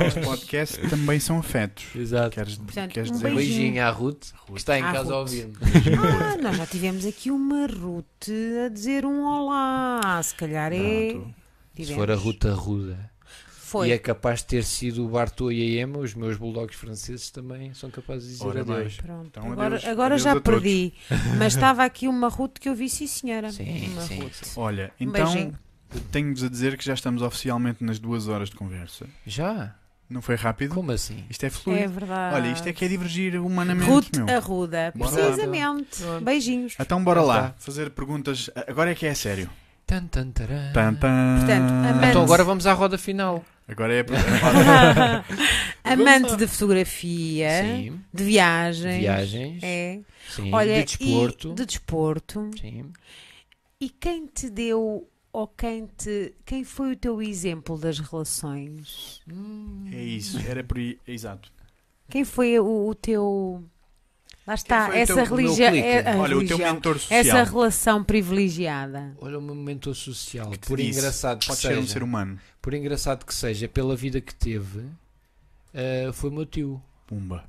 Os 0.08 0.26
podcasts 0.26 0.90
também 0.90 1.20
são 1.20 1.38
afetos. 1.38 1.86
Exato. 1.96 2.32
Queres, 2.32 2.56
Portanto, 2.56 2.92
queres 2.92 3.10
um 3.12 3.14
dizer 3.14 3.34
beijinho. 3.36 3.58
beijinho 3.60 3.84
à 3.86 3.90
Ruth, 3.92 4.24
que 4.48 4.54
está 4.58 4.80
em 4.80 4.82
À 4.82 4.92
casa 4.92 5.14
a 5.14 5.18
Ruth. 5.20 5.30
ouvir-me. 5.30 5.54
Ah, 5.96 6.38
nós 6.42 6.58
já 6.58 6.66
tivemos 6.66 7.06
aqui 7.06 7.30
uma 7.30 7.68
Ruth 7.68 8.28
a 8.66 8.70
dizer 8.70 9.06
um 9.06 9.24
olá. 9.24 10.20
Se 10.24 10.34
calhar 10.34 10.74
é. 10.74 11.12
Pronto. 11.12 11.36
Se 11.78 11.94
for 11.94 12.10
a 12.12 12.16
Ruth 12.16 12.44
Arruda. 12.46 13.10
Foi. 13.70 13.90
E 13.90 13.92
é 13.92 13.98
capaz 13.98 14.40
de 14.40 14.46
ter 14.48 14.64
sido 14.64 15.06
o 15.06 15.10
Bartô 15.10 15.52
e 15.52 15.78
a 15.80 15.82
Emma, 15.84 16.00
os 16.00 16.14
meus 16.16 16.38
bulldogs 16.38 16.76
franceses 16.76 17.30
também 17.30 17.74
são 17.74 17.90
capazes 17.92 18.26
de 18.28 18.34
dizer 18.34 18.48
Ora 18.48 18.62
adeus. 18.62 18.98
Pronto. 18.98 19.28
Então, 19.28 19.52
agora 19.52 19.68
adeus- 19.68 19.86
agora 19.86 20.08
adeus 20.16 20.22
já 20.24 20.32
a 20.32 20.40
todos. 20.40 20.62
perdi. 20.62 20.94
Mas 21.38 21.54
estava 21.54 21.84
aqui 21.84 22.08
uma 22.08 22.28
Ruth 22.30 22.58
que 22.60 22.68
eu 22.68 22.74
vi, 22.74 22.90
sim, 22.90 23.06
senhora. 23.06 23.52
Sim, 23.52 23.90
uma 23.92 24.02
sim, 24.02 24.20
Ruth. 24.22 24.58
Olha, 24.58 24.92
então 25.00 25.54
tenho-vos 26.12 26.44
a 26.44 26.50
dizer 26.50 26.78
que 26.78 26.84
já 26.86 26.94
estamos 26.94 27.22
oficialmente 27.22 27.84
nas 27.84 28.00
duas 28.00 28.28
horas 28.28 28.50
de 28.50 28.56
conversa. 28.56 29.06
Já? 29.26 29.76
Não 30.10 30.24
foi 30.24 30.34
rápido? 30.34 30.74
Como 30.74 30.92
assim? 30.92 31.24
Isto 31.30 31.44
é 31.44 31.48
É 31.48 31.50
fluido. 31.52 31.90
verdade. 31.94 32.36
Olha, 32.36 32.48
isto 32.52 32.68
é 32.68 32.74
que 32.74 32.84
é 32.84 32.88
divergir 32.88 33.36
humanamente, 33.40 33.88
Ruth 33.92 34.16
meu. 34.16 34.36
Arruda. 34.36 34.92
Bora. 34.96 35.12
Precisamente. 35.12 36.02
Beijinhos. 36.24 36.74
Então 36.80 37.04
bora 37.04 37.20
Já 37.20 37.26
lá, 37.28 37.40
está. 37.50 37.54
fazer 37.60 37.92
perguntas. 37.92 38.50
Agora 38.68 38.90
é 38.92 38.96
que 38.96 39.06
é 39.06 39.14
sério. 39.14 39.48
Tan, 39.90 40.06
tan, 40.08 40.30
taran. 40.32 40.72
Tan, 40.72 40.94
tan. 40.96 41.38
Portanto, 41.40 41.72
amante- 41.72 42.08
Então 42.10 42.24
agora 42.24 42.44
vamos 42.44 42.68
à 42.68 42.74
roda 42.74 42.96
final. 42.96 43.44
Agora 43.68 43.92
é. 43.94 44.06
Amante 45.84 46.36
de 46.38 46.46
fotografia, 46.48 47.50
Sim. 47.64 48.00
de 48.14 48.24
viagens. 48.24 49.00
Viagens. 49.00 49.64
É. 49.64 50.00
Sim. 50.30 50.52
Olha, 50.54 50.84
de 50.84 50.98
desporto. 50.98 51.50
E 51.50 51.54
de 51.56 51.66
desporto. 51.66 52.52
Sim. 52.60 52.92
E 53.82 53.90
quem 53.90 54.28
te 54.28 54.50
deu 54.50 55.08
ou 55.32 55.48
quem 55.48 55.88
te 55.98 56.34
quem 56.46 56.64
foi 56.64 56.92
o 56.92 56.96
teu 56.96 57.22
exemplo 57.22 57.78
das 57.78 58.00
relações? 58.00 59.22
É 59.92 60.04
isso, 60.04 60.40
era 60.48 60.64
por 60.64 60.78
aí. 60.78 61.00
Exato. 61.08 61.52
Quem 62.10 62.24
foi 62.26 62.60
o, 62.60 62.88
o 62.90 62.96
teu 62.96 63.64
Lá 64.50 64.56
está, 64.56 64.98
essa 64.98 65.24
religião, 65.24 65.76
é, 65.76 66.18
Olha, 66.18 66.36
o 66.36 66.44
teu 66.44 66.58
mentor 66.58 66.98
social. 66.98 67.20
essa 67.20 67.44
relação 67.44 68.04
privilegiada. 68.04 69.16
Olha 69.22 69.38
o 69.38 69.42
meu 69.44 69.54
mentor 69.54 69.94
social. 69.94 70.52
Por 70.62 70.80
disse, 70.80 70.98
engraçado 70.98 71.38
que 71.38 71.56
seja. 71.56 71.76
ser 71.76 71.78
um 71.78 71.86
ser 71.86 72.02
humano. 72.02 72.40
Por 72.60 72.74
engraçado 72.74 73.28
que 73.28 73.36
seja, 73.36 73.68
pela 73.68 73.96
vida 73.96 74.20
que 74.20 74.34
teve, 74.34 74.86
eh, 75.72 76.10
foi 76.14 76.32
o 76.32 76.34
meu 76.34 76.48
tio. 76.48 76.82
Pumba. 77.06 77.44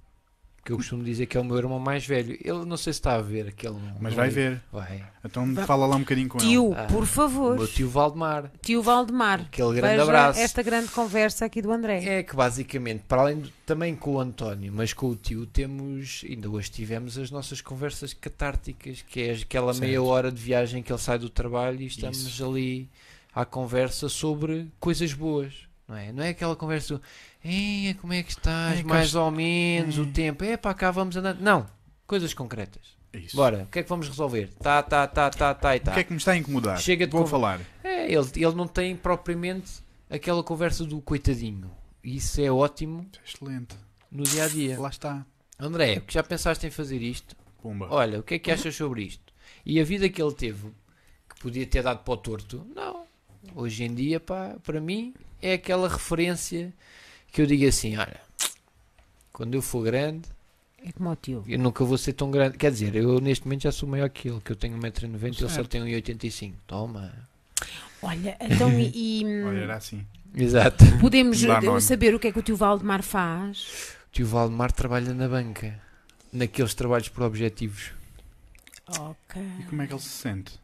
Que 0.71 0.75
eu 0.75 0.77
costumo 0.79 1.03
dizer 1.03 1.27
que 1.27 1.37
é 1.37 1.41
o 1.41 1.45
meu 1.45 1.57
irmão 1.57 1.79
mais 1.81 2.07
velho. 2.07 2.39
Ele 2.45 2.65
não 2.65 2.77
sei 2.77 2.93
se 2.93 3.01
está 3.01 3.15
a 3.17 3.21
ver 3.21 3.49
aquele. 3.49 3.77
Mas 4.01 4.15
vai 4.15 4.31
ver. 4.31 4.63
Vai. 4.73 5.05
Então 5.25 5.53
fala 5.67 5.85
lá 5.87 5.97
um 5.97 6.01
bocadinho 6.01 6.29
com 6.29 6.39
Tio, 6.39 6.73
Ah, 6.77 6.85
por 6.85 7.03
O 7.03 7.07
favor. 7.07 7.57
meu 7.59 7.67
tio 7.67 7.89
Valdemar. 7.91 8.51
Tio 8.63 8.81
Valdemar. 8.83 9.41
Aquele 9.41 9.75
grande 9.75 9.91
Veja 9.97 10.03
abraço. 10.05 10.39
esta 10.41 10.63
grande 10.63 10.89
conversa 10.89 11.45
aqui 11.45 11.61
do 11.61 11.73
André. 11.73 12.05
É 12.05 12.23
que 12.23 12.37
basicamente, 12.37 13.03
para 13.09 13.23
além 13.23 13.41
de- 13.41 13.53
também 13.67 13.95
com 13.97 14.13
o 14.15 14.21
António, 14.21 14.73
mas 14.73 14.93
com 14.93 15.09
o 15.09 15.17
tio, 15.17 15.45
temos, 15.47 16.25
ainda 16.29 16.49
hoje 16.49 16.71
tivemos 16.71 17.19
as 17.19 17.31
nossas 17.31 17.61
conversas 17.61 18.13
catárticas, 18.15 19.03
que 19.03 19.21
é 19.23 19.33
aquela 19.33 19.73
Certo. 19.75 19.85
meia 19.85 20.03
hora 20.03 20.31
de 20.31 20.41
viagem 20.41 20.83
que 20.83 20.93
ele 20.93 20.99
sai 21.01 21.19
do 21.19 21.29
trabalho 21.29 21.81
e 21.83 21.87
estamos 21.87 22.19
Isso. 22.23 22.45
ali 22.49 22.89
à 23.35 23.45
conversa 23.45 24.09
sobre 24.09 24.69
coisas 24.81 25.13
boas, 25.13 25.53
não 25.91 25.97
é? 25.97 26.13
Não 26.13 26.23
é 26.23 26.29
aquela 26.31 26.55
conversa, 26.57 26.95
do, 26.97 27.03
"Ei, 27.45 27.95
como 28.01 28.13
é 28.13 28.23
que 28.23 28.31
estás, 28.31 28.81
É, 28.81 28.83
mais 28.83 29.15
ou 29.15 29.31
menos, 29.31 29.99
o 29.99 30.05
É. 30.05 30.07
tempo, 30.07 30.45
é 30.45 30.57
para 30.57 30.73
cá 30.73 30.91
vamos 30.91 31.17
andando. 31.17 31.41
Não, 31.41 31.67
coisas 32.07 32.33
concretas. 32.33 32.99
Isso. 33.13 33.35
Bora, 33.37 33.65
o 33.65 33.67
que 33.67 33.81
é 33.81 33.83
que 33.83 33.89
vamos 33.89 34.07
resolver? 34.09 34.51
Tá, 34.63 34.81
tá, 34.85 35.05
tá, 35.07 35.29
tá, 35.31 35.53
tá 35.53 35.75
e 35.77 35.81
tá. 35.81 35.91
O 35.91 35.95
que 35.95 36.01
é 36.01 36.05
que 36.05 36.13
me 36.13 36.19
está 36.19 36.31
a 36.33 36.37
incomodar? 36.37 36.79
Chega 36.81 37.07
de 37.07 37.13
Vou 37.13 37.27
falar. 37.27 37.61
É, 37.83 38.05
ele, 38.07 38.27
ele 38.37 38.55
não 38.55 38.69
tem 38.69 38.95
propriamente 38.95 39.83
aquela 40.09 40.45
conversa 40.45 40.85
do 40.85 41.01
coitadinho. 41.01 41.69
Isso 42.05 42.41
é 42.41 42.51
ótimo 42.53 43.05
Excelente. 43.27 43.75
no 44.13 44.23
dia 44.23 44.45
a 44.45 44.49
dia. 44.49 44.81
Lá 44.81 44.89
está. 44.91 45.27
André, 45.59 46.01
já 46.09 46.23
pensaste 46.23 46.65
em 46.67 46.71
fazer 46.71 47.03
isto? 47.03 47.35
Pumba. 47.61 47.89
Olha, 47.91 48.21
o 48.21 48.23
que 48.23 48.35
é 48.35 48.39
que 48.39 48.51
achas 48.53 48.75
sobre 48.77 49.03
isto? 49.03 49.35
E 49.67 49.81
a 49.81 49.85
vida 49.85 50.09
que 50.09 50.23
ele 50.23 50.33
teve, 50.33 50.69
que 51.29 51.41
podia 51.41 51.67
ter 51.67 51.83
dado 51.83 52.05
para 52.05 52.15
o 52.15 52.17
torto, 52.17 52.65
não. 52.75 53.05
Hoje 53.57 53.83
em 53.85 53.93
dia, 53.95 54.21
pá, 54.21 54.57
para 54.63 54.81
mim, 54.81 55.13
é 55.43 55.55
aquela 55.55 55.89
referência 55.89 56.73
que 57.33 57.41
eu 57.43 57.47
digo 57.47 57.67
assim: 57.67 57.97
olha, 57.97 58.21
quando 59.33 59.55
eu 59.55 59.63
for 59.63 59.83
grande, 59.85 60.29
É 60.85 60.93
como 60.93 61.11
o 61.11 61.17
tio. 61.17 61.45
eu 61.47 61.59
nunca 61.59 61.85
vou 61.85 61.97
ser 61.99 62.13
tão 62.15 62.31
grande. 62.31 62.57
Quer 62.59 62.71
dizer, 62.71 62.95
eu 62.97 63.21
neste 63.21 63.45
momento 63.47 63.63
já 63.63 63.73
sou 63.73 63.89
maior 63.89 64.09
que 64.11 64.29
ele, 64.29 64.41
que 64.41 64.53
eu 64.53 64.57
tenho 64.57 64.77
1,90m 64.79 65.23
e 65.23 65.43
ele 65.45 65.49
só 65.51 65.65
tem 65.65 65.83
1,85m. 65.83 66.55
Toma. 66.67 67.13
Olha, 68.03 68.37
então 68.41 68.71
e, 68.79 69.23
Olha, 69.47 69.59
era 69.61 69.77
assim. 69.77 70.07
Exato. 70.35 70.85
podemos 71.01 71.43
eh, 71.43 71.81
saber 71.81 72.15
o 72.15 72.19
que 72.21 72.29
é 72.29 72.33
que 72.33 72.39
o 72.39 72.43
tio 72.43 72.57
Valdemar 72.57 73.03
faz? 73.03 73.97
O 74.09 74.13
tio 74.13 74.27
Valdemar 74.27 74.71
trabalha 74.73 75.13
na 75.13 75.29
banca, 75.29 75.79
naqueles 76.33 76.73
trabalhos 76.73 77.09
por 77.09 77.25
objetivos. 77.25 77.91
Ok. 78.87 79.43
E 79.61 79.63
como 79.65 79.83
é 79.83 79.87
que 79.87 79.93
ele 79.93 80.01
se 80.01 80.09
sente? 80.09 80.59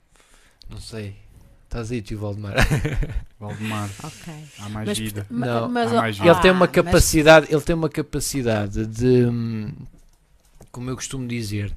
Não 0.68 0.80
sei. 0.80 1.16
Estás 1.76 1.92
aí, 1.92 2.00
tio 2.00 2.18
Valdemar. 2.18 2.54
Valdemar. 3.38 3.90
Ok. 4.02 4.32
Há 4.60 4.68
mais 4.70 4.88
Mas, 4.88 4.98
vida. 4.98 5.26
Não, 5.28 5.68
mas, 5.68 5.92
há 5.92 5.96
mais 5.96 6.16
ah, 6.16 6.22
vida. 6.22 6.34
ele 6.34 6.40
tem 6.40 6.50
uma 6.50 6.60
mas- 6.60 6.70
capacidade, 6.70 7.46
ele 7.50 7.60
tem 7.60 7.76
uma 7.76 7.88
capacidade 7.90 8.86
de, 8.86 9.26
como 10.72 10.88
eu 10.88 10.96
costumo 10.96 11.28
dizer, 11.28 11.76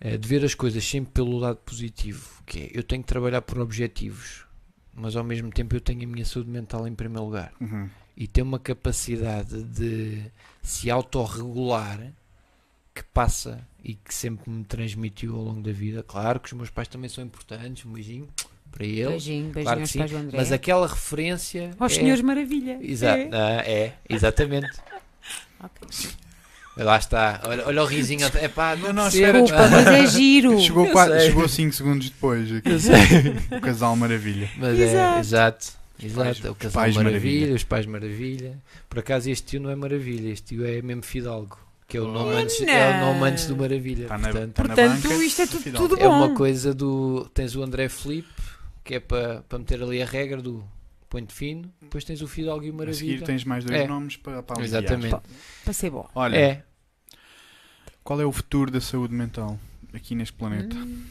eh, 0.00 0.16
de 0.16 0.26
ver 0.26 0.42
as 0.46 0.54
coisas 0.54 0.82
sempre 0.82 1.12
pelo 1.12 1.36
lado 1.36 1.58
positivo, 1.58 2.26
que 2.46 2.58
é, 2.58 2.70
eu 2.72 2.82
tenho 2.82 3.02
que 3.02 3.08
trabalhar 3.08 3.42
por 3.42 3.58
objetivos, 3.58 4.46
mas 4.94 5.14
ao 5.14 5.22
mesmo 5.22 5.50
tempo 5.50 5.76
eu 5.76 5.80
tenho 5.82 6.04
a 6.04 6.06
minha 6.06 6.24
saúde 6.24 6.48
mental 6.48 6.88
em 6.88 6.94
primeiro 6.94 7.26
lugar. 7.26 7.52
Uhum. 7.60 7.86
E 8.16 8.26
tem 8.26 8.42
uma 8.42 8.58
capacidade 8.58 9.62
de 9.62 10.22
se 10.62 10.90
autorregular 10.90 12.00
que 12.94 13.02
passa 13.12 13.60
e 13.82 13.92
que 13.92 14.14
sempre 14.14 14.50
me 14.50 14.64
transmitiu 14.64 15.36
ao 15.36 15.42
longo 15.42 15.60
da 15.60 15.72
vida. 15.72 16.02
Claro 16.02 16.40
que 16.40 16.46
os 16.46 16.52
meus 16.54 16.70
pais 16.70 16.88
também 16.88 17.10
são 17.10 17.22
importantes, 17.22 17.84
um 17.84 17.92
beijinho 17.92 18.26
para 18.74 18.84
eles. 18.86 19.06
Beijinho, 19.08 19.44
beijinho 19.52 19.64
Claro 19.64 19.86
sim, 19.86 19.98
pais 19.98 20.10
do 20.10 20.16
André. 20.16 20.36
Mas 20.38 20.50
aquela 20.52 20.86
referência. 20.88 21.70
Aos 21.78 21.92
é- 21.92 21.94
senhores 21.96 22.22
Maravilha. 22.22 22.78
Exa 22.82 23.06
É. 23.16 23.28
ah, 23.32 23.62
é, 23.64 23.92
exatamente. 24.08 24.68
Ok. 25.62 26.10
Lá 26.76 26.96
está, 26.98 27.40
olha, 27.44 27.66
olha 27.68 27.82
o 27.84 27.86
risinho. 27.86 28.26
É 28.34 28.48
pá, 28.48 28.74
não, 28.74 28.88
Não, 28.88 28.92
não, 28.94 29.02
percebo. 29.04 29.42
Desculpa, 29.42 29.68
mas 29.68 29.86
é 29.86 30.06
giro. 30.08 30.58
Chegou, 30.60 30.86
Eu 30.86 30.92
quatro, 30.92 31.14
sei. 31.14 31.26
chegou 31.28 31.48
5 31.48 31.72
segundos 31.74 32.10
depois. 32.10 32.52
Aqui. 32.52 32.68
Eu 32.68 32.80
sei. 32.80 32.96
O 33.56 33.60
casal 33.60 33.94
maravilha. 33.94 34.50
Mas 34.58 34.76
Exato. 34.78 35.16
é, 35.16 35.20
exato. 35.20 35.72
Exato, 36.02 36.24
pais- 36.24 36.44
é 36.44 36.50
o 36.50 36.54
casal 36.56 36.80
maravilha, 36.82 37.04
maravilha. 37.04 37.54
os 37.54 37.62
pais 37.62 37.86
maravilha. 37.86 38.58
Por 38.90 38.98
acaso 38.98 39.30
este 39.30 39.46
tio 39.46 39.60
não 39.60 39.70
é 39.70 39.76
maravilha, 39.76 40.28
este 40.32 40.56
tio 40.56 40.66
é 40.66 40.82
mesmo 40.82 41.04
Fidalgo, 41.04 41.56
que 41.86 41.96
é 41.96 42.00
o 42.00 42.08
nome 42.08 42.34
antes, 42.34 42.60
é 42.62 42.90
o 42.96 43.00
nome 43.06 43.28
antes 43.30 43.46
do 43.46 43.56
maravilha. 43.56 44.08
Na, 44.08 44.18
Portanto, 44.18 44.58
na 44.58 44.64
Portanto, 44.64 45.02
banca. 45.08 45.24
isto 45.24 45.42
é 45.42 45.46
tudo, 45.46 45.70
tudo 45.72 45.96
é 46.00 46.02
bom. 46.02 46.16
uma 46.26 46.34
coisa 46.34 46.74
do. 46.74 47.30
Tens 47.32 47.54
o 47.54 47.62
André 47.62 47.88
Felipe, 47.88 48.28
que 48.84 48.94
é 48.96 49.00
para 49.00 49.42
para 49.42 49.58
meter 49.58 49.82
ali 49.82 50.00
a 50.02 50.06
regra 50.06 50.40
do 50.42 50.62
ponto 51.08 51.32
fino, 51.32 51.72
depois 51.80 52.04
tens 52.04 52.20
o 52.22 52.28
Fidalgo 52.28 52.64
e 52.64 52.70
o 52.70 52.74
A 52.74 52.76
Maravilha. 52.76 52.98
seguir 53.14 53.22
tens 53.24 53.44
mais 53.44 53.64
dois 53.64 53.80
É. 53.80 53.86
nomes 53.88 54.16
para, 54.16 54.42
para 54.42 54.60
aliviar. 54.60 54.82
Exatamente. 54.84 55.16
Para 55.64 55.72
ser 55.72 55.90
bom. 55.90 56.08
Olha, 56.14 56.36
É, 56.36 56.64
qual 58.02 58.20
é 58.20 58.24
o 58.26 58.32
futuro 58.32 58.70
da 58.70 58.80
saúde 58.80 59.14
mental 59.14 59.58
aqui 59.92 60.14
neste 60.14 60.34
planeta? 60.34 60.76
Hum, 60.76 61.04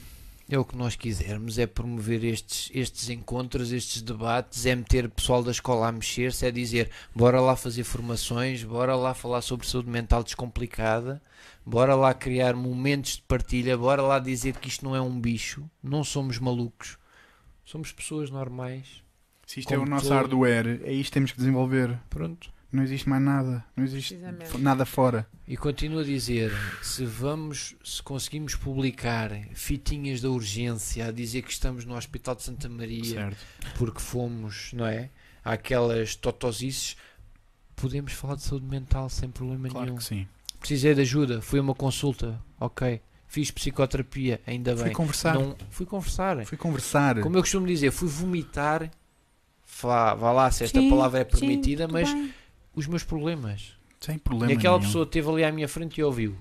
é 0.49 0.59
o 0.59 0.65
que 0.65 0.75
nós 0.75 0.95
quisermos, 0.95 1.57
é 1.57 1.65
promover 1.65 2.23
estes, 2.23 2.69
estes 2.73 3.09
encontros, 3.09 3.71
estes 3.71 4.01
debates, 4.01 4.65
é 4.65 4.75
meter 4.75 5.05
o 5.05 5.09
pessoal 5.09 5.41
da 5.41 5.51
escola 5.51 5.87
a 5.87 5.91
mexer-se, 5.91 6.45
é 6.45 6.51
dizer 6.51 6.89
bora 7.15 7.39
lá 7.39 7.55
fazer 7.55 7.83
formações, 7.85 8.63
bora 8.63 8.95
lá 8.95 9.13
falar 9.13 9.41
sobre 9.41 9.65
saúde 9.65 9.89
mental 9.89 10.21
descomplicada, 10.23 11.21
bora 11.65 11.95
lá 11.95 12.13
criar 12.13 12.53
momentos 12.55 13.15
de 13.15 13.21
partilha, 13.23 13.77
bora 13.77 14.01
lá 14.01 14.19
dizer 14.19 14.57
que 14.57 14.67
isto 14.67 14.83
não 14.83 14.95
é 14.95 15.01
um 15.01 15.19
bicho, 15.19 15.63
não 15.81 16.03
somos 16.03 16.37
malucos, 16.37 16.97
somos 17.65 17.91
pessoas 17.91 18.29
normais. 18.29 19.03
Se 19.45 19.59
isto 19.59 19.73
é 19.73 19.77
o 19.77 19.85
nosso 19.85 20.05
todo. 20.07 20.13
hardware, 20.15 20.81
é 20.83 20.91
isto 20.93 21.09
que 21.09 21.13
temos 21.13 21.31
que 21.31 21.37
desenvolver. 21.37 21.99
Pronto. 22.09 22.51
Não 22.71 22.81
existe 22.81 23.07
mais 23.07 23.21
nada. 23.21 23.63
Não 23.75 23.83
existe 23.83 24.17
nada 24.57 24.83
fora. 24.83 25.27
E 25.47 25.55
continuo 25.55 25.99
a 25.99 26.03
dizer, 26.03 26.51
se 26.81 27.05
vamos, 27.05 27.75
se 27.83 28.01
conseguimos 28.01 28.55
publicar 28.55 29.29
fitinhas 29.53 30.21
da 30.21 30.29
urgência 30.29 31.05
a 31.05 31.11
dizer 31.11 31.43
que 31.43 31.51
estamos 31.51 31.85
no 31.85 31.95
Hospital 31.95 32.33
de 32.35 32.41
Santa 32.41 32.67
Maria 32.67 33.03
Certo. 33.05 33.37
porque 33.77 33.99
fomos, 33.99 34.71
não 34.73 34.87
é? 34.87 35.11
Aquelas 35.45 36.15
totosices, 36.15 36.95
podemos 37.75 38.13
falar 38.13 38.35
de 38.37 38.41
saúde 38.43 38.65
mental 38.65 39.07
sem 39.07 39.29
problema 39.29 39.69
Claro 39.69 39.85
nenhum. 39.85 39.97
que 39.97 40.03
sim. 40.03 40.27
Precisei 40.59 40.95
de 40.95 41.01
ajuda, 41.01 41.41
fui 41.41 41.59
a 41.59 41.61
uma 41.61 41.75
consulta, 41.75 42.41
ok. 42.59 42.99
Fiz 43.33 43.49
psicoterapia, 43.49 44.39
ainda 44.45 44.75
Fui 44.75 44.83
bem. 44.85 44.93
conversar. 44.93 45.33
Não, 45.33 45.55
fui 45.71 45.87
conversar. 45.87 46.45
Fui 46.45 46.55
conversar. 46.55 47.19
Como 47.19 47.35
eu 47.35 47.41
costumo 47.41 47.65
dizer, 47.65 47.89
fui 47.89 48.07
vomitar. 48.07 48.91
Vá, 49.81 50.13
vá 50.13 50.31
lá 50.31 50.51
se 50.51 50.63
esta 50.65 50.79
Sim, 50.79 50.87
palavra 50.87 51.21
é 51.21 51.23
sim, 51.25 51.31
permitida, 51.39 51.85
tudo 51.87 51.93
mas 51.93 52.13
bem. 52.13 52.31
os 52.75 52.85
meus 52.85 53.03
problemas. 53.03 53.73
Sem 53.99 54.19
problema 54.19 54.53
E 54.53 54.55
aquela 54.55 54.77
nenhum. 54.77 54.87
pessoa 54.87 55.03
esteve 55.05 55.27
ali 55.31 55.43
à 55.43 55.51
minha 55.51 55.67
frente 55.67 55.97
e 55.99 56.03
ouviu. 56.03 56.37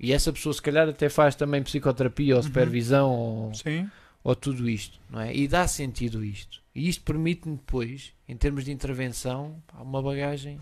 E 0.00 0.10
essa 0.10 0.32
pessoa, 0.32 0.54
se 0.54 0.62
calhar, 0.62 0.88
até 0.88 1.10
faz 1.10 1.34
também 1.34 1.62
psicoterapia 1.62 2.34
ou 2.34 2.40
Uhum. 2.40 2.46
supervisão 2.46 3.10
ou, 3.10 3.54
Sim. 3.54 3.90
ou 4.24 4.34
tudo 4.34 4.66
isto, 4.70 4.98
não 5.10 5.20
é? 5.20 5.36
E 5.36 5.46
dá 5.46 5.68
sentido 5.68 6.24
isto. 6.24 6.62
E 6.74 6.88
isto 6.88 7.04
permite-me 7.04 7.56
depois, 7.56 8.14
em 8.26 8.38
termos 8.38 8.64
de 8.64 8.72
intervenção, 8.72 9.62
uma 9.78 10.00
bagagem 10.00 10.58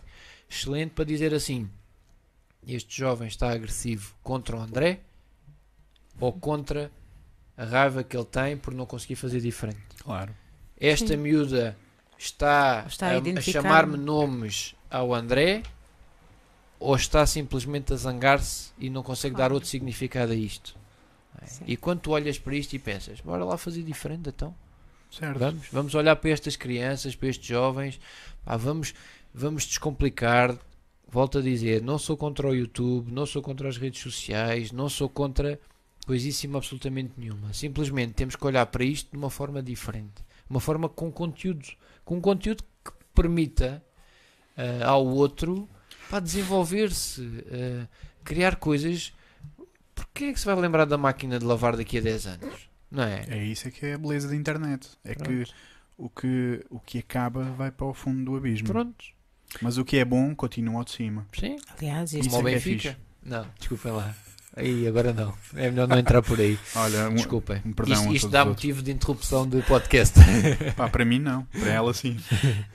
excelente 0.51 0.91
para 0.97 1.05
dizer 1.05 1.33
assim: 1.33 1.71
este 2.67 2.99
jovem 2.99 3.29
está 3.29 3.53
agressivo 3.53 4.17
contra 4.21 4.57
o 4.57 4.61
André 4.61 4.99
ou 6.21 6.33
contra 6.33 6.91
a 7.57 7.65
raiva 7.65 8.03
que 8.05 8.17
ele 8.17 8.25
tem 8.25 8.57
por 8.57 8.73
não 8.75 8.87
conseguir 8.87 9.17
fazer 9.17 9.41
diferente. 9.41 9.81
Claro. 10.03 10.35
Esta 10.79 11.09
Sim. 11.09 11.17
miúda 11.17 11.77
está, 12.19 12.85
Está 12.89 13.09
a 13.11 13.19
a, 13.19 13.41
chamar-me 13.41 13.97
nomes 13.97 14.75
ao 14.91 15.15
André 15.15 15.63
ou 16.79 16.97
está 16.97 17.27
simplesmente 17.27 17.93
a 17.93 17.97
zangar-se 17.97 18.71
e 18.79 18.89
não 18.89 19.03
consegue 19.03 19.35
dar 19.35 19.41
Claro. 19.41 19.55
outro 19.55 19.69
significado 19.69 20.33
a 20.33 20.35
isto. 20.35 20.75
é? 21.43 21.47
E 21.67 21.77
quando 21.77 22.01
tu 22.01 22.13
olhas 22.13 22.39
para 22.39 22.55
isto 22.57 22.75
e 22.75 22.79
pensas, 22.79 23.21
bora 23.21 23.45
lá 23.45 23.59
fazer 23.59 23.83
diferente 23.83 24.29
então. 24.31 24.55
Certo. 25.11 25.39
Vamos, 25.39 25.67
vamos 25.73 25.95
olhar 25.95 26.17
para 26.17 26.31
estas 26.31 26.57
crianças, 26.57 27.15
para 27.17 27.29
estes 27.29 27.47
jovens, 27.47 28.01
pá, 28.45 28.57
vamos, 28.57 28.95
vamos 29.35 29.65
descomplicar. 29.67 30.57
Volto 31.09 31.39
a 31.39 31.43
dizer, 31.43 31.83
não 31.83 31.99
sou 31.99 32.17
contra 32.17 32.47
o 32.49 32.55
YouTube, 32.55 33.11
não 33.11 33.27
sou 33.27 33.43
contra 33.43 33.69
as 33.69 33.77
redes 33.77 34.01
sociais, 34.01 34.71
não 34.71 34.89
sou 34.89 35.09
contra 35.09 35.59
coisíssima 36.07 36.59
absolutamente 36.59 37.13
nenhuma. 37.17 37.53
Simplesmente 37.53 38.15
temos 38.15 38.37
que 38.37 38.47
olhar 38.47 38.67
para 38.67 38.85
isto 38.85 39.11
de 39.11 39.17
uma 39.17 39.31
forma 39.31 39.63
diferente, 39.63 40.25
uma 40.49 40.61
forma 40.61 40.89
com 40.89 41.11
conteúdo, 41.11 41.67
com 42.05 42.17
um 42.17 42.21
conteúdo 42.21 42.65
que 42.85 42.93
permita 43.15 43.83
ah, 44.57 44.87
ao 44.89 45.07
outro 45.07 45.69
para 46.09 46.21
desenvolver-se, 46.21 47.23
ah, 47.53 47.87
criar 48.25 48.57
coisas. 48.57 49.13
Porque 49.95 50.25
é 50.25 50.33
que 50.33 50.41
se 50.41 50.47
vai 50.47 50.55
lembrar 50.57 50.85
da 50.87 50.97
máquina 50.99 51.39
de 51.39 51.45
lavar 51.45 51.77
daqui 51.77 51.99
a 51.99 52.01
10 52.01 52.27
anos? 52.27 52.69
Não 52.91 53.05
é? 53.05 53.25
É 53.29 53.45
isso 53.45 53.69
é 53.69 53.71
que 53.71 53.87
é 53.87 53.95
a 53.95 53.99
beleza 53.99 54.29
da 54.29 54.35
internet. 54.35 54.89
É 55.05 55.15
que 55.15 55.23
Pronto. 55.23 55.55
o, 55.99 56.09
que 56.11 56.67
o 56.71 56.81
que 56.81 56.99
acaba 56.99 57.45
vai 57.45 57.71
para 57.71 57.87
o 57.87 57.95
fundo 57.95 58.25
do 58.25 58.37
abismo. 58.37 58.67
Pronto. 58.69 59.05
Mas 59.63 59.79
o 59.79 59.85
que 59.85 59.97
é 59.99 60.05
bom 60.05 60.35
continua 60.35 60.79
ao 60.79 60.85
de 60.85 60.93
cima. 60.93 61.27
Sim. 61.39 61.57
Aliás, 61.79 62.13
Isso 62.13 62.31
Como 62.31 62.45
o 62.45 62.49
é 62.49 62.53
que 62.53 62.57
é 62.57 62.61
Benfica? 62.61 62.89
fixe. 62.95 62.97
não, 63.23 63.47
desculpem 63.59 63.93
lá. 63.93 64.15
Aí, 64.57 64.87
agora 64.87 65.13
não. 65.13 65.33
É 65.55 65.71
melhor 65.71 65.87
não 65.87 65.99
entrar 65.99 66.21
por 66.23 66.39
aí. 66.41 66.59
Olha, 66.75 67.09
um- 67.09 67.15
Desculpem. 67.15 67.63
um 67.65 67.73
perdão 67.73 68.03
isto 68.03 68.15
isto 68.17 68.29
dá 68.29 68.43
os 68.43 68.49
outros. 68.49 68.65
motivo 68.67 68.83
de 68.83 68.91
interrupção 68.93 69.49
de 69.49 69.63
podcast. 69.63 70.19
pá, 70.77 70.89
para 70.89 71.05
mim 71.05 71.19
não. 71.21 71.45
Para 71.59 71.73
ela 71.73 71.95
sim. 71.95 72.17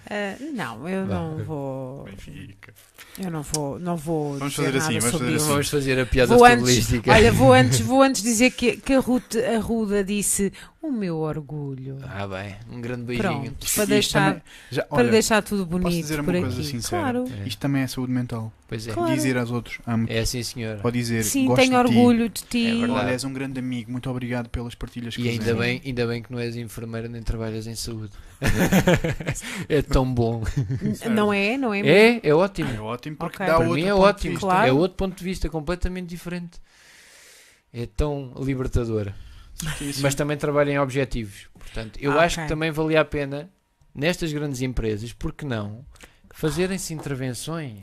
Ah, 0.10 0.36
não, 0.56 0.88
eu 0.88 1.06
Vá. 1.06 1.14
não 1.16 1.38
vou. 1.44 2.04
Benfica. 2.06 2.74
Eu 3.18 3.32
não 3.32 3.44
vou, 3.44 3.80
não 3.80 3.96
vou 3.96 4.38
Vamos 4.38 4.54
dizer 4.54 4.66
fazer 4.66 4.78
nada 4.78 4.86
assim, 4.90 5.00
vamos 5.00 5.12
sobre 5.12 5.26
fazer 5.28 5.36
isso. 5.36 5.44
assim. 5.46 5.52
Vamos 5.54 5.70
fazer 5.70 6.00
a 6.00 6.06
piada 6.06 6.36
Vou 6.36 6.46
antes, 6.46 6.90
olha, 7.08 7.32
vou 7.32 7.54
antes, 7.54 7.80
vou 7.80 8.02
antes 8.02 8.22
dizer 8.22 8.52
que, 8.52 8.76
que 8.76 8.94
a, 8.94 9.00
Ruth, 9.00 9.36
a 9.38 9.58
Ruda 9.60 10.04
disse 10.04 10.52
o 10.88 10.92
meu 10.92 11.18
orgulho. 11.18 11.98
Ah, 12.04 12.28
bem. 12.28 12.56
Um 12.72 12.80
grande 12.82 13.04
beijinho. 13.04 13.42
Pronto, 13.44 13.68
para 13.76 13.86
deixar, 13.86 14.28
também- 14.30 14.44
já, 14.72 14.84
para 14.84 14.98
olha, 15.00 15.12
deixar 15.12 15.42
tudo 15.44 15.66
posso 15.66 15.80
bonito 15.82 16.02
dizer 16.02 16.20
uma 16.20 16.24
por 16.34 16.40
coisa 16.42 16.60
aqui. 16.60 16.68
sincera? 16.70 17.02
Claro. 17.02 17.26
É. 17.44 17.48
Isto 17.48 17.60
também 17.60 17.82
é 17.84 17.88
saúde 17.88 18.12
mental. 18.12 18.52
Pois 18.68 18.88
é. 18.88 18.94
Claro. 18.94 19.14
Dizer 19.14 19.38
aos 19.38 19.52
outros, 19.52 19.78
amo. 19.86 20.08
É 20.10 20.20
assim, 20.20 20.42
senhor. 20.42 20.80
Ou 20.84 20.90
dizer, 20.92 21.24
Sim, 21.24 21.46
gosto 21.46 21.62
tenho 21.62 21.84
de 21.84 21.90
ti. 21.90 21.96
orgulho 21.98 22.30
de 22.30 22.44
ti. 22.44 22.68
É 22.68 22.74
verdade. 22.80 22.92
Olha, 23.00 23.12
és 23.12 23.24
um 23.24 23.32
grande 23.34 23.60
amigo. 23.60 23.92
Muito 23.92 24.10
obrigado 24.10 24.50
pelas 24.50 24.74
partilhas 24.76 25.16
que 25.16 25.22
E 25.22 25.30
ainda 25.30 25.54
bem, 25.54 25.82
ainda 25.86 26.08
bem 26.08 26.22
que 26.24 26.32
não 26.32 26.40
és 26.40 26.56
enfermeira 26.56 27.08
nem 27.08 27.22
trabalhas 27.22 27.68
em 27.68 27.76
saúde. 27.76 28.12
é 29.70 29.82
tão 29.82 30.12
bom. 30.12 30.44
Não 31.12 31.32
é? 31.34 31.58
Não 31.58 31.74
é? 31.74 31.80
É, 31.82 32.20
é 32.24 32.34
ótimo. 32.34 32.70
É 32.72 32.80
ótimo 32.80 33.16
porque 33.18 33.36
Ok. 33.38 33.46
dá 33.46 33.54
Para 33.58 33.66
outro 33.68 33.76
mim 33.76 33.88
é 33.88 33.92
ponto 33.92 34.02
de 34.02 34.08
ótimo. 34.10 34.32
vista. 34.34 34.48
Claro. 34.48 34.68
É 34.68 34.72
outro 34.74 34.98
ponto 34.98 35.18
de 35.18 35.24
vista 35.24 35.50
completamente 35.50 36.08
diferente. 36.10 36.60
É 37.74 37.86
tão 37.86 38.34
libertador. 38.40 39.12
Sim, 39.78 39.92
sim. 39.92 40.02
Mas 40.02 40.16
também 40.16 40.38
trabalha 40.38 40.72
em 40.72 40.80
objetivos. 40.80 41.48
Portanto, 41.58 41.98
eu 42.02 42.12
Ah, 42.12 42.24
acho 42.24 42.36
ok. 42.36 42.44
que 42.44 42.50
também 42.50 42.72
valia 42.72 43.02
a 43.02 43.06
pena, 43.06 43.50
nestas 43.94 44.32
grandes 44.34 44.62
empresas, 44.62 45.14
porque 45.14 45.46
não, 45.46 45.86
fazerem-se 46.34 46.94
intervenções. 46.94 47.80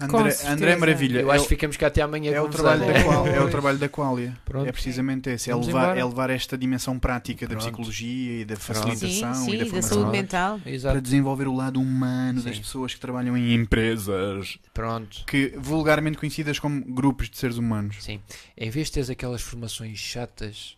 André. 0.00 0.36
André 0.46 0.76
Maravilha. 0.76 1.20
Eu 1.20 1.30
é 1.30 1.36
acho 1.36 1.44
que 1.44 1.50
ficamos 1.50 1.76
cá 1.76 1.86
até 1.86 2.02
amanhã 2.02 2.32
É 2.32 2.40
o, 2.40 2.48
trabalho 2.48 2.80
da 2.86 3.04
qual, 3.04 3.26
é 3.26 3.40
o 3.40 3.48
trabalho 3.50 3.78
da 3.78 3.88
Qualia. 3.88 4.36
Pronto. 4.44 4.66
É 4.68 4.72
precisamente 4.72 5.30
esse. 5.30 5.50
É 5.50 5.54
levar, 5.54 5.96
é 5.96 6.04
levar 6.04 6.30
esta 6.30 6.56
dimensão 6.58 6.98
prática 6.98 7.46
da 7.46 7.50
Pronto. 7.50 7.62
psicologia 7.62 8.40
e 8.40 8.44
da 8.44 8.56
Sim, 8.56 8.60
facilitação 8.62 9.34
sim, 9.34 9.54
e 9.54 9.58
da 9.64 9.64
da 9.76 9.82
saúde 9.82 10.10
mental. 10.10 10.60
Exato. 10.66 10.94
para 10.94 11.00
desenvolver 11.00 11.46
o 11.46 11.54
lado 11.54 11.80
humano 11.80 12.42
das 12.42 12.56
Sim. 12.56 12.62
pessoas 12.62 12.94
que 12.94 13.00
trabalham 13.00 13.36
em 13.36 13.54
empresas 13.54 14.58
Pronto. 14.74 15.24
que 15.26 15.54
vulgarmente 15.58 16.18
conhecidas 16.18 16.58
como 16.58 16.84
grupos 16.84 17.30
de 17.30 17.36
seres 17.38 17.56
humanos. 17.56 17.96
Sim. 18.00 18.20
Em 18.56 18.70
vez 18.70 18.88
de 18.88 18.94
teres 18.94 19.10
aquelas 19.10 19.42
formações 19.42 19.98
chatas 19.98 20.76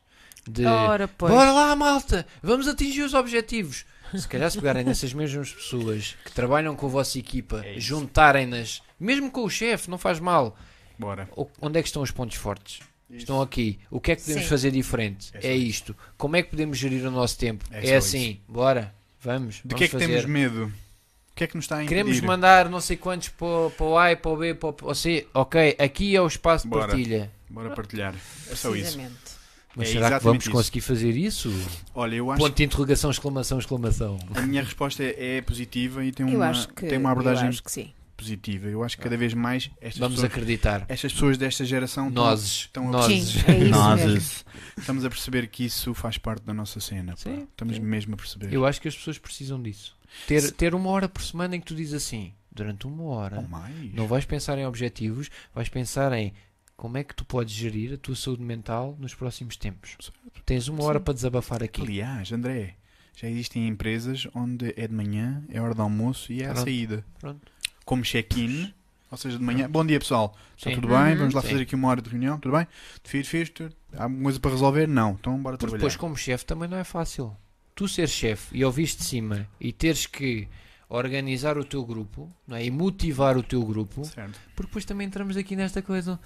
de 0.48 0.64
Ora, 0.66 1.08
pois. 1.08 1.32
bora 1.32 1.52
lá, 1.52 1.74
malta, 1.76 2.26
vamos 2.42 2.68
atingir 2.68 3.02
os 3.02 3.14
objetivos. 3.14 3.84
Se 4.14 4.28
calhar 4.28 4.48
se 4.50 4.58
pegarem 4.58 4.84
nessas 4.84 5.12
mesmas 5.12 5.52
pessoas 5.52 6.16
que 6.24 6.30
trabalham 6.32 6.76
com 6.76 6.86
a 6.86 6.88
vossa 6.88 7.18
equipa, 7.18 7.62
É 7.64 7.72
isso. 7.72 7.86
juntarem-nas, 7.88 8.80
mesmo 9.00 9.30
com 9.30 9.42
o 9.44 9.50
chefe, 9.50 9.90
não 9.90 9.98
faz 9.98 10.20
mal. 10.20 10.56
Bora. 10.98 11.28
O- 11.36 11.48
Onde 11.60 11.78
é 11.78 11.82
que 11.82 11.88
estão 11.88 12.02
os 12.02 12.10
pontos 12.12 12.36
fortes? 12.36 12.80
Estão 13.10 13.40
aqui. 13.42 13.78
O 13.90 14.00
que 14.00 14.12
é 14.12 14.16
que 14.16 14.22
podemos 14.22 14.42
Sim. 14.44 14.48
fazer 14.48 14.70
diferente? 14.70 15.30
É 15.34 15.40
só 15.40 15.46
É, 15.48 15.54
isso. 15.54 15.66
isto. 15.70 15.96
Como 16.16 16.36
é 16.36 16.42
que 16.42 16.50
podemos 16.50 16.78
gerir 16.78 17.04
o 17.06 17.10
nosso 17.10 17.36
tempo? 17.38 17.64
É 17.70 17.78
É, 17.90 18.00
só 18.00 18.06
assim. 18.06 18.40
Bora. 18.48 18.94
Vamos. 19.20 19.56
De 19.56 19.62
vamos 19.64 19.78
que 19.78 19.84
é 19.84 19.86
que 19.88 19.92
fazer. 19.92 20.06
temos 20.06 20.24
medo? 20.26 20.66
O 20.66 21.34
que 21.34 21.44
é 21.44 21.46
que 21.48 21.56
nos 21.56 21.64
está 21.64 21.76
a 21.78 21.82
impedir? 21.84 21.96
Queremos 22.02 22.20
mandar 22.20 22.68
não 22.68 22.80
sei 22.80 22.96
quantos 22.96 23.28
para, 23.30 23.46
o- 23.46 23.70
para 23.70 23.86
o 23.86 23.98
A, 23.98 24.16
para 24.16 24.30
o 24.30 24.36
B, 24.36 24.54
para 24.54 24.68
o 24.68 24.72
para 24.72 24.86
o 24.86 24.94
C. 24.94 25.26
Ok, 25.34 25.76
aqui 25.78 26.14
é 26.14 26.20
o 26.20 26.26
espaço 26.26 26.64
de 26.64 26.70
Bora. 26.70 26.86
partilha. 26.88 27.32
Bora 27.50 27.70
partilhar. 27.70 28.14
É 28.50 28.54
só 28.54 28.74
isso. 28.74 28.96
Precisamente. 28.96 29.33
Mas 29.76 29.88
É 29.88 29.92
será 29.92 30.18
que 30.18 30.24
vamos 30.24 30.44
isso. 30.44 30.52
conseguir 30.52 30.80
fazer 30.80 31.16
isso? 31.16 31.52
Olha, 31.94 32.14
eu 32.16 32.30
acho 32.30 32.40
Ponto 32.40 32.56
de 32.56 32.62
interrogação, 32.64 33.10
exclamação, 33.10 33.58
exclamação. 33.58 34.18
a 34.34 34.42
minha 34.42 34.62
resposta 34.62 35.02
é, 35.02 35.38
é 35.38 35.42
positiva 35.42 36.04
e 36.04 36.12
tem 36.12 36.24
uma, 36.26 36.52
que, 36.52 36.86
tem 36.86 36.98
uma 36.98 37.10
abordagem 37.10 37.44
eu 37.44 37.48
acho 37.48 37.62
que 37.62 37.72
sim. 37.72 37.92
positiva. 38.16 38.68
Eu 38.68 38.84
acho 38.84 38.96
que 38.96 39.02
cada 39.02 39.16
vez 39.16 39.34
mais 39.34 39.70
estas, 39.80 39.98
Vamos 39.98 40.14
pessoas, 40.16 40.32
acreditar. 40.32 40.84
estas 40.88 41.12
pessoas 41.12 41.36
desta 41.36 41.64
geração 41.64 42.08
estão- 42.08 42.24
Nozes. 42.24 42.50
estão 42.52 42.88
a 42.88 42.92
Nozes. 42.92 43.28
Sim, 43.30 43.40
é. 43.48 43.64
Nozes. 43.64 44.44
Estamos 44.78 45.04
a 45.04 45.10
perceber 45.10 45.48
que 45.48 45.64
isso 45.64 45.92
faz 45.92 46.18
parte 46.18 46.42
da 46.44 46.54
nossa 46.54 46.78
cena. 46.78 47.14
Sim, 47.16 47.48
Estamos 47.50 47.74
sim. 47.76 47.82
mesmo 47.82 48.14
a 48.14 48.16
perceber. 48.16 48.52
Eu 48.52 48.64
acho 48.64 48.80
que 48.80 48.86
as 48.88 48.96
pessoas 48.96 49.18
precisam 49.18 49.60
disso. 49.60 49.96
Ter, 50.28 50.52
ter 50.52 50.74
uma 50.76 50.88
hora 50.90 51.08
por 51.08 51.20
semana 51.22 51.56
em 51.56 51.60
que 51.60 51.66
tu 51.66 51.74
dizes 51.74 51.94
assim, 51.94 52.32
durante 52.52 52.86
uma 52.86 53.02
hora, 53.06 53.44
não 53.92 54.06
vais 54.06 54.24
pensar 54.24 54.56
em 54.56 54.64
objetivos, 54.64 55.28
vais 55.52 55.68
pensar 55.68 56.12
em 56.12 56.32
como 56.76 56.96
é 56.98 57.04
que 57.04 57.14
tu 57.14 57.24
podes 57.24 57.52
gerir 57.54 57.94
a 57.94 57.96
tua 57.96 58.14
saúde 58.16 58.42
mental 58.42 58.96
nos 58.98 59.14
próximos 59.14 59.56
tempos. 59.56 59.96
Tens 60.44 60.68
uma 60.68 60.82
hora 60.84 60.98
Sim. 60.98 61.04
para 61.04 61.14
desabafar 61.14 61.62
aqui. 61.62 61.82
Aliás, 61.82 62.32
André, 62.32 62.74
já 63.16 63.28
existem 63.28 63.66
empresas 63.68 64.26
onde 64.34 64.74
é 64.76 64.86
de 64.86 64.94
manhã, 64.94 65.42
é 65.48 65.60
hora 65.60 65.74
de 65.74 65.80
almoço 65.80 66.32
e 66.32 66.42
é 66.42 66.46
a 66.46 66.52
Pronto. 66.52 66.64
saída. 66.64 67.04
Pronto. 67.18 67.40
Como 67.84 68.02
check-in, 68.02 68.72
ou 69.10 69.16
seja, 69.18 69.38
de 69.38 69.44
manhã. 69.44 69.70
Bom 69.70 69.84
dia, 69.86 69.98
pessoal. 70.00 70.36
Está 70.56 70.70
Sim. 70.70 70.76
tudo 70.76 70.88
bem? 70.88 70.96
Uhum. 71.12 71.16
Vamos 71.18 71.34
lá 71.34 71.42
Sim. 71.42 71.48
fazer 71.48 71.62
aqui 71.62 71.74
uma 71.74 71.88
hora 71.88 72.02
de 72.02 72.10
reunião, 72.10 72.38
tudo 72.38 72.56
bem? 72.56 72.66
Fiz, 73.04 73.28
fiz, 73.28 73.48
tu- 73.50 73.70
há 73.96 74.02
alguma 74.04 74.22
coisa 74.24 74.40
para 74.40 74.50
resolver? 74.50 74.88
Não. 74.88 75.12
Então 75.12 75.38
bora 75.40 75.56
Porque 75.56 75.66
trabalhar. 75.66 75.78
depois, 75.78 75.96
como 75.96 76.16
chefe, 76.16 76.44
também 76.44 76.68
não 76.68 76.76
é 76.76 76.84
fácil. 76.84 77.36
Tu 77.74 77.86
ser 77.88 78.08
chefe 78.08 78.56
e 78.56 78.64
ouvires 78.64 78.96
de 78.96 79.02
cima 79.04 79.48
e 79.60 79.72
teres 79.72 80.06
que 80.06 80.48
organizar 80.88 81.58
o 81.58 81.64
teu 81.64 81.84
grupo 81.84 82.30
não 82.46 82.56
é? 82.56 82.64
e 82.64 82.70
motivar 82.70 83.36
o 83.36 83.42
teu 83.42 83.62
grupo, 83.64 84.04
Certo. 84.04 84.38
porque 84.54 84.68
depois 84.68 84.84
também 84.84 85.06
entramos 85.06 85.36
aqui 85.36 85.56
nesta 85.56 85.82
coisa. 85.82 86.20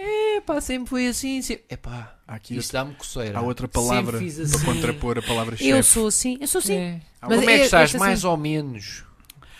É 0.00 0.40
pá, 0.42 0.60
sempre 0.60 0.88
foi 0.88 1.06
assim. 1.08 1.42
Sempre... 1.42 1.64
É 1.68 1.76
pá, 1.76 2.16
Há 2.26 2.34
aqui 2.36 2.56
isso 2.56 2.72
dá-me 2.72 2.94
coceira. 2.94 3.38
há 3.38 3.42
outra 3.42 3.66
palavra 3.66 4.18
Sempre 4.18 4.30
fiz 4.30 4.50
para 4.50 4.56
assim. 4.60 4.64
contrapor 4.66 5.18
a 5.18 5.22
palavra 5.22 5.54
Eu 5.54 5.58
chefe. 5.58 5.82
sou 5.82 6.06
assim, 6.06 6.38
eu 6.40 6.46
sou 6.46 6.58
assim. 6.60 6.74
É. 6.76 7.00
Há 7.20 7.28
Mas 7.28 7.38
Como 7.40 7.50
é 7.50 7.54
que 7.56 7.60
é- 7.62 7.64
estás? 7.64 7.90
assim- 7.90 7.98
Mais 7.98 8.22
ou 8.24 8.36
menos. 8.36 9.04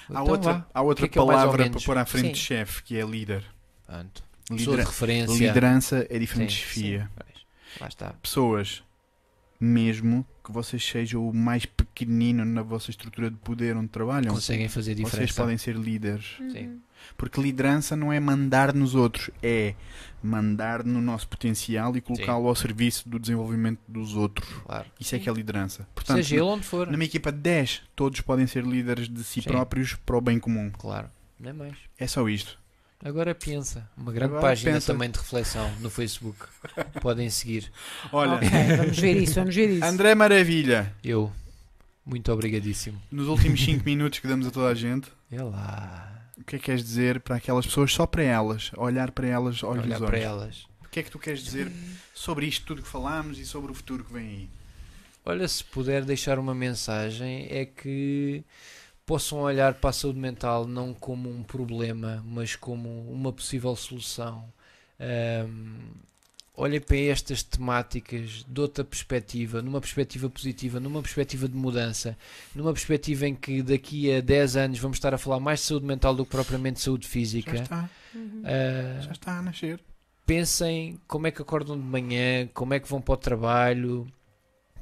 Há 0.08 0.12
Então 0.22 0.26
outra, 0.28 0.52
vá. 0.52 0.66
há 0.72 0.82
outra 0.82 1.04
O 1.04 1.08
que 1.08 1.12
é 1.12 1.12
que 1.14 1.18
é 1.18 1.22
o 1.22 1.26
mais 1.26 1.36
ou 1.38 1.40
palavra 1.42 1.56
para 1.64 1.68
menos? 1.70 1.84
pôr 1.84 1.98
à 1.98 2.04
frente 2.06 2.26
Sim. 2.26 2.32
de 2.32 2.38
chefe, 2.38 2.82
que 2.84 2.96
é 2.96 3.04
líder. 3.04 3.44
Pronto. 3.86 4.22
Pessoa 4.48 4.58
Lidera- 4.58 4.82
de 4.82 4.88
referência. 4.88 5.46
liderança 5.46 6.06
é 6.08 6.18
diferente 6.18 6.50
Sim, 6.52 6.56
de 6.56 6.62
chefia. 6.62 7.10
Pois. 7.16 7.38
Lá 7.80 7.88
está. 7.88 8.12
Pessoas, 8.22 8.82
mesmo 9.60 10.24
que 10.44 10.52
vocês 10.52 10.82
sejam 10.84 11.28
o 11.28 11.34
mais 11.34 11.66
pequenino 11.66 12.44
na 12.44 12.62
vossa 12.62 12.90
estrutura 12.90 13.30
de 13.30 13.36
poder 13.36 13.76
onde 13.76 13.88
trabalham, 13.88 14.32
Conseguem 14.32 14.68
fazer 14.68 14.94
vocês 14.94 15.04
diferença. 15.10 15.42
podem 15.42 15.58
ser 15.58 15.74
líderes. 15.76 16.36
Sim. 16.52 16.80
Porque 17.16 17.40
liderança 17.40 17.96
não 17.96 18.12
é 18.12 18.20
mandar 18.20 18.72
nos 18.74 18.94
outros, 18.94 19.30
é 19.42 19.74
mandar 20.22 20.84
no 20.84 21.00
nosso 21.00 21.28
potencial 21.28 21.96
e 21.96 22.00
colocá-lo 22.00 22.48
ao 22.48 22.54
serviço 22.54 23.08
do 23.08 23.18
desenvolvimento 23.18 23.80
dos 23.88 24.14
outros. 24.16 24.48
Claro. 24.64 24.86
Isso 24.98 25.14
é 25.14 25.18
que 25.18 25.28
é 25.28 25.32
liderança. 25.32 25.86
Portanto, 25.94 26.16
Seja 26.16 26.34
ele 26.36 26.42
onde 26.42 26.64
for. 26.64 26.90
numa 26.90 27.04
equipa 27.04 27.30
de 27.32 27.38
10, 27.38 27.82
todos 27.94 28.20
podem 28.20 28.46
ser 28.46 28.64
líderes 28.64 29.08
de 29.08 29.22
si 29.24 29.40
Sim. 29.42 29.48
próprios 29.48 29.94
para 29.94 30.16
o 30.16 30.20
bem 30.20 30.38
comum. 30.38 30.70
Claro. 30.70 31.08
Nem 31.38 31.52
mais. 31.52 31.74
É 31.98 32.06
só 32.06 32.28
isto. 32.28 32.58
Agora 33.04 33.32
pensa. 33.32 33.88
Uma 33.96 34.10
grande 34.10 34.32
Agora 34.32 34.48
página 34.48 34.72
pensa. 34.72 34.92
também 34.92 35.08
de 35.08 35.18
reflexão 35.18 35.70
no 35.78 35.88
Facebook. 35.88 36.46
Podem 37.00 37.30
seguir. 37.30 37.70
Olha, 38.10 38.32
Ok, 38.34 38.48
vamos 38.76 38.98
ver 38.98 39.16
isso, 39.22 39.34
vamos 39.34 39.54
ver 39.54 39.70
isso. 39.70 39.84
André 39.84 40.14
Maravilha, 40.16 40.92
Eu. 41.04 41.32
Muito 42.04 42.32
obrigadíssimo. 42.32 43.00
nos 43.12 43.28
últimos 43.28 43.62
5 43.62 43.84
minutos 43.84 44.18
que 44.18 44.26
damos 44.26 44.46
a 44.46 44.50
toda 44.50 44.68
a 44.68 44.74
gente, 44.74 45.08
É 45.30 45.40
lá. 45.42 46.17
O 46.40 46.44
que 46.44 46.56
é 46.56 46.58
que 46.58 46.66
queres 46.66 46.82
dizer 46.82 47.20
para 47.20 47.36
aquelas 47.36 47.66
pessoas, 47.66 47.92
só 47.92 48.06
para 48.06 48.22
elas, 48.22 48.70
olhar 48.76 49.10
para 49.10 49.26
elas, 49.26 49.62
olhos 49.62 49.84
Olhar 49.84 50.00
para 50.00 50.18
elas. 50.18 50.66
O 50.84 50.88
que 50.88 51.00
é 51.00 51.02
que 51.02 51.10
tu 51.10 51.18
queres 51.18 51.42
dizer 51.42 51.70
sobre 52.14 52.46
isto 52.46 52.64
tudo 52.66 52.82
que 52.82 52.88
falámos 52.88 53.38
e 53.38 53.44
sobre 53.44 53.70
o 53.70 53.74
futuro 53.74 54.04
que 54.04 54.12
vem 54.12 54.26
aí? 54.26 54.50
Olha, 55.24 55.46
se 55.46 55.62
puder 55.62 56.04
deixar 56.04 56.38
uma 56.38 56.54
mensagem, 56.54 57.46
é 57.50 57.66
que 57.66 58.42
possam 59.04 59.40
olhar 59.40 59.74
para 59.74 59.90
a 59.90 59.92
saúde 59.92 60.18
mental 60.18 60.66
não 60.66 60.94
como 60.94 61.30
um 61.30 61.42
problema, 61.42 62.22
mas 62.26 62.56
como 62.56 63.10
uma 63.10 63.32
possível 63.32 63.74
solução. 63.76 64.50
Ahm, 64.98 65.92
olhem 66.60 66.80
para 66.80 66.96
estas 66.96 67.42
temáticas 67.42 68.44
de 68.48 68.60
outra 68.60 68.82
perspectiva, 68.82 69.62
numa 69.62 69.80
perspectiva 69.80 70.28
positiva, 70.28 70.80
numa 70.80 71.00
perspectiva 71.00 71.48
de 71.48 71.54
mudança, 71.56 72.18
numa 72.54 72.72
perspectiva 72.72 73.28
em 73.28 73.34
que 73.34 73.62
daqui 73.62 74.12
a 74.12 74.20
10 74.20 74.56
anos 74.56 74.78
vamos 74.80 74.96
estar 74.96 75.14
a 75.14 75.18
falar 75.18 75.38
mais 75.38 75.60
de 75.60 75.66
saúde 75.66 75.86
mental 75.86 76.14
do 76.14 76.24
que 76.24 76.30
propriamente 76.32 76.76
de 76.78 76.82
saúde 76.82 77.06
Já 77.06 77.12
física. 77.12 77.54
está, 77.62 77.88
Ah, 78.44 79.00
já 79.00 79.12
está 79.12 79.38
a 79.38 79.42
nascer. 79.42 79.80
pensem 80.26 80.98
como 81.06 81.26
é 81.26 81.30
que 81.30 81.40
acordam 81.40 81.76
de 81.78 81.84
manhã, 81.84 82.48
como 82.52 82.74
é 82.74 82.80
que 82.80 82.88
vão 82.88 83.00
para 83.00 83.14
o 83.14 83.16
trabalho, 83.16 84.06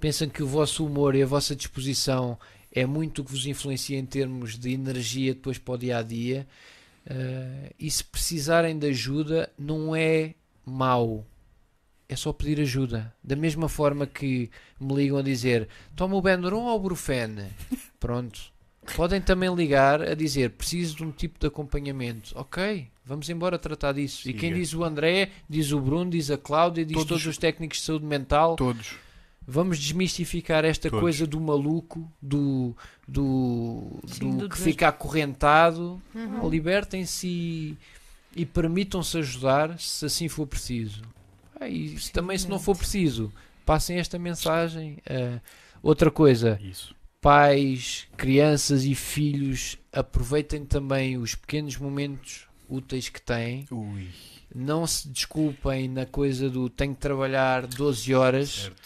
pensem 0.01 0.29
que 0.31 0.43
o 0.43 0.47
vosso 0.47 0.85
humor 0.87 1.15
e 1.15 1.23
a 1.23 1.27
vossa 1.27 1.55
disposição 1.55 2.39
é 2.73 2.87
muito 2.87 3.21
o 3.21 3.25
que 3.25 3.31
vos 3.33 3.47
influencia 3.47 3.99
em 3.99 4.07
termos 4.07 4.59
de 4.59 4.73
energia 4.73 5.35
depois 5.35 5.59
para 5.59 5.75
o 5.75 5.79
dia 5.79 5.99
a 5.99 6.03
dia. 6.03 6.47
Eh, 7.07 7.73
e 7.79 7.91
se 7.91 8.03
precisarem 8.03 8.79
de 8.79 8.87
ajuda, 8.89 9.51
não 9.59 9.95
é 9.95 10.35
mau. 10.65 11.25
É 12.09 12.15
só 12.15 12.33
pedir 12.33 12.61
ajuda. 12.61 13.13
Da 13.23 13.35
mesma 13.35 13.69
forma 13.69 14.07
que 14.07 14.49
me 14.81 14.95
ligam 14.95 15.19
a 15.19 15.23
dizer 15.23 15.69
toma 15.97 16.15
o 16.15 16.23
Benuron 16.23 16.65
ou 16.65 16.77
o 16.77 16.81
Brufen. 16.81 17.49
Pronto. 17.99 18.55
Podem 18.95 19.21
também 19.21 19.53
ligar 19.53 20.01
a 20.01 20.15
dizer 20.15 20.51
preciso 20.51 20.97
de 20.99 21.05
um 21.05 21.11
tipo 21.11 21.41
de 21.41 21.47
acompanhamento. 21.49 22.31
Ok, 22.37 22.87
vamos 23.05 23.29
embora 23.29 23.59
tratar 23.59 23.93
disso. 23.93 24.29
E 24.29 24.33
quem 24.33 24.51
Siga. 24.51 24.61
diz 24.61 24.73
o 24.75 24.85
André, 24.85 25.31
diz 25.49 25.73
o 25.73 25.81
Bruno, 25.81 26.09
diz 26.11 26.31
a 26.31 26.39
Cláudia, 26.39 26.85
diz 26.85 26.95
Todos- 26.95 27.09
todos, 27.09 27.27
os 27.27 27.37
técnicos 27.37 27.79
de 27.79 27.85
saúde 27.85 28.05
mental. 28.07 28.55
Todos. 28.55 28.95
Vamos 29.49 29.79
desmistificar 29.81 30.65
esta 30.65 30.89
Todos. 30.89 31.01
coisa 31.01 31.27
do 31.27 31.41
maluco, 31.41 32.09
do, 32.23 32.77
do, 33.09 33.99
Sim, 34.07 34.31
do 34.31 34.37
do 34.39 34.49
que 34.49 34.59
fica 34.59 34.87
acorrentado. 34.89 36.01
Uhum. 36.15 36.49
Libertem-se 36.49 37.27
e, 37.29 37.77
e 38.37 38.47
permitam-se 38.47 39.19
ajudar 39.19 39.79
se 39.81 40.05
assim 40.07 40.29
for 40.29 40.47
preciso. 40.47 41.03
Ah, 41.59 41.69
e 41.69 41.97
também 42.13 42.37
se 42.37 42.49
não 42.49 42.59
for 42.59 42.77
preciso, 42.77 43.33
passem 43.65 43.99
esta 43.99 44.19
mensagem. 44.19 44.99
Ah, 45.09 45.41
outra 45.83 46.11
coisa, 46.11 46.59
Isso. 46.63 46.95
pais, 47.21 48.07
crianças 48.17 48.85
e 48.85 48.95
filhos, 48.95 49.79
aproveitem 49.93 50.65
também 50.65 51.17
os 51.17 51.35
pequenos 51.35 51.77
momentos 51.77 52.47
úteis 52.69 53.09
que 53.09 53.21
têm. 53.21 53.67
Ui. 53.71 54.09
Não 54.55 54.87
se 54.87 55.09
desculpem 55.09 55.89
na 55.89 56.07
coisa 56.07 56.49
do 56.49 56.69
tenho 56.69 56.95
que 56.95 57.01
trabalhar 57.01 57.67
12 57.67 58.15
horas. 58.15 58.51
Certo. 58.51 58.83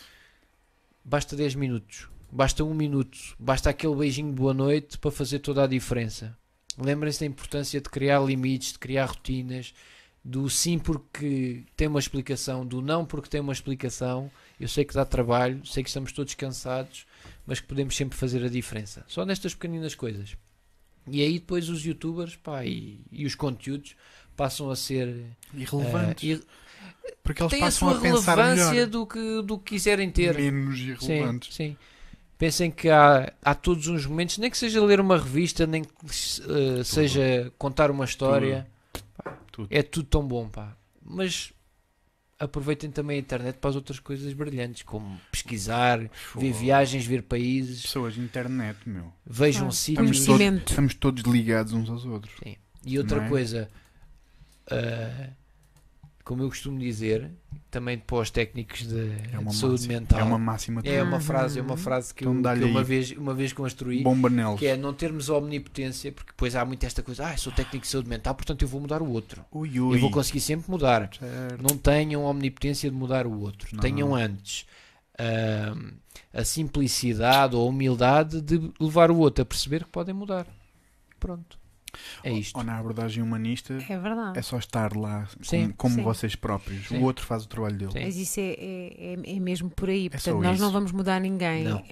Basta 1.05 1.35
10 1.35 1.55
minutos, 1.55 2.09
basta 2.31 2.63
um 2.63 2.75
minuto, 2.75 3.19
basta 3.39 3.71
aquele 3.71 3.97
beijinho 3.97 4.29
de 4.29 4.35
boa 4.37 4.55
noite 4.55 4.99
para 4.99 5.11
fazer 5.11 5.39
toda 5.41 5.65
a 5.65 5.67
diferença. 5.67 6.37
Lembrem-se 6.79 7.21
da 7.21 7.27
importância 7.27 7.81
de 7.81 7.89
criar 7.89 8.21
limites, 8.21 8.73
de 8.73 8.79
criar 8.79 9.07
rotinas, 9.07 9.75
do 10.25 10.49
sim 10.51 10.79
porque 10.79 11.65
tem 11.77 11.89
uma 11.89 11.99
explicação, 11.99 12.67
do 12.67 12.83
não 12.83 13.05
porque 13.07 13.29
tem 13.29 13.41
uma 13.41 13.53
explicação. 13.53 14.31
Eu 14.59 14.69
sei 14.69 14.85
que 14.85 14.95
dá 14.95 15.05
trabalho, 15.05 15.65
sei 15.65 15.83
que 15.83 15.89
estamos 15.89 16.13
todos 16.13 16.35
cansados, 16.35 17.07
mas 17.47 17.61
que 17.61 17.67
podemos 17.67 17.97
sempre 17.97 18.17
fazer 18.19 18.45
a 18.45 18.49
diferença. 18.49 19.05
Só 19.09 19.25
nestas 19.25 19.55
pequeninas 19.55 19.95
coisas. 19.95 20.37
E 21.09 21.23
aí 21.23 21.39
depois 21.39 21.69
os 21.71 21.85
youtubers 21.85 22.37
pá, 22.37 22.65
e, 22.65 23.01
e 23.11 23.25
os 23.25 23.35
conteúdos 23.35 23.97
passam 24.37 24.71
a 24.71 24.77
ser 24.77 25.25
Irrelevantes. 25.55 26.23
eh, 26.29 26.33
ir- 26.35 26.45
porque 27.23 27.43
eles 27.43 27.51
têm 27.51 27.61
a 27.61 27.65
passam 27.67 27.89
sua 27.89 27.99
a, 27.99 28.01
pensar 28.01 28.35
relevância 28.37 28.71
melhor. 28.73 28.87
do 28.87 29.07
que, 29.07 29.43
do 29.43 29.59
que 29.59 29.75
quiserem 29.75 30.11
ter. 30.11 30.37
Menos 30.39 30.79
Sim, 30.79 30.91
irrelevantes. 31.13 31.55
sim. 31.55 31.77
Pensem 32.39 32.71
que 32.71 32.89
há, 32.89 33.33
há 33.43 33.55
todos 33.55 33.87
uns 33.87 34.07
momentos, 34.07 34.39
nem 34.39 34.51
que 34.51 34.57
seja 34.57 34.83
ler 34.85 35.01
uma 35.01 35.19
revista, 35.19 35.67
nem 35.67 35.85
que 35.85 35.91
eh, 36.09 36.85
seja 36.85 37.53
contar 37.59 37.91
uma 37.91 38.05
história, 38.05 38.63
Tudo. 38.65 38.80
É 39.69 39.83
tudo 39.83 40.07
tão 40.07 40.27
bom, 40.27 40.49
pá. 40.49 40.77
Mas 41.03 41.53
aproveitem 42.39 42.91
também 42.91 43.17
a 43.19 43.21
internet 43.21 43.57
para 43.57 43.71
as 43.71 43.77
outras 43.77 43.99
coisas 43.99 44.33
brilhantes, 44.33 44.83
como 44.83 45.21
pesquisar, 45.31 45.99
ver 46.35 46.53
viagens, 46.53 47.05
ver 47.05 47.23
países, 47.23 47.83
Pessoas, 47.83 48.17
internet, 48.17 48.79
meu. 48.87 49.13
vejam 49.27 49.69
Ah, 49.69 49.73
sítios. 49.73 50.11
Estamos 50.19 50.39
todos, 50.49 50.71
estamos 50.71 50.95
todos 50.95 51.23
ligados 51.25 51.73
uns 51.73 51.91
aos 51.91 52.05
outros. 52.07 52.35
E 52.85 52.99
outra 52.99 53.25
é? 53.25 53.29
coisa, 53.29 53.71
ah, 54.71 55.31
como 56.25 56.43
eu 56.43 56.49
costumo 56.49 56.79
dizer, 56.79 57.31
também 57.71 57.99
para 57.99 58.17
os 58.19 58.31
técnicos 58.31 58.87
de, 58.87 58.99
É 59.33 59.39
de 59.43 59.55
saúde 59.55 59.87
máxima. 59.87 59.93
mental, 59.95 60.19
É 60.21 60.23
uma 60.23 60.39
máxima. 60.39 60.81
é 60.85 61.03
uma 61.03 61.15
Uhum. 61.17 61.21
frase, 61.21 61.59
é 61.59 61.63
uma 61.63 61.77
frase 61.77 62.15
que, 62.15 62.25
Então 62.25 62.35
eu, 62.37 62.59
que 62.59 62.63
eu 62.65 62.69
uma, 62.69 62.83
vez, 62.85 63.11
uma 63.13 63.35
vez 63.35 63.53
construí. 63.53 64.03
Bomba 64.03 64.29
neles. 64.29 64.59
Que 64.59 64.67
é 64.67 64.77
não 64.77 64.93
termos 64.93 65.29
a 65.31 65.37
omnipotência, 65.37 66.13
porque 66.13 66.31
depois 66.33 66.55
há 66.57 66.65
muito 66.65 66.85
esta 66.85 67.03
coisa, 67.03 67.27
ah, 67.29 67.37
sou 67.37 67.53
técnico 67.53 67.85
de 67.85 67.91
saúde 67.91 68.09
mental, 68.09 68.35
portanto 68.35 68.63
eu 68.63 68.69
vou 68.69 68.81
mudar 68.81 69.03
o 69.03 69.11
outro. 69.11 69.45
Ui, 69.53 69.81
ui. 69.81 69.97
Eu 69.97 70.01
vou 70.01 70.11
conseguir 70.11 70.41
sempre 70.41 70.71
mudar. 70.71 71.11
Certo. 71.19 71.63
Não 71.63 71.77
tenham 71.77 72.27
a 72.27 72.31
omnipotência 72.31 72.91
de 72.91 72.97
mudar 72.97 73.27
o 73.27 73.41
outro. 73.41 73.69
Não. 73.73 73.81
Tenham 73.81 74.15
antes 74.15 74.67
ahm, 75.19 75.93
a 76.33 76.45
simplicidade 76.45 77.55
ou 77.57 77.67
a 77.67 77.69
humildade 77.71 78.41
de 78.41 78.71
levar 78.81 79.11
o 79.11 79.19
outro 79.19 79.43
a 79.43 79.45
perceber 79.47 79.85
que 79.85 79.91
podem 79.91 80.15
mudar. 80.15 80.47
Pronto. 81.19 81.59
É 82.25 82.33
isto. 82.33 82.57
Ou 82.57 82.65
na 82.65 82.79
abordagem 82.79 83.23
humanista, 83.23 83.75
É 83.89 83.99
verdade. 83.99 84.39
é 84.39 84.43
só 84.43 84.59
estar 84.59 84.97
lá 84.97 85.27
Sim. 85.43 85.63
como, 85.63 85.75
como 85.77 85.95
Sim. 85.97 86.03
vocês 86.03 86.35
próprios. 86.35 86.89
Sim. 86.89 86.99
O 86.99 87.03
outro 87.05 87.25
faz 87.27 87.45
o 87.45 87.49
trabalho 87.49 87.77
dele. 87.77 87.93
Sim. 87.93 88.01
Mas 88.05 88.17
isso 88.17 88.41
é, 88.41 88.43
é, 88.43 89.17
é, 89.25 89.37
é 89.37 89.41
mesmo 89.41 89.71
por 89.71 89.89
aí. 89.89 90.05
só 90.05 90.11
Portanto, 90.33 90.43
nós 90.43 90.55
isso. 90.57 90.65
não 90.65 90.73
vamos 90.73 90.93
mudar 90.93 91.21
ninguém. 91.21 91.65
Não. 91.65 91.83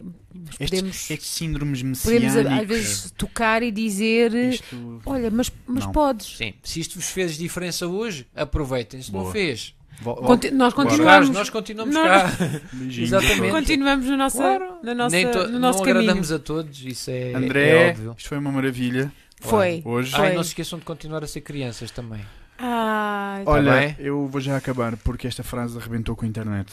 Estes, 0.60 0.70
podemos, 0.70 1.10
estes 1.10 1.28
síndromes 1.30 1.82
podemos 2.02 2.22
messiânicos. 2.34 2.60
às 2.62 2.68
vezes 2.68 3.10
tocar 3.16 3.62
e 3.62 3.70
dizer: 3.70 4.32
Isto... 4.34 5.00
Olha, 5.04 5.30
mas, 5.30 5.50
mas 5.66 5.84
Não. 5.84 5.92
podes. 5.92 6.36
Sim. 6.36 6.54
Se 6.62 6.80
isto 6.80 6.94
vos 6.96 7.08
fez 7.10 7.36
diferença 7.36 7.86
hoje, 7.88 8.26
aproveitem. 8.36 9.00
Se 9.02 9.12
não 9.12 9.20
Boa. 9.20 9.32
fez, 9.32 9.74
Vo- 10.00 10.14
vo- 10.14 10.22
Conti- 10.22 10.52
nós 10.52 10.72
continuamos, 10.74 11.30
nós 11.30 11.50
continuamos 11.50 11.92
Nós- 11.92 12.06
cá. 12.06 12.30
Exatamente. 12.88 13.50
continuamos 13.50 14.06
no 14.06 14.16
nosso, 14.16 14.36
Claro. 14.36 14.76
na 14.82 14.94
nossa, 14.94 15.16
Nem 15.16 15.28
to- 15.28 15.48
no 15.48 15.58
nosso 15.58 15.78
não 15.80 15.84
caminho. 15.86 16.00
agradamos 16.02 16.30
a 16.30 16.38
todos, 16.38 16.84
isso 16.84 17.10
é, 17.10 17.34
André, 17.34 17.68
é 17.70 17.90
óbvio. 17.90 18.14
isto 18.16 18.28
foi 18.28 18.38
uma 18.38 18.52
maravilha. 18.52 19.12
Foi. 19.40 19.82
Hoje. 19.84 20.14
Ai, 20.16 20.34
não 20.34 20.42
se 20.42 20.50
esqueçam 20.50 20.78
de 20.78 20.84
continuar 20.84 21.22
a 21.22 21.26
ser 21.26 21.40
crianças 21.42 21.90
também. 21.90 22.24
Ai, 22.58 23.44
Olha, 23.46 23.72
bem? 23.72 23.96
eu 24.00 24.26
vou 24.26 24.40
já 24.40 24.56
acabar 24.56 24.96
porque 24.96 25.26
esta 25.28 25.44
frase 25.44 25.78
arrebentou 25.78 26.16
com 26.16 26.24
a 26.24 26.28
internet. 26.28 26.72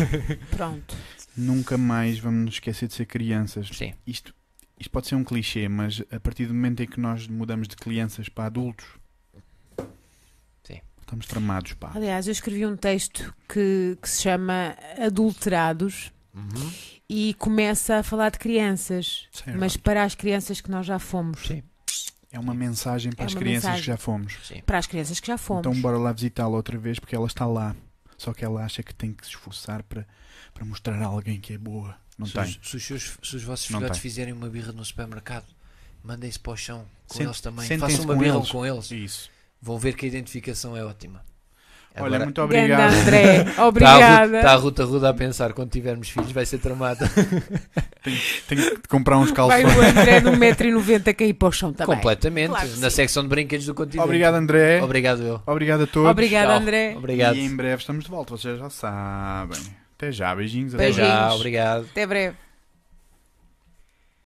pronto. 0.54 0.94
Nunca 1.36 1.78
mais 1.78 2.18
vamos 2.18 2.44
nos 2.44 2.54
esquecer 2.54 2.86
de 2.88 2.94
ser 2.94 3.06
crianças. 3.06 3.68
Sim. 3.72 3.94
Isto, 4.06 4.34
isto 4.78 4.90
pode 4.90 5.06
ser 5.06 5.14
um 5.14 5.24
clichê, 5.24 5.68
mas 5.68 6.02
a 6.12 6.20
partir 6.20 6.44
do 6.46 6.52
momento 6.52 6.82
em 6.82 6.86
que 6.86 7.00
nós 7.00 7.26
mudamos 7.26 7.66
de 7.66 7.76
crianças 7.76 8.28
para 8.28 8.44
adultos, 8.44 8.84
Sim. 10.64 10.80
estamos 11.00 11.26
tramados, 11.26 11.72
pá. 11.72 11.92
Aliás, 11.94 12.26
eu 12.26 12.32
escrevi 12.32 12.66
um 12.66 12.76
texto 12.76 13.34
que, 13.48 13.96
que 14.02 14.08
se 14.10 14.22
chama 14.22 14.76
Adulterados 15.02 16.12
Uhum. 16.34 16.72
e 17.10 17.34
começa 17.38 17.96
a 17.98 18.02
falar 18.02 18.30
de 18.30 18.38
crianças, 18.38 19.28
Certo. 19.32 19.58
mas 19.58 19.76
para 19.76 20.02
as 20.02 20.14
crianças 20.14 20.60
que 20.62 20.70
nós 20.70 20.86
já 20.86 20.98
fomos. 20.98 21.40
Sim. 21.46 21.62
É 22.32 22.38
uma 22.40 22.54
mensagem 22.54 23.12
para 23.12 23.24
É 23.24 23.26
as 23.26 23.34
crianças 23.34 23.64
mensagem. 23.64 23.80
que 23.80 23.86
já 23.86 23.96
fomos. 23.98 24.36
Sim. 24.44 24.62
Para 24.64 24.78
as 24.78 24.86
crianças 24.86 25.20
que 25.20 25.26
já 25.26 25.36
fomos. 25.36 25.60
Então 25.60 25.78
bora 25.80 25.98
lá 25.98 26.12
visitá-la 26.12 26.56
outra 26.56 26.78
vez 26.78 26.98
porque 26.98 27.14
ela 27.14 27.26
está 27.26 27.44
lá. 27.46 27.76
Só 28.16 28.32
que 28.32 28.44
ela 28.44 28.64
acha 28.64 28.82
que 28.82 28.94
tem 28.94 29.12
que 29.12 29.24
se 29.26 29.32
esforçar 29.32 29.82
para, 29.82 30.06
para 30.54 30.64
mostrar 30.64 31.00
a 31.02 31.04
alguém 31.06 31.38
que 31.40 31.52
é 31.52 31.58
boa. 31.58 31.94
Não 32.16 32.26
se, 32.26 32.32
tem. 32.32 32.42
os, 32.42 32.58
se, 32.70 32.76
os 32.76 32.84
seus- 32.84 33.18
se 33.22 33.36
os 33.36 33.42
vossos 33.42 33.68
Não 33.70 33.80
filhotes 33.80 34.00
tem. 34.00 34.10
fizerem 34.10 34.32
uma 34.32 34.48
birra 34.48 34.72
no 34.72 34.84
supermercado, 34.84 35.44
mandem-se 36.02 36.38
para 36.38 36.52
o 36.52 36.56
chão 36.56 36.86
com 37.08 37.14
Sent- 37.14 37.26
eles 37.26 37.40
também. 37.40 37.66
Façam 37.78 38.04
uma 38.04 38.14
com 38.14 38.20
birra 38.20 38.36
eles. 38.36 38.50
com 38.50 38.64
eles. 38.66 38.90
Isso. 38.90 39.30
Vão 39.60 39.78
ver 39.78 39.94
que 39.94 40.04
a 40.06 40.08
identificação 40.08 40.76
é 40.76 40.84
ótima. 40.84 41.24
Olha, 41.94 42.06
Agora, 42.06 42.24
muito 42.24 42.40
Ganda 42.40 42.44
obrigado. 42.44 42.94
André, 42.94 43.36
Ruta, 43.42 43.64
obrigada. 43.64 44.36
está 44.38 44.52
a 44.52 44.56
Ruta 44.56 44.84
Ruda 44.84 45.08
a 45.10 45.14
pensar 45.14 45.52
quando 45.52 45.70
tivermos 45.70 46.08
filhos 46.08 46.32
vai 46.32 46.46
ser 46.46 46.58
tramada. 46.58 47.06
Tenho 48.48 48.80
que 48.80 48.88
comprar 48.88 49.18
uns 49.18 49.30
Vai 49.30 49.62
calções. 49.62 49.76
o 49.76 49.80
André 50.00 50.20
no 50.20 50.32
1,90m 50.32 51.14
cair 51.14 51.34
para 51.34 51.48
o 51.48 51.52
chão 51.52 51.72
também. 51.72 51.94
Completamente. 51.94 52.48
Claro 52.48 52.68
na 52.78 52.90
sim. 52.90 52.96
secção 52.96 53.22
de 53.22 53.28
brinquedos 53.28 53.66
do 53.66 53.74
continente. 53.74 54.04
Obrigado, 54.04 54.34
André. 54.34 54.82
Obrigado 54.82 55.22
eu. 55.22 55.42
Obrigado 55.46 55.82
a 55.82 55.86
todos. 55.86 56.10
Obrigada, 56.10 56.48
Tchau. 56.48 56.56
André. 56.62 56.94
Obrigado. 56.96 57.36
E 57.36 57.44
em 57.44 57.54
breve 57.54 57.80
estamos 57.80 58.04
de 58.04 58.10
volta, 58.10 58.36
vocês 58.36 58.58
já 58.58 58.70
sabem. 58.70 59.60
Até 59.96 60.10
já, 60.10 60.34
beijinhos. 60.34 60.74
Até 60.74 60.86
até 60.86 60.92
já. 60.94 61.02
Beijinhos. 61.04 61.34
Obrigado. 61.36 61.86
Até 61.90 62.06
breve. 62.06 62.36